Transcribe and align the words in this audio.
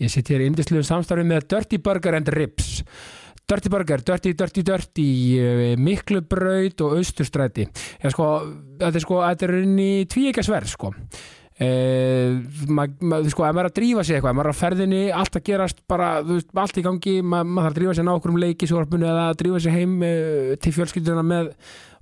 Ég 0.00 0.12
sitt 0.12 0.30
hér 0.32 0.44
í 0.44 0.50
indisluðum 0.50 0.86
samstarfi 0.88 1.26
með 1.28 1.48
Dirty 1.52 1.80
Burger 1.84 2.16
and 2.16 2.30
Ribs. 2.32 2.78
Dirty 3.50 3.72
Burger, 3.72 4.00
Dirty, 4.06 4.32
Dirty, 4.38 4.62
Dirty 4.62 5.08
eh, 5.42 5.74
Miklubraut 5.76 6.80
og 6.86 6.96
Austurstræti. 7.00 7.66
Já 8.00 8.12
sko, 8.14 8.30
þetta 8.80 8.96
er 8.96 9.04
sko 9.04 9.20
þetta 9.24 9.46
er 9.48 9.54
inn 9.64 9.76
í 9.82 9.92
tvíekasverð 10.08 10.72
sko. 10.72 10.94
Uh, 11.60 12.38
maður, 12.72 13.02
ma, 13.04 13.18
sko, 13.28 13.44
ef 13.44 13.52
maður 13.52 13.66
er 13.66 13.68
að 13.68 13.74
drífa 13.76 14.02
sig 14.06 14.16
eitthvað, 14.16 14.30
ef 14.32 14.36
maður 14.38 14.48
er 14.48 14.54
að 14.54 14.60
ferðinni 14.62 15.00
allt 15.12 15.34
að 15.36 15.42
gerast 15.44 15.82
bara, 15.92 16.06
veist, 16.24 16.48
allt 16.56 16.78
í 16.80 16.84
gangi 16.86 17.12
maður, 17.20 17.50
maður 17.50 17.66
þarf 17.66 17.74
að 17.74 17.76
drífa 17.76 17.96
sig 17.98 18.06
ná 18.06 18.10
okkur 18.14 18.32
um 18.32 18.38
leiki 18.40 18.68
svorpunni 18.70 19.08
eða 19.10 19.26
að 19.26 19.36
drífa 19.42 19.60
sig 19.60 19.76
heim 19.76 19.92
uh, 20.00 20.54
til 20.56 20.72
fjölskylduna 20.78 21.26
með 21.34 21.50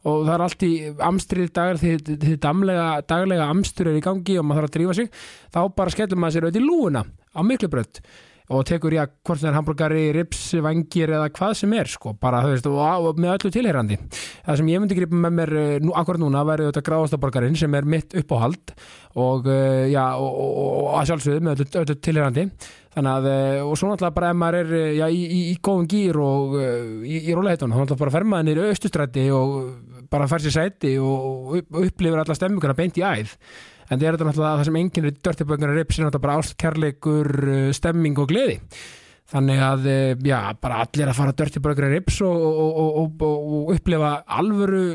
og 0.06 0.24
það 0.26 0.32
er 0.34 0.46
allt 0.46 0.64
í 0.66 0.72
amstrið 1.08 1.52
dagar 1.58 1.82
því 1.82 1.92
þið 2.22 2.38
daglega 2.44 3.48
amstur 3.48 3.90
er 3.90 3.98
í 3.98 4.04
gangi 4.04 4.38
og 4.38 4.46
maður 4.46 4.66
þarf 4.66 4.70
að 4.70 4.76
drífa 4.78 4.96
sig 4.98 5.12
þá 5.54 5.60
bara 5.80 5.94
skellum 5.94 6.22
maður 6.22 6.36
sér 6.36 6.48
auðvitað 6.48 6.62
í 6.62 6.68
lúuna 6.68 7.04
á 7.08 7.40
miklubrönd 7.42 8.02
og 8.48 8.64
tekur 8.64 8.94
já, 8.96 9.02
hvort 9.04 9.42
það 9.42 9.50
er 9.50 9.56
hambúrgari, 9.58 10.04
rips, 10.16 10.40
vangir 10.64 11.12
eða 11.12 11.28
hvað 11.36 11.54
sem 11.60 11.74
er 11.76 11.90
sko, 11.92 12.14
bara 12.20 12.40
þú 12.44 12.52
veist, 12.54 12.68
og, 12.70 12.78
og 12.80 13.20
með 13.20 13.34
öllu 13.34 13.52
tilherrandi. 13.52 13.98
Það 14.46 14.60
sem 14.60 14.70
ég 14.72 14.82
myndi 14.82 14.96
gripa 14.96 15.20
með 15.24 15.36
mér 15.36 15.52
eh, 15.60 15.74
nú, 15.84 15.92
akkurat 16.00 16.22
núna 16.22 16.44
væri 16.48 16.68
þetta 16.70 16.84
gráðastaborgarinn 16.86 17.58
sem 17.60 17.76
er 17.76 17.88
mitt 17.88 18.16
uppáhald 18.16 18.72
og 19.18 19.48
uh, 19.50 19.84
já, 19.90 20.04
og, 20.16 20.32
og, 20.38 20.90
að 20.96 21.10
sjálfsögðu 21.10 21.44
með 21.44 21.64
öllu, 21.64 21.70
öllu 21.82 21.98
tilherrandi 22.06 22.46
að, 23.06 23.28
uh, 23.30 23.68
og 23.68 23.78
svo 23.78 23.90
náttúrulega 23.90 24.16
bara 24.16 24.30
ef 24.32 24.38
maður 24.40 24.58
er 24.60 24.94
já, 24.96 25.06
í, 25.12 25.22
í, 25.22 25.40
í 25.52 25.56
góðum 25.62 25.88
gýr 25.90 26.18
og 26.22 26.54
uh, 26.58 26.68
í, 27.06 27.20
í 27.30 27.36
róleitunum, 27.36 27.74
þá 27.76 27.82
náttúrulega 27.82 28.02
bara 28.02 28.14
fer 28.16 28.28
maður 28.32 28.48
nýri 28.48 28.68
austustrætti 28.72 29.24
og 29.34 29.58
bara 30.10 30.28
fær 30.30 30.44
sér 30.44 30.54
sæti 30.56 30.94
og 31.02 31.58
upplifir 31.60 32.22
alla 32.22 32.36
stemminguna 32.38 32.76
beint 32.78 33.00
í 33.00 33.04
æð. 33.04 33.34
En 33.88 33.98
það 33.98 34.06
er 34.06 34.16
þetta 34.16 34.28
náttúrulega 34.28 34.54
það 34.60 34.68
sem 34.68 34.78
enginn 34.82 35.08
er 35.08 35.18
dörtibönguna 35.28 35.76
rips 35.76 35.98
er 35.98 36.08
náttúrulega 36.08 36.24
bara 36.26 36.38
ástkærleikur 36.42 37.30
stemming 37.76 38.20
og 38.20 38.32
gleði. 38.32 38.56
Þannig 39.28 39.60
að, 39.60 39.86
já, 40.24 40.38
bara 40.56 40.80
allir 40.86 41.10
að 41.10 41.18
fara 41.18 41.36
dörtibönguna 41.36 41.92
rips 41.92 42.22
og, 42.24 42.48
og, 42.48 42.98
og, 43.04 43.28
og 43.28 43.74
upplifa 43.76 44.14
alvöru 44.38 44.86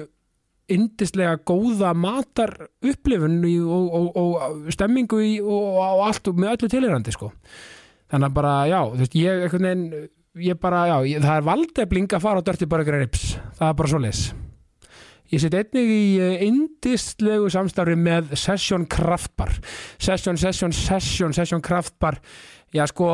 indislega 0.72 1.38
góða 1.46 1.92
matar 1.98 2.56
upplifun 2.84 3.42
og 3.44 4.68
stemmingu 4.74 5.22
og 5.44 6.04
allt 6.08 6.30
með 6.34 6.56
öllu 6.56 6.72
tilhyrandi 6.72 7.14
sko 7.16 7.32
þannig 8.14 8.30
að 8.30 8.38
bara, 8.38 8.54
já, 8.70 8.80
þú 8.86 9.02
veist, 9.02 9.18
ég 9.18 9.44
einhvern 9.48 9.68
veginn, 9.70 10.08
ég 10.46 10.62
bara, 10.62 10.86
já, 10.92 10.96
ég, 11.10 11.26
það 11.26 11.42
er 11.42 11.50
valdefling 11.50 12.14
að 12.14 12.26
fara 12.28 12.46
á 12.46 12.48
dörtibönguna 12.48 13.04
rips 13.04 13.28
það 13.58 13.68
er 13.72 13.78
bara 13.82 13.94
svo 13.94 14.02
leis 14.04 14.24
Ég 15.34 15.42
set 15.42 15.56
einnig 15.58 15.88
í 15.90 16.26
indistlegu 16.46 17.48
samstarfi 17.50 17.96
með 17.98 18.36
Session 18.38 18.84
Kraftbar. 18.86 19.50
Session, 19.98 20.38
Session, 20.38 20.76
Session, 20.78 21.34
Session 21.34 21.64
Kraftbar. 21.64 22.20
Já 22.74 22.86
sko, 22.92 23.08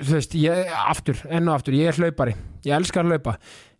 þú 0.00 0.16
veist, 0.16 0.34
ég, 0.42 0.72
aftur, 0.90 1.20
enn 1.30 1.46
og 1.46 1.60
aftur, 1.60 1.76
ég 1.78 1.92
er 1.92 2.00
hlaupari. 2.00 2.34
Ég 2.66 2.74
elskar 2.74 3.06
hlaupa. 3.06 3.36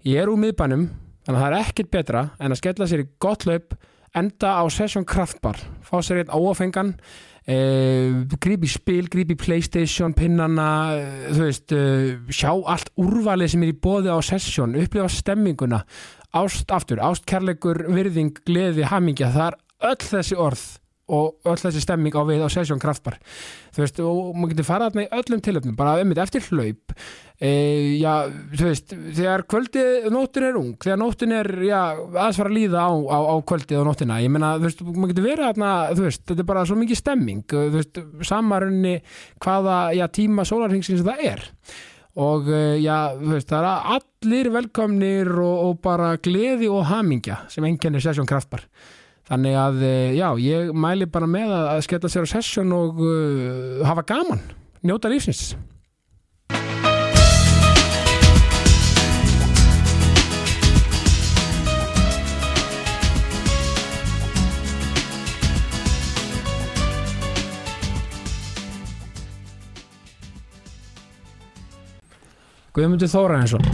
Ég 0.07 0.23
er 0.23 0.31
úr 0.31 0.39
miðbænum, 0.45 0.87
þannig 1.27 1.41
að 1.41 1.43
það 1.43 1.49
er 1.49 1.59
ekkert 1.65 1.91
betra 1.97 2.23
en 2.39 2.55
að 2.55 2.61
skella 2.61 2.87
sér 2.87 3.03
í 3.03 3.09
gott 3.25 3.49
hlaup, 3.49 3.75
enda 4.15 4.55
á 4.63 4.65
Session 4.71 5.09
Kraftbar. 5.09 5.59
Fá 5.83 5.99
sér 6.07 6.23
einn 6.23 6.35
óafengan, 6.39 6.95
eh, 6.95 7.26
grípi 7.47 8.67
spil, 8.67 9.07
grípi 9.07 9.37
Playstation, 9.39 10.15
pinnana, 10.19 10.69
þú 11.31 11.45
veist, 11.45 11.73
eh, 11.73 12.17
sjá 12.35 12.51
allt 12.51 12.91
úrvalið 12.99 13.53
sem 13.53 13.63
er 13.63 13.71
í 13.71 13.79
bóði 13.79 14.11
á 14.11 14.19
Session, 14.19 14.75
upplifa 14.75 15.09
stemminguna 15.09 15.85
ást 16.35 16.73
aftur, 16.75 16.99
ást, 16.99 17.25
kærleikur, 17.25 17.87
virðing, 17.87 18.35
gleði, 18.45 18.83
hamingja, 18.91 19.31
það 19.31 19.47
er 19.47 19.57
öll 19.93 20.03
þessi 20.11 20.37
orð 20.37 20.65
og 21.07 21.37
öll 21.47 21.61
þessi 21.61 21.85
stemming 21.85 22.17
á 22.19 22.23
við 22.27 22.43
á 22.43 22.49
Session 22.51 22.81
Kraftbar. 22.83 23.21
Þú 23.71 23.85
veist, 23.85 24.01
og 24.03 24.35
maður 24.35 24.57
getur 24.57 24.67
farað 24.67 24.99
í 25.05 25.07
öllum 25.15 25.43
tilöfnum, 25.45 25.77
bara 25.79 26.01
um 26.03 26.11
þetta 26.11 26.27
eftir 26.27 26.49
hlaup 26.51 26.97
e, 27.41 27.51
já, 28.01 28.13
þú 28.57 28.69
veist 28.71 28.95
þegar 28.95 29.45
kvöldið, 29.51 30.07
nóttin 30.13 30.47
er 30.49 30.59
ung 30.61 30.77
þegar 30.81 31.01
nóttin 31.01 31.35
er, 31.37 31.51
já, 31.67 31.81
aðeins 31.97 32.41
fara 32.41 32.53
að 32.53 32.57
líða 32.57 32.87
á, 32.89 32.93
á, 32.97 33.19
á 33.29 33.35
kvöldið 33.51 33.81
og 33.81 33.89
nóttina, 33.91 34.21
ég 34.25 34.33
meina 34.33 34.55
þú 34.57 34.69
veist, 34.69 34.81
maður 34.87 35.13
getur 35.13 35.29
verið 35.29 35.51
þarna, 35.51 35.75
þú 35.91 36.07
veist, 36.07 36.25
þetta 36.25 36.45
er 36.45 36.49
bara 36.53 36.65
svo 36.71 36.79
mikið 36.81 37.03
stemming, 37.03 37.45
þú 37.53 37.67
veist, 37.77 38.01
samarunni 38.31 38.95
hvaða, 39.45 39.77
já, 39.99 40.07
tíma 40.21 40.49
sólarhengsins 40.49 41.05
það 41.07 41.29
er. 41.35 41.47
Og 42.17 42.47
já, 42.81 42.97
þú 43.21 43.33
veist, 43.35 43.51
það 43.51 43.67
er 43.69 43.89
allir 43.99 44.53
velkomnir 44.55 45.33
og, 45.37 45.57
og 45.67 45.81
bara 45.85 46.15
gleði 46.17 46.71
og 46.73 46.87
hamingja 46.89 47.43
sem 47.53 47.67
enginnir 47.69 48.01
Session 48.01 48.29
Kraftbar. 48.29 48.65
Þannig 49.29 49.57
að, 49.59 49.81
já, 50.17 50.29
ég 50.41 50.73
mæli 50.73 51.11
bara 51.13 51.29
með 51.29 51.53
að 51.59 51.85
skella 51.85 52.09
sér 52.09 52.25
á 52.25 52.33
Session 52.33 52.73
og 52.73 53.03
uh, 53.05 53.85
hafa 53.85 54.07
gaman, 54.09 54.41
njóta 54.87 55.13
lífsins 55.13 55.51
Guðmundur 72.77 73.09
Þóra 73.09 73.41
eins 73.41 73.55
og 73.57 73.69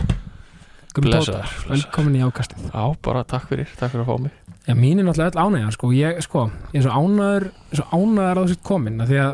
Blessaður, 0.93 1.53
velkomin 1.71 2.19
í 2.19 2.21
ákastið. 2.23 2.67
Já, 2.69 2.83
bara 3.03 3.23
takk 3.25 3.49
fyrir, 3.49 3.71
takk 3.81 3.95
fyrir 3.95 4.05
að 4.05 4.11
fá 4.11 4.25
mig. 4.27 4.35
Já, 4.67 4.75
mín 4.77 5.01
er 5.01 5.07
náttúrulega 5.09 5.33
öll 5.33 5.47
ánægja 5.49 5.71
sko. 5.73 5.89
Ég, 5.97 6.19
sko, 6.23 6.43
ég 6.75 6.83
er 6.83 6.85
svo 6.85 6.99
ánæður 7.01 7.47
svo 7.73 7.87
ánæður 7.97 8.41
að 8.41 8.43
þú 8.43 8.53
sitt 8.53 8.63
komin 8.69 9.01
að 9.03 9.13
því 9.13 9.21
að, 9.23 9.33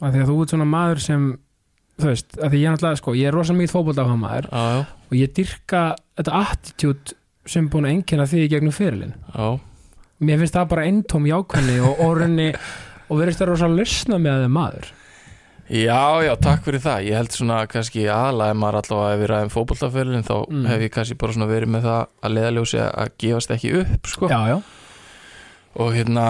að 0.00 0.16
því 0.16 0.22
að 0.24 0.30
þú 0.32 0.36
ert 0.42 0.54
svona 0.54 0.66
maður 0.72 1.02
sem 1.04 1.28
þú 2.00 2.10
veist, 2.10 2.34
að 2.40 2.50
því 2.54 2.60
ég 2.60 2.66
er 2.66 2.74
náttúrulega 2.74 3.00
sko, 3.00 3.14
ég 3.14 3.30
er 3.30 3.36
rosalega 3.38 3.60
mikið 3.62 3.74
fótbolta 3.74 4.04
á 4.04 4.16
maður 4.18 4.48
Já, 4.50 4.64
já, 4.74 4.80
og 5.06 5.14
ég 5.20 5.32
dyrka 5.38 5.84
þetta 6.18 6.40
attitude 6.40 7.16
sem 7.54 7.70
búin 7.70 7.86
að 7.86 7.94
engjana 7.94 8.26
því 8.28 8.42
í 8.42 8.50
gegnum 8.50 8.74
fyrirlin 8.74 9.14
já, 9.14 9.46
mér 10.24 10.42
finnst 10.42 10.58
það 10.58 10.68
bara 10.74 10.86
eintóm 10.90 11.28
jákvæðni 11.30 11.78
og 11.86 12.02
orðinni 12.04 12.50
og 13.04 13.20
verðist 13.20 13.42
það 13.42 13.52
rosalega 13.52 13.84
lausna 13.84 14.20
með 14.26 14.44
þeim 14.44 14.56
maður 14.58 14.92
já, 15.70 16.00
já, 16.26 16.34
takk 16.44 16.64
fyrir 16.66 16.82
það 16.84 17.04
Ég 17.08 17.14
held 17.18 17.32
svona 17.32 17.58
kannski 17.70 18.04
ef 18.06 18.56
maður 18.60 18.80
allavega 18.82 19.12
hefur 19.16 19.32
ræðum 19.34 19.52
fótboltaferlin 19.54 20.24
þá 20.26 20.34
Mm. 20.50 20.66
hef 20.68 20.80
ég 20.84 20.90
kannski 20.92 21.16
bara 21.18 21.32
svona 21.32 21.48
verið 21.50 21.68
með 21.74 21.82
það 21.88 22.06
að 22.22 22.34
leiðaljósi 22.36 22.80
að 22.84 23.12
gefast 23.18 23.50
ekki 23.54 23.72
upp 23.80 24.06
sko. 24.06 24.28
Já, 24.28 24.40
já, 24.52 24.58
og 25.74 25.88
hérna, 25.96 26.24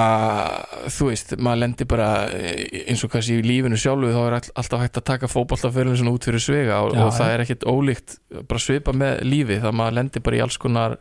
þú 0.88 1.08
veist 1.10 1.34
maður 1.36 1.58
lendir 1.60 1.86
bara 1.90 2.06
eh, 2.32 2.84
eins 2.88 3.02
og 3.04 3.10
kannski 3.12 3.40
í 3.40 3.44
lífinu 3.44 3.76
sjálfu 3.76 4.12
þá 4.14 4.20
er 4.26 4.36
all, 4.38 4.52
alltaf 4.62 4.80
hægt 4.80 4.96
að 5.02 5.04
taka 5.10 5.28
fótboltaferlin 5.28 5.98
svona 6.00 6.14
út 6.16 6.24
fyrir 6.24 6.40
svega 6.40 6.78
og, 6.86 6.94
Já, 6.94 7.02
og 7.04 7.12
það 7.12 7.28
já. 7.28 7.34
er 7.34 7.44
ekkit 7.44 7.66
ólíkt 7.68 8.16
bara 8.48 8.62
svipa 8.64 8.94
með 8.96 9.20
lífi 9.28 9.58
það 9.60 9.76
maður 9.76 9.98
lendir 9.98 10.22
bara 10.24 10.36
í 10.38 10.44
alls 10.46 10.56
konar 10.62 10.96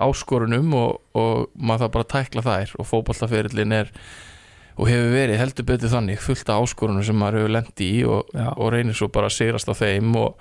áskorunum 0.00 0.72
og, 0.74 0.96
og 1.14 1.50
maður 1.54 1.84
það 1.84 1.92
bara 1.98 2.08
tækla 2.14 2.42
þær 2.46 2.72
og 2.80 2.88
fótboltaferlin 2.88 3.72
er 3.76 3.92
og 4.74 4.88
hefur 4.90 5.12
verið 5.14 5.40
heldur 5.40 5.68
betur 5.68 5.92
þannig 5.92 6.22
fullt 6.22 6.50
af 6.50 6.64
áskorunum 6.64 7.04
sem 7.06 7.18
maður 7.18 7.44
hefur 7.44 7.54
lendi 7.56 7.90
í 8.00 8.04
og, 8.08 8.32
og 8.34 8.72
reynir 8.74 8.96
svo 8.98 9.10
bara 9.12 9.30
að 9.30 9.36
sigrast 9.36 9.70
á 9.70 9.74
þeim 9.78 10.16
og, 10.18 10.40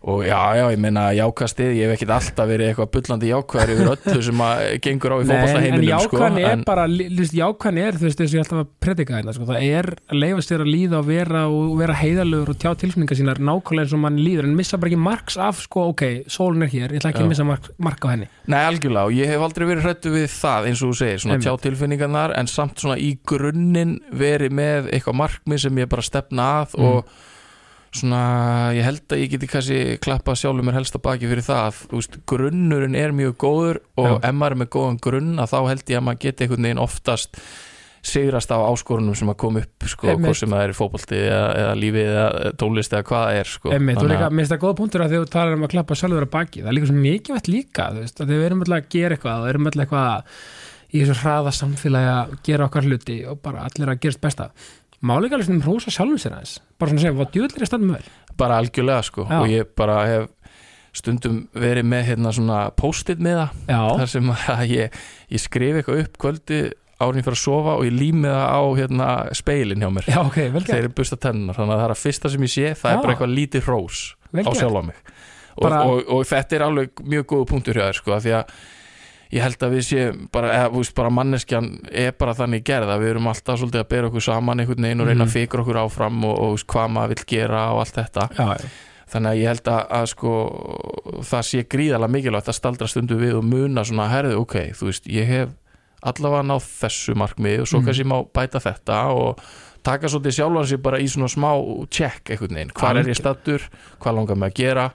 og 0.00 0.22
já, 0.24 0.38
já, 0.56 0.64
ég 0.72 0.78
meina 0.80 1.10
jákastið, 1.12 1.74
ég 1.76 1.90
hef 1.90 1.98
ekkit 1.98 2.10
alltaf 2.14 2.46
verið 2.48 2.70
eitthvað 2.70 2.86
bullandi 2.94 3.28
jákvæður 3.28 3.72
yfir 3.74 3.90
öllu 3.92 4.22
sem 4.24 4.38
að 4.46 4.60
gengur 4.86 5.12
á 5.12 5.16
í 5.20 5.26
Nei, 5.26 5.34
en, 5.34 5.34
en 5.36 5.42
fótboltaheiminum 5.44 6.04
sko, 6.06 6.20
er 6.40 6.46
en- 6.50 6.62
bara 6.64 6.86
jákvæðni 6.88 7.82
er, 7.84 7.98
þú 8.00 8.06
veist, 8.06 8.16
þess 8.22 8.32
að 8.32 8.38
ég 8.38 8.46
ætla 8.46 8.62
að 8.64 8.70
predika 8.80 9.16
hérna 9.18 9.34
sko. 9.36 9.44
það 9.50 9.66
er 9.66 9.88
að 10.08 10.20
leifa 10.22 10.44
sér 10.46 10.64
að 10.64 10.70
líða 10.72 10.96
og 11.02 11.06
vera, 11.10 11.42
og 11.52 11.74
vera 11.82 11.96
heiðalögur 12.00 12.48
og 12.54 12.58
tjá 12.64 12.70
tilfinningar 12.80 13.18
sínar 13.20 13.42
nákvæmlega 13.44 13.84
eins 13.84 13.92
og 13.92 14.02
mann 14.06 14.16
líður, 14.24 14.48
en 14.48 14.56
missa 14.56 14.80
bara 14.80 14.88
ekki 14.94 15.02
marks 15.04 15.36
af, 15.36 15.60
sko, 15.66 15.84
ok, 15.92 16.04
sólin 16.32 16.64
er 16.64 16.72
hér, 16.72 16.94
ég 16.96 17.02
ætla 17.02 17.12
ekki 17.12 17.20
Já. 17.20 17.26
að 17.28 17.32
missa 17.34 17.44
mark, 17.50 17.68
mark 17.76 18.00
á 18.00 18.08
henni 18.14 18.28
Nei, 18.48 18.62
algjörlega, 18.64 19.04
og 19.04 19.12
ég 19.20 19.28
hef 19.34 19.44
aldrei 19.44 19.66
verið 19.68 19.84
hrættu 19.84 20.14
við 20.16 20.26
það 20.32 20.70
eins 20.70 20.80
og 20.80 20.94
þú 20.94 21.00
segir, 21.02 21.20
svona 21.20 21.36
tjá 21.44 21.52
tilfinningarnar 21.60 22.32
en 22.40 22.48
samt 22.48 22.80
svona 27.94 28.20
ég 28.76 28.86
held 28.86 29.02
að 29.10 29.22
ég 29.24 29.32
geti 29.32 29.48
kannski 29.50 29.80
klappa 30.02 30.36
sjálfur 30.38 30.66
mér 30.66 30.78
helst 30.78 30.94
að 30.94 31.04
baki 31.08 31.30
fyrir 31.30 31.46
það 31.46 31.80
veist, 31.90 32.20
grunnurinn 32.30 32.94
er 32.98 33.14
mjög 33.16 33.34
góður 33.42 33.80
og 33.98 34.12
Já. 34.12 34.14
ef 34.28 34.36
maður 34.36 34.56
er 34.56 34.60
með 34.62 34.70
góðan 34.76 35.02
grunn 35.02 35.42
að 35.42 35.50
þá 35.50 35.58
held 35.72 35.90
ég 35.90 35.98
að 35.98 36.06
maður 36.06 36.22
geti 36.26 36.46
einhvern 36.46 36.68
veginn 36.68 36.84
oftast 36.84 37.42
sigrast 38.00 38.48
á 38.48 38.56
áskorunum 38.64 39.16
sem 39.18 39.28
að 39.28 39.36
koma 39.42 39.60
upp 39.60 39.86
sko, 39.90 40.14
hvort 40.16 40.38
sem 40.38 40.54
það 40.54 40.62
er 40.64 40.72
í 40.72 40.76
fótbolti 40.78 41.18
eða, 41.20 41.42
eða 41.60 41.74
lífi 41.76 42.04
eða 42.06 42.52
tónlist 42.62 42.94
eða 42.94 43.06
hvað 43.10 43.26
það 43.26 43.40
er 43.40 43.50
sko. 43.50 43.72
Mér 43.74 44.00
finnst 44.00 44.54
það 44.54 44.62
góða 44.62 44.78
punktur 44.78 45.04
að 45.04 45.16
þú 45.16 45.20
talar 45.34 45.58
um 45.58 45.66
að 45.66 45.74
klappa 45.74 45.98
sjálfur 46.00 46.24
að 46.24 46.32
baki, 46.32 46.62
það 46.62 46.70
er 46.70 46.78
líka 46.78 46.88
svo 46.88 46.96
mikilvægt 46.96 47.52
líka 47.52 47.90
þú 47.92 48.06
veist, 48.06 48.22
að 48.24 48.32
við 48.32 48.46
erum 48.46 48.64
alltaf 48.64 48.80
að 48.80 48.88
gera 48.96 49.18
eitthvað 49.18 49.44
og 49.44 49.52
erum 49.52 49.68
alltaf 49.68 49.84
eitthvað 49.84 50.32
í 50.90 51.02
þessu 51.04 51.18
hraða 51.20 51.52
samfélagi 51.54 52.10
að 52.14 52.32
gera 52.48 52.66
okkar 52.66 52.88
hluti 52.88 53.18
og 53.30 53.42
bara 53.44 53.66
allir 53.68 53.92
að 53.92 54.00
gerast 54.02 54.22
besta 54.24 54.48
málega 55.06 55.36
alveg 55.38 55.48
svona 55.48 55.64
hrósa 55.64 55.92
sjálfum 55.94 56.18
sér 56.20 56.34
aðeins. 56.36 56.58
Bara 56.80 56.90
svona 56.92 57.04
segja, 57.04 57.14
hvað 57.16 57.32
djúðlir 57.36 57.64
er 57.64 57.70
standum 57.70 57.94
vel 57.96 58.04
bara 58.40 58.58
algjörlega 58.60 59.02
sko. 59.04 59.26
Já. 59.28 59.38
og 59.42 59.48
ég 59.52 59.70
bara 59.76 59.96
hef 60.08 60.28
stundum 60.96 61.42
verið 61.54 61.86
með 61.86 62.06
hérna 62.08 62.32
svona 62.34 62.60
post-it 62.74 63.20
með 63.22 63.42
það 63.68 63.98
þar 64.00 64.08
sem 64.10 64.30
að 64.34 64.62
ég, 64.74 64.96
ég 65.30 65.42
skrif 65.42 65.76
eitthvað 65.80 66.00
upp 66.04 66.16
kvöldi 66.24 66.60
árin 67.00 67.24
fyrir 67.24 67.36
að 67.36 67.40
sofa 67.40 67.74
og 67.78 67.84
ég 67.86 67.94
lími 67.96 68.28
það 68.28 68.48
á 68.50 68.60
hérna, 68.80 69.08
speilin 69.38 69.80
hjá 69.84 69.90
mér. 69.94 70.08
Já, 70.10 70.18
ok, 70.24 70.38
vel 70.52 70.64
þegar 70.66 70.80
gert 70.82 70.88
ég 70.90 70.96
busta 70.98 71.16
tennunar 71.20 71.56
þannig 71.56 71.72
að 71.76 71.80
það 71.80 71.86
er 71.86 71.94
að 71.94 72.00
fyrsta 72.02 72.32
sem 72.34 72.44
ég 72.44 72.52
sé 72.52 72.66
það 72.76 72.90
Já. 72.90 72.96
er 72.96 73.00
bara 73.04 73.14
eitthvað 73.14 73.32
lítið 73.38 73.64
hrós 73.68 74.00
á 74.10 74.34
gert. 74.40 74.58
sjálfa 74.60 74.82
mig. 74.90 74.98
Og, 75.50 75.62
Bara- 75.64 75.80
og, 75.86 76.02
og 76.16 76.26
þetta 76.28 76.56
er 76.58 76.64
alveg 76.66 77.00
mjög 77.14 77.24
góð 77.32 77.46
punktur 77.54 77.78
hjá 77.80 77.86
þér 77.88 77.98
sko, 78.00 78.18
því 78.24 78.34
að 78.40 78.52
ég 79.32 79.42
held 79.44 79.62
að 79.62 79.74
við 79.76 79.84
séum 79.86 80.28
bara, 80.32 80.48
eða, 80.66 80.84
bara 80.96 81.10
manneskjan 81.10 81.68
er 81.92 82.12
bara 82.18 82.34
þannig 82.34 82.64
gerð 82.66 82.88
að 82.90 83.00
við 83.04 83.10
erum 83.14 83.26
alltaf 83.30 83.58
svolítið 83.60 83.80
að 83.84 83.88
bera 83.88 84.08
okkur 84.10 84.24
saman 84.26 84.58
einhvern 84.60 84.82
veginn 84.88 85.00
og 85.00 85.06
reyna 85.06 85.24
Mhm. 85.24 85.28
að 85.28 85.36
fikra 85.36 85.62
okkur 85.62 85.78
áfram 85.84 86.24
og, 86.24 86.38
og 86.38 86.58
hvað 86.66 86.90
maður 86.90 87.08
vill 87.14 87.24
gera 87.26 87.72
og 87.72 87.80
allt 87.84 87.94
þetta. 88.00 88.28
Já, 88.34 88.56
þannig 89.10 89.30
að 89.30 89.38
ég 89.40 89.46
held 89.50 89.64
að, 89.70 89.80
að 90.00 90.06
sko, 90.06 90.32
það 91.30 91.42
sé 91.50 91.62
gríðalega 91.66 92.10
mikilvægt 92.14 92.48
að 92.50 92.58
staldra 92.58 92.86
stundu 92.90 93.16
við 93.20 93.36
og 93.38 93.44
muna 93.44 93.84
svona 93.86 94.08
herðu, 94.10 94.36
ok, 94.42 94.54
þú 94.78 94.90
veist, 94.90 95.06
ég 95.10 95.26
hef 95.26 95.48
allavega 96.02 96.42
náð 96.48 96.68
þessu 96.80 97.14
markmið 97.18 97.60
og 97.60 97.66
svo 97.68 97.80
Mhm. 97.80 97.86
kannski 97.86 98.04
má 98.08 98.18
bæta 98.32 98.60
þetta 98.60 99.00
og 99.14 99.40
taka 99.82 100.06
svolítið 100.08 100.36
sjálfan 100.38 100.66
sér 100.70 100.82
bara 100.82 100.98
í 100.98 101.06
svona 101.08 101.28
smá 101.28 101.50
check 101.90 102.30
einhvern 102.30 102.54
veginn, 102.54 102.72
hvað 102.74 102.96
er 103.00 103.04
ég 103.12 103.16
stattur 103.16 103.60
hvað 104.00 104.14
langar 104.14 104.36
mig 104.36 104.52
að 104.52 104.54
gera? 104.64 104.90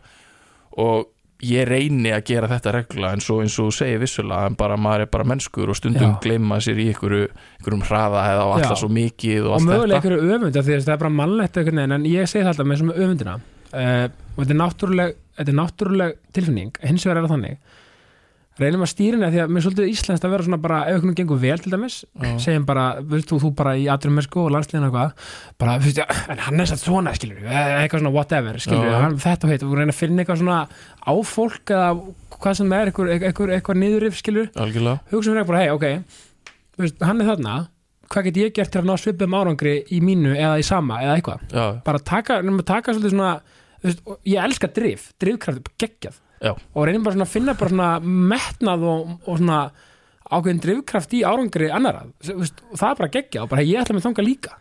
Og 0.77 1.05
ég 1.45 1.67
reyni 1.69 2.11
að 2.15 2.23
gera 2.29 2.49
þetta 2.51 2.73
regla 2.75 3.11
en 3.15 3.23
svo 3.23 3.39
eins 3.43 3.57
og 3.61 3.73
segir 3.75 4.01
vissulega 4.01 4.49
en 4.49 4.57
bara 4.59 4.77
maður 4.79 5.05
er 5.05 5.11
bara 5.13 5.27
mennskur 5.31 5.71
og 5.71 5.79
stundum 5.79 6.15
Já. 6.15 6.19
gleyma 6.23 6.59
sér 6.63 6.81
í 6.81 6.87
einhverju, 6.91 7.27
einhverjum 7.59 7.85
hraða 7.89 8.23
eða 8.31 8.45
á 8.45 8.47
Já. 8.47 8.55
alltaf 8.57 8.81
svo 8.83 8.91
mikið 8.95 9.41
og 9.43 9.51
og 9.51 9.57
allt 9.57 9.69
mögulega 9.69 10.01
þetta 10.01 10.13
einhverju 10.13 10.37
öfund 10.37 10.59
af 10.61 10.67
því 10.67 10.77
að 10.77 10.87
það 10.87 10.95
er 10.95 11.03
bara 11.03 11.15
mannlegt 11.21 11.61
en 11.65 12.09
ég 12.09 12.31
segi 12.31 12.49
alltaf 12.49 12.69
með 12.69 12.81
svona 12.81 12.97
öfundina 12.99 13.37
uh, 13.37 14.07
og 14.35 14.41
þetta 14.41 14.55
er 14.55 14.61
náttúruleg 14.61 15.15
þetta 15.35 15.51
er 15.51 15.59
náttúruleg 15.59 16.19
tilfinning, 16.35 16.77
hins 16.83 17.05
vegar 17.05 17.21
er 17.21 17.27
það 17.27 17.35
þannig 17.35 17.74
reynum 18.59 18.83
að 18.85 18.91
stýrina 18.91 19.29
því 19.33 19.39
að 19.43 19.49
mér 19.51 19.59
er 19.59 19.65
svolítið 19.65 19.89
íslenskt 19.91 20.25
að 20.25 20.33
vera 20.33 20.45
svona 20.45 20.59
bara 20.63 20.77
ef 20.87 20.95
einhvern 20.95 21.17
gengur 21.17 21.39
vel 21.41 21.57
til 21.59 21.71
dæmis 21.73 21.97
Já. 22.07 22.29
segjum 22.39 22.67
bara, 22.67 22.85
veist 23.03 23.27
þú, 23.31 23.39
þú 23.43 23.51
bara 23.59 23.73
í 23.75 23.85
atrum 23.91 24.19
og 24.21 24.51
landsliðin 24.55 24.87
og 24.87 24.95
eitthvað, 24.95 25.33
bara, 25.59 25.75
veist, 25.83 25.99
já, 25.99 26.05
en 26.31 26.43
hann 26.45 26.63
er 26.63 26.69
satt 26.71 26.83
svona, 26.83 27.13
skilur 27.17 27.41
við, 27.41 27.51
eitthvað 27.51 28.03
svona 28.03 28.13
whatever 28.15 28.59
skilur 28.63 28.87
við, 28.87 28.97
hann, 29.03 29.17
þetta 29.25 29.47
og 29.47 29.53
heit, 29.53 29.65
og 29.67 29.75
reyna 29.75 29.95
að 29.95 29.99
finna 29.99 30.23
eitthvað 30.23 30.41
svona 30.41 30.59
á 30.71 31.13
fólk 31.27 31.75
eða 31.75 31.89
hvað 32.35 32.59
sem 32.61 32.75
er, 32.79 32.91
eitthvað, 32.91 33.13
eitthvað, 33.17 33.53
eitthvað 33.57 33.81
niðurif, 33.83 34.19
skilur 34.21 34.51
algjörlega, 34.55 35.03
hugsa 35.11 35.33
fyrir 35.33 35.49
bara, 35.51 35.63
hei, 35.63 35.71
ok 35.75 35.87
veist, 36.79 37.03
hann 37.03 37.23
er 37.23 37.31
þarna, 37.33 37.57
hvað 38.11 38.29
get 38.29 38.39
ég 38.39 38.55
gert 38.55 38.71
til 38.71 38.83
að 38.83 38.87
ná 38.87 38.95
svipum 39.01 39.35
árangri 39.35 39.77
í 39.91 39.99
mínu 40.03 40.35
eða 40.35 40.55
í 40.61 40.67
sama 40.67 41.01
eða 41.03 41.19
eitthvað, 41.19 41.47
já, 46.41 46.51
að 46.51 46.61
og 46.75 46.85
reynum 46.87 47.03
bara 47.07 47.15
að 47.25 47.33
finna 47.35 47.53
bara 47.59 47.69
svona 47.69 47.89
metnað 48.33 48.83
og, 48.91 49.15
og 49.27 49.37
svona 49.39 49.59
ákveðin 50.25 50.61
drifkraft 50.63 51.13
í 51.13 51.23
árangri 51.23 51.69
annara 51.71 52.05
og 52.09 52.45
það 52.75 52.89
er 52.91 52.99
bara 53.01 53.11
geggjað 53.13 53.43
og 53.45 53.49
bara 53.51 53.61
ég 53.65 53.81
ætla 53.83 53.95
með 53.95 54.07
þanga 54.09 54.25
líka. 54.25 54.55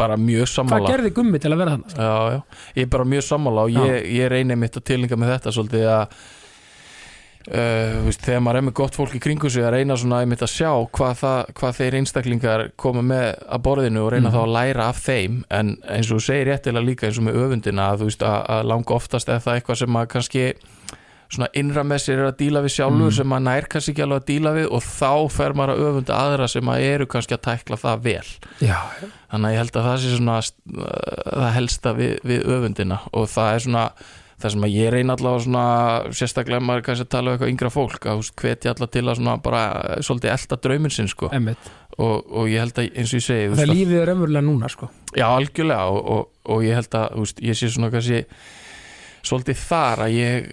Bara 0.00 0.16
mjög 0.16 0.46
hvað 0.46 0.52
sammála 0.54 0.88
gerði 0.94 1.10
gummi 1.12 1.38
til 1.42 1.50
að 1.52 1.58
vera 1.60 1.72
þannig 1.74 1.96
Já, 1.98 2.12
já, 2.32 2.40
ég 2.78 2.84
er 2.86 2.92
bara 2.94 3.04
mjög 3.10 3.24
sammála 3.26 3.64
og 3.66 3.74
ég, 3.74 4.06
ég 4.16 4.30
reyni 4.32 4.56
mitt 4.56 4.76
að 4.78 4.84
tilninga 4.88 5.18
með 5.20 5.32
þetta 5.34 5.52
svolítið 5.52 5.88
að 5.90 6.14
uh, 7.50 7.98
veist, 8.06 8.22
þegar 8.24 8.42
maður 8.46 8.60
er 8.60 8.66
með 8.68 8.76
gott 8.80 8.96
fólk 8.96 9.16
í 9.18 9.20
kringu 9.22 9.50
sig 9.52 9.64
að 9.66 9.74
reyna 9.76 9.96
svona 10.00 10.20
einmitt 10.24 10.44
að 10.46 10.52
sjá 10.54 10.70
hvað, 10.94 11.14
það, 11.20 11.52
hvað 11.60 11.76
þeir 11.80 11.96
einstaklingar 12.00 12.64
koma 12.80 13.04
með 13.06 13.28
að 13.44 13.62
borðinu 13.66 14.04
og 14.06 14.12
reyna 14.14 14.30
Mhm. 14.30 14.36
þá 14.36 14.40
að 14.46 14.54
læra 14.56 14.88
af 14.88 15.02
þeim. 15.04 15.40
En 15.50 15.76
eins 15.88 16.10
og 16.10 16.20
þú 16.20 16.24
segir 16.30 16.46
réttilega 16.52 16.86
líka 16.86 17.06
eins 17.10 17.18
og 17.20 17.24
með 17.28 17.40
öfundina 17.44 17.90
að, 17.92 18.04
veist, 18.06 18.22
að, 18.22 18.40
að 18.56 18.64
langa 18.72 18.94
oftast 18.96 19.28
er 19.28 19.40
það 19.40 19.58
eitthvað 19.60 19.80
sem 19.82 19.90
maður 19.90 20.12
kannski 20.16 20.44
svona 21.30 21.48
innra 21.54 21.84
með 21.86 22.00
sér 22.04 22.18
er 22.24 22.28
að 22.32 22.38
díla 22.40 22.62
við 22.64 22.72
sjálfur 22.74 23.06
Mm. 23.10 23.16
sem 23.16 23.28
maður 23.30 23.44
nær 23.46 23.66
kannski 23.70 23.92
ekki 23.94 24.02
alveg 24.06 24.22
að 24.22 24.28
díla 24.32 24.54
við 24.56 24.70
og 24.74 24.82
þá 24.82 25.10
fer 25.30 25.52
maður 25.54 25.74
að 25.76 25.84
öfunda 25.90 26.16
aðra 26.24 26.48
sem 26.50 26.64
maður 26.66 26.88
eru 26.94 27.06
kannski 27.06 27.36
að 27.36 27.44
tækla 27.46 27.76
það 27.78 28.00
vel. 28.08 28.30
Já, 28.60 28.78
þannig 29.30 29.46
að 29.46 29.52
ég 29.54 29.60
held 29.62 29.76
að 29.76 29.86
það 29.90 30.00
sé 30.04 30.16
svona 30.16 30.38
uh, 30.40 30.88
það 31.36 31.54
helsta 31.60 31.92
við, 32.00 32.16
við 32.32 32.42
öfundina 32.56 32.98
og 33.12 33.28
það 33.30 33.52
er 33.54 33.64
svona 33.68 33.84
það 34.40 34.52
sem 34.54 34.62
að 34.64 34.70
ég 34.72 34.90
reyna 34.94 35.14
allavega 35.18 35.44
svona 35.44 35.64
sérstaklega 36.16 36.64
maður 36.64 36.84
kannski 36.86 37.04
að 37.04 37.10
tala 37.12 37.28
um 37.28 37.34
eitthvað 37.36 37.50
yngra 37.52 37.70
fólk 37.74 38.06
að 38.08 38.22
hvetja 38.40 38.72
alla 38.72 38.86
til 38.88 39.02
að 39.04 39.18
svona 39.18 39.34
bara 39.44 39.62
eh, 39.84 39.98
svolítið 40.06 40.30
elda 40.32 40.56
drauminn 40.64 40.94
sinn 40.94 41.10
sko. 41.12 41.28
Og, 42.00 42.30
og 42.32 42.46
ég 42.48 42.62
held 42.64 42.78
að 42.80 42.86
eins 42.96 43.12
og 43.12 43.18
ég 43.20 43.26
segi 43.26 43.50
það 43.58 43.68
lífið 43.74 43.98
er 44.00 44.12
ömurlega 44.14 44.46
núna 44.46 44.70
sko. 44.72 44.88
Já 45.12 45.26
algjörlega 45.28 45.90
og, 45.92 46.00
og, 46.14 46.30
og 46.56 46.64
ég 46.64 46.78
held 46.80 46.96
að 46.96 47.18
veist, 47.20 47.42
ég 47.44 47.58
sé 47.60 47.68
svona 47.68 47.90
kannski 47.92 48.22
svolítið 49.26 49.60
þar 49.66 50.06
að 50.06 50.16
ég 50.16 50.48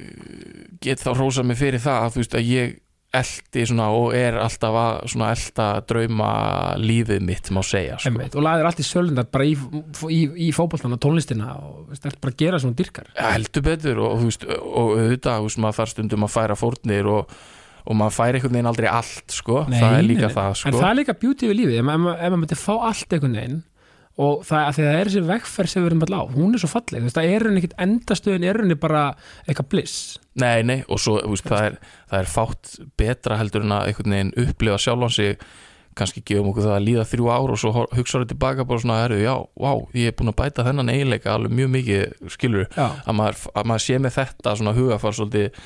get 0.83 1.01
þá 1.01 1.09
rósa 1.17 1.45
mig 1.47 1.59
fyrir 1.59 1.83
það 1.83 2.03
að 2.03 2.13
þú 2.13 2.23
veist 2.23 2.37
að 2.37 2.51
ég 2.51 2.75
eldi 3.15 3.63
svona 3.69 3.87
og 3.95 4.15
er 4.17 4.35
alltaf 4.41 4.77
að 4.77 4.97
svona 5.13 5.29
elda 5.31 5.67
drauma 5.87 6.31
lífið 6.81 7.21
mitt 7.23 7.51
má 7.55 7.61
segja 7.65 7.95
sko. 8.01 8.11
emmitt 8.11 8.35
og 8.35 8.43
laðir 8.43 8.67
allt 8.67 8.81
í 8.83 8.85
sölundar 8.85 9.29
bara 9.31 9.47
í, 9.47 9.53
í, 10.11 10.19
í 10.47 10.49
fótboltan 10.55 10.95
og 10.95 10.99
tónlistina 11.03 11.53
og 11.55 11.93
veist, 11.93 12.07
bara 12.23 12.35
gera 12.43 12.59
svona 12.61 12.77
dyrkar 12.77 13.07
Ja, 13.13 13.31
heldur 13.37 13.63
betur 13.69 14.01
og, 14.03 14.17
þú 14.19 14.31
veist, 14.31 14.43
og 14.57 14.91
auðvitað 14.97 15.47
þarf 15.79 15.93
stundum 15.93 16.27
að 16.27 16.33
færa 16.35 16.59
fórnir 16.59 17.09
og, 17.13 17.31
og 17.87 17.99
maður 18.01 18.17
færi 18.19 18.41
einhvern 18.41 18.57
veginn 18.57 18.71
aldrei 18.73 18.89
allt 18.91 19.37
sko. 19.37 19.63
Nei, 19.71 19.79
það 19.79 19.97
er 20.01 20.07
líka 20.11 20.27
nei. 20.27 20.35
það 20.35 20.59
sko. 20.59 20.67
en 20.69 20.79
það 20.81 20.89
er 20.89 20.99
líka 21.01 21.17
beauty 21.23 21.51
við 21.51 21.59
lífið 21.61 21.79
ef 21.79 21.89
maður 21.93 22.37
myndi 22.43 22.59
fá 22.59 22.73
allt 22.75 23.17
einhvern 23.17 23.39
veginn 23.39 23.59
og 24.17 24.41
það, 24.47 24.71
það 24.79 24.87
er 24.97 25.09
þessi 25.11 25.21
vegferð 25.27 25.69
sem 25.69 25.83
við 25.83 25.91
erum 25.91 25.99
alltaf 26.07 26.23
á 26.25 26.33
hún 26.37 26.55
er 26.57 26.61
svo 26.63 26.69
falleg, 26.71 27.03
veist, 27.05 27.17
það 27.19 27.29
er 27.35 27.45
henni 27.47 27.61
ekkit 27.61 27.75
endastöðin 27.85 28.47
er 28.49 28.59
henni 28.63 28.77
bara 28.81 29.03
eitthvað 29.45 29.69
bliss. 29.75 29.97
Nei, 30.41 30.63
nei, 30.65 30.79
og 30.89 30.99
svo 31.03 31.19
veist, 31.21 31.45
það, 31.45 31.67
er, 31.69 31.77
það 32.09 32.23
er 32.23 32.31
fátt 32.33 32.73
betra 32.97 33.37
heldur 33.37 33.65
en 33.67 33.75
að 33.77 33.91
einhvern 33.91 34.15
veginn 34.17 34.33
upplifa 34.47 34.79
sjálfan 34.81 35.13
sig 35.13 35.37
kannski 35.97 36.21
gefum 36.29 36.51
okkur 36.51 36.61
það 36.67 36.75
að 36.77 36.83
líða 36.85 37.05
þrjú 37.09 37.29
ár 37.33 37.53
og 37.53 37.57
svo 37.57 37.71
hugsaður 37.97 38.27
tilbaka 38.29 38.65
bara 38.69 38.81
svona, 38.83 38.97
herru, 39.01 39.15
já, 39.21 39.33
vá, 39.57 39.71
ég 39.97 40.11
er 40.11 40.17
búin 40.19 40.29
að 40.29 40.35
bæta 40.43 40.65
þennan 40.67 40.91
eiginleika 40.93 41.31
alveg 41.33 41.55
mjög 41.57 41.71
mikið, 41.73 42.03
skilur 42.35 42.67
að 42.77 43.15
maður, 43.17 43.39
að 43.57 43.69
maður 43.71 43.85
sé 43.87 43.97
með 44.03 44.13
þetta 44.19 44.53
svona 44.59 44.75
hugafar 44.77 45.17
svolítið 45.17 45.63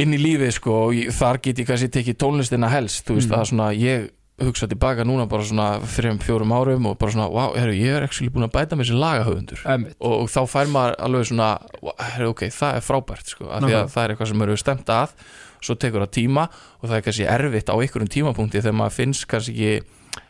inn 0.00 0.14
í 0.16 0.20
lífið 0.20 0.54
sko 0.56 0.78
og 0.86 0.98
þar 1.18 1.40
get 1.44 1.60
ég 1.60 1.68
kannski 1.68 1.90
tekið 1.92 2.16
tónlistina 2.22 2.70
helst, 2.72 3.04
þú 3.08 3.18
veist, 3.18 3.28
Mm. 3.32 3.36
að 3.40 3.46
svona 3.52 3.68
ég 3.76 4.08
hugsa 4.38 4.68
tilbaka 4.70 5.02
núna 5.06 5.24
bara 5.28 5.42
svona 5.42 5.66
þrejum, 5.82 6.18
fjórum 6.22 6.52
árum 6.54 6.86
og 6.86 6.98
bara 7.00 7.10
svona, 7.14 7.26
wow, 7.32 7.54
herru, 7.58 7.72
ég 7.74 7.96
er 7.98 8.06
ekki 8.06 8.28
búin 8.30 8.46
að 8.46 8.52
bæta 8.54 8.76
með 8.78 8.86
þessi 8.88 8.98
lagahöfundur. 9.02 9.62
Og, 9.98 10.14
og 10.22 10.28
þá 10.30 10.40
fær 10.52 10.70
maður 10.70 10.96
alveg 11.08 11.26
svona 11.32 11.48
"Wow, 11.82 11.94
herru, 11.98 12.30
ok, 12.34 12.44
það 12.54 12.76
er 12.78 12.86
frábært 12.86 13.32
sko, 13.34 13.48
af 13.50 13.62
því 13.66 13.74
að 13.80 13.88
það 13.96 14.04
er 14.04 14.14
eitthvað 14.14 14.28
sem 14.32 14.42
eru 14.46 14.56
stemt 14.56 14.92
að. 14.94 15.14
Svo 15.58 15.74
tekur 15.74 16.04
það 16.06 16.12
tíma 16.14 16.44
og 16.78 16.84
það 16.88 16.96
er 16.96 17.02
kannski 17.08 17.26
erfitt 17.26 17.72
á 17.72 17.74
einhverjum 17.74 18.12
tímapunkti 18.14 18.60
þegar 18.62 18.76
maður 18.78 18.94
finnst 19.00 19.26
kannski 19.26 19.80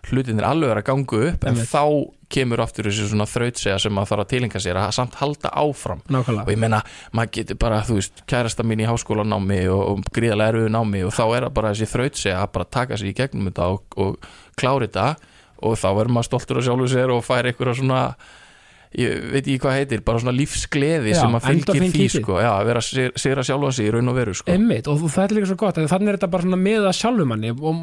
hlutinir 0.09 0.45
alveg 0.49 0.73
að 0.73 0.85
ganga 0.89 1.21
upp 1.29 1.45
en 1.45 1.53
Einmitt. 1.53 1.69
þá 1.69 1.85
kemur 2.29 2.61
aftur 2.61 2.89
þessi 2.91 3.07
svona 3.09 3.25
þrautsega 3.29 3.79
sem 3.81 3.95
maður 3.97 4.11
þarf 4.13 4.25
að 4.25 4.31
tilinga 4.35 4.61
sér 4.61 4.79
að 4.83 4.91
samt 4.99 5.15
halda 5.21 5.53
áfram. 5.63 6.03
Og 6.05 6.13
nákvæmlega, 6.19 6.53
ég 6.53 6.61
meina, 6.61 6.81
maður 7.17 7.31
getur 7.39 7.61
bara, 7.63 7.79
þú 7.89 7.97
veist 8.01 8.23
kærasta 8.29 8.67
mín 8.69 8.83
í 8.85 8.89
háskólanámi 8.91 9.61
og, 9.73 9.83
og 9.95 10.11
gríðarlega 10.13 10.53
erfiðu 10.55 10.73
námi 10.77 11.05
og 11.09 11.15
þá 11.17 11.23
er 11.39 11.47
það 11.49 11.55
bara 11.61 11.73
þessi 11.73 11.91
þrautse 11.95 12.35
að 12.37 12.51
bara 12.59 12.69
taka 12.79 12.99
sér 13.01 13.09
í 13.13 13.17
gegnum 13.17 13.49
þetta 13.49 13.71
og, 13.73 13.81
og 13.97 14.29
klári 14.61 14.91
þetta 14.91 15.09
og 15.59 15.79
þá 15.81 15.89
verður 15.97 16.13
maður 16.19 16.29
stoltur 16.31 16.61
á 16.61 16.67
sjálfu 16.69 16.91
sér 16.93 17.15
og 17.17 17.25
fær 17.27 17.49
einhverja 17.49 17.81
svona 17.81 18.03
ég 18.99 19.19
veit 19.33 19.43
ekki 19.43 19.59
hvað 19.61 19.75
heitir, 19.77 20.01
bara 20.07 20.21
svona 20.23 20.33
lífsgleði 20.37 21.11
Já, 21.13 21.19
sem 21.21 21.33
maður 21.35 21.49
fylgir 21.51 21.91
því 21.93 22.07
sko, 22.15 22.39
já, 22.41 22.49
að 22.55 22.69
vera 22.71 22.81
sig- 22.85 23.19
sigra 23.21 23.43
sjálfa 23.45 23.73
sig 23.77 23.89
í 23.89 23.93
raun 23.93 24.09
og 24.09 24.17
veru 24.17 24.33
sko. 24.39 24.49
emmitt 24.55 24.89
og 24.89 25.03
það 25.13 25.25
er 25.27 25.35
líka 25.37 25.51
svo 25.51 25.59
gott 25.61 25.77
að 25.83 25.91
þannig 25.93 26.09
er 26.13 26.17
þetta 26.17 26.31
bara 26.33 26.57
með 26.63 26.87
að 26.89 26.97
sjálfum 26.97 27.29
manni 27.35 27.51
og 27.53 27.83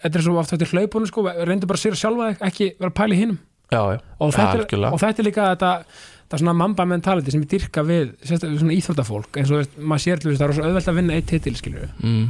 þetta 0.00 0.16
er 0.16 0.24
svo 0.24 0.38
oft 0.40 0.54
eftir 0.56 0.72
hlaupunum 0.72 1.10
sko, 1.10 1.26
reyndu 1.44 1.68
bara 1.68 1.76
að 1.76 1.84
sér 1.84 1.98
sjálfa 2.00 2.30
þig, 2.30 2.40
ekki 2.48 2.70
vera 2.80 2.88
að 2.92 2.96
pæla 3.02 3.12
í 3.16 3.20
hinum 3.20 3.38
já, 3.72 3.80
já, 3.92 3.98
og 4.22 4.34
þetta, 4.36 4.60
er, 4.62 4.86
og 4.92 5.00
þetta 5.02 5.22
er 5.22 5.28
líka 5.28 5.46
þetta, 5.52 5.70
þetta 6.26 6.40
svona 6.42 6.56
mamba 6.58 6.86
mentality 6.88 7.34
sem 7.34 7.42
ég 7.44 7.50
dyrka 7.54 7.84
við 7.86 8.12
sérstaklega 8.22 8.62
svona 8.62 8.76
íþróttafólk 8.78 9.38
eins 9.40 9.52
og 9.54 9.62
veist, 9.62 9.78
maður 9.78 10.04
sér 10.06 10.22
til 10.22 10.30
þess 10.32 10.40
að 10.40 10.44
það 10.44 10.52
er 10.52 10.58
svo 10.60 10.68
auðvelt 10.70 10.90
að 10.92 10.98
vinna 11.00 11.16
eitt 11.16 11.30
titil 11.32 11.54
mm, 11.56 12.26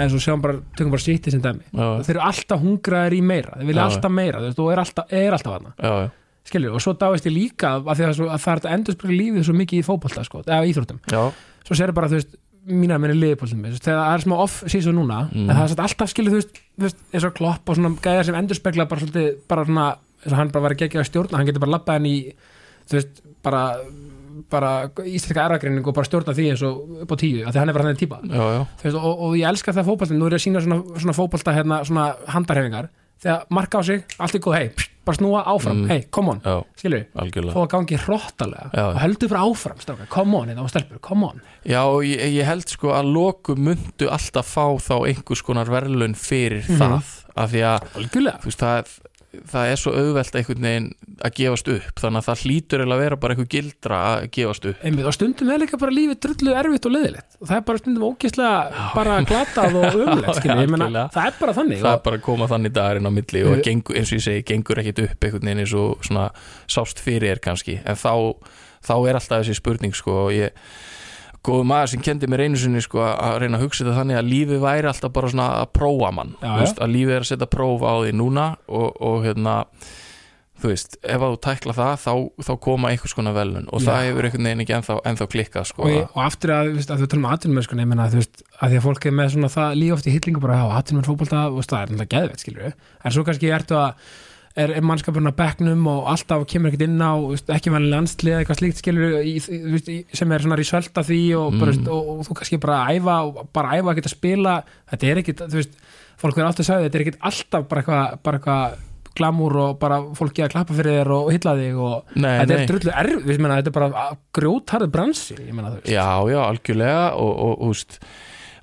en 0.00 0.10
svo 0.12 0.20
sjáum 0.22 0.40
bara, 0.44 0.58
tökum 0.78 0.92
bara 0.94 1.02
sýtti 1.02 1.32
sem 1.34 1.42
dæmi. 1.44 1.66
Þeir 1.74 2.14
eru 2.14 2.22
alltaf 2.24 2.62
hungraðir 2.62 3.16
í 3.18 3.22
meira 3.26 3.56
þeir 3.58 3.68
vilja 3.70 3.86
alltaf 3.88 4.12
meira, 4.14 4.40
þú 4.40 4.48
veist, 4.50 4.60
og 4.64 4.72
er 4.72 4.82
alltaf, 4.84 5.14
er 5.20 5.36
alltaf 5.36 5.66
já, 5.82 5.94
skilur, 6.50 6.76
og 6.78 6.84
svo 6.84 6.94
dáist 6.98 7.26
ég 7.28 7.34
líka 7.34 7.74
að, 7.76 7.90
að, 7.92 8.04
svo, 8.16 8.28
að 8.32 8.44
það 8.44 8.52
er 8.54 8.62
að 8.70 8.76
endur 8.76 8.96
spila 8.96 9.16
lífið 9.18 9.44
svo 9.48 9.56
mikið 9.58 9.82
í 9.82 9.86
fótbolta 9.86 10.24
sko, 10.26 10.44
eða 10.46 10.70
íþróttum, 10.70 11.02
já, 11.10 11.20
svo 11.66 11.76
sér 11.78 11.92
bara 11.94 12.08
þú 12.10 12.16
veist, 12.20 12.38
mína 12.70 12.98
minni 13.02 13.16
liðbóltum, 13.18 13.66
þegar 13.76 13.98
það 14.00 14.14
er 14.14 14.24
smá 14.24 14.36
off 14.44 14.56
síðan 14.70 14.96
núna, 15.00 15.20
Mm. 15.30 15.50
en 15.50 15.56
það 15.56 15.74
er 15.74 15.82
alltaf 15.84 16.10
skilur 16.12 16.32
þú 16.38 16.40
veist, 16.86 17.02
eins 17.12 17.26
og 17.28 17.34
klopp 17.36 17.68
og 17.68 17.76
svona 17.78 17.92
gæðar 18.00 18.24
sem 18.30 18.38
endur 18.40 18.58
spekla 18.58 18.88
bara 18.88 19.00
svolítið, 19.00 19.30
bara 19.48 19.64
svona 19.68 19.86
eins 20.24 20.32
og 20.32 20.38
hann 20.38 20.50
bara 20.52 20.62
var 20.68 20.74
að 20.76 20.82
gegja 20.84 21.00
að 21.02 21.08
stjórna, 21.10 21.36
hann 21.40 21.46
getur 21.48 21.60
bara 21.64 21.74
labbað 21.78 21.98
henni 22.00 22.14
í, 22.18 22.34
þú 22.90 22.98
veist, 22.98 23.22
bara 23.42 23.62
bara 24.50 24.70
íslenska 25.04 25.42
eragreining 25.44 25.84
og 25.86 25.94
bara 25.94 26.06
stjórna 26.08 26.32
því 26.36 26.46
eins 26.52 26.62
og 26.64 27.02
upp 27.04 27.12
á 27.12 27.16
tíu, 27.20 27.42
af 27.46 27.52
því 27.54 27.60
hann 27.60 27.68
er 27.68 27.76
bara 27.76 27.84
hann 27.90 27.98
típa. 28.00 28.20
Já, 28.24 28.44
já, 28.56 28.62
veist, 28.84 28.96
og, 28.96 29.20
og 29.26 29.34
ég 29.36 29.48
elska 29.50 29.74
það 29.76 29.90
fótboltin, 29.90 30.18
nú 30.20 30.28
er 30.30 30.36
ég 30.36 30.40
að 30.40 30.44
sína 30.46 30.62
svona, 30.64 30.78
svona 31.02 31.16
fótbolta 31.18 31.54
hérna, 31.56 31.80
svona 31.84 32.06
handarhefingar. 32.32 32.88
Þegar 33.20 33.42
marka 33.52 33.80
á 33.80 33.82
sig, 33.84 34.04
allt 34.16 34.34
er 34.38 34.40
góð 34.40 34.54
hei, 34.56 34.68
bara 35.04 35.18
snúa 35.18 35.42
áfram, 35.44 35.82
Mm. 35.82 35.88
hey, 35.90 36.06
come 36.10 36.30
on. 36.32 36.40
Algjörlega. 36.40 37.52
Þó 37.52 37.60
að 37.66 37.68
gangi 37.74 37.98
hrottalega. 38.00 38.70
Já. 38.72 38.84
og 38.86 38.96
heldur 39.02 39.28
bara 39.28 39.42
áfram, 39.44 39.76
stráka, 39.82 40.06
come 40.08 40.34
on 40.38 40.48
þetta 40.48 40.64
var 40.64 40.72
stelpur, 40.72 41.00
come 41.04 41.24
on. 41.28 41.42
Já, 41.68 41.82
ég, 42.06 42.24
ég 42.38 42.44
held 42.48 42.64
sko 42.72 42.94
að 42.96 43.12
loku 43.12 43.56
myndu 43.60 44.08
alltaf 44.08 44.48
fá 44.54 44.64
þá 44.80 44.94
einhvers 45.10 45.42
konar 45.44 45.66
verðlun 45.68 46.16
fyrir 46.16 46.64
Mhm. 46.64 46.78
það 46.80 47.12
af 47.36 47.50
því 47.52 47.60
að 47.60 47.90
algjörlega, 48.00 48.40
þú 48.40 48.48
veist, 48.48 48.64
það, 48.64 48.96
það 49.30 49.68
er 49.70 49.78
svo 49.78 49.92
auðvelt 49.94 50.36
einhvern 50.40 50.64
veginn 50.66 50.86
að 51.22 51.34
gefast 51.36 51.68
upp 51.70 52.00
þannig 52.02 52.20
að 52.20 52.26
það 52.26 52.40
hlýtur 52.44 52.82
eiginlega 52.82 52.96
að 52.96 53.02
vera 53.04 53.18
bara 53.22 53.34
einhver 53.36 53.48
gildra 53.54 54.00
að 54.08 54.24
gefast 54.34 54.66
upp. 54.70 54.80
Einmitt, 54.82 55.06
og 55.06 55.14
stundum 55.14 55.52
er 55.54 55.62
líka 55.62 55.78
bara 55.80 55.94
lífið 55.94 56.18
drullu 56.26 56.56
erfitt 56.58 56.88
og 56.88 56.94
leðilegt 56.96 57.38
og 57.38 57.50
það 57.50 57.56
er 57.56 57.64
bara 57.68 57.82
stundum 57.82 58.06
ógeðslega 58.08 58.84
bara 58.96 59.18
glatað 59.30 59.78
og 59.78 59.86
algjörlega. 59.90 61.04
það 61.14 61.28
er 61.30 61.38
bara 61.38 61.56
þannig 61.60 61.84
það 61.84 61.92
er 61.92 62.04
bara 62.08 62.20
að 62.20 62.26
koma 62.26 62.50
þannig 62.50 62.74
dagurinn 62.80 63.10
á 63.10 63.12
milli 63.20 63.44
og 63.46 63.64
gengur, 63.66 64.00
eins 64.00 64.10
og 64.10 64.18
ég 64.18 64.26
segi, 64.26 64.46
gengur 64.50 64.82
ekkit 64.82 65.04
upp 65.06 65.28
einhvern 65.28 65.50
veginn 65.50 65.64
eins 65.64 65.76
og 65.78 66.06
svona 66.06 66.26
sást 66.66 67.02
fyrir 67.04 67.36
er 67.36 67.42
kannski. 67.44 67.78
En 67.86 67.98
þá, 68.00 68.34
þá 68.82 68.94
er 68.98 69.20
alltaf 69.20 69.44
þessi 69.44 69.60
spurning 69.60 69.94
sko 69.94 70.24
og 70.26 70.34
ég 70.34 70.56
góðu 71.46 71.64
maður 71.70 71.94
sem 71.94 72.04
kendi 72.04 72.28
mér 72.28 72.44
einu 72.46 72.60
sinni 72.60 72.82
sko 72.84 73.00
að 73.06 73.38
reyna 73.44 73.58
að 73.58 73.64
hugsa 73.64 73.84
þetta 73.84 73.96
þannig 73.96 74.20
að 74.20 74.28
lífið 74.28 74.60
væri 74.66 74.90
alltaf 74.90 75.14
bara 75.16 75.32
svona 75.32 75.48
að 75.62 75.72
prófa 75.78 76.12
mann. 76.16 76.36
Já, 76.42 76.52
veist, 76.60 76.82
að 76.82 76.94
lífið 76.96 77.16
er 77.16 77.24
að 77.24 77.32
setja 77.32 77.50
próf 77.54 77.84
á 77.86 77.94
því 78.02 78.14
núna 78.20 78.46
og, 78.68 78.88
og 79.00 79.24
hérna 79.24 79.56
þú 80.60 80.68
veist, 80.68 80.96
ef 81.00 81.22
að 81.24 81.34
þú 81.34 81.38
tækla 81.46 81.74
það 81.76 81.92
þá, 82.02 82.12
þá 82.44 82.50
koma 82.66 82.90
einhvers 82.92 83.14
konar 83.16 83.36
velun 83.36 83.68
og 83.72 83.80
Já. 83.80 83.86
það 83.86 84.06
hefur 84.06 84.28
einhvern 84.28 84.48
veginn 84.48 84.64
ekki 84.64 84.74
ennþá, 84.76 84.96
ennþá 85.10 85.28
klikkað 85.34 85.68
sko. 85.70 85.86
Og, 85.86 86.00
og 86.10 86.22
aftur 86.26 86.52
að, 86.56 86.72
veist, 86.76 86.92
að 86.92 87.04
þú 87.04 87.08
talum 87.14 87.28
aðtunum 87.30 87.64
sko, 87.64 87.78
ég 87.80 87.88
meina, 87.88 88.08
þú 88.12 88.20
veist, 88.20 88.42
að 88.58 88.74
því 88.74 88.80
að 88.80 88.84
fólk 88.88 89.06
er 89.08 89.14
með 89.16 89.30
svona 89.34 89.52
það 89.54 89.78
líka 89.80 89.96
oft 89.96 90.10
í 90.10 90.14
hillingu 90.16 90.42
bara, 90.44 90.58
fótbolta 91.08 91.46
þú 91.46 91.60
veist, 91.62 91.72
það 91.72 91.80
er 91.80 91.94
náttúrulega 91.94 92.12
geðvett, 92.16 92.44
skilur 92.44 92.66
við 92.66 92.74
en 92.76 93.16
svo 93.16 93.24
kannski 93.30 93.54
ertu 93.56 93.78
að 93.80 94.10
er, 94.58 94.72
er 94.74 94.82
mannskapurinn 94.82 95.30
á 95.30 95.34
bekknum 95.38 95.84
og 95.92 96.08
alltaf 96.10 96.42
kemur 96.50 96.72
ekkert 96.72 96.86
inn 96.88 96.98
á 96.98 97.12
ekki 97.54 97.70
vanlega 97.72 97.94
landslið 97.94 98.32
eða 98.34 98.40
eitthvað 98.42 98.60
slíkt 98.60 98.80
skilur 98.82 99.16
sem 100.18 100.32
er 100.34 100.44
svona 100.44 100.58
risvöld 100.58 101.00
af 101.00 101.06
því 101.08 101.20
og, 101.38 101.56
bara, 101.60 101.72
Mm. 101.76 101.88
og, 101.88 102.08
og 102.18 102.22
þú 102.28 102.36
kannski 102.40 102.58
bara 102.60 102.78
að 102.84 102.98
æfa 103.00 103.16
og 103.28 103.40
bara 103.54 103.76
æfa 103.78 103.90
að 103.92 103.98
geta 104.00 104.12
spila. 104.12 104.54
Þetta 104.90 105.10
er 105.10 105.20
ekkit, 105.22 105.42
þú 105.46 105.58
veist, 105.60 105.74
fólk 106.20 106.34
verður 106.36 106.48
alltaf 106.50 106.64
að 106.66 106.70
sagði 106.70 106.88
þetta 106.88 106.98
er 106.98 107.04
ekkit 107.06 107.20
alltaf 107.30 107.68
bara 107.70 107.82
eitthvað 107.84 108.22
bara 108.26 108.40
eitthvað 108.40 108.86
glamúr 109.20 109.56
og 109.58 109.78
bara 109.82 109.96
fólki 110.14 110.42
að 110.44 110.52
klappa 110.54 110.74
fyrir 110.76 111.00
þér 111.00 111.08
og 111.16 111.30
hylla 111.34 111.54
þig 111.58 111.78
og 111.82 112.12
Nei, 112.14 112.30
þetta 112.40 112.54
er 112.56 112.66
drullu 112.70 112.92
erf, 113.02 113.24
þetta 113.26 113.70
er 113.70 113.74
bara 113.74 114.04
grjótarð 114.38 114.90
bransi, 114.94 115.34
ég 115.34 115.54
meina 115.54 115.72
þú 115.72 115.80
veist. 115.80 115.90
Já, 115.90 116.06
já, 116.30 116.38
algjörlega 116.46 117.02
og, 117.18 117.32
og, 117.46 117.64
og 117.66 117.74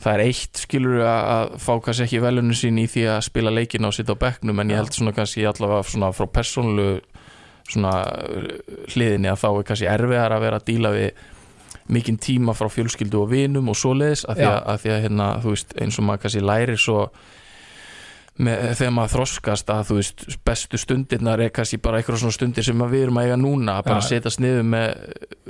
það 0.07 0.13
er 0.15 0.23
eitt 0.23 0.61
skilur 0.63 1.01
að, 1.03 1.55
fá 1.59 1.71
kannski 1.83 2.05
ekki 2.07 2.23
velunum 2.23 2.55
sín 2.55 2.79
í 2.79 2.85
því 2.89 3.07
að 3.11 3.23
spila 3.27 3.51
leikin 3.53 3.87
og 3.87 3.95
sitta 3.95 4.15
á 4.15 4.23
bekknum 4.23 4.61
en 4.63 4.71
ég 4.71 4.77
Já. 4.77 4.81
held 4.81 4.95
svona 4.95 5.15
kannski 5.17 5.47
allavega 5.49 5.87
svona 5.91 6.11
frá 6.15 6.27
persónlu 6.31 6.91
svona 7.67 7.95
uh, 8.23 8.45
hliðinni 8.93 9.31
að 9.31 9.41
þá 9.41 9.49
er 9.49 9.65
kannski 9.71 9.89
erfiðar 9.91 10.37
að 10.37 10.45
vera 10.45 10.61
að 10.61 10.69
díla 10.69 10.93
við 10.95 11.25
mikinn 11.91 12.19
tíma 12.19 12.55
frá 12.55 12.69
fjölskyldu 12.71 13.19
og 13.21 13.31
vinum 13.31 13.67
og 13.71 13.79
svoleiðis 13.79 14.23
að 14.27 14.39
því 14.39 14.47
að, 14.47 14.55
Já. 14.55 14.61
að, 14.71 14.79
því 14.83 14.93
að 14.93 15.03
hérna, 15.07 15.27
veist, 15.43 15.75
eins 15.81 15.99
og 15.99 16.07
maður 16.07 16.23
kannski 16.23 16.43
lærir 16.43 16.81
svo 16.83 17.01
með, 18.37 18.63
þegar 18.79 18.95
maður 18.95 19.13
þroskast 19.15 19.71
að 19.73 19.83
þú 19.89 19.99
veist, 19.99 20.25
bestu 20.47 20.79
stundirnar 20.79 21.43
er 21.43 21.53
kannski 21.55 21.79
bara 21.83 21.99
eitthvað 21.99 22.21
svona 22.23 22.37
stundir 22.37 22.67
sem 22.67 22.87
við 22.87 23.05
erum 23.07 23.19
að 23.19 23.27
eiga 23.27 23.39
núna 23.43 23.77
að 23.79 23.91
bara 23.91 24.03
Já. 24.03 24.09
setjast 24.13 24.43
niður 24.43 24.67
með 24.71 24.89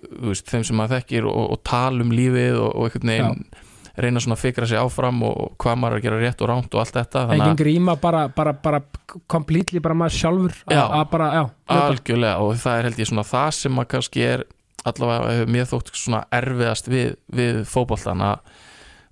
þú 0.02 0.34
veist, 0.34 0.50
þeim 0.50 0.68
sem 0.70 0.82
maður 0.82 0.98
þekkir 0.98 1.30
og, 1.30 1.42
og 1.54 1.64
tala 1.68 2.06
um 2.06 2.14
lífið 2.18 2.62
og, 2.62 2.70
og 2.74 2.90
einhvern 2.90 3.14
veginn 3.14 3.66
reyna 3.98 4.20
svona 4.22 4.36
að 4.38 4.44
fikra 4.46 4.68
sig 4.70 4.78
áfram 4.78 5.24
og, 5.26 5.38
og 5.38 5.56
hvað 5.58 5.78
maður 5.82 5.96
er 5.96 6.00
að 6.00 6.04
gera 6.08 6.20
rétt 6.22 6.42
og 6.46 6.50
ránt 6.52 6.76
og 6.76 6.82
allt 6.84 6.94
þetta 7.00 7.24
að 7.34 7.56
gríma, 7.58 7.96
bara, 8.02 8.28
bara, 8.30 8.54
bara 8.54 8.82
completely 9.28 9.80
bara 9.80 9.96
maður 9.98 10.18
sjálfur 10.20 10.54
að- 10.68 10.76
Já. 10.78 10.84
að 11.02 11.10
bara, 11.12 11.32
já, 11.34 11.44
algjörlega 11.78 12.38
og 12.46 12.54
það 12.62 12.78
er 12.78 12.84
held 12.90 12.98
ég 13.04 13.10
svona 13.12 13.24
það 13.26 13.50
sem 13.58 13.80
að 13.82 13.88
kannski 13.96 14.22
er 14.28 14.44
allavega 14.86 15.34
hefur 15.34 15.52
mér 15.58 15.66
þótt 15.74 15.92
svona 15.98 16.24
erfiðast 16.32 16.88
við, 16.88 17.16
við 17.34 17.64
fótboltan 17.66 18.22
að 18.22 18.40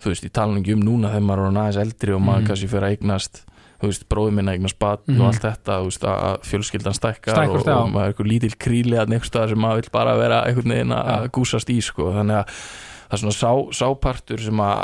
þú 0.04 0.12
veist, 0.14 0.24
ég 0.28 0.32
tala 0.38 0.60
ekki 0.60 0.74
um 0.78 0.86
núna 0.86 1.10
þegar 1.10 1.26
maður 1.26 1.50
er 1.50 1.60
aðeins 1.64 1.82
eldri 1.82 2.14
og 2.14 2.22
maður 2.22 2.42
Mhm. 2.42 2.48
kannski 2.48 2.70
fyrir 2.70 2.86
að 2.86 2.96
eignast 2.98 3.44
þú 3.82 3.90
veist, 3.90 4.06
bróði 4.08 4.32
minna 4.34 4.54
eignast 4.56 4.80
batn 4.80 5.12
Mhm. 5.12 5.22
og 5.22 5.28
allt 5.34 5.42
þetta, 5.42 5.74
þú 5.82 5.86
veist, 5.90 6.04
að 6.06 6.18
að 6.26 6.36
fjölskyldan 6.48 6.96
stækkar 6.96 7.34
og, 7.34 7.60
Stækkast, 7.60 7.66
já. 7.68 7.76
og 7.82 7.90
maður 7.92 8.06
er 8.06 8.14
eitthvað 8.14 8.32
lítil 8.32 8.56
kríli 8.56 8.96
að 9.02 9.10
nefnstað 9.12 9.50
sem 9.50 9.58
maður 9.60 9.76
vill 9.82 9.90
bara 9.92 10.16
vera 10.18 10.44
einhvern 10.46 10.72
veginn 10.72 10.94
að 10.96 11.30
gúsast 11.32 11.70
í 11.70 11.82
sko, 11.82 12.14
þannig 12.14 12.38
að 12.46 12.48
það 13.16 13.20
er 13.20 13.24
svona 13.24 13.36
sá, 13.40 13.52
sápartur 13.80 14.42
sem 14.44 14.62
að 14.62 14.80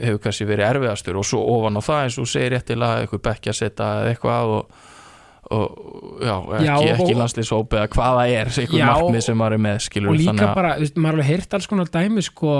hefur 0.00 0.22
kannski 0.26 0.46
verið 0.48 0.68
erfiðastur 0.74 1.18
og 1.20 1.26
svo 1.28 1.40
ofan 1.54 1.76
á 1.76 1.82
það 1.84 2.04
eins 2.06 2.18
og 2.22 2.30
segir 2.32 2.54
réttilega 2.56 3.02
eitthvað 3.04 3.22
bekkja 3.28 3.54
seta 3.60 3.90
eða 4.00 4.14
eitthvað 4.14 4.52
og, 4.56 4.86
og 5.50 6.22
já, 6.22 6.34
ekki, 6.36 6.66
Já, 6.66 6.74
og- 6.76 6.92
ekki 6.94 7.16
landslýshóp 7.18 7.74
eða 7.78 7.88
hvað 7.94 8.14
það 8.20 8.34
er, 8.36 8.52
eitthvað 8.62 8.84
markmið 8.90 9.24
sem 9.26 9.40
maður 9.40 9.56
er 9.58 9.62
með 9.66 9.80
skilur 9.86 10.12
og 10.12 10.20
líka 10.20 10.52
bara, 10.54 10.74
þú 10.78 10.84
veist, 10.86 10.96
maður 11.00 11.10
har 11.10 11.18
alveg 11.18 11.30
heyrt 11.32 11.58
alls 11.58 11.66
konar 11.72 11.90
dæmi 11.96 12.24
sko, 12.26 12.54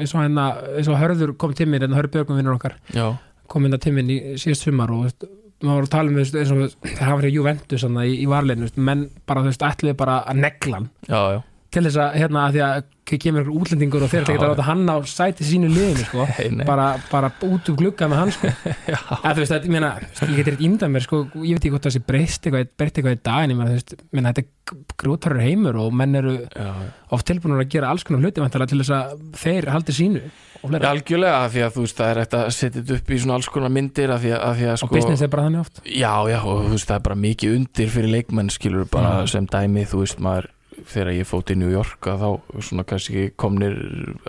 eins 0.00 0.14
og 0.14 0.20
hérna 0.24 0.48
eins 0.74 0.90
og 0.90 0.98
Hörður 1.00 1.34
kom 1.38 1.54
til 1.54 1.68
mér, 1.70 1.86
en 1.86 1.96
Hörður 1.96 2.12
Björgum 2.18 2.40
vinnur 2.40 2.58
okkar 2.58 2.76
já, 2.96 3.06
kom 3.48 3.68
að 3.70 3.80
til 3.86 3.94
minn 3.96 4.10
í 4.10 4.18
síðast 4.40 4.66
sumar 4.66 4.90
og 4.94 5.06
veist, 5.06 5.26
maður 5.64 5.78
var 5.78 5.86
að 5.88 5.92
tala 5.94 6.10
um 6.10 6.18
eins 6.20 6.52
og 6.52 6.92
hann 7.00 7.16
var 7.20 7.28
í 7.28 7.34
Juventus 7.36 7.84
í, 7.86 8.14
í 8.24 8.26
varleginu, 8.28 8.68
menn 8.76 9.06
bara, 9.24 9.44
þú 9.44 9.52
veist, 9.52 9.62
ætliði 9.70 9.96
bara 10.02 10.20
að 10.28 10.40
negla 10.42 10.80
hann. 10.80 10.90
Já, 11.08 11.20
já 11.38 11.42
til 11.74 11.84
þess 11.88 12.00
að, 12.00 12.18
hérna, 12.22 12.44
að 12.48 12.56
því 12.56 12.62
að 12.68 12.82
kemur 13.04 13.42
einhver 13.42 13.58
útlendingur 13.60 14.04
og 14.06 14.10
þeir 14.12 14.30
að 14.32 14.42
láta 14.48 14.64
hann 14.64 14.84
á 14.88 14.96
sæti 15.08 15.44
sínu 15.44 15.68
liðinu, 15.68 16.06
sko 16.08 16.24
nei. 16.56 16.64
bara, 16.66 16.86
bara 17.10 17.30
út 17.44 17.68
úr 17.68 17.76
glugga 17.78 18.08
með 18.08 18.20
hann 18.22 18.32
sko. 18.34 18.52
Að, 19.24 19.42
veist, 19.42 19.52
að, 19.52 19.66
ég, 19.68 19.74
meina, 19.74 19.90
ég 20.00 20.38
getur 20.38 20.54
eitthvað 20.54 20.64
ímdað 20.68 20.94
mér 20.94 21.04
sko, 21.04 21.20
ég 21.42 21.58
veit 21.58 21.60
ekki 21.60 21.74
hvort 21.74 21.88
það 21.88 21.96
sé 21.96 22.02
breyst 22.08 22.48
eitthvað, 22.48 22.72
breyst 22.80 22.98
eitthvað 22.98 23.18
í 23.18 23.20
dag 23.28 23.44
en 23.44 23.54
ég 23.54 23.60
meina, 23.60 23.76
veist, 23.76 23.94
meina, 24.14 24.32
þetta 24.32 24.44
er 24.44 24.88
grútarur 25.04 25.44
heimur 25.44 25.78
og 25.82 25.92
menn 25.96 26.16
eru 26.16 26.34
já, 26.40 26.70
oft 27.12 27.28
tilbúinur 27.28 27.60
að 27.60 27.70
gera 27.74 27.92
alls 27.92 28.06
konar 28.06 28.24
hluti 28.24 28.40
til 28.40 28.80
þess 28.80 28.94
að 28.96 29.14
þeir 29.42 29.70
haldi 29.74 29.96
sínu 29.98 30.24
og, 30.64 30.72
algjörlega, 30.78 31.42
af 31.44 31.52
því 31.52 31.64
að 31.66 31.74
þú 31.74 31.84
veist, 31.84 31.98
það 31.98 32.10
er 32.10 32.20
hægt 32.22 32.36
að 32.38 32.46
setja 32.56 32.80
þetta 32.80 32.96
upp 32.96 33.12
í 33.12 33.20
svona 33.20 33.38
alls 33.38 33.50
konar 33.52 33.74
myndir 33.74 34.14
af 34.14 34.22
því 34.24 34.32
að, 34.32 34.40
af 34.48 34.56
því 34.56 34.68
að 34.70 34.74
og 34.74 34.80
sko 34.80 34.96
business 34.96 35.24
er 35.24 35.32
bara 35.34 35.46
þannig 35.48 35.64
oft 35.66 35.82
Já, 35.84 36.14
já, 36.32 36.38
og 36.40 36.62
þú 36.64 36.72
veist, 36.72 36.88
það 36.88 36.96
er 36.96 37.06
bara 37.10 37.20
mikið 37.26 37.56
undir 37.58 37.92
fyrir 37.92 38.14
leikmenn, 38.14 38.52
skilur 38.54 38.88
bara 38.88 39.12
Já. 39.20 39.34
sem 39.34 39.48
dæmi, 39.52 39.84
þú 39.90 40.00
veist, 40.00 40.22
maður 40.24 40.48
þegar 40.90 41.12
ég 41.14 41.28
fótt 41.28 41.52
í 41.54 41.58
New 41.58 41.72
York 41.72 42.08
að 42.10 42.24
þá 42.24 42.62
svona 42.68 42.86
kannski 42.88 43.28
komnir 43.40 43.76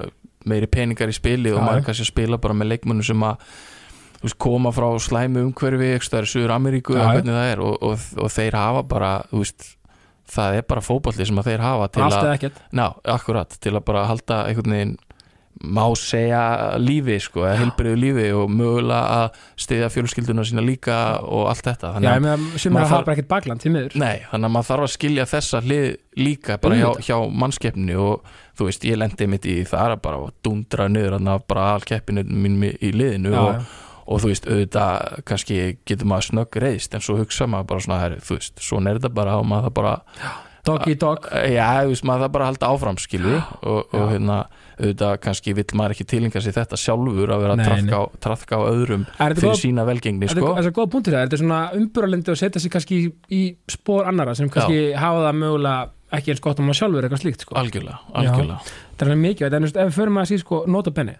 eh, 0.02 0.12
meiri 0.46 0.70
peningar 0.72 1.12
í 1.12 1.16
spili 1.16 1.54
og 1.54 1.64
maður 1.64 1.88
kannski 1.90 2.10
spila 2.10 2.40
bara 2.42 2.58
með 2.58 2.76
leikmennum 2.76 3.06
sem 3.06 3.26
að 3.26 3.40
veist, 4.22 4.38
koma 4.42 4.74
frá 4.76 4.88
slæmu 5.02 5.48
umhverfi 5.50 5.96
það 6.06 6.20
er 6.22 6.30
Suður 6.30 6.56
Ameríku 6.58 6.98
já. 6.98 7.06
hvernig 7.08 7.34
það 7.34 7.50
er 7.54 7.64
og, 7.66 7.76
og, 7.82 8.06
og 8.22 8.32
þeir 8.36 8.60
hafa 8.60 8.86
bara, 8.90 9.16
veist 9.34 9.72
það 10.30 10.60
er 10.60 10.68
bara 10.70 10.86
fótbolli 10.86 11.28
sem 11.28 11.42
að 11.42 11.52
þeir 11.52 11.66
hafa 11.66 11.90
til 11.94 12.06
allt 12.06 12.46
að, 12.46 12.62
ná, 12.76 12.86
akkurat, 13.14 13.58
til 13.62 13.76
að 13.76 13.84
bara 13.90 14.06
halda 14.10 14.40
einhvern 14.50 14.76
veginn 14.76 14.96
má 15.64 15.84
segja 15.96 16.42
lífi 16.82 17.16
sko, 17.24 17.46
eða 17.48 17.60
heilbriðu 17.62 18.00
lífi 18.02 18.26
og 18.36 18.50
mögulega 18.52 19.20
að 19.22 19.38
stiðja 19.64 19.90
fjölskylduna 19.94 20.44
sína 20.48 20.64
líka 20.66 20.98
og 21.24 21.48
allt 21.52 21.64
þetta. 21.70 21.94
Já, 21.94 22.10
þannig 22.10 22.28
ég 22.28 22.34
að, 22.34 22.48
sem 22.60 22.76
maður 22.76 22.88
að 22.90 22.94
hafa 22.96 23.14
ekkert 23.16 23.30
bakland 23.32 23.64
til 23.64 23.72
miður. 23.72 23.96
Nei, 24.02 24.26
þannig 24.32 24.50
að 24.50 24.54
maður 24.58 24.70
þarf 24.72 24.88
að 24.88 24.94
skilja 24.96 25.28
þessa 25.32 25.62
hlið 25.64 25.88
líka 26.20 26.58
bara 26.64 26.80
hjá, 26.82 26.90
hjá 27.08 27.16
mannskeppni 27.44 27.96
og 28.00 28.36
þú 28.60 28.70
veist, 28.70 28.86
ég 28.88 29.00
lendi 29.00 29.30
mitt 29.32 29.48
í 29.48 29.56
það 29.68 29.96
að 29.96 30.04
bara 30.06 30.30
dundra 30.46 30.90
niður 30.92 31.18
þannig 31.18 31.34
að 31.38 31.48
bara 31.54 31.70
alkeppinu 31.76 32.26
mín 32.30 32.60
í 32.72 32.92
liðinu 32.96 33.32
Já, 33.36 33.40
og, 33.42 33.54
já. 33.56 33.96
og 34.06 34.24
þú 34.24 34.32
veist, 34.34 34.50
auðvitað 34.52 35.24
kannski 35.32 35.62
getur 35.88 36.12
maður 36.12 36.30
snögg 36.30 36.60
reyðist 36.64 36.96
en 36.96 37.04
svo 37.04 37.18
hugsa 37.20 37.48
maður 37.52 37.72
bara 37.72 37.88
svona, 37.88 38.02
herri, 38.04 38.20
þú 38.24 38.40
veist, 38.40 38.60
svona 38.64 38.92
er 38.92 39.00
þetta 39.00 39.16
bara 39.18 39.40
og 39.40 39.48
maður 39.50 39.70
það 39.70 39.78
bara 39.82 39.96
dog 40.68 40.86
í 40.92 40.96
dog 41.02 41.28
Já, 41.32 41.68
þú 41.86 41.92
veist, 41.94 42.06
maður 42.08 42.26
það 42.26 42.32
bara 42.36 42.46
að 42.46 42.52
halda 42.52 42.70
áfram 42.76 43.00
skilur 43.02 43.38
og, 43.40 43.82
og 43.94 44.00
Já. 44.02 44.06
hérna, 44.14 44.38
auðvitað 44.76 45.14
kannski 45.24 45.54
vill 45.56 45.66
maður 45.80 45.96
ekki 45.96 46.08
tilinga 46.12 46.42
sér 46.44 46.56
þetta 46.60 46.80
sjálfur 46.82 47.34
að 47.36 47.44
vera 47.46 47.58
að 47.58 48.16
trafka 48.26 48.60
á, 48.60 48.62
öðrum 48.68 49.06
fyrir 49.16 49.60
sína 49.62 49.86
velgengni 49.88 50.30
sko. 50.32 50.42
er- 50.52 50.58
þetta 50.60 50.72
er 50.72 50.78
góð 50.80 50.90
punktur 50.96 51.16
það, 51.16 51.26
þetta 51.28 51.38
er 51.38 51.44
svona 51.44 51.60
umburalindi 51.80 52.34
og 52.34 52.40
setja 52.42 52.62
sig 52.64 52.74
kannski 52.76 52.98
í, 53.00 53.12
í 53.32 53.42
spór 53.72 54.10
annara 54.12 54.36
sem 54.36 54.50
kannski 54.52 54.82
hafa 55.00 55.28
það 55.30 55.40
mögulega 55.44 55.90
ekki 56.16 56.34
eins 56.34 56.44
gott 56.44 56.60
um 56.60 56.70
að 56.72 56.80
sjálfur 56.82 57.08
eitthvað 57.08 57.24
slíkt 57.24 57.46
sko. 57.46 57.56
algjörlega, 57.60 58.00
algjörlega 58.14 58.60
það 59.00 59.12
er 59.16 59.22
mikið, 59.24 59.48
er 59.48 59.66
ef 59.66 59.90
við 59.90 59.96
förum 60.00 60.20
að 60.22 60.30
síðan 60.32 60.44
sko 60.46 60.64
nota 60.68 60.92
benni, 60.96 61.16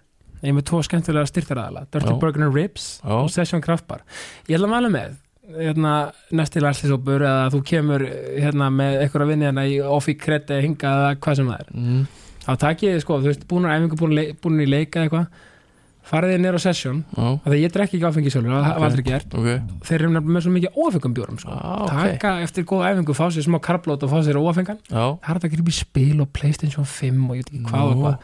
ég 0.46 0.56
með 0.56 0.68
tvo 0.70 0.82
skemmtilega 0.86 1.32
styrtaræðala 1.32 1.86
Dirty 1.92 2.12
Já. 2.14 2.20
Burger 2.22 2.46
and 2.46 2.54
Ribs 2.56 3.02
Já. 3.02 3.12
og 3.18 3.30
Session 3.34 3.64
Kraftbar 3.66 4.04
ég 4.48 4.58
ætla 4.60 4.70
að 4.70 4.76
mæla 4.76 4.92
með 4.94 5.16
hérna, 5.54 5.94
næsti 6.36 6.62
landslýsópur 6.64 7.22
eða 7.26 7.50
þú 7.54 7.64
kemur 7.70 8.06
hérna, 8.42 8.70
með 8.74 9.02
eitthvað 9.06 9.26
að 9.26 9.34
vinna 9.34 9.50
hérna 9.52 9.66
í 9.70 9.80
offi 9.86 10.16
kreti 10.20 10.62
hinga 10.66 10.94
eða 11.00 11.10
hvað 11.22 11.40
sem 11.42 11.50
það 11.52 11.60
er 11.66 11.74
mm, 11.80 12.06
þá 12.46 12.54
takið 12.66 12.94
þið 12.96 13.04
sko, 13.06 13.20
þú 13.24 13.30
veist, 13.32 13.44
búin 13.52 13.68
að 13.70 13.76
æfingu 13.80 14.00
búin, 14.02 14.24
búin 14.42 14.64
í 14.66 14.70
leika 14.70 15.04
eitthvað 15.06 15.28
farið 16.06 16.36
þið 16.36 16.42
nýr 16.44 16.56
á 16.58 16.62
session 16.62 16.98
Já, 17.18 17.28
af 17.34 17.46
því 17.50 17.60
ég 17.64 17.72
drekki 17.74 17.98
ekki 17.98 18.06
áfengi 18.12 18.30
sjálfur, 18.34 18.52
það 18.54 18.60
Ok. 18.62 18.68
hafa 18.76 18.86
aldrei 18.90 19.06
gert 19.08 19.32
ok 19.40 19.48
þeir 19.90 20.04
eru 20.06 20.10
með 20.22 20.44
svo 20.46 20.52
mikið 20.54 20.76
óafengum 20.78 21.16
bjórum 21.18 21.40
sko. 21.42 21.50
ah, 21.56 21.80
ok. 21.88 21.96
taka 22.20 22.34
eftir 22.46 22.68
góða 22.70 22.92
æfingu, 22.94 23.16
fá 23.18 23.26
sér 23.34 23.46
smá 23.48 23.58
karblót 23.66 24.06
og 24.06 24.12
fá 24.14 24.20
sér 24.28 24.38
óafengan 24.38 24.78
Já, 24.86 25.06
það 25.18 25.32
er 25.34 25.40
að 25.42 25.56
gripa 25.56 25.74
í 25.74 25.78
spil 25.80 26.22
og 26.22 26.30
Playstation 26.38 26.86
5 26.86 27.24
og 27.26 27.34
ég 27.40 27.42
veit 27.42 27.50
ekki 27.56 27.64
hvað 27.72 27.90
og 27.90 27.96
Nú. 27.96 28.04
hvað 28.06 28.16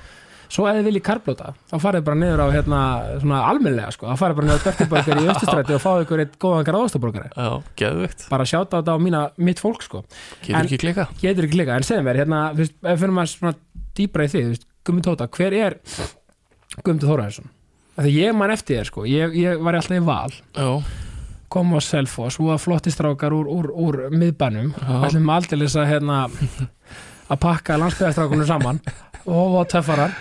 svo 0.51 0.65
ef 0.67 0.75
þið 0.77 0.87
viljið 0.89 1.03
karblóta 1.07 1.53
þá 1.71 1.75
farið 1.79 2.05
bara 2.09 2.19
niður 2.19 2.41
á 2.43 2.47
hérna 2.51 2.79
svona 3.21 3.41
almennlega 3.47 3.93
sko, 3.95 4.09
þá 4.11 4.19
farið 4.19 4.39
bara 4.39 4.49
niður 4.49 4.59
á 4.59 4.65
Dirty 4.67 4.87
Burger 4.91 5.21
í 5.21 5.29
Östustræti 5.31 5.75
og 5.77 5.83
fáið 5.83 6.03
ykkur 6.05 6.23
eitt 6.25 6.35
góðan 6.41 6.67
geðvegt 7.79 8.25
bara 8.31 8.47
sjáta 8.49 8.75
á 8.75 8.79
þetta 8.81 8.95
á 8.95 8.99
mína, 8.99 9.21
mitt 9.37 9.61
fólk 9.63 9.85
sko. 9.85 10.03
Getur 10.41 10.59
En- 10.59 10.65
ekki 10.67 10.81
klika 10.83 11.07
getur 11.21 11.47
ekki 11.47 11.61
líka, 11.61 11.77
en 11.79 11.87
segjum 11.87 12.07
mér 12.09 12.19
hérna, 12.23 12.41
ef 12.59 12.99
fyrir 12.99 13.15
maður 13.15 13.31
svona 13.35 13.55
dýbra 13.95 14.27
í 14.27 14.33
því 14.33 14.43
Gummi 14.87 15.03
Tóta, 15.05 15.27
hver 15.29 15.53
er 15.53 15.77
Gummi 16.83 17.03
Þóraðarsson? 17.05 17.47
Því 18.01 18.11
ég 18.15 18.35
man 18.35 18.51
eftir 18.53 18.79
þér 18.79 18.87
sko, 18.89 19.05
ég, 19.05 19.35
ég 19.37 19.61
var 19.61 19.77
alltaf 19.77 19.97
í 19.97 20.03
val. 20.03 20.31
Já, 20.55 20.69
kom 21.51 21.73
á 21.75 21.79
Selfoss 21.83 22.39
og 22.39 22.53
að 22.55 22.61
flotti 22.63 22.93
strákar 22.93 23.35
úr, 23.35 23.49
úr, 23.51 23.67
úr 23.75 23.97
miðbænum. 24.15 24.71
Ætlum 25.03 25.29
aldrei 25.33 25.67
að 25.67 25.89
hérna 25.89 26.21
að 27.31 27.39
pakka 27.43 27.77
landsbyðastrákunum 27.81 28.47
saman. 28.47 28.79
Og 29.29 29.51
var 29.53 29.67
töffarar 29.69 30.15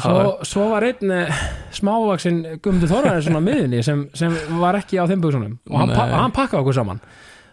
svo, 0.00 0.36
svo 0.48 0.68
var 0.72 0.86
einn 0.88 1.14
eh, 1.14 1.42
smávaksin 1.74 2.40
Guðmundur 2.62 2.90
Þóraðarsson 2.92 3.36
á 3.36 3.42
miðinni 3.44 3.82
sem, 3.84 4.06
sem 4.16 4.34
var 4.60 4.78
ekki 4.80 5.00
á 5.00 5.04
þeim 5.10 5.24
buksunum 5.24 5.58
og 5.70 5.82
hann, 5.82 5.92
pa 5.96 6.06
hann 6.12 6.34
pakkaði 6.34 6.62
okkur 6.62 6.78
saman 6.78 7.02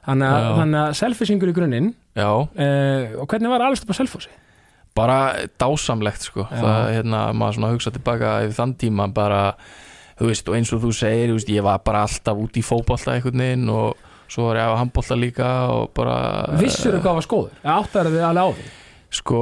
þannig 0.05 0.35
að, 0.35 0.47
þannig 0.59 0.81
að 0.83 0.93
selfisingur 1.01 1.51
í 1.51 1.55
grunninn 1.57 1.89
eh, 2.15 3.17
og 3.19 3.27
hvernig 3.29 3.51
var 3.51 3.65
á 3.65 3.69
Selfossi? 3.75 4.31
bara 4.97 5.19
dásamlegt 5.59 6.25
sko 6.27 6.47
Já. 6.49 6.57
það, 6.59 6.81
hérna, 6.97 7.21
maður 7.37 7.59
svona 7.59 7.71
hugsa 7.75 7.93
tilbaka 7.95 8.33
yfir 8.45 8.57
þann 8.57 8.75
tíma 8.81 9.07
bara, 9.15 9.41
þú 10.19 10.31
veist, 10.31 10.49
og 10.49 10.57
eins 10.57 10.73
og 10.75 10.83
þú 10.83 10.93
segir 10.95 11.33
veist, 11.35 11.51
ég 11.53 11.65
var 11.65 11.81
bara 11.85 12.03
alltaf 12.07 12.41
út 12.41 12.59
í 12.59 12.63
fótbolta 12.65 13.15
einhvern 13.15 13.43
veginn 13.45 13.69
og 13.73 14.07
svo 14.29 14.49
var 14.49 14.59
ég 14.61 14.73
á 14.73 14.79
handbolta 14.81 15.17
líka 15.17 15.53
og 15.73 15.93
bara 15.97 16.17
Vissur 16.59 16.97
þú 16.97 17.03
hvað 17.05 17.19
var 17.19 17.27
skóður? 17.27 17.63
Áttar 17.77 18.11
þið 18.11 18.27
alveg 18.31 18.43
á 18.43 18.49
því? 18.57 18.67
sko 19.19 19.39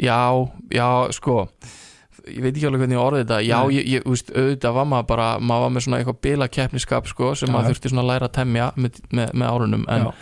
já, 0.00 0.18
já, 0.74 0.88
sko 1.14 1.48
ég 2.24 2.40
veit 2.40 2.54
ekki 2.56 2.66
alveg 2.70 2.80
hvernig 2.80 2.96
ég 2.96 3.02
orði 3.04 3.18
þetta 3.24 3.38
já, 3.44 3.56
Nei. 3.66 3.74
ég, 3.76 3.88
ég, 3.98 4.04
veist, 4.08 4.30
auðvitað 4.32 4.76
var 4.78 4.86
maður 4.88 5.08
bara 5.10 5.26
maður 5.44 5.64
var 5.66 5.72
með 5.74 5.84
svona 5.84 5.98
eitthvað 6.00 6.20
bila 6.24 6.48
keppniskap 6.48 7.10
sko, 7.10 7.34
sem 7.36 7.50
Já. 7.50 7.52
maður 7.52 7.74
þurfti 7.74 7.90
svona 7.92 8.04
að 8.06 8.10
læra 8.14 8.28
að 8.30 8.36
temja 8.38 8.68
með, 8.80 9.00
með, 9.12 9.34
með 9.34 9.50
árunum 9.50 9.84
en 9.92 10.06
Já. 10.06 10.12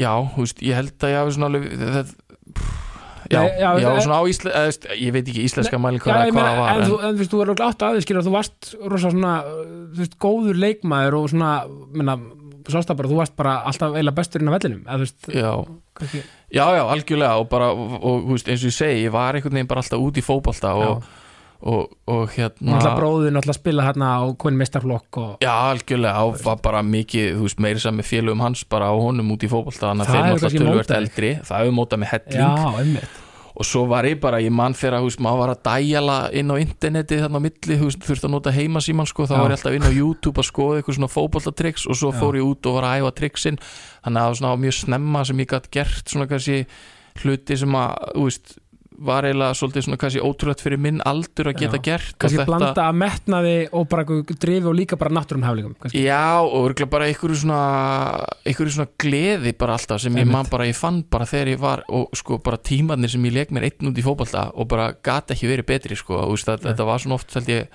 já, 0.00 0.12
veist, 0.38 0.62
ég 0.64 0.78
held 0.80 0.94
að 1.04 1.12
ég 1.12 1.20
hafi 1.20 1.34
svona 1.36 1.50
alveg 1.50 1.68
þetta, 1.82 2.04
já, 3.30 3.40
Nei, 3.44 3.60
já, 3.60 3.68
já, 3.84 3.88
en- 3.92 4.02
svona 4.06 4.18
á 4.18 4.24
ísle, 4.32 4.54
eða, 4.56 4.96
ég 5.04 5.12
veit 5.18 5.28
ekki 5.28 5.44
íslenska 5.50 5.78
mæling 5.84 6.00
Já, 6.00 6.08
hvað 6.08 6.32
það 6.32 6.60
var 6.62 6.72
en, 6.72 6.82
en, 6.88 7.04
en 7.10 7.20
þú 7.20 7.28
þú 7.34 7.42
er 7.44 7.52
átt 7.68 7.84
að 7.90 8.00
skilja 8.06 8.24
þú 8.26 8.34
varst 8.38 8.72
rosa 8.80 9.12
svona 9.12 9.34
þú 9.44 10.00
veist, 10.00 10.16
góður 10.22 10.58
leikmaður 10.64 11.18
og 11.20 11.28
svona 11.34 11.52
minna, 11.92 12.16
sást 12.68 12.90
það 12.90 12.98
bara, 13.00 13.10
þú 13.12 13.20
varst 13.20 13.36
bara 13.38 13.54
alltaf 13.70 13.94
eiginlega 13.94 14.18
bestur 14.18 14.42
inn 14.44 14.50
á 14.50 14.54
vellinum 14.56 14.82
eða 14.84 14.98
veist, 15.04 15.30
já, 15.32 15.50
já, 16.50 16.66
já, 16.76 16.82
algjörlega 16.84 17.40
og 17.40 17.48
bara, 17.52 17.70
og, 17.72 18.28
veist, 18.34 18.50
eins 18.50 18.64
og 18.64 18.70
ég 18.72 18.76
segi 18.76 19.06
ég 19.06 19.14
var 19.14 19.38
einhvern 19.38 19.58
veginn 19.58 19.70
bara 19.70 19.84
alltaf 19.84 20.04
út 20.04 20.20
í 20.20 20.24
fótbolta 20.24 20.74
og, 20.80 21.06
og, 21.60 21.96
og 22.10 22.36
hérna 22.36 22.74
náttúrulega 22.76 22.98
bróðin 22.98 23.36
náttúrulega 23.38 23.58
spila 23.60 23.86
hérna 23.88 24.12
á 24.16 24.24
koni 24.44 24.60
mestarflokk 24.60 25.20
og 25.22 25.32
Já, 25.44 25.52
algjörlega, 25.70 26.26
og 26.28 26.38
var 26.44 26.60
bara 26.64 26.84
mikið, 26.86 27.32
þú 27.38 27.48
veist, 27.48 27.64
meiri 27.66 27.82
saman 27.82 28.02
með 28.02 28.10
félögum 28.12 28.44
hans 28.46 28.66
bara 28.68 28.92
á 28.92 28.94
honum 28.96 29.34
út 29.36 29.44
í 29.44 29.50
fótbolta 29.50 29.90
þannig 29.90 30.06
að 30.06 30.14
þeir 30.14 30.30
náttúrulega 30.30 30.86
þig. 30.86 30.96
eldri 31.00 31.34
það 31.40 31.64
hefur 31.64 31.76
mótað 31.80 32.04
með 32.04 32.14
helling 32.16 32.40
já, 32.44 32.78
einmitt 32.84 33.26
og 33.54 33.66
svo 33.66 33.84
var 33.90 34.06
ég 34.08 34.20
bara, 34.22 34.40
ég 34.42 34.52
mann 34.54 34.76
þegar, 34.76 35.02
veist, 35.04 35.20
maður 35.22 35.42
var 35.42 35.52
að 35.54 35.62
dæjala 35.66 36.18
inn 36.36 36.52
á 36.52 36.56
interneti 36.62 37.18
þarna 37.20 37.42
á 37.42 37.44
milli, 37.46 37.78
þurfti 37.80 38.28
að 38.28 38.34
nota 38.34 38.54
heimasíman 38.54 39.10
sko, 39.10 39.26
þá 39.26 39.34
Já. 39.34 39.40
var 39.40 39.54
ég 39.54 39.58
alltaf 39.58 39.76
inn 39.78 39.88
á 39.90 39.92
YouTube 39.92 40.42
að 40.42 40.48
skoða 40.50 40.78
eitthvað 40.80 40.98
svona 41.00 41.12
fótboltatricks 41.16 41.86
og 41.90 41.98
svo 41.98 42.12
Já. 42.14 42.18
fór 42.20 42.38
ég 42.38 42.46
út 42.46 42.70
og 42.70 42.78
var 42.78 42.88
að 42.88 43.02
æfa 43.02 43.12
tricksin 43.18 43.60
þannig 43.60 44.16
að 44.16 44.22
það 44.22 44.30
var 44.30 44.40
svona 44.40 44.62
mjög 44.64 44.78
snemma 44.78 45.24
sem 45.28 45.44
ég 45.44 45.52
gætt 45.54 45.70
gert 45.74 46.14
svona 46.14 46.30
kannski 46.30 46.58
hluti 47.20 47.58
sem 47.58 47.78
að, 47.80 48.10
þú 48.14 48.26
veist, 48.28 48.54
var 49.00 49.24
eiginlega 49.24 49.54
svolítið 49.56 49.84
svona 49.86 49.96
kannski 50.02 50.20
ótrúlegt 50.20 50.60
fyrir 50.60 50.80
minn 50.84 50.98
aldur 51.08 51.48
að 51.48 51.56
geta 51.62 51.78
Já. 51.78 51.82
gert 51.88 52.10
og 52.12 52.18
kannski 52.24 52.44
blanda 52.48 52.84
að 52.84 52.98
metnaði 53.00 53.54
og 53.72 53.86
bara 53.88 54.04
drifi 54.04 54.66
og 54.68 54.76
líka 54.76 54.98
bara 55.00 55.14
náttúrum 55.16 55.46
heflingum 55.48 55.74
kannski. 55.80 56.02
Já, 56.04 56.40
og 56.44 56.66
örugglega 56.68 56.90
bara 56.92 57.08
einhverju 57.08 57.38
svona 57.40 57.60
einhverju 58.44 58.74
svona 58.76 58.90
gleði 59.00 59.54
bara 59.58 59.78
alltaf 59.78 60.02
sem 60.04 60.12
ég 60.12 60.24
Einmitt. 60.24 60.32
man 60.36 60.50
bara, 60.52 60.68
ég 60.68 60.76
fann 60.76 61.02
bara 61.10 61.24
þegar 61.30 61.52
ég 61.54 61.62
var 61.62 61.84
og 61.88 62.12
sko 62.20 62.38
bara 62.44 62.58
tímarnir 62.60 63.08
sem 63.12 63.24
ég 63.24 63.32
leik 63.38 63.50
mér 63.56 63.70
einn 63.70 63.88
út 63.92 63.98
í 63.98 64.04
fótbolta 64.04 64.50
og 64.54 64.68
bara 64.68 64.92
gat 65.02 65.32
ekki 65.34 65.48
verið 65.48 65.66
betri 65.72 65.96
sko, 65.96 66.20
og 66.26 66.34
veist, 66.36 66.48
að, 66.52 66.66
þetta 66.68 66.84
var 66.92 66.98
svona 67.02 67.16
oft 67.20 67.34
held 67.40 67.48
ég 67.48 67.66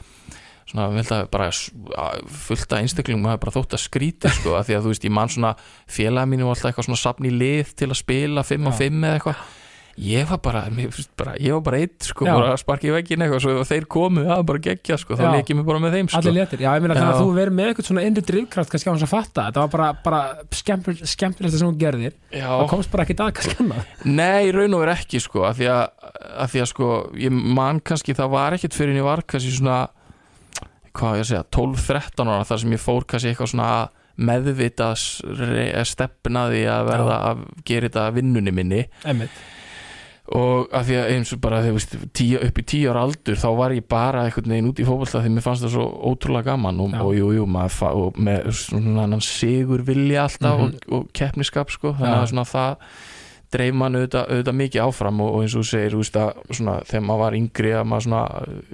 svona, 0.70 0.88
við 0.94 1.02
held 1.04 1.12
að 1.18 1.28
bara 1.34 1.50
s- 1.54 1.72
að 1.98 2.24
fullt 2.46 2.72
af 2.74 2.80
einstaklingum 2.86 3.26
hafa 3.30 3.42
bara 3.44 3.56
þótt 3.58 3.76
að 3.78 3.84
skríti 3.86 4.30
sko, 4.34 4.56
að 4.58 4.70
því 4.70 4.78
að 4.78 4.86
þú 4.88 4.94
veist, 4.94 5.06
ég 5.10 5.14
man 5.18 5.30
svona 5.30 5.56
félaga 5.90 6.30
mínu 6.30 6.46
var 6.48 6.56
alltaf 6.56 6.72
eitthvað 6.72 6.90
svona 6.90 7.02
safn 7.04 7.26
í 7.30 7.34
lið 7.34 7.76
til 7.82 7.90
að 7.90 8.00
spila 8.02 8.44
5 8.46 8.66
á 8.66 8.72
Já. 8.72 8.78
5 8.86 9.04
eða 9.10 9.20
eitthvað 9.20 9.46
ég 9.96 10.26
var 10.28 10.40
bara, 10.44 10.62
mér, 10.76 10.92
bara, 11.16 11.34
ég 11.40 11.54
var 11.56 11.62
bara 11.64 11.78
eitt 11.80 12.04
sko, 12.10 12.26
Já. 12.28 12.34
bara 12.36 12.50
að 12.52 12.58
sparka 12.60 12.88
í 12.90 12.92
veggin 12.92 13.22
eitthvað 13.24 13.44
svo 13.46 13.64
þeir 13.70 13.86
komu, 13.96 14.24
það 14.26 14.40
var 14.42 14.48
bara 14.50 14.62
geggja 14.66 14.98
sko, 15.00 15.16
þá 15.16 15.24
Já. 15.24 15.30
leik 15.38 15.52
ég 15.54 15.56
mig 15.60 15.66
bara 15.70 15.80
með 15.86 15.96
þeim 15.96 16.10
sko. 16.12 16.20
allir 16.20 16.36
léttir, 16.36 16.64
já, 16.66 16.70
ég 16.76 16.84
meina 16.84 16.98
þannig 16.98 17.16
að 17.16 17.22
þú 17.24 17.30
verið 17.38 17.56
með 17.56 17.70
eitthvað 17.72 17.88
svona 17.90 18.04
innri 18.10 18.24
drifkraft 18.28 18.74
kannski 18.74 18.90
á 18.90 18.94
hans 18.94 19.06
að 19.08 19.14
fatta, 19.14 19.46
þetta 19.48 19.64
var 19.64 19.72
bara, 19.76 19.88
bara 20.04 20.22
skemmtilegsta 20.60 21.12
skemmtilegsta 21.16 21.62
sem 21.62 21.72
þú 21.72 21.80
gerðir 21.86 22.14
Já. 22.36 22.48
það 22.52 22.70
komst 22.76 22.92
bara 22.92 23.08
ekki 23.08 23.18
að 23.24 23.34
kannski 23.40 23.58
annað 23.64 24.06
Nei, 24.06 24.52
raun 24.52 24.76
og 24.76 24.84
verið 24.84 24.96
ekki 25.00 25.24
sko 25.24 25.46
af 25.48 25.60
því 25.62 25.70
að, 25.72 25.84
að 26.44 26.52
því 26.56 26.64
að 26.66 26.72
sko 26.76 26.90
ég 27.24 27.40
man 27.62 27.80
kannski, 27.80 28.18
það 28.20 28.34
var 28.36 28.58
ekkit 28.60 28.76
fyrir 28.76 28.92
en 28.92 29.00
ég 29.00 29.08
var 29.08 29.24
kannski 29.24 29.56
svona 29.56 29.80
hvað 30.96 31.18
ég 31.20 31.24
að 31.24 31.30
segja, 31.32 31.46
12-13 31.56 32.30
ára 32.36 32.48
þar 32.48 32.62
sem 32.66 32.76
ég 32.76 32.84
fór 32.84 33.08
kannski 33.08 33.32
eitthvað 33.32 33.52
svona 33.56 33.72
meðvita 34.16 34.94
stefnaði 35.84 36.62
að 36.72 36.86
verða 36.88 37.18
að 37.32 37.42
gera 37.68 37.90
þetta 37.90 38.06
að 38.08 38.18
vinnunni 38.20 38.54
minni 38.56 38.82
einmitt, 39.04 39.40
og 40.34 40.72
af 40.74 40.88
því 40.88 40.96
að 40.98 41.10
eins 41.14 41.34
og 41.36 41.42
bara 41.44 41.60
veist, 41.62 41.92
tíu, 42.18 42.40
upp 42.42 42.58
í 42.58 42.64
10 42.66 42.88
ára 42.90 43.04
aldur 43.06 43.36
þá 43.38 43.50
var 43.60 43.76
ég 43.78 43.84
bara 43.88 44.24
einhvern 44.26 44.50
veginn 44.56 44.70
út 44.72 44.80
í 44.82 44.86
fótbolta 44.88 45.22
því 45.22 45.34
mér 45.36 45.44
fannst 45.46 45.62
það 45.68 45.76
svo 45.76 45.86
ótrúlega 46.10 46.48
gaman 46.50 46.80
og, 46.82 46.96
og 46.98 47.12
jú, 47.14 47.28
jú, 47.38 47.46
maður 47.46 48.00
og 48.08 48.18
með 48.18 48.48
svona 48.58 49.20
sigur 49.22 49.84
vilja 49.86 50.24
alltaf 50.26 50.58
Mhm. 50.60 50.64
og, 50.66 50.96
og 50.98 51.12
keppniskap 51.14 51.70
sko, 51.70 51.94
þannig 51.94 52.24
að 52.24 52.32
svona 52.34 52.46
það 52.50 52.78
dreif 53.56 53.74
mann 53.78 53.96
auðvitað, 53.96 54.26
auðvitað 54.34 54.56
mikið 54.60 54.82
áfram 54.84 55.20
og, 55.22 55.30
og 55.36 55.44
eins 55.46 55.54
og 55.56 55.62
þú 55.62 55.68
segir, 55.70 55.92
þú 55.94 56.00
veist 56.02 56.18
að 56.20 56.32
svona, 56.58 56.74
þegar 56.90 57.04
maður 57.06 57.22
var 57.22 57.36
yngri 57.38 57.72
að 57.78 57.86
maður 57.92 58.04
svona 58.08 58.24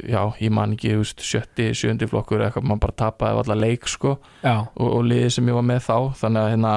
já, 0.07 0.21
ég 0.41 0.51
man 0.55 0.71
ekki, 0.73 0.93
þú 0.95 1.01
veist, 1.03 1.19
sjötti, 1.27 1.67
sjöndi 1.77 2.07
flokkur 2.09 2.39
eða 2.39 2.47
eitthvað, 2.49 2.67
maður 2.71 2.83
bara 2.87 2.97
tapaði 3.03 3.43
allar 3.43 3.59
leik 3.61 3.87
sko. 3.91 4.15
Og, 4.79 4.87
og 4.95 5.03
liðið 5.11 5.29
sem 5.35 5.51
ég 5.51 5.59
var 5.59 5.67
með 5.67 5.83
þá. 5.85 5.97
Þannig 6.23 6.41
að 6.41 6.49
hérna, 6.55 6.73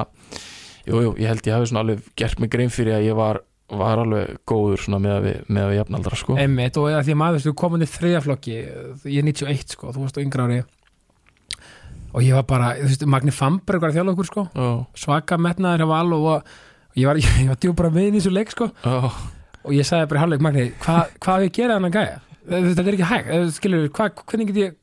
jú, 0.91 1.01
jú, 1.07 1.15
ég 1.23 1.31
held 1.33 1.47
ég 1.49 1.55
hafi 1.57 1.71
svona 1.71 1.85
alveg 1.87 2.03
gert 2.21 2.41
mig 2.43 2.51
grein 2.53 2.75
fyrir 2.75 2.99
að 2.99 3.07
ég 3.09 3.17
var 3.23 3.41
var 3.81 4.01
alveg 4.03 4.37
góður 4.49 4.85
með 4.99 5.13
að 5.15 5.27
við, 5.29 5.37
með 5.57 5.69
við 5.71 5.79
jafnaldra 5.81 6.19
sko. 6.21 6.37
Einmitt 6.41 6.79
og 6.81 6.89
því 6.91 7.15
að 7.15 7.21
maður, 7.21 7.45
þú 7.45 7.55
komin 7.63 7.85
í 7.85 7.89
þriðaflokki 7.91 8.55
ég 8.55 9.19
er 9.21 9.29
91 9.29 9.75
sko, 9.77 9.93
þú 9.95 10.05
varst 10.05 10.19
á 10.19 10.25
yngra 10.25 10.47
ári. 10.49 10.61
Og 12.15 12.23
ég 12.23 12.37
var 12.39 12.47
bara, 12.47 12.73
þú 12.79 12.91
veist, 12.91 13.07
Magni 13.11 13.33
Famberg 13.35 13.83
var 13.83 13.97
okkur 14.13 14.29
sko. 14.29 14.45
Já, 14.55 14.69
svaka 15.03 15.39
metnaður 15.41 15.83
hjá 15.83 15.89
val 15.91 16.13
og, 16.15 16.29
og 16.31 17.01
ég 17.01 17.09
var, 17.11 17.19
ég 17.43 17.49
var 17.51 17.59
djúpar 17.59 17.91
að 17.91 17.99
miðin 17.99 18.19
í 18.19 18.23
þessu 18.23 18.35
leik 18.37 18.55
sko. 18.55 18.71
Já, 18.85 19.11
og 19.65 19.75
ég 19.75 19.89
sagði 19.89 20.11
bara 20.13 20.23
hálfleik 20.23 20.45
Magni, 20.47 20.69
hva, 20.85 21.01
hvað 21.19 21.35
á 21.35 21.43
ég 21.43 21.51
að 21.51 21.59
gera 21.59 21.79
hann 21.81 21.89
að 21.91 21.99
gæja? 21.99 22.21
Þetta 22.45 22.83
er 22.85 22.95
ekki 22.99 23.09
hægt, 23.09 23.29
skilur 23.57 23.87
hva, 23.97 24.09
hvernig 24.21 24.51
get 24.53 24.59
ég, 24.61 24.75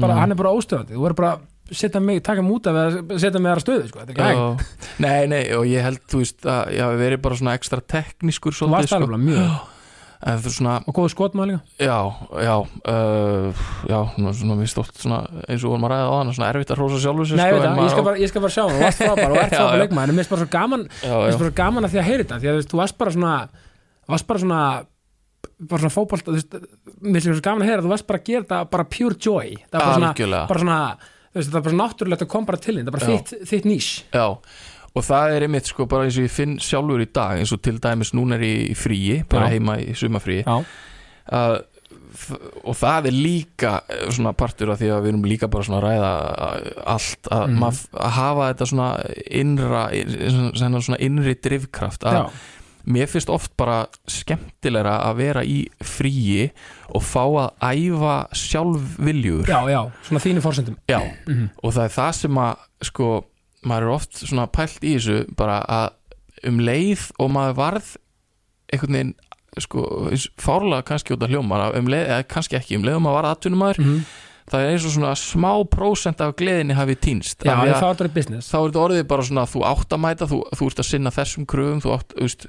bara, 0.00 0.14
Mm. 0.14 0.18
hann 0.22 0.32
er 0.32 0.38
bara 0.40 0.52
óstöðandi 0.56 0.96
þú 0.96 1.02
verður 1.04 1.18
bara 1.20 1.32
setja 1.76 2.00
mig, 2.02 2.22
taka 2.24 2.44
eða 2.44 3.18
setja 3.20 3.40
mig 3.40 3.52
aðra 3.52 3.64
stöðu, 3.64 3.90
sko, 3.90 4.02
þetta 4.02 4.12
er 4.12 4.16
ekki 4.16 4.40
hægt. 4.40 4.88
Nei, 5.02 5.20
nei, 5.32 5.42
og 5.56 5.66
ég 5.68 5.84
held, 5.86 6.00
þú 6.10 6.22
veist, 6.22 6.40
að 6.46 6.72
ég 6.76 6.86
hafi 6.86 7.02
verið 7.02 7.22
bara 7.26 7.38
svona 7.40 7.54
ekstra 7.58 7.84
teknískur 7.94 8.56
þú 8.56 8.72
varst 8.72 8.92
svolítið, 8.92 9.12
alveg 9.12 9.28
mjög. 9.28 9.52
En 10.22 10.38
svona, 10.38 10.76
og 10.86 10.94
góðu 10.94 11.10
skotmaður 11.10 11.48
líka. 11.50 11.72
Já, 11.82 11.96
já 12.38 12.52
uh, 12.62 13.62
já, 13.90 13.96
svona, 14.12 14.34
svona 14.38 14.56
mér 14.60 14.68
stótt 14.70 15.00
svona, 15.02 15.16
eins 15.48 15.64
og 15.66 15.72
vorum 15.72 15.86
að 15.88 15.96
ræða 15.96 16.04
á 16.06 16.14
hann, 16.14 16.30
svona 16.36 16.50
erfitt 16.52 16.70
að 16.70 16.78
hrósa 16.78 17.00
sjálfur 17.02 17.26
sér, 17.26 17.40
Nei, 17.40 17.48
sko, 17.50 17.64
veit 17.64 17.80
ég 17.82 17.90
skal 17.90 18.06
bara, 18.06 18.20
ég 18.22 18.30
skal 18.30 18.44
bara 18.44 18.54
sjá 18.54 18.62
hann, 18.62 18.76
þú 18.76 18.84
varst 18.84 19.02
frábær 19.02 19.34
og 19.34 19.40
ert 19.42 19.56
frábær 19.56 19.74
já. 19.74 19.82
leikmaður 19.82 20.12
en 20.12 20.14
mér 20.14 20.22
finnst 20.22 20.34
bara 20.36 20.44
svo 20.44 20.52
gaman, 20.54 20.86
mér 21.02 21.26
finnst 21.26 21.42
bara 21.42 21.56
gaman 21.58 21.88
að 21.88 21.96
því 21.96 22.00
að 22.04 22.06
heyra 22.06 22.22
þetta 22.22 22.38
því 22.38 22.52
að 22.52 22.60
þú 22.70 22.80
varst 22.84 23.00
bara 23.02 23.14
svona 23.16 23.34
varst 24.14 24.30
bara 24.30 24.44
svona 24.44 24.62
bara 25.58 25.82
svona 25.82 25.94
fótbolt, 25.94 26.26
þú 26.26 26.36
veist, 26.36 26.54
mér 27.02 27.18
finnst 27.18 27.40
svo 27.40 27.44
gaman 27.48 27.64
að 27.66 27.72
heyra 27.72 27.84
þú 27.84 27.92
varst 27.92 28.06
bara 28.08 28.22
að 28.22 28.30
gera 28.30 28.44
þetta 28.46 28.60
bara 28.76 28.86
pure 28.94 29.18
joy. 29.18 29.56
Það 29.72 29.78
var 29.78 29.86
bara 29.88 30.14
svona, 30.14 30.44
bara 30.50 30.62
svona 30.62 30.78
veist, 31.32 31.50
það 31.50 31.58
er 31.58 31.66
bara 31.68 31.80
náttúrulegt 31.80 32.26
að 32.26 32.30
koma 32.34 32.50
bara 32.52 32.62
til 32.62 32.76
þín, 32.76 32.84
það 32.84 32.92
er 32.92 32.98
bara 32.98 33.10
þitt, 33.10 33.34
þitt 33.50 33.68
nýs. 33.68 33.90
Já, 34.12 34.26
og 34.92 35.04
það 35.06 35.34
er 35.34 35.46
einmitt 35.46 35.68
sko 35.70 35.88
bara 35.88 36.06
eins 36.06 36.20
og 36.20 36.26
ég 36.26 36.32
finn 36.32 36.56
sjálfur 36.62 37.02
í 37.02 37.08
dag 37.14 37.40
eins 37.40 37.52
og 37.54 37.62
til 37.64 37.78
dæmis 37.82 38.12
núna 38.16 38.36
er 38.38 38.46
ég 38.46 38.72
í 38.72 38.78
fríi 38.78 39.20
bara 39.28 39.48
Já. 39.48 39.56
heima 39.56 39.78
í 39.80 39.94
sumafríi 39.96 40.42
að, 41.32 41.54
og 42.66 42.76
það 42.76 43.08
er 43.08 43.16
líka 43.16 43.74
eh, 43.86 44.08
svona 44.12 44.34
partur 44.36 44.74
af 44.74 44.82
því 44.82 44.90
að 44.92 45.04
við 45.06 45.12
erum 45.14 45.28
líka 45.30 45.48
bara 45.52 45.68
svona 45.68 45.80
að 45.80 45.86
ræða 45.86 46.10
eh, 46.58 46.82
allt 46.94 47.30
að, 47.32 47.44
mm. 47.54 47.68
að 47.68 48.16
hafa 48.18 48.48
þetta 48.50 48.68
svona 48.72 48.90
innra 49.42 49.84
svona, 50.58 50.82
svona 50.82 51.00
innri 51.08 51.38
drifkraft 51.40 52.04
að 52.08 52.18
já, 52.18 52.24
mér 52.86 53.06
finnst 53.06 53.30
oft 53.30 53.52
bara 53.56 53.86
skemmtilegra 54.10 54.96
að 55.06 55.16
vera 55.16 55.42
í 55.44 55.66
fríi 55.84 56.50
og 56.94 57.02
fá 57.02 57.22
að 57.24 57.50
æfa 57.62 58.16
sjálf 58.34 58.96
viljur 58.98 59.46
já, 59.46 59.60
já, 59.70 59.80
svona 60.02 60.20
þínu 60.24 60.40
fórsendum 60.44 60.76
Já, 60.88 61.00
Mhm. 61.26 61.50
og 61.62 61.72
það 61.72 61.84
er 61.84 61.94
það 61.98 62.12
sem 62.14 62.34
að 62.34 62.56
sko, 62.82 63.24
maður 63.64 63.82
er 63.82 63.94
oft 63.94 64.12
svona 64.26 64.46
pælt 64.46 64.80
í 64.82 64.94
þessu 64.96 65.36
bara 65.36 65.60
að 65.68 65.90
um 66.48 66.58
leið 66.58 67.10
og 67.20 67.30
maður 67.30 67.54
varð 67.60 67.96
einhvern 68.72 68.92
veginn 68.92 69.14
sko, 69.60 70.10
fárlega 70.40 70.82
kannski 70.88 71.12
út 71.14 71.22
að 71.22 71.34
hljóma 71.36 71.72
um 71.76 71.86
leið, 71.86 72.06
eða 72.08 72.26
kannski 72.28 72.56
ekki, 72.58 72.76
um 72.76 72.82
leiðum 72.88 73.06
að 73.06 73.16
vara 73.18 73.30
atvinnumæður 73.36 73.78
mm 73.78 73.84
-hmm. 73.84 74.04
það 74.50 74.60
er 74.64 74.70
eins 74.72 74.84
og 74.86 74.92
svona 74.96 75.12
smá 75.14 75.52
prósent 75.70 76.20
af 76.20 76.34
gleðinni 76.36 76.74
hafi 76.74 76.94
týnst. 76.96 77.44
Já, 77.44 77.52
Af 77.52 77.58
það 77.58 77.68
að 77.68 77.74
er 77.76 77.82
fátur 77.82 78.06
í 78.08 78.14
business. 78.14 78.50
þá 78.52 78.56
er 78.58 78.70
þetta 78.70 78.84
orðið 78.86 79.02
bara 79.06 79.22
svona 79.22 79.46
þú 79.46 79.60
átt 79.64 79.92
að 79.92 80.00
mæta, 80.00 80.26
þú, 80.26 80.38
þú 80.56 80.66
ert 80.66 80.78
að 80.78 80.88
sinna 80.90 81.10
þessum 81.10 81.46
kröfum 81.46 81.80
þú 81.80 81.90
átt, 81.94 82.08
þú 82.16 82.20
veist 82.26 82.46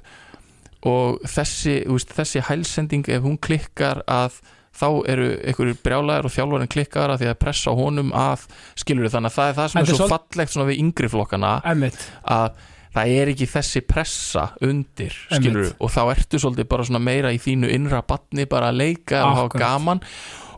og 0.89 1.21
þessi, 1.23 1.77
veist, 1.87 2.11
þessi 2.17 2.41
hælsending 2.49 3.07
ef 3.07 3.23
hún 3.23 3.37
klikkar 3.39 4.01
að 4.07 4.41
þá 4.73 4.87
eru 5.13 5.27
einhverjir 5.45 5.77
brjálæðir 5.85 6.25
og 6.27 6.33
þjálfarinn 6.33 6.71
klikkar 6.73 7.11
að 7.13 7.19
því 7.21 7.27
að 7.29 7.39
pressa 7.43 7.73
honum 7.77 8.09
að 8.17 8.47
skilur 8.81 9.11
þannig 9.13 9.29
að 9.29 9.35
það 9.37 9.49
er 9.51 9.57
það 9.59 9.67
sem 9.73 9.81
er 9.83 9.89
svo 9.91 9.97
svol- 10.01 10.13
fallegt 10.15 10.53
svona 10.55 10.69
við 10.71 10.79
yngri 10.81 11.09
flokkana 11.13 11.51
Emmitt, 11.69 11.99
að 12.25 12.57
það 12.93 13.13
er 13.19 13.31
ekki 13.35 13.47
þessi 13.53 13.81
pressa 13.89 14.47
undir 14.65 15.13
skilur 15.29 15.61
Einmitt. 15.67 15.77
og 15.79 15.93
þá 15.93 16.01
ertu 16.15 16.41
svolítið 16.41 16.67
bara 16.73 16.87
svona 16.89 17.03
meira 17.05 17.31
í 17.33 17.39
þínu 17.41 17.69
innra 17.73 18.01
batni 18.05 18.47
bara 18.49 18.71
að 18.73 18.81
leika 18.81 19.21
og 19.23 19.37
hafa 19.37 19.45
Akkurat. 19.51 19.63
gaman 19.67 20.03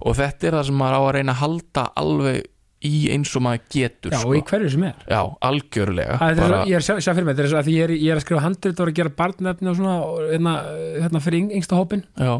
og 0.05 0.15
þetta 0.17 0.47
er 0.49 0.57
það 0.61 0.65
sem 0.71 0.79
maður 0.79 0.95
á 0.95 1.01
að 1.05 1.13
reyna 1.19 1.35
að 1.35 1.41
halda 1.43 1.85
alveg 2.01 2.41
í 2.85 2.95
eins 3.13 3.31
og 3.37 3.45
maður 3.45 3.61
getur 3.71 4.13
já, 4.13 4.19
sko. 4.19 4.31
og 4.31 4.37
í 4.37 4.41
hverju 4.49 4.71
sem 4.75 4.83
er. 4.89 5.05
Já, 5.09 5.21
algjörlega 5.49 6.17
Það 6.19 6.31
er 6.31 6.41
bara, 6.41 6.57
svo, 6.59 6.71
ég 6.71 6.75
er 6.79 6.85
sjá, 6.85 7.13
fyrir 7.13 7.27
mig, 7.27 7.37
þetta 7.37 7.47
er 7.47 7.59
að 7.59 7.69
því 7.69 7.77
ég 7.77 7.87
er, 7.87 7.93
ég 7.95 8.11
er 8.11 8.19
að 8.19 8.25
skrifa 8.25 8.43
handrit 8.45 8.75
og 8.75 8.85
er 8.85 8.91
að 8.91 8.99
gera 8.99 9.13
barnefni 9.21 9.71
og 9.71 9.79
svona 9.79 9.95
og 10.05 10.19
hérna, 10.33 10.55
hérna 11.05 11.23
fyrir 11.23 11.41
yng, 11.41 11.53
yngsta 11.59 11.79
hópin 11.79 12.03
já, 12.19 12.33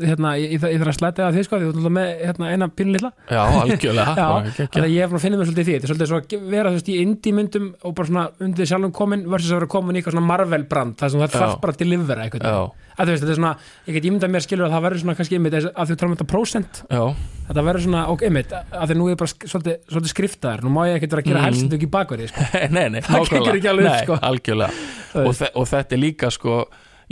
hérna, 0.00 0.32
ég, 0.40 0.54
ég, 0.54 0.62
þarf 0.62 0.90
að 0.92 0.96
slæta 0.96 1.24
það 1.26 1.36
því 1.36 1.42
sko, 1.46 1.58
því 1.58 1.66
þú 1.66 1.72
náttúrulega 1.72 1.94
með 1.96 2.12
hérna, 2.26 2.50
eina 2.52 2.68
pínu 2.72 2.94
lilla. 2.96 3.10
Já, 3.28 3.40
algjörlega. 3.62 4.14
Já, 4.22 4.28
þannig 4.62 4.86
að 4.86 4.94
ég 4.94 5.02
er 5.04 5.22
finna 5.24 5.40
mér 5.40 5.48
svolítið 5.50 5.66
því. 5.68 5.74
Þetta 5.74 5.88
er 5.88 5.92
svolítið 5.92 6.12
svo 6.12 6.20
að 6.22 6.46
vera 6.54 6.70
þú 6.72 6.78
veist 6.78 6.92
í 6.92 6.96
indie 7.02 7.34
myndum 7.36 7.66
og 7.82 7.96
bara 7.98 8.10
svona 8.12 8.24
undir 8.46 8.70
sjálfum 8.70 8.94
komin 8.96 9.26
versus 9.32 9.52
að 9.52 9.60
vera 9.60 9.70
komin 9.74 9.98
í 9.98 10.00
eitthvað 10.00 10.16
svona 10.16 10.30
Marvel 10.30 10.64
brand 10.70 10.96
það 11.02 11.12
sem 11.12 11.24
það 11.24 11.28
Já. 11.28 11.40
þarf 11.42 11.60
bara 11.66 11.76
að 11.76 11.82
delivera 11.84 12.26
eitthvað 12.28 12.48
að 12.92 13.08
þú 13.08 13.12
veist, 13.12 13.22
þetta 13.24 13.32
er 13.32 13.38
svona, 13.38 13.52
ég 13.88 13.96
get 13.96 14.06
ímyndað 14.08 14.32
mér 14.34 14.44
skilur 14.44 14.66
að 14.66 14.74
það 14.76 14.82
verður 14.86 15.02
svona 15.02 15.14
kannski 15.18 15.38
einmitt, 15.38 15.54
að 15.56 15.88
því 15.88 15.94
tala 15.96 16.08
um 16.10 16.16
þetta 16.16 16.26
prósent. 16.28 16.80
Já, 16.92 17.02
þetta 17.48 17.64
verður 17.68 17.84
svona, 17.86 18.02
ok, 18.12 18.24
einmitt 18.28 18.52
að 18.52 18.84
því 18.92 18.96
nú 18.98 19.06
er 19.08 19.18
bara 19.22 19.32
svolítið, 19.32 19.78
svolítið 19.88 20.12
skriftaðar 20.12 20.64
nú 20.66 20.72
má 20.74 20.80
ég 20.90 20.98
ekkert 21.00 21.16
vera 21.16 21.24
að 21.24 21.30
gera 21.30 21.40
Mm. 21.42 21.48
helst 21.48 21.76
ekki 21.78 21.88
bakverði 21.96 22.28
sko. 22.28 22.44
nei, 22.76 22.84
nei, 22.92 23.00
Það 23.00 23.24
upp, 23.24 23.32
nei, 23.80 23.96
sko. 24.04 24.18
algjörlega. 24.28 24.72
Þú 25.14 25.24
og, 25.24 25.42
og 25.62 25.70
þetta 25.72 25.96
er 25.96 26.02
líka 26.04 26.30
sko 26.36 26.58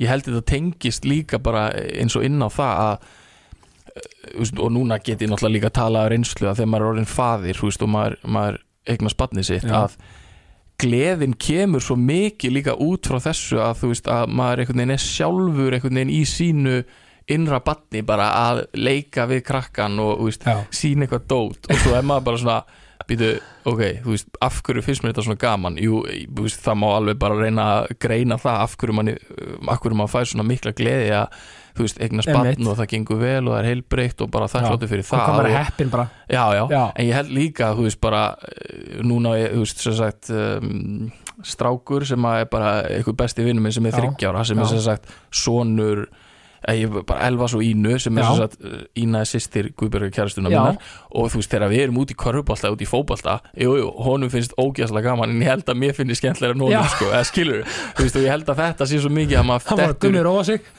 ég 0.00 0.10
held 0.10 0.28
þetta 0.28 0.46
tengist 0.48 1.08
líka 1.08 1.40
bara 1.42 1.68
eins 1.74 2.16
og 2.16 2.24
inn 2.26 2.40
á 2.40 2.48
það 2.52 2.80
að 2.86 3.10
eh, 3.96 4.56
og 4.56 4.72
núna 4.72 5.00
get 5.02 5.20
ég 5.20 5.30
náttúrulega 5.30 5.56
líka 5.58 5.70
að 5.70 5.78
tala 5.80 6.04
af 6.04 6.10
reynslu 6.14 6.48
að 6.48 6.62
þegar 6.62 6.72
maður 6.72 6.86
er 6.86 6.94
orðin 6.94 7.10
faðir 7.10 7.62
veist, 7.64 7.84
og 7.84 7.92
maður, 7.92 8.18
maður 8.24 8.58
eignast 8.90 9.20
barnið 9.20 9.48
sitt 9.50 9.68
Já. 9.68 9.84
að 9.84 10.00
gleðin 10.80 11.36
kemur 11.36 11.84
svo 11.84 11.96
mikið 12.00 12.56
líka 12.56 12.74
út 12.80 13.08
frá 13.10 13.20
þessu 13.20 13.60
að 13.60 13.78
þú 13.82 13.92
veist 13.92 14.10
að 14.10 14.34
maður 14.40 14.62
einhvern 14.62 14.80
veginn 14.80 14.96
er 14.96 15.04
sjálfur 15.04 15.76
einhvern 15.76 16.00
veginn 16.00 16.14
í 16.16 16.20
sínu 16.28 16.76
innra 17.30 17.60
batni 17.62 18.02
bara 18.06 18.30
að 18.48 18.62
leika 18.80 19.26
við 19.30 19.44
krakkan 19.46 20.00
og 20.02 20.24
sína 20.74 21.06
eitthvað 21.06 21.26
dót 21.30 21.68
og 21.68 21.82
svo 21.82 21.94
er 21.98 22.06
maður 22.06 22.26
bara 22.30 22.40
svona 22.44 22.79
býtu, 23.08 23.30
ok, 23.68 23.80
þú 24.04 24.12
veist, 24.12 24.28
af 24.44 24.60
hverju 24.66 24.82
finnst 24.84 25.04
mér 25.04 25.14
þetta 25.14 25.24
svona 25.26 25.40
gaman, 25.40 25.78
jú, 25.80 26.02
veist, 26.36 26.60
það 26.64 26.78
má 26.82 26.86
alveg 26.96 27.18
bara 27.22 27.38
reyna 27.38 27.66
að 27.78 27.94
greina 28.02 28.38
það 28.40 28.60
af 28.66 28.76
hverju 28.80 28.96
manni, 28.98 29.14
af 29.70 29.80
hverju 29.80 29.98
maður 30.00 30.12
fær 30.14 30.30
svona 30.30 30.46
mikla 30.48 30.74
gleði 30.76 31.08
að, 31.16 31.40
þú 31.78 31.86
veist, 31.86 32.00
eigna 32.04 32.26
spann 32.26 32.68
og 32.68 32.78
það 32.80 32.90
gengur 32.94 33.20
vel 33.22 33.42
og 33.46 33.54
það 33.54 33.60
er 33.60 33.68
heilbreytt 33.70 34.24
og 34.24 34.32
bara 34.34 34.50
það 34.52 34.66
Já. 34.66 34.70
hlóttu 34.70 34.90
fyrir 34.90 35.08
það 35.08 35.26
maður 35.32 35.48
og, 35.48 35.50
er 35.50 35.64
heppin 35.64 35.92
bara 35.92 36.06
já, 36.26 36.44
já, 36.58 36.62
Já. 36.74 36.82
en 36.94 37.08
ég 37.08 37.18
held 37.20 37.34
líka, 37.40 37.72
þú 37.78 37.86
veist, 37.88 38.00
bara 38.04 38.24
eh, 38.50 38.96
núna, 39.06 39.36
þú 39.54 39.64
veist, 39.64 39.84
sem 39.86 39.96
sagt 40.00 40.32
um, 40.34 41.12
strákur 41.46 42.04
sem 42.08 42.26
að 42.28 42.42
er 42.44 42.50
bara 42.52 42.72
eitthvað 42.88 43.20
besti 43.22 43.46
vinnum 43.46 43.64
minn 43.64 43.76
sem 43.76 43.86
er 43.88 43.96
Já. 43.96 44.02
þryggjára 44.02 44.44
sem 44.44 44.60
Já. 44.60 44.66
er 44.66 44.74
sem 44.74 44.84
sagt 44.90 45.14
sonur 45.30 46.08
bara 47.08 47.26
Elvas 47.28 47.54
og 47.56 47.62
Ínu 47.64 47.96
sem 48.02 48.18
er 48.20 48.26
sem 48.28 48.36
sagt 48.42 48.58
eh, 48.64 48.82
Ína 49.02 49.22
er 49.24 49.28
sýstir 49.30 49.70
Guðbergur 49.78 50.10
kærastuna 50.14 50.50
Já. 50.52 50.60
minnar. 50.60 50.90
Og 51.10 51.30
þú 51.32 51.40
veist 51.40 51.50
þegar 51.54 51.70
við 51.72 51.82
erum 51.86 52.00
út 52.02 52.12
í 52.12 52.16
körfubolta 52.20 52.70
út 52.74 52.82
í 52.84 52.88
fótbolta, 52.88 53.38
jú, 53.58 53.72
jú, 53.80 53.88
honum 54.06 54.30
finnst 54.30 54.52
ógæslega 54.60 55.08
gaman 55.10 55.32
en 55.34 55.40
ég 55.42 55.50
held 55.50 55.64
að 55.72 55.78
mér 55.80 55.94
finnst 55.96 56.20
skemmtilega 56.20 56.54
honum 56.54 56.70
sko, 56.92 57.08
eða 57.10 57.24
skilur 57.26 57.64
þú 57.64 58.04
veist 58.04 58.18
og 58.20 58.26
ég 58.26 58.30
held 58.34 58.52
að 58.52 58.60
þetta 58.62 58.86
sé 58.90 59.00
svo 59.02 59.10
mikið 59.16 59.40
að 59.40 59.46
maður 59.50 59.64
dettur- 59.80 60.14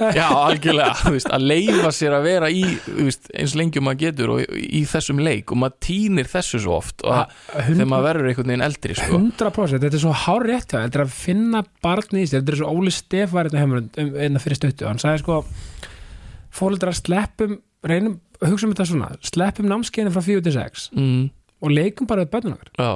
Já, 0.21 0.27
algjörlega, 0.31 0.93
þú 1.01 1.13
veist, 1.17 1.31
að 1.35 1.47
leifa 1.51 1.91
sér 1.97 2.15
að 2.17 2.27
vera 2.29 2.49
í, 2.51 2.61
veist, 3.01 3.31
eins 3.35 3.55
lengi 3.59 3.81
og 3.81 3.87
maður 3.89 4.01
getur 4.05 4.33
og 4.35 4.45
í, 4.61 4.83
þessum 4.91 5.19
leik. 5.25 5.51
Og 5.51 5.59
maður 5.63 5.77
týnir 5.87 6.29
þessu 6.31 6.61
svo 6.63 6.77
oft 6.77 7.03
og 7.05 7.15
að, 7.17 7.35
þegar 7.71 7.91
maður 7.91 8.07
verður 8.09 8.31
einhvern 8.31 8.51
veginn 8.53 8.65
eldri, 8.69 8.95
sko. 9.01 9.19
100% 9.19 9.81
þetta 9.83 9.97
er 9.99 10.03
svo 10.05 10.15
hár 10.25 10.47
rétt 10.47 10.69
hjá 10.71 10.77
þér, 10.77 10.87
þetta 10.87 10.99
er 11.01 11.05
að 11.07 11.13
finna 11.17 11.63
barni 11.83 12.23
í 12.23 12.29
sér, 12.29 12.41
þetta 12.43 12.55
er 12.55 12.61
svo 12.61 12.71
Óli 12.71 12.93
Stef 12.95 13.35
var 13.35 13.49
þetta 13.49 13.61
heimur 13.63 13.81
um, 13.83 14.11
um, 14.27 14.39
fyrir 14.43 14.59
stöttu, 14.61 14.87
hann 14.89 15.01
sagði 15.01 15.23
sko 15.25 15.41
fóreldrar 16.53 16.97
sleppum 16.97 17.59
reynum, 17.87 18.19
hugsa 18.43 18.67
um 18.67 18.73
þetta 18.75 18.87
svona 18.89 19.09
sleppum 19.25 19.69
námskeiðin 19.69 20.13
frá 20.13 20.23
4 20.25 20.45
til 20.45 20.55
6 20.57 20.87
mm, 20.93 21.27
og 21.61 21.73
leikum 21.73 22.09
bara 22.09 22.25
við 22.25 22.33
börnun 22.35 22.55
okkar. 22.57 22.71
Já, 22.77 22.91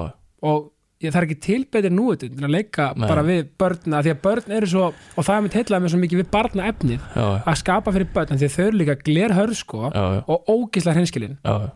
og 0.46 0.68
ég, 1.02 1.12
það 1.12 1.20
er 1.22 1.28
ekki 1.28 1.40
tilbeitir 1.46 1.94
nú 1.94 2.10
þetta 2.12 2.30
en 2.32 2.50
að 2.50 2.54
leika 2.56 2.90
Nei. 2.96 3.08
bara 3.10 3.24
við 3.26 3.48
börna 3.62 4.04
því 4.06 4.14
að 4.14 4.22
börn 4.28 4.58
eru 4.58 4.70
svo, 4.72 4.92
og 4.92 5.28
það 5.28 5.38
er 5.38 5.46
með 5.46 5.58
heitlaði 5.60 5.86
með 5.86 5.94
svo 5.94 6.02
mikið 6.04 6.22
við 6.22 6.30
barna 6.36 6.68
efnið 6.72 7.00
já, 7.00 7.26
að 7.40 7.58
skapa 7.62 7.96
fyrir 7.96 8.12
börn, 8.16 8.42
því 8.42 8.52
þau 8.56 8.62
eru 8.68 8.82
líka 8.82 8.98
glerhörð 9.02 9.58
sko 9.62 9.82
og 9.90 10.52
ógislega 10.52 11.00
hreinskilin. 11.00 11.40
Já, 11.46 11.72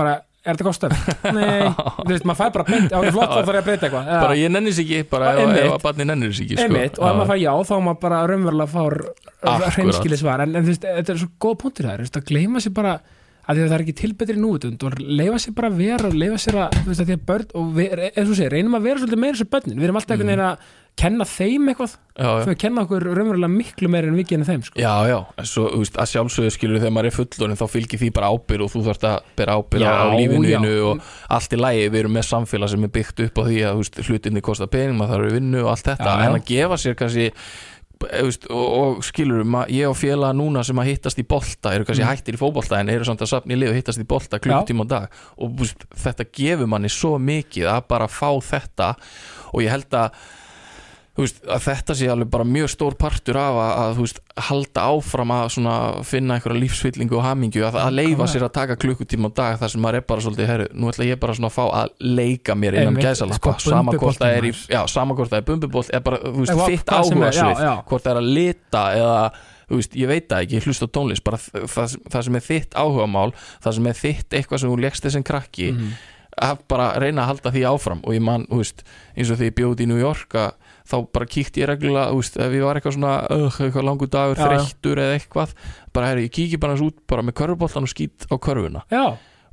bara, 0.00 0.18
er 0.44 0.56
þetta 0.56 0.72
stöf? 0.76 1.06
Nei, 1.36 1.68
þú 1.68 2.08
veist, 2.08 2.26
maður 2.28 2.40
fær 2.40 2.52
bara 2.56 2.66
breynt, 2.70 2.90
já, 2.94 3.12
flott, 3.12 3.30
þá 3.30 3.38
þarf 3.38 3.52
ég 3.52 3.60
að 3.60 3.68
breyta 3.68 3.88
eitthvað. 3.88 4.10
Bara 4.14 4.40
ég 4.40 4.52
nennis 4.54 4.80
ekki, 4.82 5.00
bara 5.10 5.30
ef, 5.36 5.52
ef 5.52 5.76
að 5.76 5.86
barni 5.86 6.08
nennis 6.08 6.42
ekki, 6.44 6.56
sko. 6.56 6.66
Einmitt, 6.66 7.00
og 7.00 7.08
ef 7.10 7.16
maður 7.20 7.32
fær 7.32 7.40
já, 7.42 7.52
þá 7.70 7.74
maður 7.86 8.02
bara 8.06 8.20
raunverulega 8.30 8.74
fár 8.74 8.98
hreinskili 9.76 10.20
svar, 10.20 10.44
en, 10.46 10.56
en 10.56 10.66
þú 10.66 10.74
veist, 10.74 10.90
þetta 11.00 11.14
er 11.14 11.22
svo 11.24 11.32
góð 11.46 11.56
punktur 11.64 11.90
það 11.90 11.98
þú 12.00 12.06
veist, 12.06 12.20
að 12.20 12.30
gleyma 12.32 12.64
sér 12.64 12.76
bara 12.80 12.98
að 13.50 13.56
því 13.56 13.62
að 13.64 13.70
það 13.70 13.76
er 13.76 13.84
ekki 13.84 13.96
tilbetri 13.98 14.36
núutund 14.38 14.84
og 14.86 14.98
leifa 15.00 15.38
sér 15.42 15.54
bara 15.56 15.70
að 15.70 15.78
vera 15.80 16.10
og 16.10 16.18
leifa 16.20 16.38
sér 16.38 16.58
að, 16.60 16.76
þú 16.76 16.90
veist, 16.90 17.02
að 17.02 17.08
því 17.08 17.16
að 17.16 17.24
börn 17.30 17.54
og 17.60 17.80
eins 17.82 18.28
og 18.28 18.36
segir, 18.38 18.52
reynum 18.54 18.76
að 18.78 18.86
vera 18.86 19.00
svolítið 19.00 19.22
meira 19.24 19.40
sem 19.40 19.50
börnin, 19.50 19.80
við 19.80 19.88
erum 19.88 19.98
alltaf 20.00 20.14
einhvern 20.14 20.30
veginn 20.30 20.44
að 20.46 20.68
kenna 21.00 21.24
þeim 21.28 21.70
eitthvað, 21.72 21.94
þau 22.20 22.54
kenna 22.60 22.84
okkur 22.84 23.06
raunverulega 23.08 23.50
miklu 23.54 23.88
meira 23.92 24.10
en 24.10 24.18
við 24.20 24.26
genum 24.34 24.48
þeim, 24.50 24.64
sko. 24.66 24.76
Já, 24.82 24.92
já, 25.08 25.16
svo, 25.48 25.64
þú 25.72 25.80
veist, 25.82 25.96
að 26.02 26.10
sjálfsögðu 26.12 26.52
skilur 26.58 26.82
þegar 26.82 26.94
maður 26.98 27.10
er 27.10 27.16
fullorinn 27.16 27.60
þá 27.60 27.64
fylgir 27.72 28.02
því 28.04 28.12
bara 28.20 28.30
ábyrð 28.34 28.66
og 28.66 28.72
þú 28.74 28.84
þarft 28.90 29.08
að 29.10 29.32
bera 29.40 29.56
ábyrð 29.56 29.86
á, 29.88 29.90
Já, 29.90 29.96
á 29.96 30.08
lífinu 30.20 30.52
já. 30.52 30.60
og 30.90 31.10
allt 31.38 31.56
í 31.56 31.60
lægi, 31.64 31.88
við 31.94 32.00
erum 32.04 32.16
með 32.20 32.28
samfélag 32.30 32.72
sem 32.74 32.84
er 32.90 32.94
byggt 33.00 33.24
upp 33.26 33.40
á 33.40 33.42
því 33.48 33.58
að 33.70 33.80
veist, 33.82 34.00
hlutinni 34.10 34.44
kosta 34.44 34.68
pening, 34.70 34.96
maður 35.00 35.16
þarf 35.16 35.28
að 35.32 35.36
vinnu 35.40 35.64
og 35.64 35.72
allt 35.74 35.90
þetta, 35.94 36.14
Já, 36.14 36.24
en 36.28 36.38
að 36.40 36.48
gefa 36.52 36.80
sér 36.84 36.98
kannski 37.00 37.28
veist, 38.00 38.46
og, 38.48 38.66
og 38.80 39.02
skilur 39.04 39.42
ég 39.68 39.84
og 39.90 39.96
félaga 40.00 40.32
núna 40.32 40.62
sem 40.64 40.78
að 40.80 40.88
hittast 40.88 41.18
í 41.20 41.24
bolta 41.28 41.74
eru 41.76 41.84
kannski 41.84 42.00
Mm. 42.04 42.08
hættir 42.14 42.36
í 42.38 42.40
fótbolta 42.40 42.78
en 42.80 42.88
eru 42.88 43.04
samt 43.04 43.20
að 43.20 43.28
safna 43.34 43.52
í 43.52 43.58
lið 43.60 43.72
og 43.74 43.76
hittast 43.76 44.00
í 44.00 44.06
bolta 44.08 44.38
klukkutíma 44.40 44.86
á 44.88 44.92
dag. 44.92 45.18
Og 45.36 45.52
veist, 45.58 45.84
þetta 45.92 46.24
gefur 46.32 46.66
manni 46.72 46.88
svo 46.88 47.18
mikið 47.20 47.68
að 47.68 47.82
bara 47.92 48.06
fá 48.08 48.30
þetta. 48.40 48.94
Og 49.52 49.60
ég 49.66 49.68
held 49.74 49.92
að 49.92 50.16
veist, 51.22 51.42
að 51.44 51.62
þetta 51.66 51.96
sé 51.98 52.08
alveg 52.12 52.30
bara 52.32 52.46
mjög 52.48 52.70
stór 52.72 52.96
partur 53.00 53.38
af 53.40 53.58
að, 53.60 53.72
að 53.82 54.00
veist, 54.00 54.20
halda 54.48 54.86
áfram 54.94 55.34
að 55.36 56.00
finna 56.08 56.36
einhverja 56.38 56.62
lífsfyllingu 56.64 57.18
og 57.18 57.24
hamingju 57.26 57.66
að, 57.68 57.78
að 57.84 57.98
leifa 58.00 58.28
sér 58.30 58.46
að 58.48 58.52
taka 58.56 58.78
klukkutíma 58.80 59.30
á 59.30 59.36
dag 59.42 59.60
þar 59.60 59.74
sem 59.74 59.84
maður 59.84 60.00
er 60.00 60.08
bara 60.12 60.26
svolítið, 60.26 60.50
herru, 60.54 60.66
nú 60.74 60.90
ætla 60.90 61.08
ég 61.10 61.20
bara 61.22 61.36
að 61.50 61.56
fá 61.56 61.62
að 61.68 61.94
leika 62.00 62.56
mér 62.58 62.80
innan 62.80 62.94
Einmitt, 62.94 63.08
gæsalappa 63.10 63.56
sko, 63.58 63.74
sama 63.76 63.94
hvort 63.96 64.20
það 64.20 64.36
er 64.40 64.50
er 65.40 65.48
bumbubolt 65.48 65.94
eða 65.94 66.04
bara, 66.08 66.20
þú 66.26 66.44
veist, 66.44 66.66
þitt 66.70 66.84
hvað 66.90 67.08
sem 67.10 67.24
er, 67.24 67.32
áhuga 67.32 67.56
já, 67.60 67.64
já. 67.68 67.72
hvort 67.90 68.04
það 68.06 68.12
er 68.16 68.20
að 68.20 68.30
lita 68.40 68.84
eða 68.98 69.22
veist, 69.70 69.96
ég 69.98 70.10
veit 70.10 70.28
það 70.30 70.44
ekki, 70.44 70.56
ég 70.58 70.66
hlusta 70.68 70.88
á 70.88 70.94
tónlist 70.96 71.26
bara 71.26 71.40
það, 71.40 71.98
það, 72.10 72.24
sem 72.26 72.38
er 72.38 72.46
þitt 72.46 72.78
áhugamál 72.78 73.28
það 73.62 73.76
sem 73.76 73.90
er 73.90 74.00
þitt 74.00 74.38
eitthvað 74.38 74.62
sem 74.62 74.72
þú 74.72 74.80
leggst 74.84 75.06
þessum 75.06 75.26
krakki 75.26 75.68
Mhm. 75.70 75.92
að 76.40 76.60
bara 76.70 76.92
reyna 77.02 77.22
að 77.24 77.30
halda 77.30 77.50
því 77.54 77.62
áfram 77.68 78.00
og 78.06 78.14
ég 78.14 78.22
man, 78.22 78.46
þú 78.50 78.60
veist, 78.62 78.84
eins 79.16 79.30
og 79.30 79.38
því 79.38 79.50
ég 79.50 79.56
bjóði 79.58 79.84
í 79.84 79.90
New 79.90 80.00
York 80.00 80.36
að 80.38 80.52
þá 80.90 80.96
bara 81.14 81.28
kíkti 81.30 81.62
ég 81.62 81.70
reglulega, 81.70 82.10
þú 82.10 82.20
veist, 82.20 82.38
ef 82.40 82.54
ég 82.56 82.66
var 82.66 82.78
eitthvað 82.80 82.96
svona 82.96 83.14
uh, 83.30 83.58
eitthvað 83.66 83.86
langur 83.86 84.10
dagur, 84.12 84.40
þreyttur 84.40 85.02
eða 85.04 85.18
eitthvað, 85.18 85.54
bara 85.96 86.10
herri, 86.10 86.26
ég 86.28 86.34
kíki 86.36 86.60
bara 86.62 86.76
hans 86.76 86.84
út 86.86 86.98
bara 87.10 87.24
með 87.26 87.36
körfuboltan 87.40 87.86
og 87.86 87.92
skýt 87.92 88.26
á 88.30 88.34
körfuna. 88.42 88.84
Já, 88.92 89.04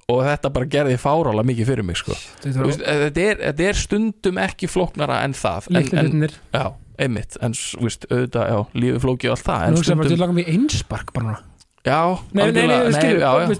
og 0.08 0.24
þetta 0.24 0.54
bara 0.56 0.72
gerði 0.78 0.98
fárála 1.02 1.46
mikið 1.48 1.72
fyrir 1.72 1.88
mig, 1.88 2.00
sko. 2.00 2.16
Veist, 2.46 2.82
eh, 2.82 3.04
þetta, 3.08 3.28
er, 3.28 3.44
þetta 3.50 3.68
er 3.70 3.82
stundum 3.82 4.42
ekki 4.44 4.72
flóknara 4.72 5.22
en 5.28 5.36
það 5.38 5.70
en, 5.74 5.82
hlutinir 5.84 6.38
já, 6.56 6.66
einmitt, 7.04 7.38
en 7.44 7.58
þú 7.58 7.84
veist, 7.90 8.10
auðvitað, 8.10 8.54
já, 8.54 8.64
lífið 8.82 9.06
flókið 9.06 9.34
og 9.34 9.38
allt 9.38 9.48
það, 9.52 9.68
Nú 9.68 9.84
hugsa 9.84 9.94
ég 9.94 10.02
bara 10.02 10.10
til 10.10 10.18
stundum 10.18 10.26
langum 10.26 10.44
í 10.44 10.50
einspark 10.56 11.14
bara 11.16 11.30
núna 11.30 11.47
já, 11.88 12.00
Nei, 12.36 12.52
nei, 12.52 12.68
nei, 12.68 13.16
já. 13.18 13.58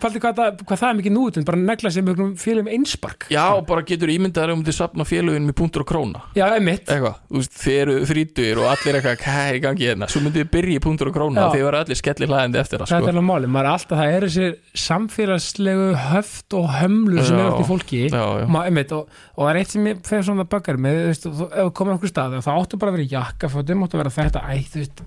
paldi 0.00 0.20
hvað, 0.20 0.34
það- 0.36 0.60
það 0.76 0.82
er 0.90 0.96
mikið 0.98 1.12
núutund 1.14 1.46
bara 1.48 1.56
negla 1.58 1.90
sem 1.90 2.04
einhverjum 2.04 2.34
félum 2.36 2.68
einspark. 2.68 3.24
Já, 3.32 3.44
og 3.56 3.64
bara 3.66 3.80
getur 3.88 4.10
ímyndaður 4.12 4.52
um 4.58 4.64
til 4.66 4.74
safna 4.76 5.06
félögin 5.08 5.46
með 5.48 5.56
punktur 5.56 5.80
og 5.84 5.88
króna. 5.88 6.20
Já, 6.36 6.44
einmitt. 6.52 6.84
Eitthvað, 6.90 7.16
þú 7.30 7.40
veist, 7.40 7.54
þið 7.62 7.78
eru 7.80 7.94
þrítugir 8.10 8.60
og 8.60 8.66
allir 8.74 8.98
eitthvað, 9.00 9.16
hvað 9.24 9.40
er 9.48 9.56
í 9.56 9.62
gangi 9.64 9.88
hérna? 9.88 10.08
Svo 10.12 10.20
myndið 10.20 10.44
þið 10.44 10.50
byrja 10.56 10.76
í 10.76 10.82
punktur 10.84 11.08
og 11.10 11.14
króna 11.16 11.46
og 11.48 11.54
þið 11.56 11.64
verða 11.70 11.80
allir 11.86 12.00
skellir 12.02 12.28
hlæðandi 12.34 12.60
eftir 12.60 12.78
það 12.84 12.90
sko. 12.92 13.00
er 13.00 13.14
alveg 13.14 13.26
máli, 13.30 13.50
maður 13.56 13.70
er 13.70 13.72
alltaf, 13.72 13.96
það 14.02 14.14
er 14.18 14.26
þessi 14.28 14.48
samfélagslegu 14.84 15.88
höft 16.10 16.54
og 16.60 16.68
hömlur 16.80 17.24
sem 17.24 17.36
Já. 17.38 17.42
er 17.46 17.50
átt 17.50 17.62
í 17.64 17.68
fólki. 17.70 18.02
já, 18.10 18.24
já, 18.42 18.46
Ma, 18.50 18.64
einmitt, 18.68 18.92
og, 18.92 19.08
og 19.36 19.46
það 19.46 19.50
er 19.54 19.60
eitt 19.62 19.72
sem 19.74 19.84
ég 19.90 20.02
fer 20.06 20.22
svona 20.26 20.44
böggar 20.44 20.76
með, 20.80 21.00
þú 21.00 21.08
veist, 21.10 21.26
ef 21.30 21.64
þú 21.64 21.72
komir 21.80 21.96
okkur 21.96 22.12
stað 22.12 22.36
þá 22.44 22.50
áttu 22.58 22.78
bara 22.78 22.92
að 22.92 22.98
vera 22.98 23.10
jakkafötum, 23.16 23.84
áttu 23.86 23.96
að 23.98 24.02
vera 24.04 24.14
þetta 24.18 24.44
æ, 24.44 24.54
þú 24.70 24.82
veist, 24.84 25.02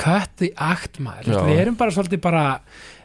cut 0.00 0.32
the 0.42 0.52
act 0.56 1.00
maður. 1.02 1.40
Við 1.48 1.62
erum 1.64 1.76
bara 1.80 1.94
svolítið 1.94 2.20
bara 2.24 2.44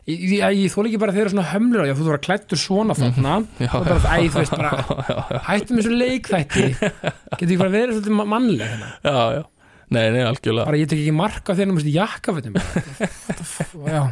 ég, 0.09 0.17
ég, 0.17 0.43
ég 0.63 0.73
þóla 0.73 0.89
ekki 0.91 0.99
bara 1.01 1.15
þeirra 1.15 1.31
svona 1.33 1.47
hömlur 1.53 1.87
já, 1.87 1.93
þú 1.95 2.07
voru 2.09 2.21
klættur 2.25 2.59
svona 2.59 2.97
þarna. 2.97 3.37
Já, 3.61 3.69
og 3.77 3.87
bara, 3.87 4.17
æ, 4.17 4.27
þú 4.33 4.41
veist 4.41 4.57
bara 4.57 4.73
hættum 5.49 5.79
þessu 5.81 5.95
leikþætti. 5.95 6.67
Getur 6.75 7.47
ekki 7.47 7.59
bara 7.63 7.73
verið 7.77 7.97
svolítið 7.99 8.17
ma- 8.19 8.29
mannleg 8.35 8.67
hérna. 8.75 8.93
já, 9.07 9.17
já. 9.39 9.43
Nei, 9.91 10.05
nei, 10.15 10.21
algjörlega. 10.23 10.63
Bara 10.69 10.77
ég 10.79 10.87
tek 10.87 11.01
ekki 11.01 11.11
marka 11.11 11.51
þegar 11.57 11.73
veist 11.75 11.87
jakkafötum 11.91 12.53
já, 13.91 14.03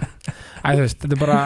æ, 0.59 0.69
þú 0.75 0.81
veist, 0.83 0.97
þetta 1.05 1.15
er 1.15 1.21
bara 1.21 1.37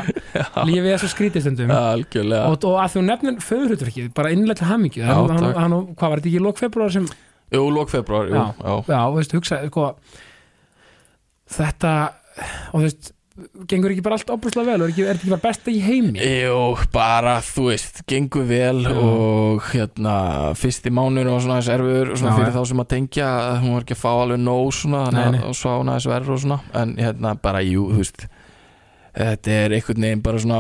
lífið 0.66 0.88
er 0.96 1.02
svo 1.04 1.10
skrítið 1.12 1.44
stundum. 1.46 1.70
Já, 1.74 1.82
algjörlega. 1.92 2.48
Og, 2.50 2.66
og 2.72 2.80
að 2.82 2.96
þú 2.96 3.04
nefnir 3.12 3.38
föðurhutverkið 3.46 4.08
bara 4.18 4.32
innlega 4.34 4.58
til 4.64 4.70
hann, 4.72 5.78
hvað 5.94 6.14
var 6.16 6.22
þetta 6.24 6.32
ekki 6.32 6.40
í 6.42 6.46
lók 6.48 6.62
februar 6.64 6.96
sem 6.96 7.06
Jú, 7.54 7.62
lók 7.76 7.92
februar, 7.94 8.32
jú, 8.34 8.34
Já. 8.34 8.74
já, 8.90 9.00
veist, 9.14 9.36
hugsa 9.38 9.60
sko, 9.70 9.92
þetta 11.50 11.92
og 12.74 12.80
þú 12.80 12.84
veist, 12.88 13.12
gengur 13.70 13.90
ekki 13.96 14.04
bara 14.06 14.18
allt 14.20 14.30
opuslega 14.30 14.76
vel 14.76 14.84
og 14.86 14.92
er, 14.92 14.96
þetta 15.10 15.16
ekki 15.18 15.32
bara 15.34 15.44
besta 15.48 15.72
í 15.74 15.80
heimi 15.82 16.22
Jú, 16.22 16.60
bara, 16.94 17.34
þú 17.42 17.66
veist, 17.72 18.04
gengur 18.10 18.46
vel 18.50 18.84
Já. 18.86 18.94
og 18.94 19.66
hérna, 19.72 20.16
fyrsti 20.60 20.94
mánuður 20.94 21.32
og 21.34 21.42
svona 21.46 21.58
þess 21.62 21.74
erfiður 21.74 22.14
og 22.14 22.22
svona 22.22 22.34
Já, 22.34 22.38
fyrir 22.40 22.52
já. 22.54 22.56
þá 22.60 22.70
sem 22.70 22.84
að 22.86 22.92
tengja 22.94 23.32
hún 23.64 23.74
var 23.74 23.88
ekki 23.88 23.98
að 23.98 24.04
fá 24.04 24.12
alveg 24.14 24.44
nóg 24.46 24.70
svona, 24.78 25.04
Nei, 25.16 25.26
nei. 25.34 25.42
að 25.50 25.58
svo 25.58 25.76
hún 25.80 25.90
aðeins 25.94 26.10
verður 26.14 26.36
og 26.38 26.44
svona, 26.46 26.60
en 26.84 26.96
hérna, 27.02 27.34
bara, 27.42 27.64
jú, 27.66 27.90
þú 27.90 28.04
veist 28.04 28.28
þetta 29.14 29.54
er 29.54 29.76
einhvern 29.78 30.02
veginn 30.08 30.22
bara 30.26 30.42
svona 30.42 30.60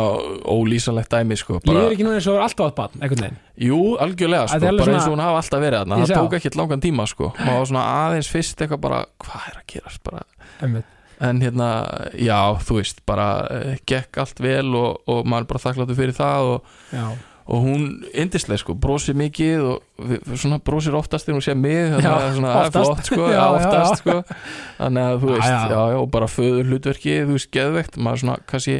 ólýsanlegt 0.53 1.09
dæmi, 1.13 1.37
sko, 1.39 1.59
bara, 1.65 1.79
líður 1.79 1.95
ekki 1.95 2.05
núna 2.07 2.19
eins 2.19 2.27
og 2.29 2.37
er 2.37 2.45
alltaf 2.45 2.75
barn, 2.77 2.97
einhvern 3.01 3.23
veginn. 3.25 3.39
Jú, 3.67 3.79
algjörlega, 4.03 4.47
sko, 4.51 4.59
er 4.59 4.77
bara 4.77 4.77
eins 4.77 4.81
og 4.81 5.03
svona- 5.03 5.13
hún 5.13 5.23
hafa 5.25 5.41
alltaf 5.41 5.63
verið 5.63 5.93
Ég 5.93 6.07
það 6.07 6.17
tók 6.21 6.37
ekkert 6.39 6.55
langan 6.61 6.81
tíma, 6.81 7.07
sko, 7.09 7.31
var 7.37 7.65
svona 7.65 7.85
aðeins 8.07 8.29
fyrst 8.29 8.61
eitthvað 8.61 8.81
bara, 8.81 9.05
hvað 9.19 9.47
er 9.49 9.57
að 9.61 9.67
gerast, 9.73 10.03
bara? 10.03 10.23
Einmitt. 10.61 10.85
en 11.23 11.39
hérna, 11.39 11.67
já, 12.19 12.39
þú 12.59 12.75
veist 12.81 12.97
bara 13.05 13.27
uh, 13.49 13.75
gekk 13.87 14.17
allt 14.17 14.39
vel 14.43 14.75
og, 14.75 15.01
og 15.07 15.25
maður 15.25 15.45
er 15.45 15.51
bara 15.53 15.63
þakkláttur 15.63 15.95
fyrir 15.95 16.13
það 16.17 16.49
og, 16.53 16.65
já, 16.91 17.05
og 17.43 17.59
hún 17.65 17.85
indislega 18.15 18.61
sko, 18.61 18.73
brosir 18.79 19.17
mikið 19.19 19.63
og 19.67 20.37
svona 20.39 20.59
brosir 20.63 20.95
oftast 20.95 21.27
þegar 21.27 21.39
hún 21.39 21.45
sé 21.45 21.55
mig 21.59 21.91
þannig 21.91 22.07
að 22.07 22.39
það 22.39 22.49
er 22.49 22.63
oftast. 22.63 22.77
flott 22.79 23.09
sko, 23.11 23.21
Já, 23.27 23.33
já, 23.33 23.37
já, 23.37 23.47
oftast 23.59 23.93
já. 23.93 24.01
sko 24.01 24.17
þannig 24.79 25.07
að 25.09 25.17
þú 25.23 25.31
veist, 25.33 25.77
og 25.99 26.11
bara 26.15 26.29
föður 26.31 26.69
hlutverki, 26.71 27.15
þú 27.27 27.35
veist, 27.37 27.51
geðveikt 27.57 27.97
maður 27.99 28.23
svona, 28.23 28.37
kannski 28.47 28.77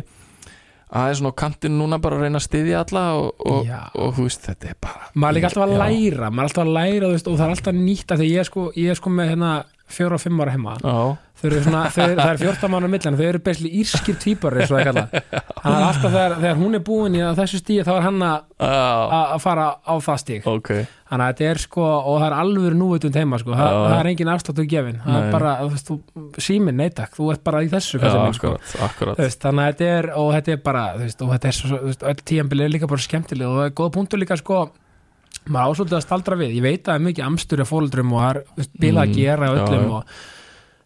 aðeins 0.93 1.19
svona 1.23 1.33
á 1.33 1.41
kantinn 1.41 1.77
núna 1.79 1.97
bara 2.01 2.19
að 2.19 2.27
reyna 2.27 2.37
að 2.39 2.45
styðja 2.45 2.81
alla 2.85 3.03
og, 3.17 3.29
og, 3.49 3.63
Já. 3.65 3.79
og, 3.97 4.11
þú 4.13 4.27
veist, 4.27 4.43
þetta 4.45 4.69
er 4.69 4.75
bara 4.85 5.07
maður 5.15 5.29
er 5.31 5.37
líka 5.39 5.49
alltaf 5.49 5.63
að 5.65 5.77
læra 5.81 6.29
maður 6.29 6.43
er 6.43 6.49
alltaf 6.51 6.63
að 6.67 6.73
læra 6.77 7.09
veist, 7.13 7.29
og 7.31 7.37
það 7.39 7.45
er 7.47 7.53
alltaf 7.57 7.77
nýtt 7.79 8.13
af 8.13 8.19
því 8.21 8.27
ég 8.29 8.43
er 8.43 8.49
sko, 8.51 8.65
ég 8.77 8.93
er 8.93 8.99
sko 8.99 9.13
með 9.17 9.31
hérna 9.33 9.53
fjóra 9.91 10.17
og 10.17 10.23
fimm 10.23 10.41
ára 10.43 10.53
heima. 10.55 10.77
Svona, 11.43 11.87
þau, 11.91 12.13
það 12.15 12.29
er 12.29 12.37
14 12.39 12.71
mánu 12.71 12.89
millan 12.93 13.17
þau 13.19 13.25
eru 13.27 13.39
besli 13.43 13.71
írskir 13.81 14.15
kallað 14.85 15.09
þannig 15.11 15.79
að 15.79 15.87
alltaf 15.89 16.13
þegar, 16.13 16.35
þegar 16.39 16.59
hún 16.61 16.77
er 16.77 16.83
búin 16.87 17.17
í 17.17 17.23
þessu 17.39 17.59
stíði 17.59 17.85
þá 17.87 17.93
er 17.95 18.05
hann 18.05 18.21
að 18.27 19.33
fara 19.43 19.65
á 19.83 19.93
það 20.05 20.21
stíg 20.21 20.47
ok. 20.47 20.71
Þannig 21.13 21.25
að 21.27 21.33
þetta 21.33 21.49
er 21.51 21.59
sko, 21.61 21.83
og 21.83 22.15
það 22.17 22.25
er 22.25 22.35
alveg 22.41 22.75
núvitund 22.79 23.17
heima 23.19 23.37
sko, 23.41 23.53
það, 23.53 23.75
það 23.83 23.95
er 23.99 24.07
engin 24.09 24.31
afsláttur 24.33 24.65
gefin. 24.71 24.95
Það 25.03 25.13
Nei. 25.13 25.25
er 25.27 25.35
bara, 25.35 25.51
þú 25.89 25.97
nei 26.79 26.87
takk. 26.97 27.11
Þú 27.19 27.27
ert 27.35 27.43
bara 27.45 27.61
í 27.61 27.69
þessu 27.69 27.99
Já, 28.01 28.07
minn, 28.23 28.37
sko. 28.37 28.53
akkurat, 28.55 28.87
akkurat. 28.87 29.21
Veist, 29.21 29.41
þannig 29.43 29.67
að 29.67 29.75
þetta 29.75 29.91
er 29.99 30.07
og 30.23 30.31
þetta 30.33 30.55
er 30.55 30.63
bara, 30.65 30.85
veist, 30.97 31.21
og 31.21 31.35
þetta 31.35 31.51
er 31.51 31.57
svo, 31.59 31.81
veist, 31.83 32.07
öll 32.09 32.23
tíðanbili 32.31 32.65
er 32.65 32.73
líka 32.73 32.89
bara 32.89 33.05
skemmtileg 33.05 33.51
og 33.51 33.59
það 33.59 33.69
er 33.69 33.75
góða 33.77 33.93
punktur 33.99 34.23
líka 34.23 34.39
sko 34.41 34.63
maður 35.51 35.73
ásvöldið 35.73 35.97
að 35.99 36.05
staldra 36.05 36.37
við, 36.39 36.53
ég 36.57 36.63
veit 36.63 36.79
að 36.83 36.87
það 36.91 36.95
er 36.99 37.05
mikið 37.09 37.25
amstur 37.27 37.61
af 37.65 37.69
fóldrum 37.73 38.13
og 38.15 38.23
það 38.23 38.37
er 38.37 38.71
bilað 38.79 39.03
að 39.03 39.09
Mm, 39.11 39.17
gera 39.17 39.49
já, 39.49 39.53
öllum 39.59 39.83
já. 39.83 39.91
og, 39.97 40.15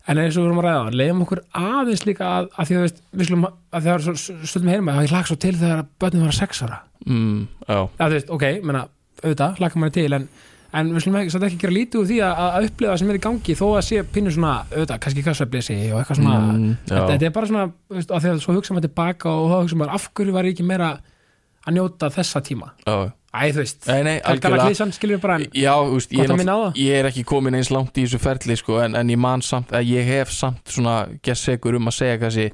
en 0.07 0.17
eins 0.23 0.37
og 0.37 0.43
við 0.43 0.47
erum 0.49 0.59
að 0.61 0.67
ræða 0.67 0.97
leiðum 0.97 1.23
okkur 1.25 1.41
aðeins 1.61 2.05
líka 2.07 2.27
að, 2.39 2.49
að 2.57 2.67
því 2.69 2.75
að 2.77 2.83
veist, 2.87 3.01
við 3.19 3.27
slum 3.31 3.47
að 3.47 3.79
það 3.87 3.93
er 3.93 4.05
svo 4.07 4.13
stundum 4.47 4.69
heyrma 4.71 4.93
að 4.97 5.07
ég 5.07 5.15
lag 5.17 5.27
svo 5.27 5.35
til 5.43 5.55
þegar 5.59 5.81
börnum 5.99 6.23
var 6.29 6.37
sex 6.37 6.61
ára. 6.63 6.77
Mm, 7.05 7.41
að 7.67 7.89
þú 7.97 8.13
veist, 8.15 8.29
ok, 8.37 8.45
menna, 8.63 8.85
auðvitað, 9.23 9.59
laka 9.63 9.79
manni 9.81 9.95
til 9.97 10.13
en, 10.17 10.27
en 10.77 10.93
við 10.95 11.03
slum 11.05 11.15
ekki, 11.19 11.41
ekki 11.49 11.59
gera 11.65 11.75
lítið 11.75 11.99
úr 12.01 12.07
því 12.07 12.17
að, 12.23 12.41
að 12.47 12.67
upplifa 12.69 12.91
það 12.93 13.01
sem 13.03 13.11
er 13.13 13.19
í 13.19 13.23
gangi 13.27 13.55
þó 13.59 13.65
að 13.77 13.85
sé 13.87 14.01
pínu 14.15 14.33
svona, 14.35 14.53
auðvitað, 14.71 14.99
kannski 15.05 15.25
kassaflesi 15.27 15.77
og 15.91 15.99
eitthvað 16.01 16.19
svona, 16.21 16.39
mm, 16.55 16.73
þetta, 16.87 17.05
þetta 17.13 17.27
er 17.29 17.35
bara 17.37 17.51
svona 17.51 17.67
veist, 17.97 18.11
að 18.15 18.25
því 18.25 18.31
að 18.33 18.41
svo 18.47 18.55
hugsa 18.57 18.75
maður 18.77 18.87
tilbaka 18.89 19.31
og 19.35 19.47
þá 19.51 19.55
hugsa 19.61 19.79
maður 19.83 19.95
af 19.99 20.09
hverju 20.17 20.35
var 20.35 20.47
ég 20.49 20.55
ekki 20.57 20.67
meira 20.67 20.89
að 21.67 21.75
njóta 21.77 22.09
þessa 22.15 22.41
tíma? 22.47 22.71
Já. 22.87 22.95
Æ, 23.35 23.51
þú 23.51 23.59
veist, 23.59 23.81
Nei, 23.89 24.01
nei, 24.07 24.15
algjörlega. 24.23 24.69
Klísan 24.69 24.93
skilur 24.95 25.19
bara 25.21 25.35
en 25.37 25.45
Já, 25.51 25.73
veist, 25.91 26.13
ég, 26.15 26.31
er 26.31 26.79
ég 26.79 26.99
er 27.01 27.09
ekki 27.09 27.25
komin 27.27 27.57
eins 27.59 27.69
langt 27.73 27.97
í 27.99 28.05
þessu 28.05 28.21
ferli 28.23 28.55
sko, 28.57 28.79
en, 28.85 28.95
en 28.95 29.11
ég 29.11 29.19
man 29.19 29.43
samt 29.45 29.73
að 29.75 29.89
ég 29.91 30.07
hef 30.07 30.31
samt 30.31 30.71
svona 30.71 31.01
gert 31.25 31.41
segur 31.41 31.75
um 31.77 31.91
að 31.91 31.97
segja 31.99 32.21
kannski 32.23 32.47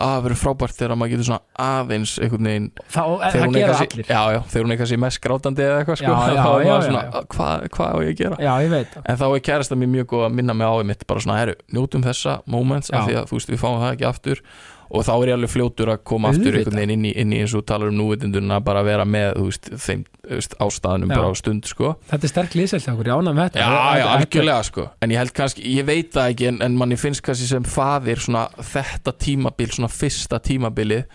að 0.00 0.12
það 0.14 0.22
verður 0.24 0.40
frábært 0.40 0.76
þegar 0.78 0.96
maður 1.00 1.12
getur 1.12 1.26
svona 1.28 1.66
aðeins 1.66 2.12
einhvern 2.22 2.48
veginn 2.48 2.68
þá, 2.86 3.02
þegar 3.26 3.46
hún 3.48 3.58
er 3.58 3.72
kannski, 3.72 4.04
já, 4.06 4.20
já, 4.32 4.40
þegar 4.52 4.66
hún 4.66 4.74
er 4.74 4.80
kannski 4.80 4.98
mest 5.04 5.22
grátandi 5.24 5.64
eða 5.66 5.80
eitthvað 5.82 6.00
sko, 6.00 6.14
Já, 6.14 6.16
þá 6.46 6.50
er 6.54 6.66
maður 6.70 6.86
svona, 6.86 7.02
já. 7.04 7.22
hvað 7.34 7.66
hva 7.76 7.88
á 7.90 7.96
ég 8.00 8.12
að 8.14 8.20
gera? 8.22 8.38
Já, 8.46 8.52
ég 8.64 8.74
veit 8.76 8.98
en 9.02 9.20
þá 9.20 9.26
er 9.28 9.44
kærasta 9.50 9.80
mér 9.80 9.92
mjög 9.96 10.10
góð 10.14 10.26
að 10.28 10.36
minna 10.38 10.56
mig 10.56 10.70
á 10.70 10.74
mitt 10.92 11.06
bara 11.10 11.24
svona, 11.26 11.40
herru, 11.42 11.56
njótum 11.74 12.06
þessa 12.06 12.36
moments 12.46 12.92
af 12.94 13.08
því 13.08 13.18
að 13.18 13.32
þú 13.32 13.40
veist, 13.40 13.52
við 13.52 13.62
fáum 13.64 13.82
það 13.82 13.96
ekki 13.96 14.08
aftur 14.08 14.44
og 14.90 15.04
þá 15.06 15.10
er 15.14 15.30
ég 15.30 15.36
alveg 15.36 15.52
fljótur 15.52 15.92
að 15.92 16.00
koma 16.10 16.32
aftur 16.32 16.56
einhvern 16.58 16.80
veginn 16.80 16.92
inn 16.96 17.04
í, 17.06 17.12
inn 17.22 17.34
í 17.34 17.40
eins 17.44 17.54
og 17.54 17.62
talar 17.68 17.92
um 17.92 17.98
núvitunduna 18.00 18.58
bara 18.66 18.82
að 18.82 18.88
vera 18.90 19.06
með, 19.06 19.28
veist, 19.46 19.70
þeim 19.84 20.02
veist, 20.26 20.56
ástæðanum 20.58 21.12
Já. 21.12 21.14
bara 21.14 21.30
á 21.30 21.34
stund, 21.38 21.68
sko. 21.70 21.92
Þetta 22.10 22.26
er 22.26 22.32
sterk 22.32 22.56
okkur, 22.96 23.10
já, 23.12 23.16
ná 23.22 23.30
með 23.30 23.42
þetta. 23.44 23.62
Já, 23.62 24.00
já, 24.00 24.06
algjörlega 24.16 24.66
sko. 24.66 24.86
En 25.00 25.14
ég 25.14 25.22
held 25.22 25.34
kannski, 25.36 25.66
ég 25.76 25.86
veit 25.86 26.10
það 26.16 26.34
ekki 26.34 26.50
En, 26.50 26.60
en 26.66 26.76
manni 26.80 26.98
finnst 26.98 27.22
kannski 27.26 27.46
sem 27.46 27.66
faðir 27.68 28.22
svona, 28.24 28.48
Þetta 28.72 29.14
tímabil, 29.22 29.70
svona 29.76 29.92
fyrsta 29.92 30.40
tímabilið 30.42 31.06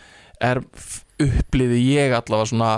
Er 0.44 0.62
upplifði 1.22 1.82
ég 1.90 2.16
allavega 2.16 2.52
svona 2.54 2.74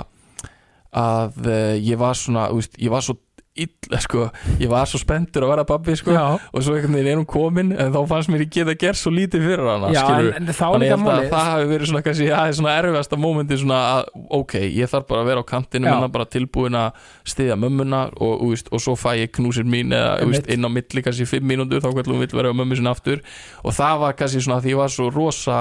Að 0.97 1.45
uh, 1.45 1.73
ég 1.83 1.99
var 1.99 2.17
svona 2.17 2.47
veist, 2.55 2.77
Ég 2.81 2.93
var 2.93 3.05
svo 3.05 3.19
illa 3.65 3.99
sko. 4.03 4.27
Ég 4.61 4.69
var 4.71 4.87
svo 4.89 4.99
spenntur 5.01 5.45
að 5.45 5.51
vera 5.53 5.65
babbi 5.67 5.95
sko. 5.97 6.13
Já, 6.15 6.37
Og 6.53 6.63
svo 6.65 6.75
einhvern 6.77 6.97
veginn 6.97 7.11
er 7.11 7.19
hún 7.19 7.27
komin 7.29 7.73
En 7.73 7.93
þá 7.93 7.99
fannst 8.09 8.31
mér 8.31 8.43
ég 8.45 8.51
geta 8.53 8.75
gert 8.79 8.99
svo 8.99 9.11
lítið 9.13 9.45
fyrir 9.47 9.67
hana 9.67 9.91
já 9.93 10.01
en, 10.01 10.07
skilurðu. 10.07 10.33
en 10.37 10.51
þá 10.51 10.63
Þannig 10.65 10.93
að 10.95 11.03
máli 11.03 11.29
það 11.31 11.47
hafi 11.51 11.69
verið 11.71 11.91
svona 11.91 12.03
kannski 12.07 12.27
aðeins 12.31 12.59
svona 12.61 12.75
erfiðasta 12.81 13.19
mómenti 13.21 13.59
svona 13.61 13.79
að 13.93 14.11
ok, 14.39 14.55
ég 14.65 14.91
þarf 14.91 15.07
bara 15.11 15.23
að 15.23 15.31
vera 15.31 15.43
á 15.43 15.49
kantinu 15.51 15.87
minna 15.87 16.11
bara 16.13 16.27
tilbúin 16.37 16.77
að 16.77 17.07
stiðja 17.27 17.57
mömmuna 17.59 18.01
og, 18.17 18.43
og, 18.47 18.65
og 18.71 18.83
svo 18.83 18.97
fæ 18.99 19.09
ég 19.21 19.31
knúsir 19.37 19.67
mín 19.67 19.95
eða 19.95 20.17
Einmitt. 20.23 20.51
inn 20.51 20.67
á 20.67 20.69
milli 20.71 21.05
kannski 21.05 21.27
fimm 21.29 21.47
mínútur 21.47 21.83
þá 21.83 21.89
hvernig 21.91 22.13
hún 22.13 22.23
vill 22.25 22.37
vera 22.39 22.53
á 22.53 22.57
mömmu 22.57 22.77
sinna 22.79 22.93
aftur. 22.95 23.23
Og 23.63 23.75
það 23.77 24.03
var 24.03 24.19
kannski 24.19 24.43
svona 24.43 24.59
að 24.59 24.67
því 24.67 24.75
ég 24.75 24.81
var 24.81 24.93
svo 24.93 25.09
rosa 25.13 25.57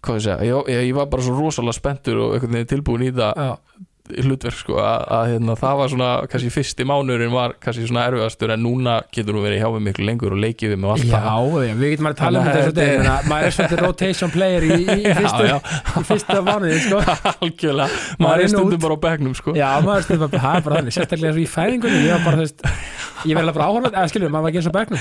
hvað 0.00 0.16
ég 0.16 0.24
segja, 0.24 0.38
ég, 0.48 0.70
ég, 0.88 0.94
var 0.96 1.08
bara 1.12 1.24
svo 1.24 1.36
rosalega 1.36 1.76
spenntur 1.76 2.20
og 2.24 2.48
tilbúin 2.70 3.08
í 3.10 3.12
það 3.12 3.56
hlutverk 4.24 4.56
sko 4.60 4.78
að, 4.82 5.04
að 5.16 5.24
hérna, 5.32 5.56
það 5.60 5.78
var 5.80 5.92
svona 5.94 6.08
kannski 6.32 6.52
fyrsti 6.54 6.86
mánuðurinn 6.90 7.32
var 7.34 7.54
kannski 7.62 7.86
svona 7.88 8.04
erfiðastur 8.10 8.52
en 8.54 8.62
núna 8.64 8.96
getur 9.14 9.36
hún 9.38 9.46
verið 9.46 9.62
hjá 9.62 9.68
við 9.76 9.84
miklu 9.88 10.06
lengur 10.08 10.34
og 10.36 10.42
leikið 10.44 10.74
við 10.74 10.86
og 10.88 10.94
allt 10.94 11.06
já, 11.06 11.14
það. 11.16 11.56
já, 11.66 11.74
við 11.80 11.92
getum 11.94 12.10
að 12.10 12.16
tala 12.20 12.40
um 12.42 12.48
þessu 12.50 12.70
er- 12.70 12.76
degin 12.80 13.10
maður 13.30 13.48
er 13.50 13.56
svolítið 13.58 13.82
rotation 13.86 14.34
player 14.34 14.66
í, 14.66 14.70
í, 14.80 14.86
í, 14.96 15.14
fyrstu, 15.20 15.44
já, 15.50 15.56
í 16.00 16.04
fyrsta 16.10 16.38
mánuði 16.46 16.80
sko. 16.86 17.02
algjörlega, 17.44 18.00
Maður 18.20 18.44
er 18.44 18.52
stundum 18.54 18.82
bara 18.84 18.96
á 18.96 19.00
bekknum 19.06 19.34
sko. 19.38 19.54
Já, 19.58 19.68
maður 19.84 20.06
stundum 20.08 20.32
bara, 20.34 20.54
er 20.58 20.64
bara 20.66 20.80
þannig 20.80 20.96
sérstaklega 20.96 21.36
svo 21.36 21.42
í 21.44 21.48
fæðingunni, 21.50 22.02
ég 22.06 22.16
var 22.16 22.24
bara, 22.26 22.36
þú 22.40 22.46
veist 22.46 23.28
ég 23.28 23.36
verði 23.36 23.52
bara 23.56 23.66
áhorfað, 23.68 23.96
eða 24.00 24.10
skilur, 24.10 24.30
maður 24.32 24.44
var 24.46 24.50
ekki 24.50 24.60
eins 24.60 24.70
og 24.70 24.76
bekknum. 24.78 25.00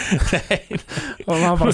Og 1.29 1.35
maður 1.39 1.59
bara 1.61 1.73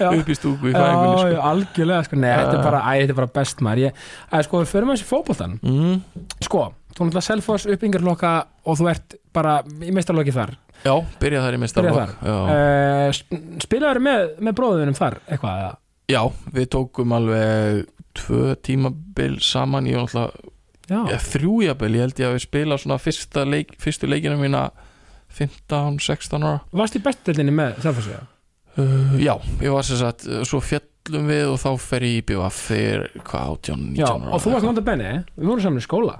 Já. 0.00 0.08
upp 0.16 0.30
í 0.30 0.36
stúku 0.38 0.70
í 0.70 0.72
Já, 0.72 0.78
fæðingunni 0.80 1.20
já, 1.20 1.30
sko. 1.36 1.42
algjörlega, 1.50 2.06
sko, 2.08 2.18
nei, 2.20 2.30
þetta 2.30 2.56
er 2.56 2.64
bara, 2.64 2.80
er 2.96 3.30
best 3.36 3.62
maður, 3.64 3.82
ég, 3.84 3.92
að 4.30 4.46
sko, 4.48 4.62
að 6.50 6.56
sko, 6.56 6.64
þú 6.90 7.06
náttúrulega 7.06 7.26
Selfoss 7.26 7.68
uppbyggingarlokka 7.70 8.32
og 8.66 8.78
þú 8.80 8.90
ert 8.90 9.16
bara 9.34 9.60
í 9.86 9.92
meistarloki 9.94 10.34
þar 10.34 10.56
Já, 10.80 10.94
byrja 11.20 11.42
þar 11.44 11.56
í 11.56 11.60
já. 12.24 12.36
uh, 12.50 13.56
spilaður 13.60 14.00
með, 14.04 14.22
með 14.40 14.56
bróðunum 14.58 14.96
þar 14.96 15.18
eitthvað, 15.28 15.64
eða? 15.64 15.74
já, 16.10 16.22
við 16.56 16.68
tókum 16.74 17.12
alveg 17.16 17.82
tvö 18.18 18.54
tímabil 18.64 19.34
saman 19.44 19.86
ja, 20.90 21.18
þrjújabil 21.22 21.92
ég 21.94 22.06
held 22.06 22.22
ég 22.22 22.30
að 22.30 22.36
við 22.38 22.44
spila 22.46 22.78
svona 22.80 23.00
fyrsta 23.02 23.44
leik, 23.46 23.76
fyrstu 23.80 24.08
leikina 24.10 24.38
mína 24.40 24.64
15-16 25.36 26.42
ára 26.42 26.62
varst 26.74 26.96
í 26.98 27.02
bestudeldinni 27.04 27.54
með 27.54 27.82
Selfossi, 27.84 28.16
já? 28.16 28.24
uh, 28.80 29.12
Já, 29.20 29.34
ég 29.62 29.76
var 29.76 29.86
sem 29.86 30.00
sagt 30.00 30.26
svo 30.48 30.62
fjallum 30.64 31.28
við 31.30 31.52
og 31.52 31.60
þá 31.62 31.70
fer 31.84 32.08
ég 32.08 32.18
í 32.18 32.26
BVF 32.32 32.64
þegar, 32.72 33.06
hvað, 33.20 33.54
18, 33.60 33.86
19 34.00 34.02
Já, 34.02 34.10
ára 34.10 34.32
og 34.32 34.42
þú 34.42 34.56
varst 34.56 34.66
náttúrulega 34.66 34.88
benni, 34.90 35.14
við 35.36 35.52
vorum 35.52 35.64
saman 35.68 35.84
í 35.84 35.86
skóla 35.86 36.18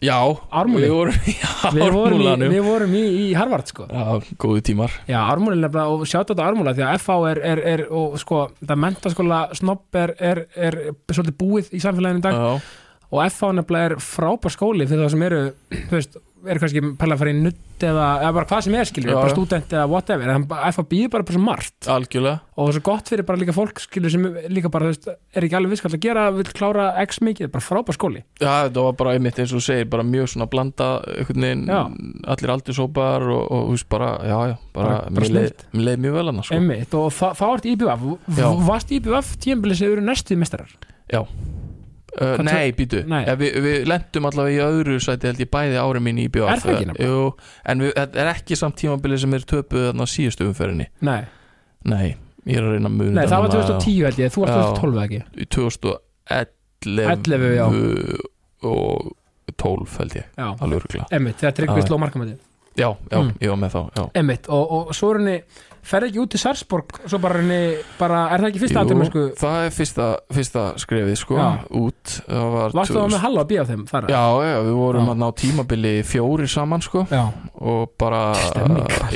Já, 0.00 0.16
Ármúli. 0.48 0.86
Við 0.88 0.94
vorum, 0.96 1.16
já, 1.28 1.50
við 1.76 1.82
vorum, 1.82 1.96
í, 2.00 2.04
Ármúlanum. 2.08 2.52
við 2.54 2.62
vorum 2.64 2.94
í, 2.96 3.02
í 3.20 3.24
Harvard 3.36 3.68
sko. 3.68 3.84
Já, 3.90 4.34
góðu 4.40 4.62
tímar. 4.64 4.94
Já, 5.10 5.18
Ármúli 5.20 5.58
nefnilega 5.60 5.92
og 5.92 6.06
sjátt 6.08 6.32
þetta 6.32 6.46
Ármúla 6.48 6.72
því 6.76 6.86
að 6.86 6.94
FH 7.02 7.16
er, 7.30 7.40
er, 7.50 7.62
er 7.74 7.82
og 8.00 8.16
sko, 8.22 8.46
það 8.64 8.80
mentaskóla 8.86 9.40
snopp 9.60 10.00
er, 10.00 10.14
er, 10.16 10.42
er 10.56 10.78
svolítið 11.12 11.36
búið 11.42 11.68
í 11.76 11.82
samfélaginu 11.84 12.22
í 12.22 12.24
dag. 12.24 12.40
Já, 12.40 12.88
og 13.10 13.22
FH 13.26 13.52
nefnilega 13.58 13.90
er 13.90 13.96
frábær 14.06 14.54
skóli 14.54 14.86
fyrir 14.88 15.04
það 15.04 15.12
sem 15.16 15.26
eru, 15.28 15.42
þú 15.74 15.96
veist, 15.98 16.18
er 16.46 16.58
kannski 16.62 16.80
pæla 17.00 17.16
að 17.16 17.20
fara 17.22 17.32
í 17.32 17.36
nutt 17.40 17.84
eða, 17.84 18.06
eða 18.20 18.32
bara 18.36 18.46
hvað 18.50 18.62
sem 18.66 18.74
er 18.76 18.88
skilur, 18.88 19.10
Já, 19.10 19.16
bara 19.16 19.30
já. 19.30 19.34
student 19.36 19.72
eða 19.76 19.86
whatever 19.88 20.30
en 20.34 20.44
FAB 20.48 20.92
er 20.98 21.08
bara 21.12 21.24
bara 21.28 21.36
svo 21.36 21.42
margt 21.44 21.88
algjörlega 21.94 22.40
og 22.56 22.60
það 22.66 22.70
er 22.70 22.76
svo 22.76 22.82
gott 22.90 23.10
fyrir 23.12 23.26
bara 23.28 23.40
líka 23.40 23.54
fólk 23.56 23.80
skilur 23.80 24.12
sem 24.12 24.26
líka 24.52 24.70
bara, 24.72 24.90
þú 24.90 24.94
veist, 24.94 25.08
er 25.36 25.46
ekki 25.48 25.56
alveg 25.58 25.72
viss 25.74 25.84
hvað 25.84 25.94
það 25.96 26.02
gera, 26.06 26.24
vill 26.36 26.52
klára 26.60 26.86
x 27.06 27.20
mikið, 27.24 27.50
bara 27.54 27.64
frábær 27.64 27.96
skóli 27.98 28.22
Já, 28.40 28.50
þetta 28.68 28.84
var 28.88 28.98
bara 29.00 29.14
einmitt 29.16 29.40
eins 29.40 29.54
og 29.56 29.64
segir 29.64 29.88
bara 29.92 30.04
mjög 30.06 30.28
svona 30.34 30.48
blanda 30.52 30.90
veginn 31.30 31.64
Já. 31.70 31.80
allir 32.34 32.54
aldursópar 32.56 33.24
og, 33.30 33.42
og 33.48 33.66
þú 33.70 33.76
veist 33.78 33.88
bara, 33.96 34.10
já, 34.28 34.38
já, 34.52 34.56
bara, 34.76 34.94
Bara- 35.08 35.16
mér, 35.16 35.32
leið, 35.38 35.66
leið 35.80 36.04
mjög 36.04 36.18
vel 36.20 36.28
annars 36.34 36.50
sko. 36.50 36.60
Einmitt, 36.60 36.94
og 37.00 37.10
þa 37.16 37.32
þá 37.40 37.44
ert 37.54 37.70
IBF 37.74 38.06
Já. 38.40 38.48
Varst 38.70 38.92
IBF 38.98 39.34
tímabilið 39.40 39.80
sem 39.80 39.92
eru 39.96 40.04
næstu 40.04 40.36
mestarar? 40.40 40.76
Uh, 42.18 42.40
Nei, 42.46 42.72
býtu, 42.76 43.02
ja, 43.06 43.34
við, 43.38 43.58
við 43.64 43.86
lendum 43.90 44.26
allavega 44.30 44.56
í 44.56 44.64
öðru 44.66 44.96
sæti 45.02 45.30
held 45.30 45.42
ég 45.44 45.50
bæði 45.52 45.78
ári 45.82 46.02
mín 46.04 46.18
í 46.22 46.26
BF 46.32 46.66
Er? 46.70 46.92
Jú, 46.98 47.20
en 47.70 47.84
við, 47.84 47.94
þetta 47.98 48.22
er 48.24 48.32
ekki 48.32 48.58
samt 48.58 48.78
tímabilið 48.80 49.22
sem 49.24 49.36
er 49.38 49.46
töpuð 49.54 49.86
þarna 49.90 50.08
síðustu 50.10 50.48
umferðinni 50.50 50.88
Nei, 51.06 51.22
Nei, 51.90 52.06
ég 52.46 52.60
er 52.60 52.66
að 52.66 52.76
reyna 52.76 52.90
að 52.90 52.98
muna 52.98 53.14
Nei 53.20 53.24
það 53.30 53.46
var 53.46 53.54
núna, 53.54 53.64
2010 53.70 54.04
held 54.08 54.22
ég, 54.24 54.34
þú 54.34 54.44
varst 54.44 54.54
Já. 54.56 54.62
2012 54.80 55.02
ekki 55.06 55.20
í 55.20 55.48
2011 55.56 55.98
11, 56.90 57.50
já. 57.56 57.66
og 58.70 59.10
12 59.60 59.98
held 60.00 60.20
ég, 60.20 60.30
alveg 60.40 60.78
örgulega 60.80 61.10
Emmitt, 61.16 61.40
þegar 61.42 61.58
Tryggvi 61.58 61.84
Já. 61.84 61.88
sló 61.90 62.00
markamæti 62.00 62.38
Já, 62.78 62.94
já, 63.10 63.18
Mm. 63.18 63.32
ég 63.42 63.48
var 63.50 63.58
með 63.58 63.72
þá. 63.74 64.10
Emmitt, 64.14 64.46
og, 64.48 64.70
og 64.72 64.94
svo 64.94 65.10
er 65.10 65.18
henni 65.18 65.42
ferði 65.82 66.10
ekki 66.10 66.20
út 66.20 66.30
til 66.30 66.38
Sarsborg 66.40 66.98
svo 67.08 67.18
bara 67.18 67.40
henni, 67.40 67.76
bara, 67.98 68.18
er 68.34 68.42
það 68.42 68.50
ekki 68.50 68.60
fyrsta 68.60 68.80
aðdæmi 68.82 69.06
sko, 69.08 69.22
það 69.40 69.56
er 69.64 69.70
fyrsta, 69.74 70.06
fyrsta 70.36 70.64
skrefið 70.82 71.16
sko, 71.18 71.38
Já. 71.40 71.46
út 71.80 72.12
það 72.28 72.44
var 72.54 72.74
varstu 72.76 72.94
það 72.94 73.00
2000 73.00 73.14
með 73.14 73.22
Halla 73.24 73.40
að 73.44 73.48
býja 73.50 73.64
þeim 73.70 73.84
þar? 73.88 74.08
Já, 74.12 74.20
já, 74.44 74.56
við 74.68 74.76
vorum 74.76 75.08
Já. 75.08 75.10
að 75.14 75.20
ná 75.22 75.28
tímabili 75.40 75.94
fjórir 76.04 76.52
saman 76.52 76.84
sko 76.84 77.06
Já, 77.10 77.22
og 77.60 77.94
bara, 77.98 78.22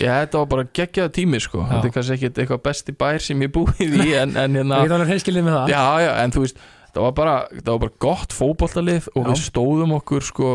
já, 0.01 0.13
þetta 0.25 0.41
var 0.41 0.47
bara 0.57 0.65
geggjaða 0.81 1.13
tími 1.21 1.41
sko, 1.45 1.67
þetta 1.69 1.85
er 1.91 1.95
kannski 1.99 2.17
ekkit 2.19 2.41
eitthvað 2.43 2.63
besti 2.65 2.97
bær 3.05 3.21
sem 3.29 3.45
ég 3.45 3.53
búið 3.55 3.99
í 4.01 4.15
en, 4.25 4.33
en 4.37 4.57
hérna, 4.59 4.81
ég 4.81 4.89
get 4.89 4.97
alveg 4.99 5.13
hreinskilið 5.13 5.45
með 5.47 5.59
það 5.61 5.75
já, 5.77 5.85
já, 6.09 6.13
en 6.25 6.35
þú 6.35 6.47
veist 6.49 6.65
það 6.95 7.03
var 7.09 7.15
bara, 7.19 7.35
það 7.59 7.71
var 7.73 7.81
bara 7.85 7.97
gott 8.05 8.35
fótbollalið 8.37 9.09
og 9.15 9.23
Já. 9.25 9.29
við 9.33 9.41
stóðum 9.45 9.95
okkur 9.99 10.27
sko 10.29 10.51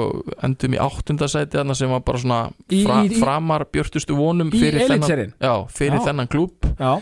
endum 0.48 0.76
í 0.78 0.80
áttundasæti 0.82 1.60
þarna 1.60 1.76
sem 1.78 1.92
var 1.92 2.04
bara 2.08 2.22
svona 2.24 2.42
fra, 2.50 3.00
í- 3.04 3.10
í- 3.12 3.20
framar 3.20 3.66
björtustu 3.74 4.16
vonum 4.18 4.50
Í 4.54 4.60
fyrir 4.62 4.88
þennan, 4.88 5.34
já, 5.40 5.54
fyrir 5.76 6.00
Já. 6.00 6.06
þennan 6.10 6.32
klúb 6.32 6.70
Já, 6.80 6.94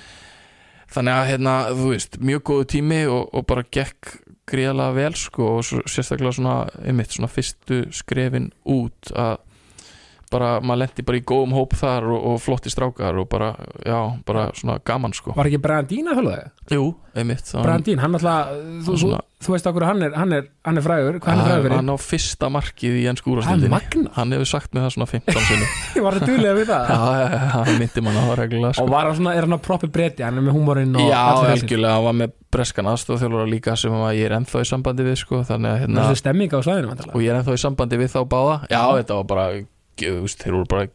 þannig 0.93 1.13
að 1.19 1.27
hérna, 1.31 1.55
þú 1.75 1.89
veist, 1.93 2.17
mjög 2.23 2.43
góðu 2.51 2.67
tími 2.73 3.01
og, 3.11 3.27
og 3.35 3.45
bara 3.49 3.63
gekk 3.71 4.15
gríðalega 4.47 4.95
vel 4.95 5.13
sko 5.19 5.47
og 5.57 5.65
svo, 5.67 5.81
sérstaklega 5.91 6.31
svona 6.37 6.53
einmitt 6.87 7.11
svona 7.11 7.27
fyrstu 7.31 7.81
skrefin 7.91 8.49
út 8.63 9.11
að 9.11 9.41
bara, 10.31 10.57
maður 10.59 10.81
lendi 10.83 11.05
bara 11.07 11.19
í 11.21 11.23
góðum 11.27 11.53
hóp 11.55 11.75
þar 11.79 12.07
og, 12.11 12.25
og 12.33 12.41
flotti 12.43 12.71
strákar 12.73 13.15
og 13.21 13.29
bara, 13.31 13.53
já, 13.85 13.99
bara 14.27 14.49
svona 14.57 14.77
gaman 14.83 15.13
sko. 15.15 15.31
Var 15.37 15.49
ekki 15.49 15.61
Brandín 15.63 16.09
að 16.11 16.19
þjólaði? 16.19 16.45
Jú, 16.75 16.85
einmitt 17.15 17.51
hann- 17.55 17.63
Brandín, 17.63 18.01
hann 18.03 18.17
alltaf, 18.17 18.49
þú, 18.87 18.97
Svona- 19.03 19.21
þú 19.43 19.53
veist 19.53 19.69
okkur 19.71 19.85
hann 19.87 20.01
er, 20.03 20.11
hann 20.19 20.33
er, 20.35 20.47
hann 20.67 20.77
er 20.77 20.83
frægur, 20.83 21.19
hvað 21.21 21.31
hann 21.31 21.39
er 21.39 21.47
frægur 21.47 21.63
fyrir? 21.67 21.75
hann 21.77 21.91
á 21.93 21.97
fyrsta 22.03 22.49
markið 22.51 22.97
í 22.97 23.05
ennsku 23.11 23.29
Hann 23.29 23.37
úrastildinni 23.37 23.71
magna, 23.71 24.11
hann 24.17 24.35
hefur 24.35 24.49
sagt 24.51 24.73
mér 24.75 24.87
það 24.87 24.93
svona 24.97 25.09
15 25.13 25.47
sinni 25.47 25.69
ég 25.95 26.03
var 26.07 26.17
það 26.17 26.27
duðlega 26.31 26.57
við 26.59 26.67
það. 26.73 26.91
Já, 26.91 27.39
hann 27.55 27.71
myndi 27.79 28.03
mann 28.03 28.19
á 28.19 28.23
það 28.27 28.35
reglulega 28.41 28.73
sko. 28.73 28.83
Og 28.83 28.91
var 28.97 29.07
hann 29.07 29.17
svona, 29.21 29.35
er 29.37 29.47
hann 29.47 29.57
að 29.57 29.63
proppi 29.69 29.91
breyti, 29.95 30.25
hann 30.27 30.41
er 30.41 30.47
með 30.49 30.57
húmorinn 30.59 30.99
og 30.99 31.07
já, 31.07 31.23
algjörlega, 31.47 31.95
hann 31.95 32.07
var 32.09 32.19
með 32.25 32.35
breskan 32.51 32.91
aðstofþjálfara 32.91 33.47
líka 33.51 33.75
sem 33.79 33.91
að 33.95 34.13
ég 34.17 34.27
er 34.27 34.37
ennþá 34.41 34.61
í 34.63 34.67
sambandi 34.67 35.07
við 35.07 35.17
sko, 35.23 35.41
þannig 35.47 35.71
að 35.71 35.81
hérna 35.83 36.03
á 36.03 37.15
og 37.15 37.21
ég 37.21 37.31
er 37.31 37.39
ennþá 37.41 37.55
í 37.57 37.61
sambandi 37.63 37.99
við 37.99 38.13
þá 38.15 38.21
báða. 38.27 38.55
Já, 38.71 38.81
þetta 38.97 39.17
var 39.19 39.27
bara, 39.31 39.47
þeir 39.97 40.57
voru 40.57 40.67
bara 40.69 40.87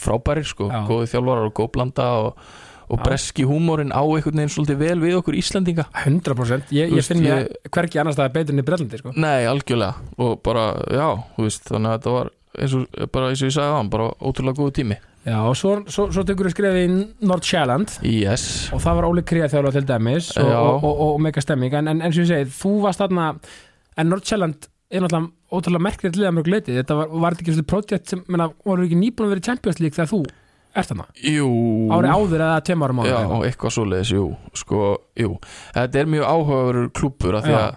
frábærir, 0.00 0.48
sko, 0.48 0.70
Já. 0.72 0.80
góði 0.88 1.10
þjálfarar 1.12 1.50
og 1.50 1.54
góð 1.58 1.70
blanda 1.76 2.08
og, 2.24 2.40
og 2.88 3.02
breski 3.04 3.44
húmórin 3.48 3.92
á 3.92 4.00
einhvern 4.00 4.40
veginn 4.40 4.52
svolítið 4.54 4.80
vel 4.80 4.98
við 5.02 5.18
okkur 5.20 5.36
Íslendinga. 5.38 5.84
100% 6.04 6.72
Ég, 6.72 6.94
ég 6.96 7.04
finn 7.06 7.26
ég 7.26 7.52
hvergi 7.70 8.00
annars 8.00 8.16
staðar 8.16 8.32
betur 8.38 8.56
enn 8.56 8.62
í 8.62 8.66
Brellandi 8.66 9.00
sko. 9.00 9.12
nei, 9.16 9.44
algjörlega. 9.50 9.94
Og 10.18 10.40
bara, 10.42 10.70
já, 10.90 11.08
veist, 11.36 11.68
þannig 11.68 11.92
að 11.92 11.98
þetta 11.98 12.16
var 12.16 12.32
eins 12.58 12.74
og, 12.74 12.86
bara 13.12 13.28
eins 13.30 13.42
og 13.44 13.50
ég 13.50 13.54
sagði 13.58 13.70
á 13.70 13.78
hann, 13.78 13.92
bara 13.92 14.08
ótrúlega 14.18 14.58
góðu 14.58 14.74
tími. 14.80 14.98
Já, 15.28 15.36
og 15.44 15.56
svo, 15.60 15.74
svo, 15.92 16.06
svo 16.14 16.22
tekur 16.24 16.48
við 16.48 16.54
skrefið 16.54 16.84
í 16.86 16.92
Nordsjælland 17.28 17.98
yes, 18.06 18.44
og 18.72 18.80
það 18.80 18.94
var 18.96 19.06
Óli 19.10 19.24
Kría 19.28 19.48
þjálfa 19.52 19.72
til 19.74 19.82
dæmis 19.84 20.30
og, 20.40 20.48
og, 20.48 20.86
og, 20.88 21.00
og 21.04 21.18
mega 21.20 21.42
stemming. 21.44 21.74
En, 21.76 21.90
en 21.92 22.00
eins 22.06 22.16
og 22.16 22.24
ég 22.24 22.30
segi, 22.30 22.48
þú 22.56 22.72
varst 22.86 23.02
þarna 23.02 23.26
en 23.98 24.08
Nordsjælland 24.14 24.68
er 24.88 25.04
náttúrulega 25.04 25.52
ótrúlega 25.52 25.84
merkilegt 25.84 26.18
liða 26.18 26.34
mjög 26.36 26.50
leiti, 26.52 26.76
þetta 26.76 26.96
var, 26.98 27.10
var 27.12 27.34
þetta 27.36 27.44
ekki 27.44 27.56
svona 27.56 27.70
projekt 27.72 28.12
sem, 28.12 28.22
menna, 28.28 28.48
voru 28.64 28.86
ekki 28.86 29.00
nýbúin 29.00 29.28
að 29.28 29.34
vera 29.34 29.42
í 29.42 29.48
Champions 29.48 29.82
League 29.82 29.96
þegar 29.96 30.10
þú 30.12 30.20
ert 30.78 30.90
þarna, 30.92 31.06
jú. 31.24 31.50
Ári 31.96 32.12
áður 32.12 32.44
eða 32.44 32.62
tveim 32.68 32.84
árum 32.86 33.02
áður 33.02 33.10
já, 33.10 33.18
eitthvað. 33.18 33.44
eitthvað 33.48 33.74
svoleiðis, 33.76 34.12
jú. 34.14 34.24
Sko, 34.60 34.80
jú, 35.18 35.34
þetta 35.76 36.00
er 36.02 36.10
mjög 36.14 36.26
áhugaverur 36.32 36.90
klúppur 36.96 37.38
af 37.38 37.46
því 37.46 37.56
að 37.58 37.68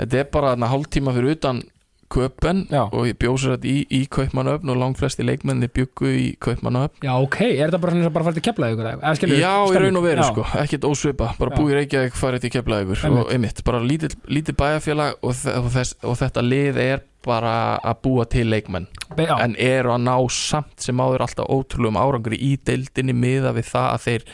þetta 0.00 0.20
er 0.20 0.30
bara 0.36 0.54
þarna 0.54 0.72
hálftíma 0.74 1.16
fyrir 1.16 1.36
utan 1.36 1.62
köpen 2.10 2.64
Já. 2.70 2.82
og 2.90 3.06
ég 3.08 3.16
bjósur 3.22 3.54
þetta 3.54 3.68
í, 3.70 3.84
í 3.96 4.00
Kaupmannöfn 4.10 4.72
og 4.72 4.78
langt 4.80 4.98
flesti 5.00 5.24
leikmenni 5.26 5.68
byggu 5.70 6.10
í 6.10 6.26
Kaupmannöfn 6.42 7.04
Já, 7.06 7.12
ok, 7.22 7.38
er 7.46 7.70
þetta 7.70 7.80
bara 7.84 7.96
eins 7.96 8.08
og 8.10 8.14
bara 8.16 8.26
farið 8.28 8.40
til 8.40 8.46
keflaði 8.48 8.76
ykkur 8.76 8.88
eða 8.92 9.12
skilur 9.20 9.40
Já, 9.40 9.52
í 9.70 9.82
raun 9.84 10.00
og 10.00 10.06
veru 10.08 10.26
sko, 10.30 10.46
ekkert 10.64 10.88
ósvipa 10.90 11.30
bara 11.38 11.56
búið 11.60 11.76
Reykjavík 11.80 12.18
farið 12.18 12.46
til 12.46 12.52
Einmitt. 12.60 13.06
og 13.20 13.32
einmitt, 13.34 13.62
bara 13.64 13.80
lítið, 13.84 14.16
lítið 14.26 14.58
bæjarfélag 14.60 15.14
og, 15.22 15.34
þe- 15.38 15.56
og, 15.60 15.70
þess, 15.74 15.94
og 16.02 16.18
þetta 16.20 16.44
lið 16.46 16.80
er 16.84 17.02
bara 17.24 17.54
að 17.84 17.98
búa 18.06 18.24
til 18.28 18.46
leikmenn 18.48 18.86
já, 19.18 19.34
en 19.44 19.54
eru 19.60 19.92
að 19.92 20.04
ná 20.06 20.14
samt 20.32 20.80
sem 20.80 20.96
áður 21.02 21.26
alltaf 21.26 21.50
ótrúlegum 21.52 21.98
árangri 22.00 22.38
í 22.40 22.54
deildinni 22.64 23.12
miða 23.12 23.52
við 23.56 23.68
það 23.70 23.88
að 23.94 24.04
þeir 24.06 24.24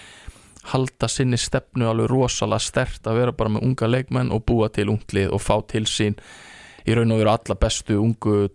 halda 0.73 1.09
sinni 1.11 1.39
stefnu 1.39 1.87
alveg 1.91 2.11
rosalega 2.11 2.63
stert 2.63 3.07
að 3.07 3.21
vera 3.21 3.35
bara 3.37 3.53
með 3.55 3.67
unga 3.69 3.89
leikmenn 3.91 4.33
og 4.35 4.45
búa 4.49 4.69
til 4.75 4.89
unglið 4.91 5.31
og 5.35 5.43
fá 5.43 5.57
til 5.71 5.85
sín 5.91 6.17
í 6.87 6.95
raun 6.97 7.13
og 7.13 7.19
veru 7.23 7.31
alla 7.35 7.57
bestu 7.61 7.99
ungu 8.01 8.49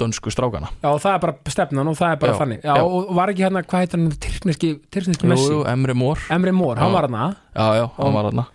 dönsku 0.00 0.30
strákana. 0.32 0.70
Já, 0.80 0.90
það 0.96 1.12
er 1.14 1.18
bara 1.20 1.34
stefnan 1.52 1.88
og 1.90 1.96
það 1.98 2.12
er 2.14 2.20
bara 2.22 2.32
Já, 2.32 2.38
þannig. 2.40 2.60
Já, 2.64 2.74
já. 2.78 2.84
og 2.88 3.10
var 3.18 3.28
ekki 3.34 3.44
hérna, 3.44 3.62
hvað 3.68 3.82
heitir 3.84 4.00
hann, 4.00 4.14
tyrkneski, 4.24 4.70
tyrkneski 4.90 5.28
Messi? 5.28 5.50
jú, 5.52 5.58
Emre 5.68 5.92
Mór. 5.94 6.22
Emre 6.32 6.52
Mór, 6.56 6.78
hann 6.80 6.92
var 6.94 7.08
hana 7.10 7.26
Já, 7.54 7.66
já, 7.76 7.84
hann 7.98 8.06
Og- 8.08 8.14
var 8.14 8.30
hann 8.30 8.46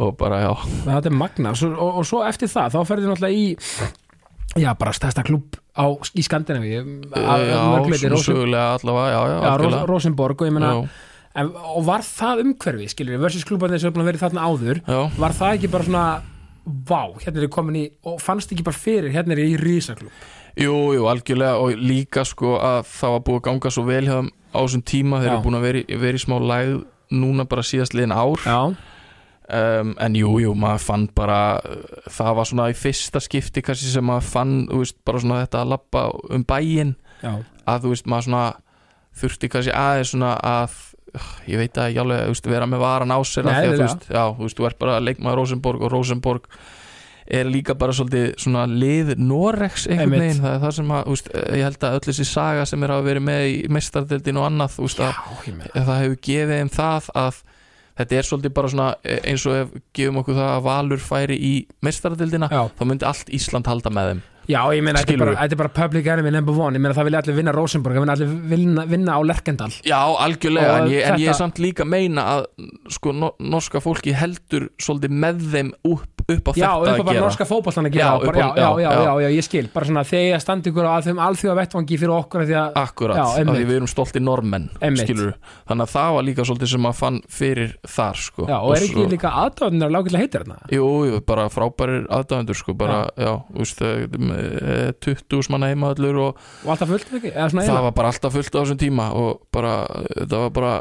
og 0.00 0.16
bara, 0.18 0.40
já, 0.42 0.52
þetta 0.86 1.06
er 1.06 1.14
magna 1.14 1.52
svo, 1.54 1.68
og, 1.78 1.98
og 2.00 2.06
svo 2.06 2.22
eftir 2.26 2.48
það, 2.50 2.72
þá 2.74 2.80
ferði 2.88 3.06
náttúrulega 3.10 3.36
í 3.38 4.62
já, 4.62 4.70
bara 4.78 4.92
stærsta 4.94 5.22
klúb 5.26 5.54
á, 5.74 5.84
í 6.18 6.22
Skandinavíu 6.24 6.80
að- 7.14 7.44
já, 7.46 7.58
að 7.58 7.90
Rosen- 8.10 8.24
sögulega 8.24 8.74
allavega, 8.78 9.10
já, 9.14 9.20
já, 9.30 9.70
já. 9.70 9.86
Rosenborg 9.86 10.40
og 10.42 10.48
ég 10.48 10.52
meina 10.56 10.72
Já, 10.72 10.88
en, 11.42 11.52
og 11.54 11.84
var 11.86 12.00
það 12.06 12.42
umhverfi, 12.44 12.88
skilur 12.90 13.18
versus 13.22 13.44
klúbarnir 13.46 13.78
sem 13.82 13.92
að 13.92 14.04
vera 14.10 14.22
þarna 14.24 14.46
áður 14.50 14.82
já, 14.86 15.00
var 15.18 15.30
það 15.38 15.54
ekki 15.58 15.70
bara 15.70 15.84
svona 15.84 16.04
vá, 16.64 17.02
hérna 17.20 17.38
er 17.42 17.46
ég 17.48 17.52
komin 17.54 17.76
í 17.76 17.84
og 18.08 18.20
fannst 18.24 18.52
ekki 18.54 18.64
bara 18.64 18.76
fyrir, 18.78 19.12
hérna 19.12 19.32
er 19.36 19.42
ég 19.44 19.54
í 19.54 19.60
rísaklúb 19.60 20.10
jú, 20.56 20.74
jú, 20.94 21.04
algjörlega 21.10 21.58
og 21.60 21.74
líka 21.82 22.22
sko 22.24 22.54
að 22.62 22.84
það 22.88 23.14
var 23.16 23.22
búið 23.26 23.38
að 23.40 23.46
ganga 23.50 23.70
svo 23.74 23.84
vel 23.88 24.04
hjá 24.06 24.14
þeim 24.20 24.30
á 24.54 24.58
þessum 24.62 24.84
tíma, 24.86 25.18
þeir 25.20 25.30
Já. 25.30 25.34
eru 25.34 25.44
búin 25.48 25.58
að 25.58 25.64
vera, 25.66 25.78
í- 25.82 25.98
vera 26.04 26.18
í 26.20 26.22
smá 26.22 26.36
læð 26.40 26.74
núna 27.10 27.44
bara 27.50 27.62
síðast 27.66 27.94
liðin 27.94 28.14
ár. 28.14 28.38
Já, 28.46 28.60
um, 29.50 29.94
en 30.00 30.14
jú, 30.16 30.30
jú, 30.40 30.54
maður 30.54 30.84
fann 30.86 31.08
bara 31.14 31.60
það 32.08 32.34
var 32.38 32.48
svona 32.48 32.68
í 32.72 32.76
fyrsta 32.78 33.20
skipti 33.20 33.62
kannski 33.66 33.90
sem 33.92 34.06
maður 34.06 34.28
fann, 34.30 34.54
þú 34.70 34.78
veist, 34.84 34.96
bara 35.04 35.20
svona 35.20 35.40
þetta 35.44 35.60
að 35.64 35.72
lappa 35.74 36.04
um 36.30 36.44
bæinn. 36.48 36.94
Já, 37.22 37.34
að 37.66 37.82
þú 37.84 37.92
veist, 37.94 38.06
maður 38.06 38.28
svona 38.28 38.44
þurfti 39.20 39.50
kannski 39.52 39.74
aðeins 39.74 40.14
svona 40.14 40.32
að 40.40 40.78
ég 41.48 41.60
veit 41.60 41.78
að 41.78 41.90
ekki 41.90 42.00
alveg, 42.02 42.48
vera 42.50 42.68
með 42.70 42.82
varan 42.84 43.14
á 43.14 43.18
sér 43.28 43.46
Nei, 43.46 43.52
að 43.54 43.66
þú 43.66 43.82
veist, 43.82 44.08
já, 44.08 44.22
þú 44.30 44.46
veist, 44.46 44.58
þú 44.58 44.68
ert 44.68 44.80
bara 44.80 45.02
leikmaður 45.02 45.40
Rosenborg 45.40 45.84
og 45.84 45.92
Rosenborg 45.92 46.48
er 47.24 47.48
líka 47.48 47.76
bara 47.78 47.94
svolítið 47.96 48.34
svona 48.42 48.66
lið 48.68 49.14
Norex 49.16 49.86
einhvern 49.88 50.18
veginn, 50.18 50.42
það 50.42 50.56
er 50.56 50.62
það 50.64 50.74
sem 50.78 50.92
að, 50.92 51.06
veist, 51.14 51.30
ég 51.56 51.64
held 51.64 51.86
að 51.88 51.96
öll 51.96 52.04
þessi 52.08 52.26
saga 52.28 52.66
sem 52.68 52.84
er 52.84 52.94
að 52.94 53.08
vera 53.08 53.24
með 53.24 53.46
í 53.48 53.56
mestardeldin 53.72 54.40
og 54.42 54.48
annað, 54.50 54.76
veist, 54.82 55.00
já, 55.00 55.12
ég 55.48 55.72
það 55.78 56.02
hefur 56.02 56.20
gefið 56.28 56.54
þeim 56.58 56.72
það 56.74 57.10
að 57.22 57.40
þetta 57.94 58.18
er 58.18 58.28
svolítið 58.28 58.54
bara 58.58 58.74
svona 58.74 58.90
eh, 59.06 59.24
eins 59.30 59.46
og 59.48 59.58
ef 59.62 59.74
gefum 59.96 60.20
okkur 60.20 60.38
það 60.40 60.52
að 60.52 60.68
Valur 60.68 61.02
færi 61.08 61.40
í 61.40 61.54
mestardeldina, 61.86 62.50
þá 62.50 62.86
myndi 62.90 63.08
allt 63.08 63.32
Ísland 63.32 63.70
halda 63.70 63.94
með 63.94 64.12
þeim 64.12 64.24
já, 64.48 64.60
ég 64.76 64.82
meina, 64.84 65.00
þetta 65.02 65.12
er 65.14 65.22
bara, 65.24 65.34
þetta 65.42 65.56
bara 65.62 65.72
public 65.80 66.06
enemy 66.06 66.30
number 66.34 66.52
one, 66.58 66.76
ég 66.76 66.80
meina 66.84 66.94
það 66.96 67.08
vilja 67.10 67.22
allir 67.24 67.36
vinna 67.38 67.52
Rosenborg, 67.56 67.96
það 67.96 68.04
vilja 68.04 68.16
allir 68.16 68.34
vinna, 68.54 68.84
vinna 68.90 69.16
á 69.16 69.20
Lerkendal. 69.24 69.70
Já, 69.84 70.00
algjörlega, 70.24 70.78
en 70.82 70.90
ég, 70.92 71.02
en 71.04 71.18
ég 71.18 71.28
er 71.28 71.32
þetta- 71.32 71.38
samt 71.38 71.58
líka 71.62 71.84
meina 71.84 72.22
að 72.38 72.46
sko, 72.90 73.12
no, 73.12 73.32
norska 73.40 73.80
fólki 73.80 74.12
heldur 74.14 74.68
svolítið 74.78 75.10
með 75.24 75.40
þeim 75.54 75.72
upp, 75.84 76.10
upp 76.28 76.48
á 76.48 76.52
Já, 76.56 76.70
þetta 76.72 76.80
upp 76.80 76.88
að 76.88 77.00
að 77.00 77.04
bara 77.04 77.14
gera. 77.18 77.24
norska 77.26 77.44
fótbollan 77.44 77.86
að 77.88 77.92
gera 77.92 78.04
Já, 78.04 78.12
já, 78.14 78.24
bara, 78.24 78.28
upp 78.30 78.36
já, 78.36 78.44
á- 78.44 78.56
já, 78.56 78.64
já, 78.64 78.80
já, 78.80 78.90
já, 78.94 79.04
já. 79.04 79.20
já, 79.24 79.36
ég 79.36 79.44
skil. 79.44 79.68
Bara 79.74 79.86
svona 79.86 80.04
þegar 80.08 80.40
standi 80.40 80.70
ykkur 80.72 80.86
á 80.88 80.94
þeim 81.04 81.18
alþjóða 81.20 81.56
vettvangi 81.60 81.98
fyrir 82.00 82.14
okkur 82.14 82.40
að, 82.44 82.72
Akkurat, 82.74 83.16
Já, 83.16 83.24
af 83.24 83.56
því 83.56 83.64
við 83.68 83.76
erum 83.76 83.88
stolti 83.90 84.20
normenn 84.24 84.70
skilur 84.96 85.34
þannig 85.68 85.84
að 85.84 85.92
það 85.94 86.14
var 86.14 86.22
líka 86.24 86.44
svolítið 86.48 86.68
sem 86.74 86.86
að 86.88 86.94
fann 86.94 87.20
fyrir 87.28 87.74
þar 87.86 88.16
sko. 88.16 88.46
já, 88.48 88.56
og 88.60 88.72
er 88.76 88.82
ekki 88.88 89.04
líka 89.10 89.30
aðdáðunar 89.44 89.90
lágætlega 89.92 90.22
heitir 90.24 90.44
þarna? 90.44 90.58
Jú, 90.72 90.88
jú, 91.10 91.20
bara 91.26 91.48
frábærir 91.52 92.06
aðdáðendur 92.08 92.56
sko, 92.56 92.72
bara, 92.74 93.10
já, 93.16 93.34
eh, 93.54 94.06
20 95.04 95.52
manna 95.54 95.70
heimaðallur 95.72 96.20
og 96.28 96.42
og 96.64 96.74
alltaf 96.74 96.90
fullt 96.90 97.16
ekki, 97.20 97.32
það 97.34 97.80
var 97.88 97.96
bara 97.96 98.12
alltaf 98.12 98.36
fullt 98.36 98.54
á 98.54 98.60
þessum 98.60 98.80
tíma 98.80 99.08
og 99.18 99.46
bara, 99.54 99.78
þetta 100.10 100.44
var 100.44 100.54
bara 100.54 100.74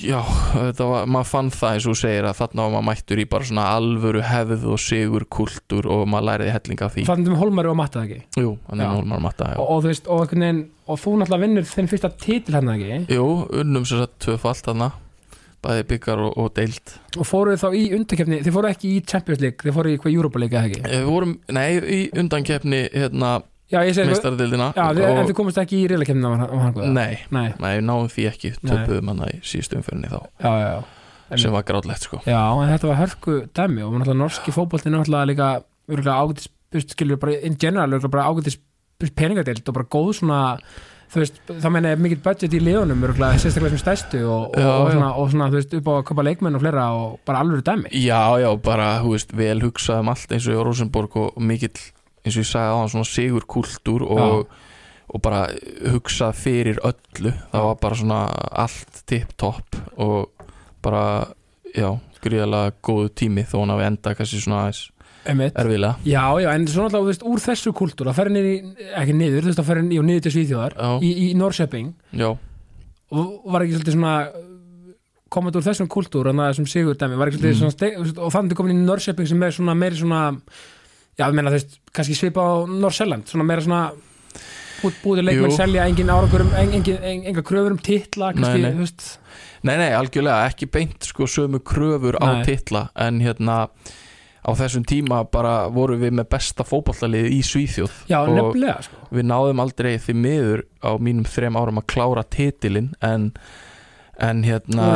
já, 0.00 0.20
þetta 0.54 0.86
var, 0.88 1.08
maður 1.10 1.28
fann 1.28 1.50
það 1.54 1.76
eins 1.76 1.88
og 1.90 1.98
segir 2.00 2.28
að 2.28 2.38
þarna 2.40 2.64
var 2.64 2.74
maður 2.76 2.86
mættur 2.88 3.20
í 3.20 3.26
bara 3.30 3.48
svona 3.50 3.66
alvöru 3.76 4.22
hefð 4.24 4.64
og 4.72 4.80
sigur 4.82 5.26
kultúr 5.36 5.88
og 5.90 6.06
maður 6.10 6.28
læriði 6.30 6.54
hellinga 6.56 6.86
af 6.86 6.96
því. 6.96 7.04
Fannum 7.10 7.34
við 7.34 7.42
Holmari 7.42 7.72
og 7.72 7.78
Matta 7.80 8.04
ekki? 8.06 8.22
Jú, 8.40 8.54
þannig 8.68 8.86
Já. 8.86 8.88
að 8.88 8.96
Hólmar 9.00 9.22
Matta 9.26 9.52
og, 9.56 9.66
og 9.66 9.84
þú 9.84 9.92
veist, 9.92 10.10
og, 10.10 10.34
og 10.86 11.02
þú 11.04 11.14
náttúrulega 11.20 11.44
vinnur 11.44 11.70
þinn 11.74 11.92
fyrsta 11.92 12.12
titil 12.24 12.56
hann 12.56 12.74
ekki? 12.76 13.00
Jú, 13.16 13.28
unnum 13.62 13.88
sér 13.88 14.06
að 14.06 14.16
tvöfalt 14.26 14.68
þarna 14.70 14.92
bæði 15.64 15.86
byggar 15.92 16.22
og, 16.24 16.34
og 16.40 16.50
deild. 16.56 16.92
Og 17.20 17.28
fóruð 17.28 17.60
þá 17.60 17.68
í 17.76 17.84
undarkefni, 17.96 18.40
þið 18.46 18.56
fóruð 18.56 18.74
ekki 18.74 18.92
í 18.96 19.00
Champions 19.12 19.42
League, 19.44 19.64
þið 19.64 19.76
fóruð 19.76 19.94
í 19.94 20.00
hvað 20.02 20.14
Europa 20.16 20.42
League 20.42 20.58
eða 20.58 20.70
ekki? 20.70 20.82
Eh, 20.86 21.00
Við 21.00 21.10
vorum, 21.10 21.34
nei, 21.56 21.66
í 21.80 21.98
undankeppni 22.22 22.80
hérna, 22.94 23.32
meistardildina 23.70 24.70
já, 24.74 24.86
þið, 24.96 25.04
en 25.10 25.28
þið 25.28 25.36
komist 25.38 25.60
ekki 25.62 25.82
í 25.82 25.90
reylakefni 25.90 26.26
á 26.26 26.30
hann 26.34 26.80
nei, 26.94 27.20
Nei, 27.30 27.50
nei, 27.62 27.74
náum 27.86 28.08
því 28.10 28.24
ekki 28.32 28.54
töpuðum 28.64 29.12
hann 29.12 29.26
í 29.28 29.36
síðustu 29.46 29.78
umferðinni 29.78 30.10
þá 30.10 30.18
já, 30.18 30.50
já, 30.50 30.70
já. 30.74 31.38
Sem 31.38 31.52
var 31.54 31.62
grátlegt 31.62 32.02
sko. 32.08 32.18
Já, 32.26 32.40
en 32.58 32.72
þetta 32.72 32.88
var 32.90 32.98
hörku 32.98 33.36
dæmi 33.54 33.84
og 33.86 34.00
norski 34.18 34.50
fótbolti 34.54 34.90
náttúrulega 34.90 35.28
líka 35.30 35.50
örgulega 35.90 36.16
ágætis, 36.18 36.48
skilur 36.90 37.20
bara 37.22 37.36
in 37.46 37.54
general 37.54 37.92
örgulega 37.94 38.10
bara 38.16 38.26
ágætis 38.32 38.58
peningadeild 39.16 39.68
og 39.70 39.76
bara 39.76 39.88
góð 39.94 40.10
svona 40.18 40.40
þú 41.10 41.20
veist, 41.22 41.40
þá 41.48 41.66
meina 41.74 41.92
ég 41.94 42.00
mikill 42.04 42.20
budget 42.24 42.54
í 42.54 42.60
liðunum 42.62 43.04
örgulega 43.08 43.40
sérstaklega 43.42 43.74
sem 43.74 43.82
stæstu 43.82 44.20
og, 44.30 44.54
Já, 44.54 44.66
og, 44.66 44.74
og, 44.80 44.88
já. 44.88 44.94
svona, 44.94 45.10
og 45.18 45.30
svona, 45.32 45.48
þú 45.50 45.58
veist, 45.58 45.76
upp 45.80 45.88
á 45.90 45.92
að 45.96 46.04
köpa 46.10 46.24
leikmenn 46.28 46.58
og 46.58 46.62
fleira 46.62 46.84
og 46.96 47.16
bara 47.26 47.40
alveg 47.44 47.64
dæmi 47.66 47.92
Já, 48.04 48.20
já, 48.42 48.50
bara, 48.62 48.88
hú 49.04 49.14
veist, 49.16 49.34
vel 49.36 49.58
hugsað 49.64 50.04
um 50.04 50.12
allt 50.14 50.34
eins 50.36 50.46
og 50.46 50.54
í 50.54 50.64
Rosenborg 50.70 51.16
og, 51.18 51.32
og 51.34 51.46
mikill 51.50 51.72
eins 52.20 52.36
og 52.36 52.44
ég 52.44 52.50
sagði 52.52 52.74
á 52.74 52.78
hann 52.78 52.92
svona 52.92 53.08
sigur 53.10 53.46
kultúr 53.50 54.04
og, 54.06 54.46
og 55.10 55.22
bara 55.24 55.42
hugsað 55.96 56.38
fyrir 56.38 56.78
öllu 56.86 57.34
það 57.50 57.66
var 57.70 57.80
bara 57.82 58.00
svona 58.02 58.20
allt 58.64 59.02
tipp-topp 59.10 59.80
og 59.98 60.46
bara, 60.84 61.04
já, 61.74 61.90
gríðalega 62.24 62.74
góðu 62.84 63.10
tími 63.16 63.42
þó 63.48 63.62
hann 63.64 63.74
hafi 63.74 63.86
enda 63.88 64.14
kannski 64.16 64.40
svona 64.44 64.62
aðeins. 64.66 64.86
Erfiðlega 65.28 65.94
Já, 66.08 66.24
já, 66.40 66.48
en 66.54 66.66
svona 66.70 66.88
alltaf, 66.88 67.00
þú 67.02 67.08
veist, 67.10 67.24
úr 67.28 67.42
þessu 67.44 67.72
kultúr 67.76 68.08
að 68.10 68.16
ferja 68.20 68.32
niður, 68.34 68.50
í- 68.50 68.90
ekki 69.02 69.14
niður, 69.16 69.42
þú 69.44 69.50
veist, 69.50 69.60
að 69.62 69.68
ferja 69.70 69.82
niður, 69.86 70.06
niður 70.08 70.22
til 70.26 70.32
Svíþjóðar 70.36 70.76
Já, 70.80 70.90
í, 71.04 71.10
í 71.24 71.26
Norrköping 71.36 71.90
já, 72.22 72.30
og 73.10 73.50
var 73.52 73.64
ekki 73.66 73.76
svolítið 73.78 73.96
svona 73.98 74.14
komað 75.30 75.56
úr 75.60 75.66
þessum 75.68 75.88
kultúr 75.90 76.30
en 76.32 76.40
það 76.42 76.54
sem 76.58 76.66
sigur 76.72 76.96
dæmi 76.98 77.18
var 77.20 77.30
ekki 77.30 77.38
svolítið 77.38 77.54
Mm. 77.54 77.60
svona 77.60 77.74
steg, 77.76 77.96
þú 77.98 78.04
veist, 78.06 78.18
og 78.18 78.32
þannig 78.34 78.56
komin 78.58 78.76
í 78.80 78.86
Norrköping 78.86 79.28
sem 79.30 79.42
er 79.46 79.50
svona 79.54 79.74
meiri 79.78 79.96
svona 80.00 80.22
já, 81.18 81.24
ég 81.28 81.34
meina 81.36 81.50
þú 81.50 81.58
veist, 81.58 81.76
kannski 81.92 82.16
svipa 82.18 82.40
á 82.42 82.52
Norrselland 82.66 83.26
svona 83.30 83.44
meira 83.46 83.62
svona 83.62 83.92
búið, 84.80 84.94
búið 85.04 85.22
leikmenn 85.28 85.50
Jú. 85.52 85.56
selja 85.60 85.84
engin 85.86 86.08
árangur 86.10 86.40
um 86.46 86.52
en- 86.56 86.72
engin, 86.80 86.96
en, 87.02 87.22
enga 87.30 87.42
kröfur 87.46 87.70
um 87.76 87.78
titla 87.78 88.32
kannski, 88.32 88.58
Nei, 88.62 88.62
nei. 88.62 88.72
þú 88.72 88.78
veist 88.86 89.18
Nei, 89.62 89.76
nei, 89.76 89.90
algjörlega, 89.92 90.46
ekki 90.48 90.70
beint 90.72 91.04
sko 91.04 91.26
sömu 91.28 91.58
kröfur 91.60 92.16
á 92.16 92.40
Nei. 92.40 92.44
titla 92.48 92.88
en 92.96 93.20
hérna 93.20 93.68
á 94.50 94.52
þessum 94.58 94.84
tíma 94.88 95.22
bara 95.30 95.54
voru 95.72 95.98
við 96.00 96.16
með 96.18 96.30
besta 96.34 96.66
fótballalið 96.66 97.30
í 97.36 97.40
Svíþjóð. 97.46 97.96
Já, 98.10 98.18
nefnilega, 98.26 98.76
sko. 98.86 99.02
við 99.14 99.28
náðum 99.30 99.62
aldrei 99.64 99.92
því 100.02 100.16
miður 100.24 100.64
á 100.82 100.90
mínum 100.98 101.28
þrem 101.30 101.58
árum 101.60 101.80
að 101.82 101.88
klára 101.94 102.26
titilinn 102.26 102.90
en, 103.06 103.30
en 104.18 104.42
hérna 104.46 104.90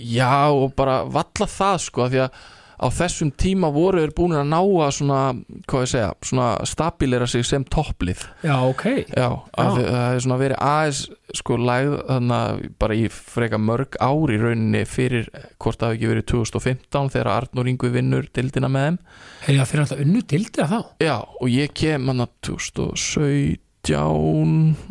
já 0.00 0.48
og 0.48 0.72
bara 0.78 1.02
valla 1.04 1.48
það 1.50 1.84
sko 1.84 2.08
því 2.08 2.24
að 2.24 2.40
á 2.80 2.86
þessum 2.96 3.28
tíma 3.36 3.68
voru 3.74 4.00
þeir 4.00 4.12
búin 4.16 4.32
að 4.40 4.46
ná 4.48 4.58
að 4.60 4.92
svona, 4.96 5.20
hvað 5.68 5.82
ég 5.84 5.90
segja 5.92 6.10
svona 6.24 6.46
stabilera 6.64 7.26
sig 7.28 7.44
sem 7.44 7.64
topplið. 7.68 8.22
Já, 8.46 8.54
ok, 8.64 8.84
já, 9.12 9.26
það 9.52 9.80
hefur 9.80 10.22
svona 10.24 10.38
verið 10.40 10.62
aðeins 10.64 11.00
sko 11.36 11.58
lægð 11.60 11.92
þannig 12.08 12.36
að 12.40 12.62
bara 12.82 12.96
í 12.98 13.04
freka 13.14 13.60
mörg 13.62 13.98
ár 14.02 14.32
í 14.34 14.38
rauninni 14.40 14.80
fyrir 14.88 15.28
hvort 15.62 15.78
það 15.78 15.92
hafi 15.92 15.98
ekki 16.00 16.10
verið 16.14 16.26
2015 16.32 17.12
þegar 17.14 17.32
Arnur 17.36 17.70
Ingvi 17.70 17.92
vinnur 17.94 18.26
dildina 18.34 18.72
með 18.72 18.86
þeim. 18.88 18.98
Heyrja 19.44 19.66
þeir 19.68 19.76
eru 19.78 19.84
alltaf 19.86 20.02
unnu 20.06 20.24
dildið 20.34 20.72
þá. 20.72 20.78
Já, 21.04 21.16
og 21.20 21.52
ég 21.52 21.76
kem 21.84 22.08
hann 22.10 22.24
að 22.24 22.32
2017 22.48 23.60
já, 23.90 24.02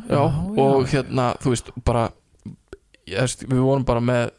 Já, 0.09 0.21
og 0.57 0.85
já. 0.85 0.89
hérna, 0.93 1.31
þú 1.43 1.53
veist, 1.53 1.73
bara 1.85 2.07
við 3.09 3.61
vorum 3.65 3.85
bara 3.85 4.01
með 4.05 4.29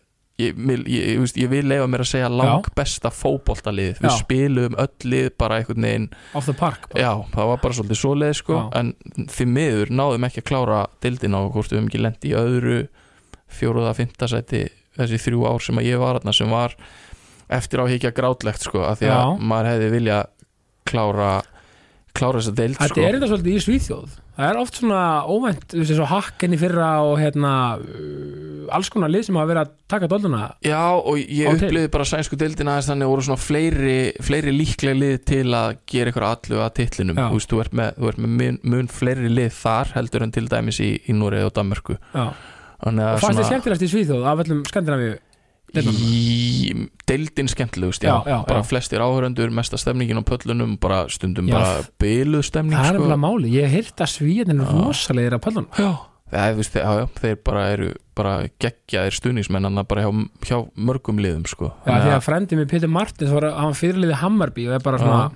ég, 0.40 0.60
ég, 0.70 0.82
ég, 0.90 1.24
ég, 1.42 1.48
vil 1.52 1.62
leifa 1.70 1.88
mér 1.90 2.04
að 2.04 2.10
segja 2.10 2.30
lang 2.32 2.70
besta 2.76 3.12
fótboltalið 3.14 4.00
við 4.00 4.08
Já. 4.08 4.16
spilum 4.18 4.78
öll 4.80 5.10
lið 5.12 5.28
bara 5.40 5.60
einhvern 5.60 5.86
veginn 5.86 6.08
off 6.38 6.48
the 6.48 6.56
park 6.56 6.88
bara. 6.92 7.02
já, 7.04 7.12
það 7.34 7.50
var 7.52 7.62
bara 7.64 7.78
svolítið 7.78 8.00
svoleið 8.02 8.34
sko, 8.40 8.58
Já. 8.58 8.64
en 8.80 9.26
því 9.34 9.46
miður 9.54 9.94
náðum 10.00 10.26
ekki 10.30 10.42
að 10.44 10.48
klára 10.52 10.80
dildina 11.04 11.44
og 11.44 11.54
hvort 11.54 11.72
við 11.72 11.80
höfum 11.80 11.92
ekki 11.92 12.02
lendi 12.04 12.32
í 12.32 12.36
öðru 12.40 12.80
fjóruða, 13.50 13.94
fymta 13.98 14.28
sæti 14.30 14.64
þessi 14.98 15.22
þrjú 15.26 15.46
ár 15.48 15.64
sem 15.64 15.80
að 15.80 15.88
ég 15.90 16.02
var 16.02 16.18
þarna 16.20 16.34
sem 16.36 16.50
var 16.52 16.76
eftir 17.50 17.82
á 17.82 17.90
higgja 17.90 18.12
grátlegt 18.14 18.62
sko, 18.66 18.84
að 18.86 19.02
því 19.02 19.10
að 19.10 19.22
Já. 19.24 19.38
maður 19.52 19.70
hefði 19.72 19.90
vilja 19.96 20.18
klára 20.90 21.30
klára 22.20 22.40
þessa 22.40 22.54
deild 22.58 22.76
Þetta 22.78 22.92
sko. 22.92 23.04
er 23.04 23.16
þetta 23.16 23.30
svolítið 23.30 23.56
í 23.56 23.62
Svíþjóð 23.64 24.18
Það 24.40 24.50
er 24.50 24.58
oft 24.60 24.78
svona 24.78 25.00
óvænt, 25.28 25.64
þú 25.72 25.80
veist, 25.82 26.00
og 26.00 26.08
hakkin 26.08 26.54
í 26.56 26.58
fyrra 26.60 26.90
og 27.04 27.14
hérna 27.20 27.52
uh, 27.76 28.76
alls 28.76 28.90
konar 28.92 29.12
lið 29.12 29.26
sem 29.26 29.38
hafa 29.40 29.50
verið 29.50 29.62
að 29.64 29.72
taka 29.92 30.10
dolduna 30.12 30.42
Já, 30.64 30.82
og 30.96 31.18
ég 31.20 31.50
upplifði 31.50 31.92
bara 31.96 32.08
sænsku 32.08 32.38
deildina 32.40 32.76
þannig 32.86 33.08
að 33.08 33.12
voru 33.14 33.26
svona 33.26 33.42
fleiri, 33.42 33.98
fleiri 34.24 34.54
líklega 34.54 34.96
lið 34.96 35.16
til 35.32 35.42
að 35.56 35.74
gera 35.90 36.14
ykkur 36.14 36.28
allu 36.30 36.62
að 36.64 36.72
titlinum 36.78 37.20
Já. 37.20 37.26
þú 37.26 37.40
veist, 37.40 37.52
þú 37.52 37.64
ert 37.64 37.76
með, 37.82 37.90
þú 37.98 38.12
ert 38.12 38.22
með 38.24 38.36
mun, 38.38 38.60
mun 38.74 38.92
fleiri 39.00 39.34
lið 39.34 39.52
þar 39.58 39.92
heldur 39.98 40.26
en 40.26 40.34
til 40.36 40.46
dæmis 40.50 40.80
í, 40.84 40.92
í 41.04 41.16
Núrið 41.16 41.50
og 41.50 41.56
Danmörku 41.58 41.98
Já. 42.14 42.30
Þannig 42.80 43.04
og 43.04 43.10
að 43.10 43.24
fannst 43.26 43.42
þið 43.42 43.50
skemmtilegast 43.50 43.84
í 43.84 43.90
Svíþjóð 43.92 44.30
af 44.30 44.40
öllum 44.44 44.62
skandinavíu? 44.68 45.18
Í 45.78 46.74
deildin 47.08 47.50
skemmtilegust, 47.50 48.02
já, 48.02 48.12
Já, 48.24 48.30
já, 48.32 48.38
bara 48.48 48.62
flestir 48.66 49.02
áhöröndur 49.04 49.52
mesta 49.54 49.78
stemningin 49.80 50.20
á 50.20 50.24
pöllunum, 50.26 50.76
bara 50.80 51.04
stundum 51.12 51.50
bara 51.50 51.82
byluð 52.00 52.46
stemning 52.48 52.76
Það 52.78 52.84
er 52.84 52.94
sko. 52.94 52.98
nefnilega 52.98 53.22
máli, 53.24 53.52
ég 53.54 53.74
heyrt 53.74 54.00
að 54.02 54.12
Svíðin 54.14 54.64
er 54.64 54.72
rosalegir 54.74 55.36
að 55.36 55.44
já, 56.78 56.86
já, 56.94 57.06
þeir 57.18 57.38
bara 57.42 57.62
eru 57.74 57.92
bara 58.14 58.34
geggjaðir 58.62 59.16
stuðningsmennana 59.16 59.82
bara 59.88 60.04
hjá, 60.06 60.10
hjá 60.46 60.58
mörgum 60.78 61.18
liðum 61.18 61.46
sko. 61.50 61.72
Já, 61.86 61.94
því 62.04 62.12
að 62.14 62.26
frendi 62.26 62.58
með 62.58 62.68
Peter 62.70 62.92
Martins 62.92 63.32
var 63.34 63.48
hann 63.56 63.74
fyrirliði 63.78 64.18
Hammarby 64.20 64.68
og 64.68 64.76
er 64.76 64.84
bara 64.84 65.00
svona 65.00 65.30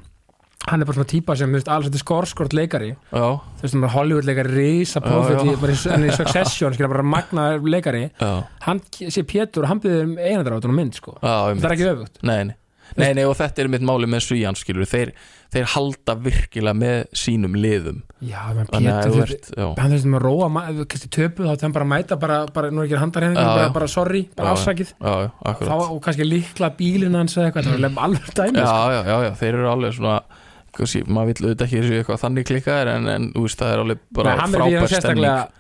hann 0.65 0.81
er 0.81 0.89
bara 0.89 0.97
svona 0.97 1.11
típa 1.11 1.37
sem, 1.37 1.53
þú 1.53 1.59
veist, 1.59 1.71
alls 1.73 1.89
þetta 1.91 2.01
skorskort 2.01 2.57
leikari. 2.57 2.95
Já, 3.13 3.27
þú 3.37 3.67
veist, 3.67 3.77
hann 3.77 3.87
er 3.87 3.95
Hollywood 3.95 4.29
leikari, 4.29 4.73
bara 5.05 5.21
í, 5.21 5.79
hann 5.85 6.09
er 6.09 6.11
í 6.11 6.17
Succession, 6.17 6.75
skilja 6.75 6.91
bara 6.95 7.05
magna 7.07 7.47
leikari. 7.61 8.05
Já, 8.21 8.35
hann 8.65 8.83
sé 8.97 9.25
Pétur 9.29 9.67
og 9.67 9.73
hann 9.75 9.81
byrði 9.85 10.05
um 10.09 10.19
einandrátt 10.19 10.69
og 10.69 10.77
mynd, 10.77 11.01
sko. 11.01 11.19
Já 11.21 11.35
það 11.53 11.71
er 11.71 11.77
ekki 11.77 11.91
öfugt. 11.93 12.23
Nei, 12.25 12.39
nei. 12.51 12.57
nei, 13.01 13.11
nei 13.17 13.25
og 13.29 13.37
þetta 13.37 13.65
er 13.65 13.71
mitt 13.73 13.85
máli 13.85 14.09
með 14.09 14.25
Svíjan 14.27 14.57
skilur, 14.57 14.87
þeir, 14.89 15.13
þeir 15.53 15.69
halda 15.75 16.15
virkilega 16.25 16.77
með 16.81 16.97
sínum 17.17 17.59
liðum. 17.61 18.01
Já, 18.25 18.41
menn 18.57 18.71
Pétur, 18.73 19.35
hann 19.77 19.93
þessum 19.93 20.17
að 20.17 20.25
róa, 20.25 20.49
kannski 20.89 21.11
töpuð 21.13 21.51
þá 21.51 21.67
þeim 21.67 21.77
bara 21.77 21.89
mæta, 21.93 22.19
bara, 22.21 22.41
bara 22.55 22.73
nú 22.73 22.81
er 22.81 22.89
ekki 22.89 23.03
handarhefing 23.03 23.37
Já, 23.37 23.51
bara, 23.51 23.69
já. 23.69 23.75
bara 23.77 23.91
sorry, 23.93 24.25
bara 24.37 24.57
afsakið. 24.57 24.95
Og 25.05 26.01
kannski 26.05 26.25
líkla 26.25 26.73
bílinn 26.79 27.21
hans 27.21 27.37
eða 27.37 27.51
eitthvað, 27.51 27.71
það 27.75 27.87
var 28.01 28.09
alveg 28.09 28.33
dæmi 28.41 28.65
eru 30.75 30.81
kannski, 30.83 31.03
maður 31.09 31.31
vill 31.31 31.47
auðvitað 31.49 31.67
ekki 31.67 31.81
þessu 31.81 31.99
eitthvað 31.99 32.23
þannig 32.25 32.49
klikkaðir 32.51 32.91
en, 32.95 33.11
en 33.15 33.29
veist, 33.37 33.61
það 33.61 33.75
er 33.75 33.83
alveg 33.85 34.03
bara 34.19 34.35
er 34.35 34.43
frábær 34.55 34.95
stemning. 34.95 35.55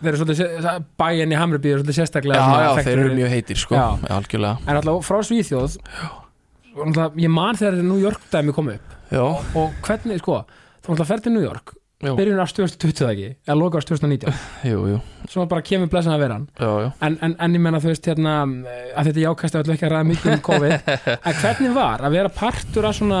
þeir 0.00 0.10
eru 0.12 0.20
svolítið, 0.22 0.70
bæinn 1.02 1.34
í 1.34 1.40
Hammarby 1.40 1.72
er 1.72 1.82
svolítið 1.82 1.98
sérstaklega 1.98 2.46
Já, 2.46 2.64
já, 2.64 2.84
þeir 2.86 3.02
eru 3.04 3.18
mjög 3.18 3.34
heitir 3.34 3.60
sko, 3.60 3.82
algjörlega. 4.18 4.64
En 4.66 4.80
alltaf 4.80 5.10
frá 5.10 5.20
Svíþjóð 5.30 5.76
ég 7.20 7.34
man 7.34 7.58
þegar 7.58 7.82
New 7.82 8.00
York 8.00 8.30
dæmi 8.30 8.54
kom 8.56 8.70
upp. 8.72 8.96
Já, 9.10 9.26
og 9.26 9.76
hvernig, 9.84 10.22
sko, 10.22 10.44
þú 10.80 10.94
náttúrulega 10.94 11.10
fer 11.10 11.26
til 11.26 11.34
New 11.34 11.44
York 11.44 11.74
byrjun 12.00 12.40
af 12.40 12.52
2020 12.56 12.96
það 12.96 13.10
ekki, 13.12 13.30
eða 13.44 13.56
loka 13.60 13.80
af 13.80 13.86
2019 13.88 14.70
jú, 14.70 14.78
jú, 14.88 15.00
svo 15.28 15.44
bara 15.50 15.64
kemur 15.64 15.90
blessan 15.92 16.14
að 16.14 16.22
vera 16.22 16.38
hann 16.38 16.46
já, 16.56 16.70
já. 16.86 16.88
En, 17.04 17.16
en, 17.26 17.34
en 17.44 17.56
ég 17.58 17.64
menna 17.66 17.80
þú 17.82 17.90
veist 17.90 18.08
hérna 18.08 18.36
að 18.40 19.10
þetta 19.10 19.24
jákast 19.26 19.58
að 19.58 19.72
ekki 19.74 19.88
að 19.88 19.92
ræða 19.94 20.08
mikið 20.08 20.32
um 20.32 20.44
COVID. 20.48 20.92
En 21.28 21.38
hvernig 21.42 21.74
var 21.76 22.04
að 22.06 22.16
vera 22.16 22.32
partur 22.32 22.88
af 22.88 22.96
svona 22.96 23.20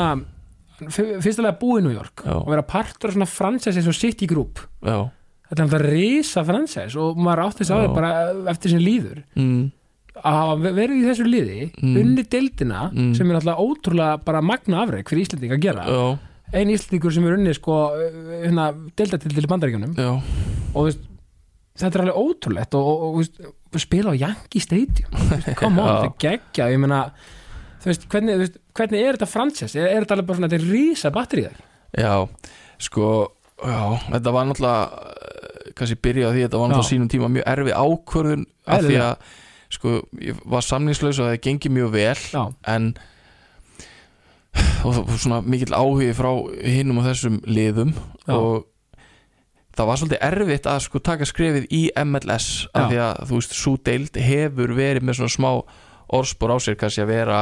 fyrstulega 0.88 1.58
búið 1.60 1.80
í 1.82 1.84
New 1.88 1.94
York 1.94 2.22
Já. 2.24 2.34
og 2.40 2.48
vera 2.52 2.62
partur 2.66 3.10
af 3.10 3.16
svona 3.16 3.28
franchise 3.28 3.76
eins 3.80 3.88
og 3.90 3.96
City 3.98 4.26
Group 4.30 4.62
Já, 4.86 5.10
þetta 5.50 5.58
er 5.58 5.66
alltaf 5.66 5.84
risa 5.90 6.44
franchise 6.46 6.96
og 7.00 7.20
maður 7.20 7.44
átti 7.48 7.62
þess 7.64 7.74
að 7.74 7.82
Já. 7.82 7.84
það 7.88 7.94
bara 7.98 8.50
eftir 8.54 8.74
sem 8.74 8.82
líður 8.84 9.20
mm, 9.36 9.60
að 10.30 10.64
verið 10.76 10.96
í 10.96 11.04
þessu 11.08 11.26
liði 11.28 11.60
Mm. 11.80 11.94
unni 12.02 12.24
deildina 12.32 12.80
Mm. 12.92 13.12
sem 13.16 13.30
er 13.30 13.38
alltaf 13.40 13.60
ótrúlega 13.62 14.24
bara 14.24 14.40
magna 14.42 14.82
afreg 14.84 15.08
fyrir 15.08 15.24
Íslanding 15.26 15.52
að 15.56 15.62
gera 15.64 15.84
já, 15.86 16.18
ein 16.52 16.68
Íslandingur 16.74 17.12
sem 17.14 17.24
er 17.28 17.36
unni 17.38 17.54
sko 17.54 17.76
hérna, 18.42 18.72
deildatil 18.96 19.34
til 19.36 19.46
bandaríkjunum 19.46 19.94
já 19.94 20.10
og 20.74 20.84
veist, 20.86 21.00
þetta 21.78 21.98
er 21.98 22.02
alveg 22.04 22.18
ótrúlegt 22.20 22.74
og, 22.74 22.86
og, 22.86 23.02
og 23.02 23.16
veist, 23.20 23.40
spila 23.86 24.12
á 24.12 24.20
Yankee 24.20 24.60
Stadium 24.60 25.14
on, 25.14 25.30
Já. 25.78 25.86
þetta 25.86 26.04
er 26.04 26.16
geggja 26.24 26.66
ég 26.74 26.78
meina, 26.82 27.00
þú 27.80 27.88
veist, 27.92 28.08
hvernig, 28.12 28.34
þú 28.36 28.42
veist, 28.44 28.58
hvernig 28.80 29.04
er 29.04 29.18
þetta 29.18 29.28
franchise, 29.30 29.76
er, 29.76 29.90
er 29.90 30.04
þetta 30.04 30.16
alveg 30.16 30.30
bara 30.30 30.40
svona 30.40 30.50
þetta 30.52 30.70
rísa 30.70 31.12
batterið 31.14 31.60
Já, 32.00 32.14
sko 32.80 33.06
já, 33.60 33.82
þetta 34.08 34.34
var 34.34 34.48
náttúrulega 34.48 35.06
eh, 35.10 35.70
kannski 35.78 36.00
byrjaði 36.06 36.26
á 36.26 36.34
því 36.34 36.44
þetta 36.46 36.62
var 36.62 36.72
náttúrulega 36.72 36.88
Já. 36.88 36.92
sínum 36.94 37.12
tíma 37.12 37.30
mjög 37.34 37.48
erfi 37.54 37.76
ákvörðun 37.76 38.44
af 38.70 38.84
því 38.86 38.98
að 39.04 39.30
sko, 39.70 39.94
ég 40.24 40.42
var 40.50 40.66
samningslaus 40.66 41.20
og 41.20 41.30
það 41.30 41.40
gengi 41.46 41.72
mjög 41.72 41.94
vel 41.94 42.18
Já, 42.18 42.42
en 42.74 42.92
og 44.84 45.12
svona 45.20 45.40
mikill 45.46 45.76
áhugi 45.76 46.10
frá 46.16 46.30
hinnum 46.64 47.00
og 47.02 47.06
þessum 47.06 47.38
liðum 47.46 47.92
og 48.32 48.66
það 49.76 49.88
var 49.90 50.00
svolítið 50.00 50.24
erfitt 50.26 50.66
að 50.66 50.80
sko 50.86 51.02
taka 51.04 51.28
skrefið 51.28 51.68
í 51.70 51.82
MLS 52.02 52.48
af 52.74 52.90
því 52.90 53.00
að 53.04 53.20
þú 53.28 53.38
veist, 53.38 53.54
svo 53.56 53.74
deild 53.86 54.18
hefur 54.18 54.74
verið 54.76 55.06
með 55.06 55.20
svona 55.20 55.34
smá 55.36 55.50
orðspor 56.10 56.54
á 56.54 56.58
sér 56.58 56.78
kannski 56.80 57.04
að 57.04 57.12
vera 57.12 57.40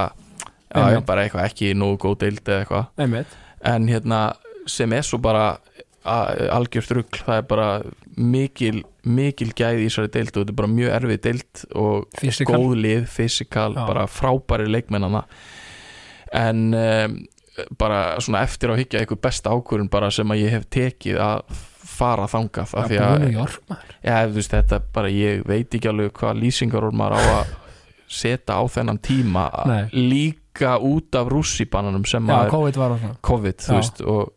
já, 0.74 1.00
bara 1.06 1.24
eitthvað 1.24 1.48
ekki 1.48 1.72
nógu 1.78 1.98
góð 2.04 2.18
deild 2.24 2.42
eða 2.48 2.64
eitthvað 2.64 2.86
en 3.72 3.88
hérna 3.88 4.20
sem 4.68 4.92
er 4.92 5.06
svo 5.06 5.18
bara 5.22 5.46
algjört 6.08 6.92
rugl, 6.96 7.20
það 7.26 7.40
er 7.40 7.46
bara 7.50 7.68
mikil, 8.18 8.82
mikil 9.04 9.50
gæði 9.56 9.84
í 9.84 9.88
þessari 9.88 10.12
deild 10.14 10.30
og 10.32 10.42
þetta 10.42 10.54
er 10.54 10.58
bara 10.60 10.70
mjög 10.72 10.92
erfið 10.98 11.20
deild 11.26 11.64
og 11.82 12.06
Physical. 12.18 12.60
góð 12.60 12.76
lið, 12.84 13.02
fysikal, 13.12 13.72
Já. 13.76 13.82
bara 13.88 14.06
frábæri 14.10 14.68
leikmennana 14.70 15.24
en 16.32 16.62
um, 16.74 17.18
bara 17.80 18.00
svona 18.22 18.44
eftir 18.46 18.72
á 18.72 18.78
higgja 18.78 19.02
einhver 19.02 19.20
besta 19.20 19.52
ákvörun 19.52 19.90
bara 19.90 20.10
sem 20.14 20.28
að 20.30 20.44
ég 20.44 20.54
hef 20.56 20.68
tekið 20.70 21.20
að 21.24 21.62
fara 21.88 22.28
þangað 22.30 22.74
af 22.78 22.90
því 22.90 22.98
að, 23.02 23.24
þú 24.30 24.36
veist, 24.36 24.52
þetta 24.54 24.80
bara 24.94 25.10
ég 25.10 25.42
veit 25.48 25.74
ekki 25.74 25.90
alveg 25.90 26.12
hvað 26.20 26.42
lýsingar 26.44 26.90
maður 26.94 27.18
á 27.18 27.22
að 27.40 27.56
setja 28.08 28.56
á 28.56 28.62
þennan 28.70 29.00
tíma 29.04 29.48
Nei. 29.68 29.82
Líka 30.58 30.74
út 30.82 31.14
af 31.14 31.30
rússibannanum 31.30 32.04
sem 32.08 32.26
að 32.28 32.50
COVID 32.50 32.82
COVID, 33.22 33.62
þú 33.64 33.78
veist 33.78 34.02
og 34.02 34.34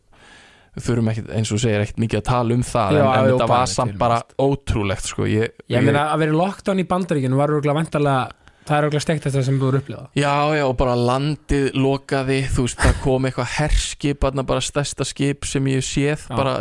þurfum 0.72 1.10
ekkert, 1.12 1.32
eins 1.36 1.50
og 1.52 1.60
segir, 1.60 1.82
ekkert 1.84 1.98
mikið 2.00 2.20
að 2.22 2.28
tala 2.30 2.54
um 2.56 2.62
það 2.64 2.94
Já, 2.96 3.02
en, 3.02 3.16
en 3.18 3.26
þetta 3.32 3.48
var 3.50 3.66
samt 3.68 3.98
bara 4.00 4.20
ótrúlegt 4.40 5.10
sko. 5.10 5.26
ég, 5.28 5.58
Ég 5.68 5.84
meina 5.84 6.06
að 6.14 6.22
vera 6.22 6.32
í 6.32 6.38
lockdown 6.38 6.80
í 6.80 6.86
bandaríkinu 6.88 7.40
var 7.40 7.52
örgulega 7.52 7.76
ventarlega 7.82 8.22
það 8.62 8.76
er 8.76 8.86
örgulega 8.86 9.04
steikt 9.04 9.26
þetta 9.26 9.42
sem 9.44 9.58
þú 9.58 9.68
eru 9.68 9.80
upplifað. 9.82 10.08
Já, 10.16 10.32
já, 10.54 10.62
og 10.68 10.76
bara 10.78 10.94
landið 10.96 11.64
lokaði, 11.76 12.38
þú 12.54 12.66
veist, 12.68 12.80
það 12.80 13.00
kom 13.02 13.28
eitthvað 13.28 13.52
herskip, 13.56 14.26
bara 14.46 14.64
stærsta 14.64 15.06
skip 15.08 15.48
sem 15.50 15.68
ég 15.72 15.84
séð, 15.84 16.24
bara 16.30 16.54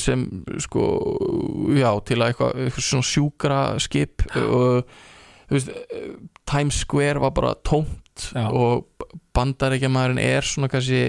sem, 0.00 0.24
sko, 0.64 0.86
já, 1.76 1.90
til 2.08 2.20
að 2.22 2.30
eitthvað, 2.30 2.64
eitthvað 2.64 2.88
svona 2.88 3.10
sjúkra 3.10 3.60
skip 3.82 4.24
og, 4.46 4.94
þú 5.50 5.58
veist, 5.58 5.72
Times 6.48 6.78
Square 6.86 7.26
var 7.26 7.34
bara 7.36 7.56
tómt 7.66 8.07
Já. 8.34 8.46
og 8.50 9.08
bandarækjamaðurinn 9.38 10.20
er 10.22 10.46
svona 10.46 10.68
kannski, 10.72 11.02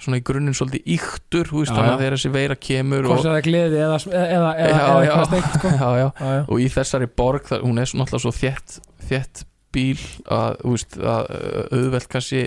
svona 0.00 0.20
í 0.20 0.24
grunninn 0.26 0.56
svolítið 0.56 0.88
yktur, 0.96 1.50
þú 1.50 1.62
veist, 1.62 1.74
Já, 1.74 1.82
já. 1.84 1.92
að 1.92 2.02
þegar 2.04 2.16
þessi 2.18 2.32
veira 2.36 2.56
kemur 2.68 3.08
hvort 3.08 3.22
sem 3.24 3.30
það 3.30 3.38
er 3.42 3.46
gleði 3.48 3.78
eða, 3.84 4.00
eða, 4.08 4.24
eða, 4.24 4.50
Já, 4.56 4.72
eða 4.72 4.88
já. 4.88 5.04
eitthvað 5.04 5.30
steikt 5.30 5.54
sko. 5.60 5.74
já, 5.84 5.88
já, 6.00 6.08
já, 6.08 6.34
já. 6.38 6.42
og 6.48 6.64
í 6.64 6.68
þessari 6.78 7.10
borg 7.22 7.48
það, 7.52 7.64
hún 7.68 7.80
er 7.84 7.92
svona 7.92 8.06
alltaf 8.08 8.24
svo 8.24 8.34
þétt, 8.40 8.76
þétt 9.10 9.44
bíl 9.70 10.04
að, 10.26 10.60
veist, 10.66 10.98
að 10.98 11.32
auðvelt 11.70 12.10
kannski 12.10 12.44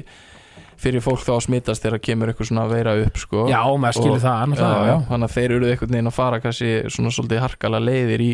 fyrir 0.84 1.04
fólk 1.04 1.22
þá 1.24 1.32
að 1.38 1.44
smitast 1.46 1.86
þegar 1.86 2.02
kemur 2.04 2.32
eitthvað 2.32 2.50
svona 2.50 2.66
veira 2.68 2.96
upp 3.00 3.20
sko. 3.22 3.46
já, 3.48 3.60
maður 3.80 4.00
skilur 4.00 4.24
það 4.24 4.56
já, 4.58 4.72
já. 4.90 4.96
þannig 5.08 5.28
að 5.30 5.36
þeir 5.38 5.54
eru 5.58 5.70
einhvern 5.70 5.96
veginn 5.96 6.10
að 6.12 6.18
fara 6.18 6.40
kannski 6.44 6.72
svona 6.92 7.14
svolítið 7.16 7.44
harkala 7.46 7.80
leiðir 7.80 8.24
í, 8.26 8.32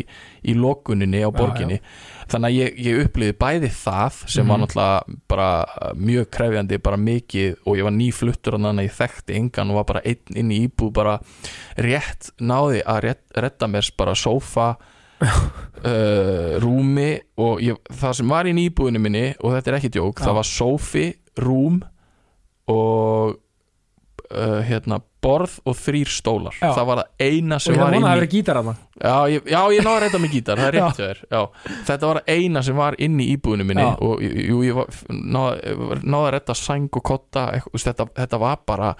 í 0.50 0.56
lokuninni 0.58 1.20
á 1.22 1.28
Já, 1.28 1.34
borginni 1.36 1.78
þannig 2.30 2.48
að 2.50 2.56
ég, 2.56 2.78
ég 2.86 3.00
upplýði 3.04 3.34
bæði 3.40 3.70
það 3.74 4.18
sem 4.30 4.46
var 4.48 4.58
Mhm. 4.58 4.64
náttúrulega 4.64 5.18
bara 5.28 5.48
mjög 5.96 6.28
krefjandi, 6.36 6.78
bara 6.82 6.96
mikið 6.96 7.56
og 7.66 7.76
ég 7.76 7.82
var 7.88 7.92
nýfluttur 7.96 8.54
og 8.54 8.60
þannig 8.60 8.84
að 8.84 8.88
ég 8.88 8.96
þekkti 9.00 9.36
engan 9.40 9.70
og 9.70 9.76
var 9.80 9.84
bara 9.90 10.02
einn 10.04 10.36
inn 10.36 10.50
í 10.54 10.60
íbúð 10.68 10.92
bara 10.92 11.18
rétt 11.76 12.30
náði 12.40 12.82
að 12.86 13.00
rétt, 13.08 13.22
retta 13.36 13.66
mér 13.66 13.90
bara 13.98 14.14
sófa 14.14 14.76
uh, 15.20 16.56
rúmi 16.64 17.20
og 17.36 17.60
ég, 17.64 17.76
það 17.92 18.14
sem 18.20 18.28
var 18.32 18.44
í 18.48 18.54
íbúðinu 18.70 19.00
minni 19.02 19.26
og 19.40 19.52
þetta 19.56 19.70
er 19.74 19.78
ekki 19.80 19.92
djók, 19.98 20.20
það 20.22 20.38
var 20.40 20.48
sófi 20.48 21.06
rúm 21.40 21.80
og 22.70 23.36
uh, 24.30 24.60
hérna 24.66 25.00
borð 25.20 25.58
og 25.68 25.76
þrýr 25.76 26.10
stólar 26.10 26.54
Já. 26.56 26.70
það 26.72 26.86
var 26.88 27.00
það 27.00 27.26
eina 27.26 27.58
og 27.58 27.64
sem 27.64 27.74
ég 27.74 27.80
var 27.80 27.90
það 27.90 27.96
inn 27.96 28.00
vona 28.00 28.06
að 28.06 28.10
það 28.10 28.16
í 28.16 28.20
verið 28.20 28.34
gítar 28.34 28.60
að 28.60 28.70
já, 28.70 29.16
ég, 29.34 29.48
já, 29.52 29.60
ég 29.74 29.84
náði 29.84 29.96
að 29.96 30.02
reyta 30.04 30.20
mig 30.22 30.34
gítar, 30.34 30.60
það 30.60 30.68
er 30.68 30.76
rétt 30.78 31.00
þér 31.00 31.20
já. 31.26 31.40
þetta 31.90 32.10
var 32.10 32.20
það 32.20 32.36
eina 32.36 32.62
sem 32.68 32.78
var 32.80 32.98
inn 33.06 33.18
í 33.20 33.26
íbúðinu 33.34 33.66
minni 33.68 33.84
Já. 33.84 33.90
og 34.06 34.24
jú, 34.24 34.62
ég 34.64 34.78
var, 34.78 35.00
náði, 35.10 35.74
náði 36.00 36.22
að 36.22 36.32
reyta 36.36 36.56
sæng 36.56 36.88
og 37.00 37.04
kotta 37.10 37.46
eitthvað, 37.56 37.84
þetta, 37.84 38.08
þetta 38.22 38.40
var 38.44 38.62
bara 38.70 38.92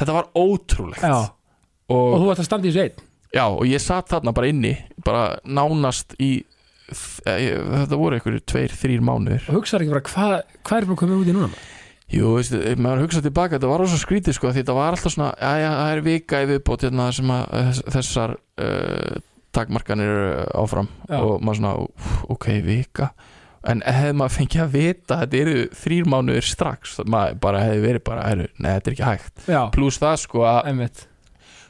þetta 0.00 0.18
var 0.18 0.30
ótrúlegt 0.36 1.06
já. 1.06 1.16
og 1.22 1.44
og, 1.92 2.18
þú 2.20 2.32
ætti 2.32 2.44
að 2.44 2.50
standa 2.50 2.70
í 2.70 2.80
einn 2.84 3.04
já, 3.34 3.44
og 3.46 3.64
ég 3.68 3.82
satt 3.82 4.10
þarna 4.12 4.34
bara 4.36 4.50
inni 4.50 4.74
bara 5.04 5.24
nánast 5.44 6.16
í 6.22 6.32
eh, 6.44 7.54
þetta 7.56 8.00
voru 8.00 8.18
einhverju 8.18 8.44
tveir, 8.48 8.74
þrýr 8.82 9.04
mánuðir 9.04 9.48
og 9.48 9.60
hugsaður 9.60 9.86
ekki 9.86 9.96
bara 9.96 10.08
hvað 10.10 10.36
hva 10.64 10.78
er 10.78 10.88
bara 10.90 11.00
komið 11.02 11.22
út 11.22 11.32
í 11.32 11.36
núna 11.36 11.50
maður? 11.52 11.70
Jú, 12.12 12.34
veistu, 12.36 12.58
ef 12.60 12.78
maður 12.78 13.06
hugsa 13.06 13.22
tilbaka, 13.24 13.56
þetta 13.56 13.68
var 13.70 13.80
rosa 13.80 13.96
skrítið 13.98 14.34
sko, 14.36 14.50
því 14.52 14.60
þetta 14.62 14.74
var 14.76 14.92
alltaf 14.94 15.14
svona, 15.14 15.30
já, 15.40 15.70
það 15.72 15.92
er 15.94 16.02
vika 16.04 16.42
í 16.44 16.48
viðbót 16.50 16.84
hérna 16.84 17.06
sem 17.16 17.30
að 17.32 17.44
þess- 17.54 17.86
þessar 17.94 18.34
uh, 18.60 19.14
takmarkanir 19.56 20.10
eru 20.12 20.44
áfram 20.60 20.90
Já. 21.08 21.16
og 21.24 21.40
maður 21.40 21.58
svona, 21.62 21.72
ok, 22.34 22.46
vika. 22.66 23.08
En 23.64 23.80
hefði 23.86 24.12
maður 24.20 24.34
fengið 24.36 24.62
að 24.66 24.74
vita 24.76 25.18
þetta 25.22 25.38
eru 25.40 25.56
þrýr 25.80 26.08
mánuðir 26.12 26.44
strax 26.44 26.98
maður 27.08 27.38
bara 27.40 27.62
hefði 27.64 27.82
verið 27.86 28.04
bara, 28.04 28.26
heru, 28.28 28.46
nei, 28.60 28.70
þetta 28.76 28.90
er 28.90 28.96
ekki 28.98 29.08
hægt. 29.08 29.44
Já, 29.48 29.60
pluss 29.72 29.98
það 30.02 30.16
sko 30.26 30.44
að 30.44 30.60
einmitt. 30.74 31.06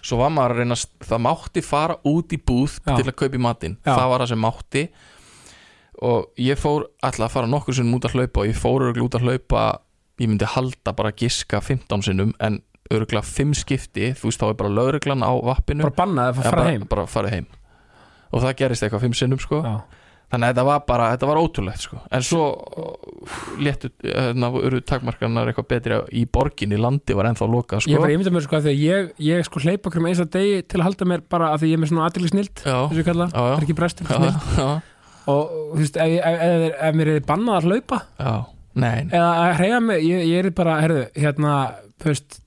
svo 0.05 0.19
var 0.21 0.35
maður 0.35 0.57
að 0.57 0.59
reyna, 0.65 0.75
að- 0.75 1.09
það 1.09 1.23
mátti 1.29 1.63
fara 1.65 1.97
út 2.11 2.35
í 2.35 2.41
búð 2.43 2.81
Já. 2.83 2.97
til 2.99 3.07
að 3.07 3.15
kaupa 3.23 3.39
í 3.39 3.45
matinn. 3.47 3.79
Það 3.87 4.09
var 4.11 4.21
það 4.27 4.29
sem 4.35 4.43
mátti. 4.45 4.89
Og 6.05 6.27
ég 6.43 6.59
fór 6.59 6.89
alltaf 7.07 7.29
að 7.31 7.35
fara 7.39 7.47
nokkur 7.49 7.77
sinnum 7.79 7.95
út 8.01 8.05
að 8.11 8.17
hlaupa 8.19 8.43
og 8.43 8.49
ég 8.51 8.59
fór 8.59 8.89
út 8.99 9.15
að 9.15 9.23
hlaupa 9.29 9.63
ég 10.23 10.31
myndi 10.31 10.49
halda 10.49 10.95
bara 10.95 11.11
að 11.13 11.25
giska 11.25 11.61
15 11.65 12.07
sinnum 12.07 12.33
en 12.45 12.61
örgulega 12.93 13.25
5 13.25 13.59
skipti 13.63 14.13
þú 14.19 14.31
veist 14.31 14.43
þá 14.43 14.49
er 14.51 14.57
bara 14.61 14.77
lögreglan 14.79 15.25
á 15.25 15.33
vappinu. 15.33 15.85
Bara 15.87 15.99
bannaði 16.05 16.35
að 16.35 16.41
fara 16.41 16.57
bara, 16.57 16.71
heim? 16.71 16.87
bara 16.91 17.07
farið 17.11 17.37
heim. 17.39 17.51
Og 18.35 18.43
það 18.45 18.57
gerist 18.61 18.85
eitthvað 18.85 19.07
5 19.09 19.21
sinnum 19.21 19.41
sko. 19.43 19.61
Já, 19.65 19.75
þannig 20.35 20.49
að 20.49 20.55
þetta 20.55 20.65
var 20.69 20.85
bara, 20.89 21.11
þetta 21.15 21.29
var 21.31 21.41
ótrúlegt 21.41 21.85
sko. 21.87 22.01
En 22.15 22.25
svo 22.27 22.47
léttu 23.63 23.91
hérna 24.05 24.51
eru 24.61 24.81
takmarkanar 24.85 25.51
eitthvað 25.51 25.69
betri 25.73 26.01
í 26.21 26.25
borginni, 26.31 26.79
landi 26.81 27.17
var 27.17 27.31
ennþá 27.31 27.49
lokað 27.51 27.85
ég 27.85 27.97
sko. 27.97 28.03
bara 28.05 28.17
ímynda 28.17 28.35
mér 28.35 28.47
sko 28.47 28.59
að 28.59 28.67
því 28.69 28.73
að 28.75 28.83
ég, 28.85 29.13
ég 29.29 29.47
sko 29.49 29.63
hleypa 29.65 29.91
okkur 29.91 30.05
með 30.05 30.15
eins 30.15 30.25
að 30.25 30.33
degi 30.37 30.65
til 30.69 30.81
að 30.81 30.89
halda 30.89 31.09
mér 31.13 31.25
bara 31.35 31.53
að 31.55 31.63
því 31.63 31.71
ég 31.71 31.79
er 31.79 31.83
með 31.85 31.93
svona 31.93 32.09
aðrið 32.09 32.33
snild 32.35 32.65
þessu 32.65 33.01
ég 33.01 33.09
kalla, 33.09 33.29
það. 33.33 33.55
Er 33.55 33.69
ekki 33.69 33.79
já, 34.59 34.69
og 35.33 35.55
þú 35.55 35.81
veist, 35.81 35.97
ef, 35.97 36.17
ef, 36.21 36.43
ef, 36.45 36.67
ef 36.89 36.99
mér 36.99 37.13
er 37.15 37.23
bannað 37.25 37.61
að 37.61 37.69
hlaupa 37.71 38.01
já, 38.19 38.35
nei, 38.75 39.05
nei. 39.05 39.11
eða 39.15 39.33
að 39.45 39.57
hreyja 39.61 39.81
mig, 39.81 40.05
ég, 40.09 40.23
ég 40.33 40.45
er 40.45 40.51
bara 40.51 40.79
herðu, 40.83 41.05
hérna, 41.17 41.57
veist 42.05 42.41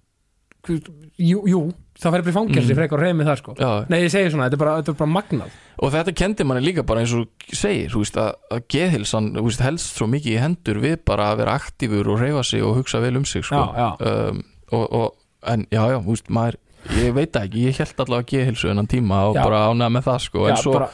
jú, 0.67 1.41
jú, 1.47 1.61
það 1.97 2.13
færi 2.13 2.25
bara 2.25 2.31
í 2.33 2.35
fangelsi 2.35 2.71
Mm. 2.73 2.77
frekar 2.77 2.97
að 2.99 3.03
hreyja 3.03 3.15
mig 3.17 3.27
það 3.27 3.37
sko 3.39 3.53
Já, 3.57 3.69
nei, 3.89 3.99
ég 4.03 4.11
segi 4.13 4.31
svona, 4.33 4.47
þetta 4.49 4.57
er 4.57 4.61
bara, 4.63 4.73
þetta 4.81 4.91
er 4.93 4.97
bara 4.99 5.13
magnað 5.15 5.55
og 5.77 5.91
þetta 5.93 6.13
kendi 6.17 6.43
manni 6.45 6.65
líka 6.65 6.83
bara 6.85 7.01
eins 7.01 7.13
og 7.17 7.27
segir 7.53 7.89
þú 7.93 8.01
veist, 8.03 8.17
að, 8.17 8.33
að 8.51 8.61
geðhilsan 8.75 9.31
þú 9.37 9.43
veist, 9.47 9.63
helst 9.65 9.95
svo 9.97 10.07
mikið 10.11 10.35
í 10.35 10.41
hendur 10.43 10.79
við 10.83 10.97
bara 11.07 11.31
að 11.31 11.37
vera 11.43 11.55
aktífur 11.61 12.11
og 12.13 12.19
reyfa 12.21 12.43
sig 12.43 12.63
og 12.65 12.75
hugsa 12.81 13.01
vel 13.01 13.17
um 13.17 13.25
sig 13.25 13.43
sko. 13.47 13.55
já, 13.55 13.75
já, 13.77 13.89
Um, 14.29 14.43
og, 14.71 14.93
og, 14.93 15.13
en 15.47 15.65
já, 15.71 15.81
já, 15.93 15.97
þú 16.03 16.11
veist, 16.11 16.29
maður 16.29 16.57
ég 16.97 17.13
veit 17.15 17.35
ekki, 17.39 17.65
ég 17.69 17.77
held 17.79 17.99
allavega 18.03 18.27
geðhilsu 18.33 18.69
enn 18.71 18.87
tíma 18.87 19.23
og 19.31 19.35
bara 19.39 19.63
ánæða 19.71 19.91
með 19.95 20.03
það 20.11 20.19
sko. 20.27 20.47
en 20.49 20.57
svo, 20.57 20.73
bara, 20.73 20.89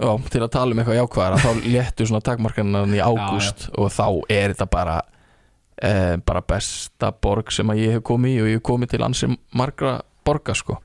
já, 0.00 0.10
til 0.30 0.42
að 0.42 0.52
tala 0.56 0.74
um 0.74 0.82
eitthvað 0.82 1.00
jákvæðara 1.00 1.42
þá 1.42 1.66
léttu 1.76 2.06
svona 2.08 2.24
takmarkanan 2.26 2.96
í 2.96 3.02
ágúst 3.02 3.68
og 3.78 3.92
þá 3.94 4.06
er 4.28 4.54
þetta 4.54 4.68
bara 4.72 4.98
eh, 5.82 6.16
bara 6.26 6.44
besta 6.46 7.12
borg 7.12 7.52
sem 7.54 7.70
að 7.70 7.82
ég 7.84 7.96
hef 7.98 8.04
komið 8.10 8.36
í 8.36 8.42
og 8.42 8.50
ég 8.52 8.60
hef 8.60 8.66
komið 8.70 8.94
til 8.94 9.02
ansi 9.06 9.30
margra 9.54 9.98
borga 10.24 10.54
sko. 10.56 10.78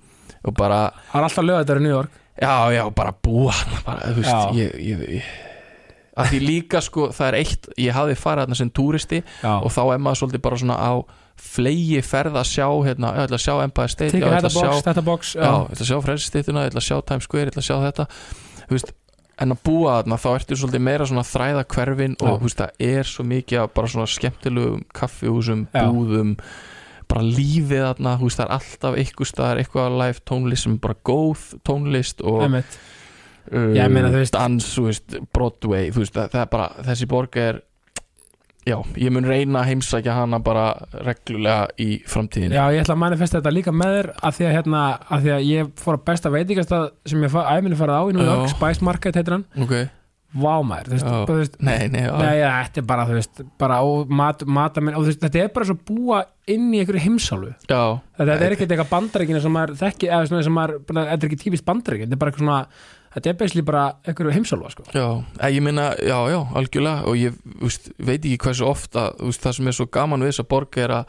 Og 0.47 0.55
bara 0.55 0.89
það 1.11 1.19
er 1.19 1.27
alltaf 1.27 1.45
lögð 1.45 1.61
þetta 1.63 1.79
í 1.79 1.85
New 1.85 1.95
York. 1.95 2.17
Já, 2.39 2.53
já, 2.71 2.83
bara 2.95 3.11
búa 3.11 3.53
bara, 3.83 4.11
þú 4.13 4.21
veist, 4.21 4.31
Já. 4.31 4.51
ég, 4.55 4.75
ég, 4.79 5.07
ég 5.19 5.31
að 6.19 6.33
því 6.33 6.39
líka 6.43 6.81
sko, 6.83 7.07
það 7.15 7.27
er 7.29 7.37
eitt 7.39 7.67
ég 7.79 7.95
hafði 7.95 8.15
farið 8.19 8.45
þarna 8.45 8.57
sem 8.59 8.69
túristi 8.75 9.19
já, 9.23 9.51
og 9.55 9.71
þá 9.71 9.81
er 9.93 10.01
maður 10.03 10.21
svolítið 10.21 10.43
bara 10.47 10.59
svona 10.61 10.77
á 10.79 10.91
flegi 11.39 12.01
ferð 12.03 12.39
að 12.39 12.47
sjá, 12.49 12.65
hérna, 12.87 13.13
ég 13.15 13.27
ætla 13.27 13.39
að 13.39 13.45
sjá 13.45 13.53
Empire 13.63 13.93
State, 13.93 14.09
já, 14.09 14.15
tekið 14.17 14.27
ég 14.27 14.37
ætla 14.39 14.39
þetta 14.39 14.49
að 14.49 14.57
sjá 14.57 14.69
box, 14.69 14.85
þetta 14.87 15.03
box 15.07 15.33
já, 15.35 15.43
ég 15.43 15.75
ætla 15.75 15.85
að 15.85 15.91
sjá 15.91 15.99
frelsstittuna, 16.07 16.63
ég 16.65 16.73
ætla 16.73 16.83
að 16.83 16.87
sjá 16.89 16.97
Times 17.11 17.27
Square, 17.29 17.45
ég 17.45 17.53
ætla 17.53 17.63
að 17.63 17.69
sjá 17.69 17.77
þetta. 17.85 18.07
Þú 18.69 18.75
veist, 18.75 18.91
en 19.39 19.53
að 19.55 19.61
búa 19.69 19.93
þarna 19.99 20.17
þá 20.19 20.27
ertu 20.35 20.57
svolítið 20.59 20.83
meira 20.83 21.05
svona 21.07 21.23
að 21.23 21.31
þræða 21.33 21.63
hverfin 21.73 22.15
og 22.19 22.27
þú 22.41 22.47
veist, 22.49 22.59
það 22.63 22.83
er 22.89 23.07
svo 23.07 23.23
mikið 23.29 23.61
af 23.63 23.71
bara 23.77 23.87
svona 23.93 24.09
skemmtilegum 24.11 24.83
kaffihúsum, 24.99 25.61
búðum 25.93 26.33
bara 27.09 27.23
lífið 27.25 27.81
þarna, 27.87 28.17
þú 28.19 28.27
veist, 28.29 28.37
það 28.41 28.45
er 28.45 28.53
alltaf 28.59 28.99
eitthvað 29.01 29.31
staðar, 29.31 29.61
eitthvað 29.63 29.97
live 30.03 30.19
tónlist 30.29 30.63
sem 30.67 30.75
er 30.75 30.81
bara 30.83 30.99
góð 31.09 31.45
tónlist 31.65 32.21
og 32.21 32.43
uh, 32.59 33.71
Já, 33.73 33.87
meina, 33.89 34.11
þú 34.13 34.19
veist- 34.21 34.35
dans, 34.37 34.67
þú 34.75 34.83
veist, 34.89 35.15
Broadway 35.33 35.89
þú 35.95 36.03
veist, 36.03 36.13
það, 36.19 36.29
það 36.35 36.41
er 36.45 36.51
bara, 36.53 36.67
þessi 36.91 37.07
borg 37.09 37.39
er 37.41 37.61
já, 38.69 38.77
ég 39.01 39.13
mun 39.15 39.27
reyna 39.27 39.63
að 39.63 39.71
heimsækja 39.73 40.15
hana 40.15 40.39
bara 40.45 40.65
reglulega 41.05 41.67
í 41.81 41.89
framtíðin 42.09 42.55
Já, 42.55 42.63
ég 42.75 42.83
ætla 42.85 42.95
að 42.97 43.03
manifesta 43.03 43.39
þetta 43.39 43.55
líka 43.55 43.75
með 43.75 43.95
þér 43.97 44.11
að 44.15 44.39
því 44.39 44.49
að, 44.49 44.55
hérna, 44.57 44.83
að 45.09 45.25
því 45.27 45.35
að 45.35 45.47
ég 45.49 45.71
fór 45.83 45.97
að 45.99 46.03
besta 46.11 46.33
veitingastað 46.33 46.89
sem 47.11 47.25
ég 47.25 47.39
æminni 47.43 47.79
farið 47.79 47.99
á 47.99 48.03
í 48.09 48.27
Já. 48.29 48.35
Spice 48.53 48.85
Market 48.85 49.19
heitir 49.19 49.37
hann. 49.37 49.47
Ok, 49.65 49.75
Vá 50.29 50.59
maður, 50.61 50.91
þú 50.91 50.93
veist, 50.93 51.05
Já. 51.05 51.09
bara, 51.09 51.25
þú 51.25 51.35
veist 51.39 51.55
nei, 51.65 51.87
nei, 51.89 52.01
já, 52.03 52.11
Nei, 52.21 52.33
ja, 52.37 52.49
þetta 52.67 52.77
er 52.77 52.85
bara, 52.91 53.05
þú 53.09 53.15
veist, 53.17 53.39
bara 53.57 53.77
mat, 54.19 54.43
matamenn, 54.45 54.97
og 54.99 55.07
veist, 55.07 55.23
þetta 55.23 55.39
er 55.41 55.47
bara 55.55 55.65
svo 55.65 55.75
búa 55.87 56.19
inn 56.53 56.67
í 56.69 56.83
einhverju 56.83 57.01
heimsálfu. 57.01 57.49
Já. 57.65 57.79
Þetta, 58.19 58.35
er 58.35 58.53
ekkert 58.53 58.75
eitthvað 58.75 58.91
bandaríkina 58.91 59.41
sem 59.41 59.55
maður 59.57 59.79
þekki 59.79 60.11
eða 60.11 60.27
svona 60.29 60.45
sem 60.45 60.53
maður, 60.53 60.83
bara, 60.85 61.07
þetta 61.15 61.25
er 61.25 61.31
ekki 61.31 61.39
típist 61.47 61.65
bandaríkin 61.65 62.05
þetta 62.05 62.19
er 62.19 62.21
bara 62.21 62.33
eitthvað 62.35 62.45
svona, 62.45 62.59
þetta 63.13 63.29
er 63.33 63.37
basically 63.39 63.65
bara 63.65 63.85
einhverju 64.07 64.35
heimsálfa, 64.35 64.69
sko. 64.75 64.83
Já, 64.93 65.07
eh, 65.39 65.49
ég 65.55 65.61
meina, 65.65 65.93
já, 65.97 66.17
já, 66.29 66.39
algjörlega 66.55 67.05
og 67.09 67.15
ég 67.17 67.39
úst, 67.61 67.89
veit 67.97 68.21
ekki 68.25 68.37
hversu 68.37 68.65
oft 68.69 68.93
að 68.99 69.17
úst, 69.29 69.41
það 69.41 69.55
sem 69.59 69.67
er 69.67 69.71
svo 69.79 69.85
gaman 69.91 70.21
við 70.21 70.33
þess 70.33 70.43
að 70.45 70.49
borga 70.53 70.83
er 70.83 70.89
að 70.99 71.05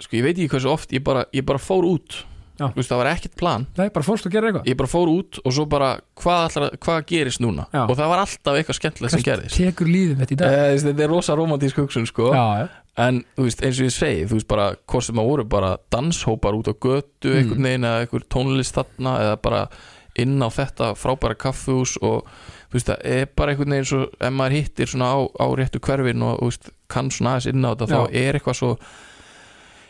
sko, 0.00 0.16
ég 0.16 0.22
veit 0.26 0.36
ekki 0.38 0.48
hversu 0.54 0.68
oft 0.72 0.90
ég 0.96 1.04
bara, 1.04 1.26
ég 1.32 1.44
bara 1.46 1.58
fór 1.62 1.84
út. 1.88 2.22
Úst, 2.56 2.88
það 2.88 2.96
var 3.02 3.08
ekkert 3.10 3.34
plan. 3.36 3.66
Nei, 3.76 3.90
bara 3.92 4.00
fórst 4.06 4.24
að 4.24 4.32
gera 4.32 4.48
eitthvað. 4.48 4.64
Ég 4.70 4.76
bara 4.80 4.88
fór 4.88 5.10
út 5.12 5.36
og 5.44 5.52
svo 5.52 5.66
bara 5.68 5.90
hvað, 6.16 6.56
allar, 6.56 6.76
hvað 6.80 7.02
gerist 7.10 7.42
núna? 7.44 7.66
Já. 7.68 7.82
og 7.84 7.92
það 7.98 8.08
var 8.08 8.22
alltaf 8.22 8.56
eitthvað 8.56 8.78
skemmtilegt 8.78 9.12
sem 9.12 9.24
gerist 9.26 9.58
tekur 9.60 9.90
líðum 9.92 10.22
þetta 10.22 10.32
í 10.32 10.38
dag? 10.40 10.54
Eh, 10.56 10.76
þetta 10.86 11.04
er 11.04 11.12
rosa 11.12 11.36
romantísk 11.36 11.76
hugsun 11.82 12.08
sko. 12.08 12.30
Já, 12.32 12.68
en 12.96 13.18
eins 13.36 13.60
og 13.60 13.84
ég 13.84 13.92
segi, 13.92 14.24
þú 14.24 14.38
veist 14.38 14.48
bara 14.48 14.70
hvort 14.88 15.04
sem 15.04 15.20
það 15.20 15.28
voru 15.28 15.44
bara 15.52 15.74
danshópar 15.92 16.56
út 16.56 16.72
á 16.72 16.74
götu 16.80 17.28
Mm. 17.28 17.36
einhvern 17.42 17.62
veginn 17.68 17.84
eða 17.84 18.00
einhver 18.06 18.24
tónlist 18.32 18.72
þarna 18.80 19.12
eða 19.20 19.36
bara 19.42 19.68
inn 20.22 20.36
á 20.42 20.48
þetta 20.52 20.92
frábæra 20.98 21.36
kaffhús 21.38 21.96
og 22.02 22.28
þú 22.70 22.78
veist, 22.78 22.90
það 22.90 23.04
er 23.16 23.28
bara 23.36 23.52
einhvern 23.52 23.74
veginn 23.76 23.90
svo, 23.90 24.04
ef 24.20 24.32
maður 24.34 24.56
hittir 24.58 24.90
svona 24.92 25.10
á, 25.12 25.18
á 25.26 25.46
réttu 25.58 25.82
hverfin 25.82 26.24
og 26.26 26.40
þú 26.40 26.50
veist, 26.50 26.70
kann 26.92 27.10
svona 27.14 27.36
aðeins 27.36 27.50
inn 27.52 27.66
á 27.66 27.70
þetta, 27.72 27.90
Já. 27.90 27.96
þá 27.96 28.18
er 28.22 28.38
eitthvað 28.38 28.58
svo 28.60 28.72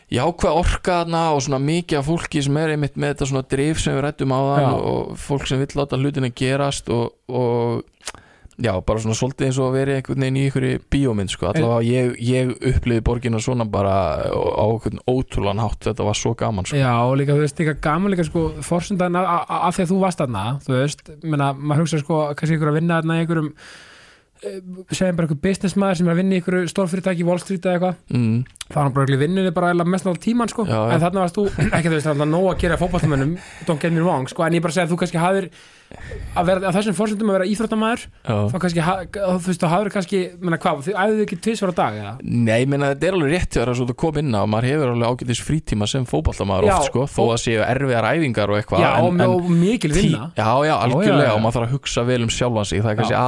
jákvæð 0.07 0.57
orka 0.61 1.01
þarna 1.01 1.23
og 1.35 1.41
svona 1.43 1.59
mikið 1.59 1.99
af 1.99 2.07
fólki 2.07 2.43
sem 2.45 2.59
er 2.61 2.73
einmitt 2.75 2.95
með 2.95 3.13
þetta 3.13 3.29
svona 3.31 3.47
drif 3.51 3.81
sem 3.83 3.97
við 3.97 4.05
rættum 4.05 4.31
á 4.31 4.39
þann 4.39 4.77
og 4.77 5.17
fólk 5.19 5.49
sem 5.49 5.59
vill 5.59 5.75
láta 5.75 5.99
hlutina 5.99 6.29
gerast 6.31 6.91
og, 6.93 7.17
og 7.27 7.83
já, 8.57 8.71
bara 8.81 9.01
svona 9.01 9.15
svolítið 9.17 9.47
eins 9.47 9.59
og 9.61 9.67
að 9.69 9.75
vera 9.77 9.97
einhvern 9.97 10.23
veginn 10.23 10.37
í 10.39 10.45
einhverju 10.47 10.79
bíómynd 10.93 11.33
sko, 11.33 11.49
allavega 11.51 11.85
ég, 11.85 12.13
ég 12.25 12.53
uppliði 12.71 13.03
borgina 13.05 13.41
svona 13.43 13.67
bara 13.69 13.97
á 14.33 14.65
einhvern 14.65 15.03
ótrúlan 15.09 15.61
hátt, 15.61 15.83
þetta 15.85 16.07
var 16.07 16.17
svo 16.17 16.33
gaman 16.37 16.65
sko. 16.65 16.79
Já, 16.79 16.93
og 17.05 17.17
líka, 17.21 17.35
þú 17.37 17.45
veist, 17.45 17.61
líka 17.61 17.75
gaman 17.87 18.13
líka 18.13 18.25
sko, 18.27 18.47
forsendan 18.65 19.19
af, 19.19 19.77
því 19.77 19.85
að 19.85 19.91
þú 19.93 19.99
varst 20.01 20.23
þarna 20.23 20.45
þú 20.65 20.73
veist, 20.73 21.05
menna, 21.23 21.51
maður 21.53 21.85
hugsa 21.85 22.01
sko 22.01 22.23
kannski 22.33 22.57
ykkur 22.57 22.73
að 22.73 22.79
vinna 22.81 22.97
þarna 23.01 23.19
í 23.19 23.25
einhverjum 23.25 23.53
segjum 24.41 25.17
bara 25.17 25.27
einhver 25.27 25.41
businessmaður 25.43 25.99
sem 26.01 26.07
er 26.09 26.13
að 26.15 26.19
vinna 26.21 26.35
í 26.35 26.41
einhverju 26.41 26.69
stórfyrirtæki 26.73 27.25
Wall 27.27 27.39
Street 27.41 27.65
eða 27.65 27.77
eitthvað. 27.77 27.95
Mm, 28.13 28.37
það 28.67 28.81
var 28.83 28.93
bara 28.97 29.19
vinnunni 29.23 29.53
bara 29.55 29.73
mest 29.83 30.05
náttúrulega 30.05 30.25
tíman 30.27 30.51
sko. 30.51 30.65
Já, 30.67 30.79
en 30.93 31.01
þarna 31.03 31.23
varst 31.25 31.39
þú, 31.39 31.47
ekki 31.71 31.87
þú 31.89 31.95
veist, 31.97 32.07
það 32.09 32.21
er 32.27 32.31
nóg 32.35 32.47
að 32.53 32.61
gera 32.65 32.77
fótballtamönnum 32.81 33.33
don't 33.67 33.81
get 33.81 33.93
me 33.95 34.03
wrong, 34.05 34.27
sko, 34.29 34.45
en 34.47 34.53
ég 34.59 34.61
bara 34.65 34.75
segja 34.77 34.87
að 34.87 34.93
þú 34.93 34.99
kannski 35.03 35.21
hafðir 35.23 35.49
að 36.35 36.49
vera, 36.49 36.67
að 36.67 36.75
þessum 36.75 36.95
fórsendum 36.97 37.29
að 37.31 37.37
vera 37.37 37.45
íþróttamæður 37.47 38.01
þá 38.27 38.57
kannski, 38.59 38.81
ha- 38.83 39.05
þú 39.07 39.37
veist, 39.47 39.61
þú 39.63 39.69
hafðir 39.71 39.91
kannski 39.95 40.19
menna 40.43 40.57
hvað, 40.59 40.81
þið 40.89 40.97
æfðu 40.99 41.23
ekki 41.23 41.37
tvisvar 41.45 41.71
á 41.71 41.75
dag 41.79 41.99
eða? 42.01 42.11
Nei, 42.27 42.57
ég 42.65 42.67
meina 42.73 42.89
þetta 42.91 43.07
er 43.07 43.15
alveg 43.15 43.31
rétt 43.37 43.55
þegar 43.55 43.71
það 43.79 43.93
kom 44.03 44.19
inn 44.19 44.35
á 44.35 44.43
maður 44.51 44.67
hefur 44.73 44.91
alveg 44.91 45.13
ágætis 45.15 45.43
frítíma 45.47 45.87
sem 45.87 46.03
fótballtamaður 46.11 46.67
Já, 46.67 46.75
oft 46.75 46.91
sko, 46.91 47.07
þó 47.07 47.21
og- 47.23 47.33
að 47.37 47.41
séu 47.45 47.63
erfiðar 47.63 48.09
æfingar 48.11 48.51
og 48.51 48.59
eitthvað 48.59 48.83
Já, 48.83 48.91
og, 48.99 49.23
og 49.31 49.49
mikil 49.63 49.95
vinna. 49.95 50.27
Já, 50.35 50.51
já, 50.67 50.75
algjörlega 50.75 51.33
og 51.39 51.43
maður 51.47 51.61
þarf 51.61 51.69
að 51.71 51.75
hugsa 51.79 52.03
vel 52.11 52.21
um 52.27 52.35
sjálfan 52.35 52.67
sig. 52.67 52.83
Það 52.83 52.91
er 52.91 52.99
kannski 52.99 53.15
Já. 53.15 53.23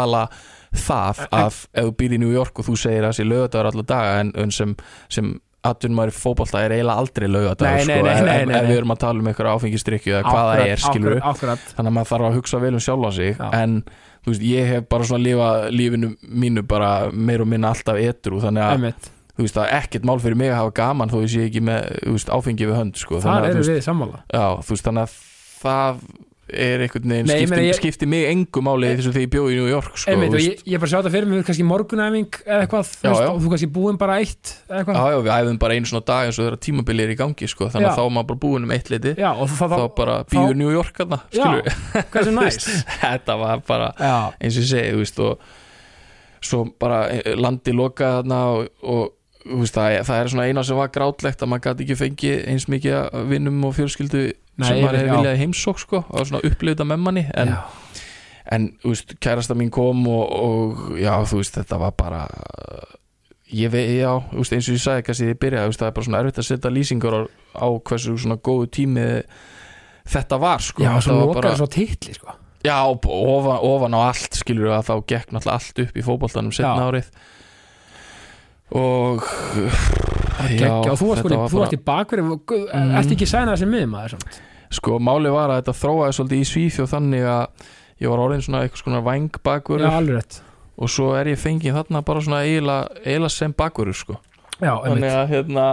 Það 0.76 1.22
að 1.32 1.60
ef 1.74 1.86
þú 1.86 1.94
býr 2.00 2.16
í 2.18 2.22
New 2.22 2.34
York 2.34 2.60
og 2.62 2.68
þú 2.70 2.80
segir 2.80 3.06
að 3.06 3.14
þessi 3.14 3.30
lögadagur 3.30 3.72
alla 3.72 3.86
daga 3.90 4.18
en, 4.24 4.34
en 4.38 4.52
sem, 4.54 4.76
sem 5.10 5.32
atvinnumæður 5.70 6.16
fótballta 6.16 6.62
er 6.64 6.76
eiginlega 6.78 7.02
aldrei 7.02 7.28
lögadagur 7.28 7.82
sko, 7.84 7.96
ef, 8.08 8.22
ef, 8.32 8.68
við 8.70 8.78
erum 8.78 8.94
að 8.94 9.02
tala 9.02 9.20
um 9.20 9.30
einhverja 9.32 9.56
áfengistrykju 9.58 10.14
eða 10.16 10.30
hvað 10.30 10.50
það 10.50 10.62
er, 10.66 10.84
skilur 10.86 11.18
þannig 11.26 11.90
að 11.90 11.96
maður 11.98 12.12
þarf 12.14 12.28
að 12.30 12.38
hugsa 12.40 12.62
vel 12.64 12.72
um 12.72 12.84
sjálfan 12.86 13.16
sig 13.18 13.34
Já. 13.34 13.48
en 13.60 13.76
þú 14.24 14.34
veist, 14.34 14.46
ég 14.48 14.72
hef 14.72 14.88
bara 14.94 15.10
svona 15.10 15.26
lifað 15.26 15.66
lífinu 15.76 16.12
mínu 16.46 16.64
bara 16.70 16.92
meir 17.12 17.44
og 17.44 17.52
minna 17.52 17.74
alltaf 17.74 18.00
etru 18.00 18.40
þannig 18.44 18.66
að 18.70 18.78
Einmitt. 18.78 19.12
þú 19.36 19.46
veist, 19.46 19.60
er 19.66 19.76
ekkert 19.82 20.08
mál 20.08 20.18
fyrir 20.24 20.40
mig 20.40 20.54
að 20.54 20.62
hafa 20.62 20.76
gaman 20.80 21.12
þó 21.12 21.20
ég 21.26 21.34
sé 21.34 21.46
ekki 21.50 21.66
með 21.68 21.92
veist, 22.08 22.32
áfengi 22.32 22.70
við 22.70 22.80
hönd 22.80 23.04
sko. 23.04 23.20
þannig, 23.26 23.52
að, 23.52 23.60
veist, 23.60 23.76
við 23.76 23.86
sammála 23.90 24.24
já, 24.32 24.46
veist, 24.70 24.88
þannig 24.88 25.10
að 25.10 25.20
það 25.60 26.04
er 26.54 26.82
einhvern 26.86 27.12
veginn 27.14 27.28
Nei, 27.30 27.42
skipti, 27.46 27.62
ég- 27.70 27.78
skipti 27.80 28.08
mig 28.10 28.26
engu 28.30 28.62
máli 28.66 28.90
þess 28.98 29.10
að 29.12 29.18
því 29.18 29.24
ég 29.26 29.32
bjóði 29.36 29.54
í 29.54 29.58
New 29.60 29.70
York 29.70 29.98
sko, 30.02 30.16
veist. 30.22 30.38
ég, 30.46 30.64
ég 30.74 30.82
bara 30.84 30.90
sjá 30.92 30.98
þetta 31.00 31.12
fyrir 31.14 31.30
mig 31.30 31.46
kannski 31.48 31.66
morgunæfing 31.70 32.40
eða 32.46 32.60
eitthvað 32.66 32.90
Já, 32.90 33.10
veist, 33.10 33.22
já. 33.26 33.30
og 33.34 33.40
þú 33.44 33.52
kannski 33.54 33.70
búin 33.76 34.00
bara 34.02 34.18
eitt 34.24 34.54
eða 34.70 34.80
eitthvað 34.82 35.00
já, 35.00 35.06
já, 35.14 35.20
við 35.28 35.32
æfum 35.38 35.60
bara 35.66 35.78
einu 35.80 35.92
svona 35.92 36.06
dag 36.10 36.26
eins 36.30 36.40
og 36.40 36.46
þeirra 36.48 36.62
tímabili 36.66 37.06
er 37.06 37.14
í 37.14 37.20
gangi 37.20 37.50
sko, 37.54 37.70
þannig 37.74 37.92
að 37.92 38.00
þá 38.00 38.04
er 38.06 38.14
maður 38.18 38.30
bara 38.34 38.44
búin 38.48 38.68
um 38.70 38.76
eitt 38.76 38.90
liti 38.94 39.16
Já, 39.20 39.32
þá, 39.36 39.64
þá 39.76 39.86
bara 40.00 40.18
býður 40.34 40.60
New 40.64 40.72
York 40.74 41.00
Já. 41.00 41.20
skilur 41.30 42.04
hversu 42.14 42.36
næst 42.40 42.68
þetta 43.04 43.40
var 43.44 43.64
bara 43.68 43.92
eins 44.40 44.58
og 44.58 44.64
ég 44.66 44.70
segi, 44.74 44.92
þú 44.96 45.04
veist 45.06 45.24
og 45.28 45.48
svo 46.40 46.62
bara 46.80 47.02
eh, 47.12 47.34
landi 47.36 47.74
lokað 47.76 48.22
þarna 48.22 48.38
og, 48.56 48.68
og 48.88 49.16
veist, 49.46 49.76
það, 49.76 49.96
er- 49.98 50.06
það 50.10 50.22
er 50.24 50.32
svona 50.34 50.48
eina 50.50 50.64
sem 50.68 50.80
var 50.80 50.92
grátlegt 50.94 51.44
að 51.44 51.52
maður 51.54 51.66
gæti 51.70 51.86
ekki 51.88 52.00
fengið 52.04 52.42
eins 52.52 52.68
mikið 52.72 53.26
vinnum 53.32 53.64
og 53.70 53.76
fjölskyldu 53.78 54.24
Nei, 54.60 54.68
sem 54.68 54.82
maður 54.84 54.98
hefði 55.00 55.14
viljað 55.16 55.40
heimsók 55.40 55.80
sko, 55.80 56.02
og 56.10 56.28
svona 56.28 56.44
upplifða 56.50 56.88
með 56.90 57.04
manni 57.06 57.24
en, 57.40 57.54
en 58.52 58.66
veist, 58.84 59.14
kærasta 59.24 59.56
mín 59.56 59.72
kom 59.72 60.02
og, 60.12 60.26
og 60.36 60.98
já, 61.00 61.14
þú 61.30 61.40
veist, 61.40 61.56
þetta 61.62 61.80
var 61.80 61.96
bara 61.96 62.26
ég 63.56 63.72
veit, 63.74 63.94
já, 64.02 64.12
veist, 64.36 64.54
eins 64.54 64.68
og 64.70 64.76
ég 64.76 64.84
sagði 64.84 65.06
kannski 65.08 65.30
þú 65.32 65.54
veist, 65.56 65.80
það 65.80 65.88
er 65.88 65.96
bara 65.96 66.10
svona 66.10 66.20
erfitt 66.26 66.42
að 66.44 66.50
setja 66.52 66.74
lýsingar 66.76 67.16
á, 67.18 67.22
á 67.56 67.68
hversu 67.80 68.18
svona 68.20 68.38
góðu 68.44 68.68
tími 68.76 69.08
þetta 70.10 70.40
var 70.42 70.62
sko 70.64 70.84
Já, 70.86 70.92
svo 71.02 71.16
var 71.18 71.32
lokaði 71.32 71.60
svo 71.62 71.70
titli 71.72 72.14
sko. 72.18 72.36
Já, 72.66 72.76
ofan, 72.92 73.60
ofan 73.64 73.96
á 73.96 74.00
allt 74.12 74.36
skilur 74.42 74.68
við 74.68 74.76
að 74.76 74.88
þá 74.90 74.96
gekk 75.14 75.32
náttúrulega 75.32 75.56
allt 75.62 75.82
upp 75.86 75.96
í 75.96 76.04
fótboltanum 76.06 76.52
setna 76.56 76.76
Já. 76.76 76.88
árið 76.92 77.12
og 78.76 79.26
Gekkja, 80.40 80.70
og 80.94 81.00
þú 81.00 81.10
varst, 81.10 81.26
bara- 81.26 81.50
í 81.76 81.82
bakverði 81.90 82.26
mm. 82.30 82.94
Ertu 83.00 83.16
ekki 83.16 83.28
sæna 83.28 83.56
þessi 83.56 83.68
miðum 83.70 83.98
aðeins 84.00 84.16
samt? 84.18 84.40
sko 84.70 85.00
máli 85.02 85.32
var 85.34 85.50
að 85.50 85.64
þetta 85.64 85.74
þróaði 85.80 86.16
svolítið 86.16 86.42
í 86.44 86.48
Svíþjóð 86.50 86.92
þannig 86.94 87.26
að 87.26 87.68
ég 88.04 88.12
var 88.12 88.22
orðin 88.24 88.44
svona 88.46 88.62
eitthvað 88.64 88.84
svona 88.84 89.02
Já, 89.90 89.98
alveg 89.98 90.20
rétt 90.20 90.42
og 90.80 90.92
svo 90.94 91.08
er 91.20 91.32
ég 91.34 91.40
fengið 91.42 91.76
þarna 91.76 92.02
bara 92.08 92.22
svona 92.24 92.44
eiginlega, 92.46 93.00
sem 93.34 93.56
bakvörður 93.58 93.98
sko 94.00 94.20
Já, 94.60 94.74
þannig 94.86 95.16
að 95.16 95.26
hérna 95.34 95.66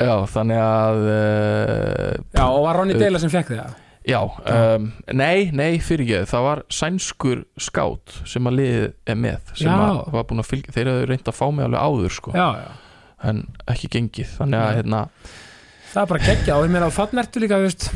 já, 0.00 0.14
þannig 0.34 0.60
að 0.64 1.06
uh, 1.06 2.18
Já, 2.34 2.44
og 2.48 2.64
var 2.66 2.80
Ronny 2.80 2.96
Uh, 2.96 3.00
Deila 3.04 3.22
sem 3.22 3.32
fekk 3.32 3.54
þig 3.54 3.62
það? 3.62 3.78
Já, 4.10 4.20
um, 4.54 4.90
nei, 5.16 5.50
nei 5.56 5.78
fyrir 5.82 6.06
ekki. 6.08 6.28
Það 6.30 6.44
var 6.48 6.62
sænskur 6.76 7.44
skátt 7.60 8.16
sem 8.28 8.50
að 8.50 8.58
liðið 8.60 8.86
er 9.14 9.18
með 9.22 9.52
að 9.70 10.14
að 10.44 10.48
fylgja, 10.50 10.74
þeir 10.76 10.90
hefur 10.92 11.12
reynd 11.14 11.30
að 11.32 11.38
fá 11.40 11.46
mig 11.54 11.66
alveg 11.68 11.84
áður 11.88 12.16
sko. 12.18 12.34
Já, 12.36 12.48
já. 12.64 12.70
En 13.30 13.42
ekki 13.68 13.90
gengið. 13.96 14.30
Þannig 14.38 14.60
að 14.64 14.74
hérna, 14.80 15.04
Það 15.90 16.02
er 16.04 16.10
bara 16.12 16.22
geggja 16.28 16.54
og 16.56 16.64
ég 16.68 16.70
meina 16.70 16.86
og 16.86 16.94
þannig 16.94 17.18
ertu 17.24 17.40
líka 17.42 17.56
veist, 17.58 17.88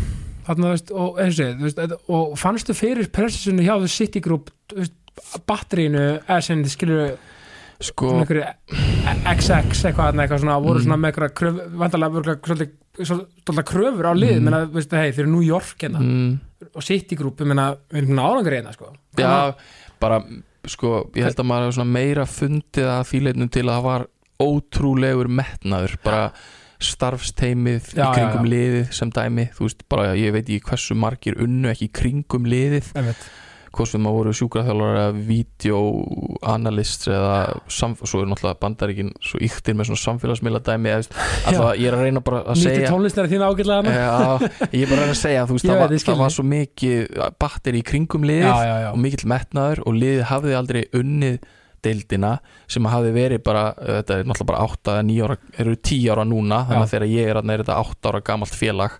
þarna, 0.48 0.70
veist, 0.74 0.88
og, 0.90 1.20
veist, 1.62 1.78
og 2.10 2.32
fannstu 2.40 2.74
fyrir 2.74 3.06
pressunni 3.14 3.62
hjá 3.68 3.76
þú 3.78 3.90
City 3.94 4.20
Group 4.24 4.50
batterínu 5.46 6.02
eða 6.26 6.40
sem 6.42 6.64
þið 6.64 6.72
skilur 6.74 7.12
sko 7.84 8.08
svona 8.10 8.24
einhverju 8.24 8.46
XX 9.34 9.84
eitthvað, 9.90 10.18
eitthvað 10.24 10.42
svona, 10.42 10.56
voru 10.64 10.80
Mm. 10.80 10.84
svona 10.88 10.98
með 11.04 11.12
eitthvað 11.12 11.34
örugglega 12.18 12.42
svolítið, 12.98 13.62
kröfur 13.70 14.06
á 14.06 14.14
lið, 14.14 14.40
Mm. 14.40 14.72
veist, 14.72 14.90
hei, 14.92 15.12
fyrir 15.12 15.28
New 15.28 15.42
York 15.42 15.78
hérna, 15.82 16.00
mm, 16.00 16.40
og 16.74 16.82
City 16.82 17.16
Group, 17.16 17.38
við 17.38 17.50
erum 17.52 18.18
árangur 18.18 18.52
hérna, 18.54 18.72
sko 18.72 18.92
já, 19.18 19.54
bara 20.00 20.20
sko, 20.66 21.10
ég 21.14 21.24
held 21.24 21.36
að 21.36 21.46
maður 21.50 21.72
svona 21.76 21.92
meira 21.92 22.24
fundið 22.24 22.86
að 22.88 23.08
þýleitnum 23.10 23.50
til 23.50 23.64
að 23.64 23.74
það 23.74 23.82
var 23.88 24.06
ótrúlegur 24.40 25.28
metnaður 25.28 25.96
bara 26.02 26.32
starfsteimið 26.84 27.92
Já, 27.94 28.08
í 28.10 28.14
kringum 28.16 28.44
já, 28.44 28.48
já. 28.48 28.52
liðið 28.54 28.92
sem 28.98 29.10
dæmi 29.14 29.46
þú 29.54 29.66
veist, 29.68 29.84
bara 29.88 30.14
ég 30.18 30.34
veit 30.34 30.44
ekki 30.50 30.64
hversu 30.68 30.96
margir 30.98 31.38
unnu 31.40 31.70
ekki 31.70 31.88
í 31.88 31.92
kringum 31.94 32.48
liðið 32.50 32.90
Einmitt. 32.98 33.28
Hvort 33.74 33.90
sem 33.90 34.06
að 34.08 34.16
voru 34.16 34.34
sjúkraþjálfar 34.38 34.98
eða 35.00 35.14
videoanalysts 35.28 37.08
eða 37.10 37.38
svo 37.70 38.22
er 38.22 38.30
náttúrulega 38.30 38.60
bandaríkin 38.62 39.10
svo 39.24 39.40
yktir 39.44 39.76
með 39.78 39.90
svona 39.90 40.02
samfélagsmiðla 40.04 40.62
dæmi 40.66 40.92
alltaf 40.96 41.72
ég 41.80 41.88
er 41.90 41.98
að 41.98 42.06
reyna 42.06 42.22
bara 42.24 42.44
að 42.44 42.60
Nýtti 42.60 42.70
segja 42.70 42.92
tónlistar 42.94 43.30
þín 43.32 43.44
ágætlega 43.48 43.80
hana 43.82 43.96
Já, 43.98 44.06
ég 44.70 44.86
er 44.86 44.92
bara 44.92 45.00
að 45.00 45.04
reyna 45.04 45.16
að 45.16 45.20
segja 45.24 45.44
þú 45.48 45.58
veist, 45.58 45.66
Ég 45.66 45.74
það, 45.74 45.82
var, 45.82 45.98
það 46.06 46.22
var 46.22 46.36
svo 46.38 46.46
mikið 46.54 47.20
batteri 47.44 47.82
í 47.82 47.88
kringum 47.90 48.26
liðið 48.28 48.48
já, 48.48 48.56
já, 48.70 48.76
já. 48.84 48.88
og 48.92 49.02
mikill 49.04 49.28
metnaður 49.34 49.84
og 49.84 50.00
liðið 50.00 50.26
hafði 50.30 50.58
aldrei 50.60 50.82
unnið 50.94 51.38
deildina 51.84 52.36
sem 52.70 52.86
hafði 52.88 53.10
verið 53.14 53.42
bara 53.44 53.64
þetta 53.76 54.20
er 54.20 54.28
náttúrulega 54.28 54.50
bara 54.52 54.68
8 54.70 54.94
eða 54.94 55.08
9 55.10 55.26
ára 55.26 55.36
eru 55.64 55.74
10 55.76 56.06
ára 56.14 56.24
núna, 56.28 56.62
þannig 56.68 56.86
að 56.86 56.94
þegar 56.94 57.10
ég 57.12 57.28
er 57.28 57.38
þarna 57.40 57.56
er 57.56 57.64
þetta 57.64 57.80
8 57.82 58.10
ára 58.10 58.22
gamalt 58.30 58.56
félag 58.56 58.96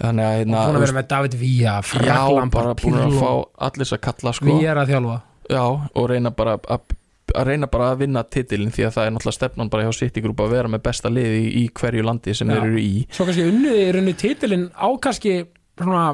þannig 0.00 0.26
að 0.26 0.36
hérna, 0.40 0.60
búin 0.66 0.78
að 0.78 0.84
vera 0.86 0.98
með 0.98 1.08
David 1.14 1.38
Villa 1.40 1.78
Frank 1.86 2.36
Lampard, 2.36 2.84
búin 2.84 3.00
að 3.00 3.16
fá 3.16 3.30
allir 3.68 3.86
þess 3.86 3.96
að 3.96 4.04
kalla 4.08 4.36
sko, 4.36 4.48
Villa 4.50 4.70
er 4.74 4.82
að 4.82 4.94
þjálfa. 4.94 5.18
Já, 5.46 5.64
og 5.66 6.08
reyna 6.10 6.32
bara 6.36 6.56
að 6.60 6.94
að 7.34 7.48
reyna 7.50 7.66
bara 7.70 7.90
að 7.92 8.04
vinna 8.04 8.22
titilin 8.22 8.70
því 8.74 8.84
að 8.86 8.94
það 8.94 9.08
er 9.08 9.14
náttúrulega 9.16 9.36
stefnan 9.36 9.70
bara 9.72 9.86
hjá 9.86 9.96
City 9.98 10.22
Group 10.22 10.40
að 10.44 10.52
vera 10.54 10.70
með 10.70 10.84
besta 10.86 11.10
liði 11.10 11.40
í, 11.40 11.48
í 11.58 11.64
hverju 11.74 12.04
landi 12.06 12.34
sem 12.38 12.52
þeir 12.52 12.68
eru 12.68 12.78
í. 12.78 12.92
Svo 13.10 13.26
kannski 13.26 13.48
unnið 13.50 13.80
í 13.80 13.88
rauninni 13.96 14.14
titilinn 14.20 14.68
á 14.78 14.88
kannski 15.02 15.34
svona 15.80 16.04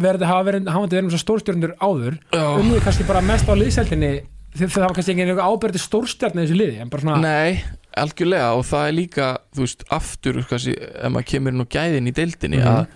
verði 0.00 0.28
hafa 0.28 0.46
verið, 0.48 0.68
hafandi 0.70 0.98
verið 0.98 1.08
með 1.08 1.14
svo 1.16 1.22
stórstjörnur 1.24 1.74
áður. 1.78 2.18
Já. 2.34 2.44
unnið 2.58 2.84
kannski 2.86 3.06
bara 3.08 3.24
mest 3.24 3.50
á 3.50 3.54
liðseldinni 3.54 4.12
þegar 4.56 4.72
það 4.74 4.86
var 4.86 4.96
kannski 4.98 5.14
engin 5.14 5.42
ábyrði 5.44 5.82
stórstjörn 5.84 6.40
í 6.40 6.44
þessu 6.44 6.58
liði 6.58 6.82
en 6.82 6.90
bara 6.92 7.04
svona, 7.04 7.20
Nei, 7.22 7.60
algjörlega 7.98 8.50
og 8.56 8.64
það 8.68 8.88
er 8.88 8.96
líka, 8.96 9.28
þú 9.56 9.64
veist, 9.66 9.84
aftur 9.90 10.42
kannski, 10.48 10.74
ef 10.78 11.10
maður 11.12 11.28
kemur 11.32 11.62
á 11.62 11.66
gæðin 11.74 12.08
í 12.10 12.12
deildinni 12.14 12.60
Mhm. 12.60 12.68
að 12.68 12.86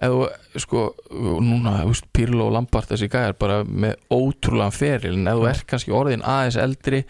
ef 0.00 0.10
þú, 0.10 0.60
sko, 0.64 0.82
núna, 1.44 1.74
þú 1.84 1.88
veist, 1.92 2.06
Pirlo 2.12 2.46
og 2.48 2.52
Lampard 2.56 2.88
þessi 2.88 3.08
gæðar 3.12 3.38
bara 3.38 3.64
með 3.64 3.96
ótrúlegan 4.10 4.72
feril 4.72 5.14
en 5.14 5.28
ef 5.28 5.34
þú 5.40 5.48
ert 5.50 5.66
kannski 5.66 5.92
orðin 5.92 6.22
aðeins 6.24 6.56
eldri 6.56 7.04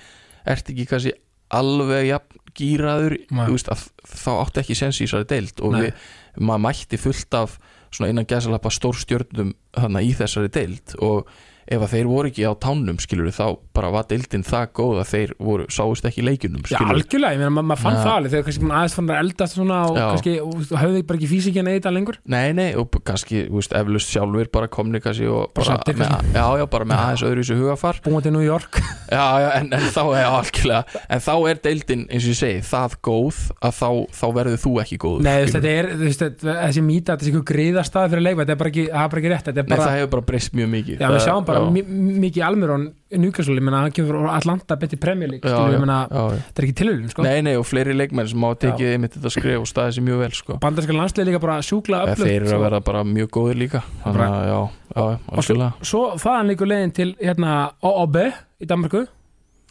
ert 0.47 0.71
ekki 0.71 0.87
kannski 0.91 1.13
alveg 1.51 2.07
jafn 2.09 2.37
gýraður, 2.59 3.15
þú 3.31 3.53
veist, 3.55 3.69
að 3.71 3.85
þá 4.05 4.31
áttu 4.43 4.61
ekki 4.61 4.75
sens 4.77 4.99
í 5.01 5.07
þessari 5.07 5.29
deild 5.31 5.61
og 5.63 5.73
við, 5.79 5.93
maður 6.41 6.65
mætti 6.67 6.99
fullt 6.99 7.35
af 7.39 7.59
svona 7.91 8.11
innan 8.11 8.27
gæsalappa 8.27 8.71
stórstjörnum 8.71 9.55
þannig 9.75 10.11
í 10.11 10.15
þessari 10.19 10.51
deild 10.51 10.95
og 11.03 11.27
ef 11.71 11.85
að 11.87 11.93
þeir 11.95 12.09
voru 12.11 12.31
ekki 12.31 12.45
á 12.47 12.53
tánum 12.59 12.99
skilur 13.03 13.31
þá 13.35 13.45
bara 13.77 13.91
var 13.95 14.07
deildin 14.11 14.43
það 14.47 14.65
góð 14.81 14.97
að 15.05 15.11
þeir 15.13 15.33
voru, 15.39 15.67
sáust 15.71 16.07
ekki 16.09 16.21
í 16.23 16.27
leikjunum 16.27 16.65
já, 16.67 16.73
skilur 16.75 16.97
algjörlega, 16.97 17.37
ég 17.37 17.41
meina, 17.41 17.51
ma 17.55 17.63
maður 17.71 17.83
fann 17.85 17.95
Já. 17.97 18.01
það 18.03 18.15
alveg 18.17 18.33
þegar 18.35 18.47
kannski 18.49 18.71
aðeins 18.71 18.97
fann 18.99 19.11
að 19.15 19.21
eldast 19.23 19.57
svona 19.57 19.79
og 19.87 19.99
Já. 20.01 20.05
kannski, 20.11 20.35
og 20.43 20.73
höfðu 20.83 21.03
bara 21.07 21.21
ekki 21.21 21.29
físikina 21.31 21.71
í 21.75 21.79
þetta 21.79 21.93
lengur. 21.95 22.19
Nei, 22.35 22.49
nei, 22.59 22.69
og 22.81 22.99
kannski, 23.07 23.45
þú 23.47 23.61
veist, 23.61 23.77
eflust 23.81 24.11
sjálfur 24.11 24.51
bara 24.53 24.71
komni 24.73 25.01
kannski 25.05 25.29
og 25.31 25.53
Bara 25.57 25.69
saddir 25.71 25.99
með, 26.01 26.17
já, 26.35 26.45
já, 26.61 26.65
bara 26.75 26.89
með 26.91 27.03
aðeins 27.05 27.25
öðru 27.31 27.45
þessu 27.45 27.59
hugafar 27.61 28.01
búin 28.05 28.27
til 28.27 28.35
New 28.35 28.45
York. 28.45 28.81
Já, 29.11 29.25
já, 29.43 29.49
en, 29.59 29.73
en 29.75 29.87
þá 29.91 30.03
er 30.15 30.27
algjörlega. 30.29 31.01
En 31.11 31.23
þá 31.25 31.33
er 31.51 31.59
deildin, 31.65 32.05
eins 32.15 32.23
og 32.29 32.31
ég 32.31 32.37
segi, 32.39 32.61
það 32.63 32.93
góð 33.03 33.41
að 33.59 33.73
þá, 33.75 33.89
þá 34.21 34.27
verður 34.37 34.61
þú 34.63 34.71
ekki 34.85 34.99
góð 35.03 35.17
Nei, 35.27 35.33
þú 35.33 35.41
veist, 35.43 35.57
þetta 35.57 35.73
er, 35.81 35.89
þú 35.91 36.05
veist, 36.07 36.23
þessi 36.47 36.85
mýta 36.87 37.17
þetta 37.17 37.27
er 37.27 37.31
eitthvað 37.33 37.47
greiða 37.51 37.83
stað 37.89 38.07
fyrir 38.15 38.23
leikma, 38.29 38.45
þetta 38.45 38.55
er 38.55 38.61
bara 38.61 38.71
ekki, 38.71 38.85
það 38.87 39.03
er 39.03 39.11
bara 39.11 39.23
ekki 39.25 39.33
rétt 39.35 39.51
Nei, 39.51 39.81
það 39.81 39.97
hefur 39.97 40.13
bara 40.15 40.27
breyst 40.31 40.55
mjög 40.61 40.71
mikið. 40.77 40.95
Já, 40.95 41.09
við 41.11 41.17
Það- 41.17 41.27
sjáum 41.27 41.49
bara 41.51 41.60
mikið 41.71 42.45
Almirón 42.47 42.87
Newcastle, 43.11 43.55
ég 43.59 43.65
meina, 43.67 43.81
hann 43.85 43.93
kemur 43.95 44.17
frá 44.23 44.37
Atlanta 44.39 44.77
skilur, 44.81 45.43
já, 45.51 45.57
ég 45.75 45.81
já. 46.11 46.23
þetta 46.47 46.63
er 46.63 46.67
ekki 46.69 46.77
tilhörun, 46.81 47.09
sko. 47.11 47.25
Nei, 47.27 47.41
nei, 47.43 47.55
og 47.59 47.67
fleiri 47.67 47.95
leikmenn 47.99 48.29
sem 48.31 48.45
hafa 48.47 48.59
tekið 48.65 48.93
einmitt 48.95 49.17
þetta 49.19 49.33
skref 49.35 49.61
og 49.65 49.71
staðið 49.71 49.97
sér 49.99 50.07
mjög 50.09 50.21
vel, 50.25 50.31
sko. 50.39 50.59
Bandarska 50.63 50.97
landslið 50.97 51.31
líka 51.31 51.41
bara 51.43 51.57
sjúkla 51.67 52.03
Eða 52.05 52.15
öflugt 52.15 52.31
Þeir 52.31 52.37
eru 52.41 52.47
að 52.47 52.55
svo- 52.55 52.65
verða 52.67 52.81
bara 52.91 53.05
mjög 53.11 53.31
góðir 53.37 53.59
líka. 53.65 53.83
Þannig 54.05 54.27
að, 54.27 54.45
já, 54.51 54.61
já, 54.95 55.19
algjörlega. 55.35 55.73
svo 55.93 56.03
þaðan 56.23 56.53
líkur 56.55 56.71
leiðin 56.71 56.95
til 57.01 57.09
hérna 57.21 57.57
OOB 57.83 58.17
í 58.61 58.67
Danmarku 58.71 59.07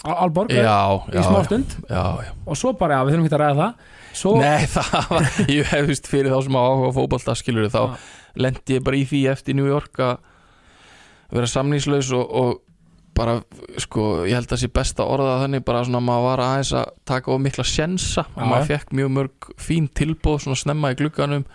Al- 0.04 0.16
Alborg 0.24 0.52
Já, 0.56 1.00
í 1.12 1.24
smá 1.24 1.42
stund. 1.44 1.76
og 2.48 2.56
svo 2.56 2.72
bara, 2.80 3.00
já, 3.00 3.06
við 3.08 3.16
þurfum 3.18 3.26
ekki 3.28 3.36
að 3.36 3.42
ræða 3.44 3.58
það. 3.60 3.74
Svo, 4.20 4.32
Nei, 4.40 4.66
það 4.76 5.10
var, 5.12 5.26
ég 5.52 5.66
hef 5.74 5.88
vist 5.88 6.08
fyrir 6.08 6.32
þá 6.32 6.40
sem 6.46 6.56
á 6.56 6.62
áhuga 6.64 6.92
fótbolta 6.96 7.36
skilur 7.36 7.68
þá 7.72 7.82
lendi 8.40 8.78
ég 8.78 8.84
bara 8.84 8.96
í 9.00 9.04
því 9.06 9.20
eftir 9.34 9.56
New 9.60 9.68
York 9.68 10.00
að 10.00 10.18
vera 11.34 11.50
samningslaus 11.50 12.12
og, 12.18 12.36
og 12.42 12.62
bara, 13.20 13.40
sko, 13.82 14.06
ég 14.28 14.38
held 14.38 14.48
að 14.48 14.54
það 14.54 14.62
sé 14.64 14.70
best 14.80 15.02
að 15.02 15.12
orða 15.16 15.40
þannig, 15.44 15.66
bara 15.68 15.84
svona 15.88 16.02
maður 16.04 16.28
var 16.28 16.44
aðeins 16.46 16.72
að 16.80 16.94
taka 17.10 17.34
of 17.34 17.42
mikla 17.44 17.66
sjensa 17.68 18.24
og 18.36 18.40
maður 18.46 18.70
fekk 18.72 18.96
mjög 19.00 19.12
mörg 19.18 19.50
fín 19.60 19.90
tilbóð 20.00 20.46
svona 20.46 20.62
snemma 20.62 20.94
í 20.94 20.98
glugganum 21.00 21.46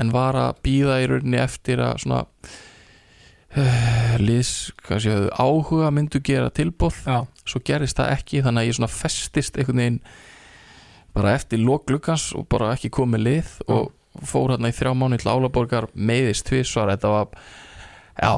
en 0.00 0.12
var 0.14 0.38
að 0.38 0.60
býða 0.66 1.00
í 1.00 1.08
rauninni 1.10 1.40
eftir 1.40 1.82
að 1.84 2.02
svona 2.04 2.20
uh, 3.56 4.14
liðs, 4.20 4.52
kannski 4.84 5.14
höfðu 5.14 5.32
áhuga 5.38 5.90
myndu 5.94 6.22
gera 6.24 6.52
tilbóð 6.54 7.00
svo 7.44 7.62
gerist 7.64 7.98
það 8.00 8.14
ekki 8.18 8.44
þannig 8.44 8.64
að 8.64 8.70
ég 8.70 8.78
svona 8.78 8.92
festist 8.92 9.58
einhvern 9.58 9.82
veginn 9.82 10.00
bara 11.14 11.36
eftir 11.38 11.62
lok 11.62 11.86
glukkans 11.88 12.32
og 12.34 12.48
bara 12.50 12.72
ekki 12.74 12.90
komið 12.92 13.28
lið 13.28 13.52
og 13.70 13.92
fór 14.26 14.54
hérna 14.54 14.70
í 14.70 14.74
þrjá 14.74 14.92
mánu 14.98 15.18
til 15.18 15.30
Álaborgar 15.30 15.88
meiðist 15.94 16.46
tvisvar, 16.48 16.92
þetta 16.94 17.10
var 17.10 17.46
já, 18.14 18.30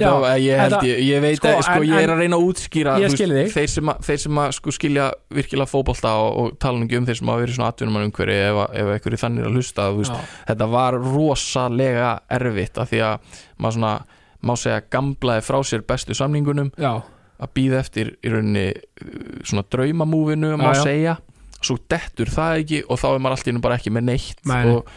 Já, 0.00 0.10
var, 0.20 0.36
ég 0.38 0.58
held 0.60 0.72
þetta- 0.74 0.88
ég, 0.88 0.98
ég 1.08 1.20
veit 1.24 1.38
sko, 1.38 1.48
að, 1.48 1.62
sko, 1.64 1.76
en- 1.80 1.88
ég 1.88 2.02
er 2.02 2.10
að 2.12 2.18
reyna 2.20 2.36
að 2.36 2.46
útskýra 2.50 2.94
þig. 3.00 3.52
þeir 3.54 3.70
sem, 3.72 3.88
að, 3.88 4.02
þeir 4.08 4.18
sem 4.24 4.40
að 4.42 4.50
sko 4.58 4.74
skilja 4.76 5.06
virkilega 5.38 5.70
fótbolta 5.70 6.12
og, 6.20 6.36
og 6.42 6.58
tala 6.60 6.82
um 6.84 6.88
þeir 7.08 7.16
sem 7.20 7.28
að 7.32 7.40
verið 7.44 7.56
svona 7.56 7.70
atvinnum 7.72 8.00
umhverfi 8.04 8.36
ef, 8.50 8.60
ef 8.82 8.92
einhverju 8.98 9.20
þannig 9.24 9.40
er 9.44 9.48
að 9.48 9.56
hlusta 9.58 9.86
veist, 9.96 10.18
þetta 10.50 10.68
var 10.74 10.98
rosalega 11.00 12.10
erfitt 12.36 12.78
af 12.82 12.90
því 12.92 13.00
að 13.08 13.40
maður 13.58 13.76
svona 13.78 13.94
má 14.44 14.54
segja 14.60 14.82
gamlaði 14.92 15.44
frá 15.46 15.58
sér 15.64 15.84
bestu 15.88 16.14
samningunum 16.16 16.68
já, 16.76 16.92
að 17.40 17.52
býða 17.56 17.80
eftir 17.80 18.12
í 18.20 18.28
rauninni 18.32 18.66
uh, 18.76 19.40
svona 19.42 19.64
draumamúvinu 19.72 20.52
má 20.60 20.74
segja. 20.76 21.16
Svo 21.64 21.78
dettur 21.88 22.28
það 22.28 22.58
ekki 22.60 22.82
og 22.92 22.98
þá 23.00 23.06
er 23.14 23.22
maður 23.24 23.38
allt 23.38 23.46
í 23.48 23.50
hennu 23.54 23.62
bara 23.64 23.78
ekki 23.80 23.92
með 23.96 24.04
neitt 24.10 24.42
Nei, 24.44 24.58
nei. 24.66 24.74
og, 24.76 24.90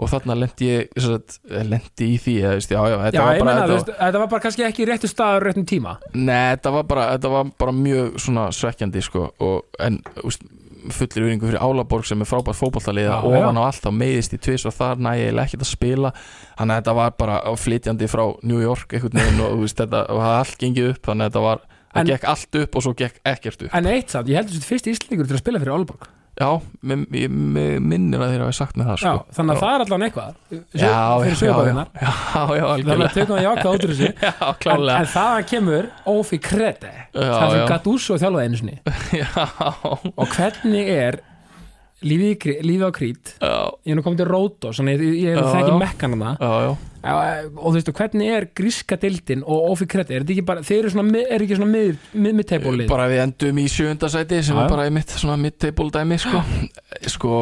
og 0.00 0.08
þarna 0.08 0.36
lendi 0.38 0.68
ég 0.70 0.94
sem 0.96 1.12
sagt, 1.12 1.36
lendi 1.50 2.06
í 2.14 2.16
því 2.20 2.36
já, 2.40 2.52
já, 2.64 2.96
þetta 3.04 3.18
já, 3.18 3.24
var 3.24 3.36
ég 3.36 3.44
bara 3.44 3.56
þetta, 3.58 3.74
veist, 3.74 3.90
þetta 3.98 4.22
var 4.22 4.30
bara 4.32 4.44
kannski 4.46 4.64
ekki 4.64 4.86
réttu 4.88 5.10
staður 5.10 5.46
réttum 5.48 5.66
tíma. 5.68 5.98
Nei, 6.14 6.54
þetta 6.54 6.72
var 6.78 6.86
bara 6.88 7.04
þetta 7.16 7.32
var 7.34 7.52
bara 7.60 7.74
mjög 7.76 8.16
svekkjandi 8.56 9.04
sko, 9.04 9.26
og, 9.44 9.80
en 9.84 10.00
úst, 10.24 10.46
fullir 10.80 11.26
yfiringu 11.26 11.50
fyrir 11.50 11.60
Álaborg 11.60 12.08
sem 12.08 12.22
er 12.24 12.28
frábært 12.28 12.56
fótballtaliða 12.56 13.18
Já, 13.18 13.26
ofan 13.28 13.60
á 13.60 13.62
allt 13.66 13.82
þá 13.84 13.90
meiðist 13.92 14.36
í 14.36 14.38
tvis 14.40 14.64
og 14.68 14.72
þar 14.76 15.02
nægilega 15.04 15.44
ekkert 15.44 15.66
að 15.66 15.70
spila. 15.74 16.12
Þannig 16.56 16.72
að 16.72 16.80
þetta 16.80 16.94
var 17.00 17.18
bara 17.20 17.40
flytjandi 17.60 18.08
frá 18.08 18.22
New 18.40 18.62
York 18.64 18.96
einhvern 18.96 19.20
veginn 19.20 19.44
og 19.44 19.58
veist, 19.60 19.76
þetta 19.82 20.06
og 20.08 20.22
hafði 20.24 20.38
allt 20.38 20.64
gengið 20.64 20.88
upp 20.94 21.10
þannig 21.10 21.26
að 21.26 21.34
þetta 21.34 21.44
var 21.48 21.66
það 21.90 22.14
gekk 22.14 22.30
allt 22.32 22.60
upp 22.62 22.80
og 22.80 22.86
svo 22.86 22.94
gekk 22.96 23.20
ekkert 23.34 23.66
upp. 23.66 23.76
En 23.76 23.90
eitt 23.92 24.16
samt, 24.16 24.32
ég 24.32 24.40
heldur 24.40 24.56
þetta 24.56 24.70
fyrst 24.72 24.90
íslendingur 24.94 25.28
til 25.28 25.36
að 25.36 25.44
spila 25.44 25.60
fyrir 25.60 25.76
Aalborg 25.76 26.08
Já, 26.40 26.48
mér 26.88 27.00
minnir 27.84 28.22
að 28.24 28.30
þeir 28.32 28.42
hafi 28.46 28.56
sagt 28.56 28.78
með 28.80 28.86
það 28.88 28.94
já, 28.96 29.00
sko. 29.02 29.34
þannig 29.36 29.50
að 29.52 29.58
Já. 29.58 29.60
það 29.60 29.74
er 29.74 29.82
allan 29.84 30.04
eitthvað. 30.06 30.36
Já, 30.50 30.60
já, 30.80 30.94
fyrir 31.20 31.34
já, 31.34 31.40
sögubæðina 31.40 31.84
já, 31.92 32.12
já, 32.30 32.54
já, 32.56 32.64
þannig 32.86 33.04
að 33.06 33.16
tökum 33.18 33.34
við 33.36 33.44
jákvæð 33.44 33.72
út 33.74 33.84
úr 33.84 33.92
þessu. 33.92 34.10
Já, 34.24 34.74
en, 34.74 34.88
en 34.94 35.10
það 35.14 35.40
kemur 35.50 35.90
Ófi 36.14 36.38
Krete 36.40 36.92
Já, 36.96 37.26
það 37.28 37.44
sem 37.50 37.60
já. 37.60 37.66
Gattuso 37.74 38.16
þjálfaði 38.22 38.48
einu 38.48 38.60
sinni. 38.62 38.78
Já, 39.20 39.28
og 40.16 40.32
hvernig 40.38 40.90
er 40.96 41.20
lífið, 42.06 42.46
lífið 42.64 42.84
á 42.86 42.90
Krít. 42.96 43.32
Já, 43.40 43.54
ég 43.84 43.92
er 43.92 43.98
nú 43.98 44.04
komið 44.06 44.22
til 44.22 44.28
Rótos 44.30 44.78
þannig 44.80 45.02
ég, 45.04 45.18
ég 45.26 45.36
Já, 45.36 45.42
þekki 45.52 45.72
já. 45.74 45.78
mekkan 45.82 46.14
hana 46.16 46.30
já, 46.40 46.52
já. 46.66 46.70
Og 47.56 47.70
þú 47.70 47.72
veistu 47.78 47.92
hvernig 47.96 48.28
er 48.36 48.46
gríska 48.56 48.96
dildin 49.00 49.40
og 49.48 49.70
Ófi 49.72 49.86
Krete, 49.88 50.12
er 50.18 50.20
þetta 50.24 50.34
ekki 50.34 50.44
bara 50.50 50.64
þeir 50.68 50.78
eru 50.82 50.90
svona, 50.92 51.22
er 51.24 51.44
ekki 51.46 51.56
svona 51.56 51.70
mið, 51.72 52.02
miðteipólið 52.26 52.90
Bara 52.92 53.06
við 53.08 53.22
endum 53.24 53.60
í 53.62 53.66
sjönda 53.72 54.10
sæti 54.12 54.42
sem 54.44 54.58
Já, 54.58 54.64
er 54.66 54.74
bara 54.74 54.84
í 54.88 54.92
mitt 54.92 55.14
svona 55.16 55.38
mid-table 55.40 55.88
dæmi 55.96 56.18
sko. 56.20 56.42
sko, 57.08 57.32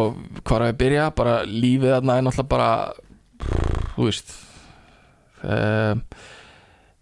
hvað 0.44 0.56
er 0.60 0.66
að 0.68 0.78
byrja? 0.84 1.08
Bara 1.18 1.38
lífið 1.46 1.94
þarna 1.96 2.18
er 2.20 2.26
náttúrulega 2.28 2.52
bara 2.54 2.70
þú 3.96 4.06
veist 4.06 4.34
um, 5.42 6.02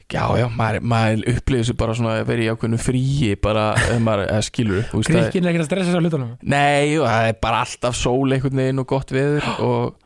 Já, 0.06 0.22
já, 0.38 0.46
maður, 0.54 0.84
maður 0.86 1.22
upplifir 1.32 1.66
sér 1.66 1.76
bara 1.80 1.94
svona 1.98 2.12
að 2.20 2.28
vera 2.28 2.44
í 2.44 2.50
ákveðnu 2.54 2.78
fríi 2.78 3.30
bara, 3.42 3.64
maður 3.98 4.28
skilur 4.46 4.84
Gríkin 4.94 5.42
er 5.42 5.50
ekki 5.50 5.64
að 5.64 5.66
stressa 5.66 5.98
á 5.98 6.02
hlutunum. 6.02 6.34
Nei, 6.46 6.94
og 7.00 7.08
það 7.08 7.30
er 7.32 7.38
bara 7.42 7.62
alltaf 7.66 7.96
sól 7.98 8.36
einhvern 8.36 8.60
veginn 8.62 8.82
og 8.84 8.86
gott 8.92 9.10
veður 9.14 9.48
og, 9.66 9.96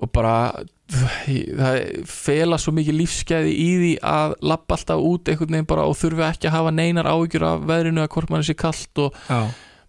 og 0.00 0.12
bara 0.14 0.38
það 0.94 1.78
fela 2.08 2.58
svo 2.60 2.74
mikið 2.76 2.98
lífsgæði 3.02 3.52
í 3.56 3.68
því 3.82 3.92
að 4.08 4.34
lappa 4.44 4.78
alltaf 4.78 5.04
út 5.04 5.28
einhvern 5.32 5.56
veginn 5.56 5.68
bara 5.68 5.86
og 5.88 5.98
þurfi 6.00 6.24
ekki 6.30 6.48
að 6.48 6.56
hafa 6.58 6.74
neinar 6.76 7.08
áhyggjur 7.08 7.46
af 7.48 7.68
veðrinu 7.68 8.04
að 8.04 8.10
hvort 8.16 8.32
mann 8.32 8.44
er 8.44 8.48
sér 8.48 8.60
kallt 8.60 9.04
og 9.04 9.20
Já, 9.28 9.40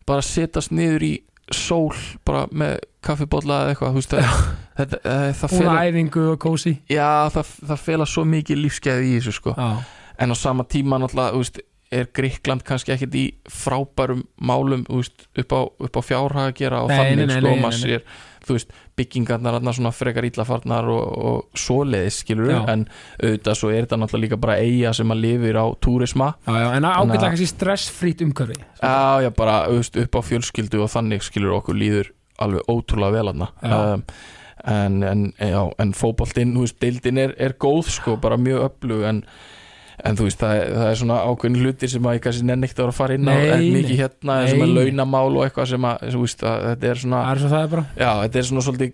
bara 0.08 0.28
setjast 0.28 0.76
niður 0.76 1.08
í 1.08 1.14
sól 1.54 1.96
bara 2.26 2.46
með 2.52 2.80
kaffibólla 3.06 3.62
eða 3.64 3.76
eitthvað 3.76 4.00
veist, 4.00 4.16
það, 4.16 4.42
þetta, 4.80 5.02
það, 5.06 5.30
það 5.42 5.56
fela 5.60 5.78
æfingu 5.86 6.26
og 6.32 6.42
kósi 6.46 6.76
já, 6.92 7.10
það, 7.36 7.54
fela 7.86 8.10
svo 8.10 8.26
mikið 8.34 8.62
lífsgæði 8.64 9.08
í 9.14 9.16
þessu 9.20 9.38
sko. 9.40 9.56
Já, 9.56 10.02
en 10.26 10.34
á 10.34 10.36
sama 10.40 10.68
tíma 10.70 11.00
náttúrulega 11.02 11.40
veist, 11.40 11.62
er 11.96 12.08
Gríkland 12.18 12.66
kannski 12.66 12.96
ekkert 12.96 13.16
í 13.18 13.26
frábærum 13.52 14.26
málum 14.42 14.86
veist, 14.90 15.28
upp, 15.38 15.54
á, 15.54 15.62
upp 15.88 16.00
á 16.00 16.02
fjárhag 16.04 16.50
að 16.50 16.58
gera 16.60 16.82
og 16.86 16.94
þannig 16.94 17.36
sko, 17.38 17.54
maður 17.62 17.82
sér 17.84 18.10
byggingarnar 18.96 19.58
svona 19.74 19.92
frekar 19.92 20.26
illafarnar 20.28 20.88
og, 20.94 21.06
og 21.30 21.60
svoleiðis 21.60 22.20
skilur 22.22 22.52
Já. 22.52 22.60
en 22.72 22.84
auðvitað 23.18 23.58
svo 23.60 23.72
er 23.72 23.88
þetta 23.88 24.00
náttúrulega 24.00 24.26
líka 24.26 24.40
bara 24.42 24.58
eiga 24.62 24.94
sem 24.94 25.12
að 25.12 25.24
lifir 25.24 25.58
á 25.58 25.66
túrisma. 25.82 26.28
Já, 26.46 26.54
já, 26.62 26.68
en 26.78 26.86
ágætlega 26.86 27.24
kannski 27.26 27.50
stressfrít 27.50 28.22
umhverfi. 28.26 28.60
Já, 28.78 29.26
já, 29.26 29.32
bara 29.36 29.58
upp 29.74 30.20
á 30.20 30.22
fjölskyldu 30.30 30.84
og 30.86 30.94
þannig 30.94 31.26
skilur 31.26 31.58
okkur 31.58 31.80
líður 31.80 32.14
alveg 32.42 32.72
ótrúlega 32.72 33.16
vel 33.18 33.34
Já. 33.36 33.76
um, 33.96 34.06
en, 34.66 35.04
en, 35.04 35.26
en 35.80 35.92
fótboltinn, 35.94 36.56
þú 36.56 36.64
veist, 36.66 36.80
deildin 36.82 37.22
er, 37.22 37.36
er 37.38 37.54
góð 37.62 37.92
sko, 38.00 38.16
bara 38.22 38.38
mjög 38.42 38.70
öflug 38.70 39.06
en 39.12 39.26
En 40.06 40.18
þú 40.20 40.26
veist, 40.28 40.42
það 40.42 40.58
það 40.76 40.90
er 40.90 40.98
svona 41.00 41.18
ákveðin 41.24 41.62
hlutir 41.64 41.90
sem 41.92 42.08
að 42.10 42.18
ég 42.18 42.24
kannski 42.26 42.46
nenni 42.50 42.68
ekkert 42.68 42.82
að 42.82 42.84
vera 42.84 42.92
að 42.94 42.98
fara 42.98 43.16
inn 43.16 43.30
á 43.32 43.36
en 43.56 43.64
mikið 43.78 44.02
hérna, 44.02 44.36
Nei, 44.42 44.50
er 44.52 44.60
nei. 44.60 44.74
launamál 44.76 45.30
og 45.32 45.46
eitthvað 45.46 45.70
sem 45.72 45.88
að, 45.88 46.04
þú 46.12 46.24
veist, 46.26 46.44
að 46.52 46.66
þetta 46.66 46.90
er 46.90 47.02
svona 47.04 47.22
Það 47.24 47.32
er 47.32 47.42
svo 47.42 47.52
það 47.54 47.64
er 47.78 47.84
já, 48.04 48.10
þetta 48.26 48.42
er 48.42 48.48
svona 48.50 48.64
svolítið 48.66 48.92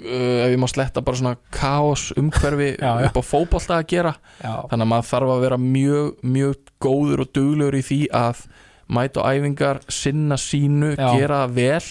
uh, 0.00 0.36
ef 0.44 0.54
ég 0.54 0.60
má 0.62 0.68
sletta 0.70 1.02
bara 1.08 1.20
svona 1.20 1.34
kaos 1.58 2.04
umhverfi 2.20 2.68
Já, 2.78 2.92
já. 3.02 3.08
upp 3.10 3.18
á 3.18 3.22
fótbolta 3.26 3.78
að 3.80 3.88
gera. 3.90 4.14
Þannig 4.44 4.86
að 4.86 4.90
maður 4.94 5.10
þarf 5.10 5.34
að 5.34 5.44
vera 5.48 5.60
mjög, 5.64 6.12
mjög 6.36 6.72
góður 6.86 7.24
og 7.26 7.32
duglegur 7.36 7.80
í 7.80 7.82
því 7.90 8.00
að 8.20 8.44
mæta 8.90 9.26
á 9.26 9.28
æfingar, 9.34 9.82
sinna 9.90 10.38
sínu 10.40 10.94
gera 10.98 11.42
það 11.44 11.58
vel 11.58 11.90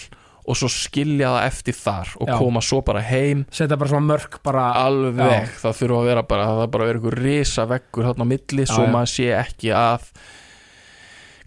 og 0.50 0.58
svo 0.58 0.70
skilja 0.74 1.30
það 1.36 1.46
eftir 1.46 1.78
þar 1.78 2.12
og 2.18 2.32
Já. 2.32 2.36
koma 2.42 2.64
svo 2.64 2.82
bara 2.86 3.04
heim 3.06 3.46
setja 3.54 3.78
bara 3.80 3.92
svona 3.94 4.10
mörk 4.10 4.40
bara, 4.46 4.66
alveg, 4.82 5.22
Já. 5.46 5.54
það 5.62 5.80
þurfa 5.84 6.02
að 6.02 6.10
vera 6.10 6.26
bara 6.34 6.50
það 6.50 6.60
þarf 6.64 6.74
bara 6.76 6.84
að 6.86 6.92
vera 6.92 7.00
einhver 7.00 7.18
risa 7.24 7.66
veggur 7.70 8.10
þarna 8.10 8.28
á 8.28 8.32
milli 8.34 8.66
Já, 8.66 8.70
svo 8.74 8.86
maður 8.90 9.14
sé 9.14 9.32
ekki 9.38 9.74
að 9.76 10.12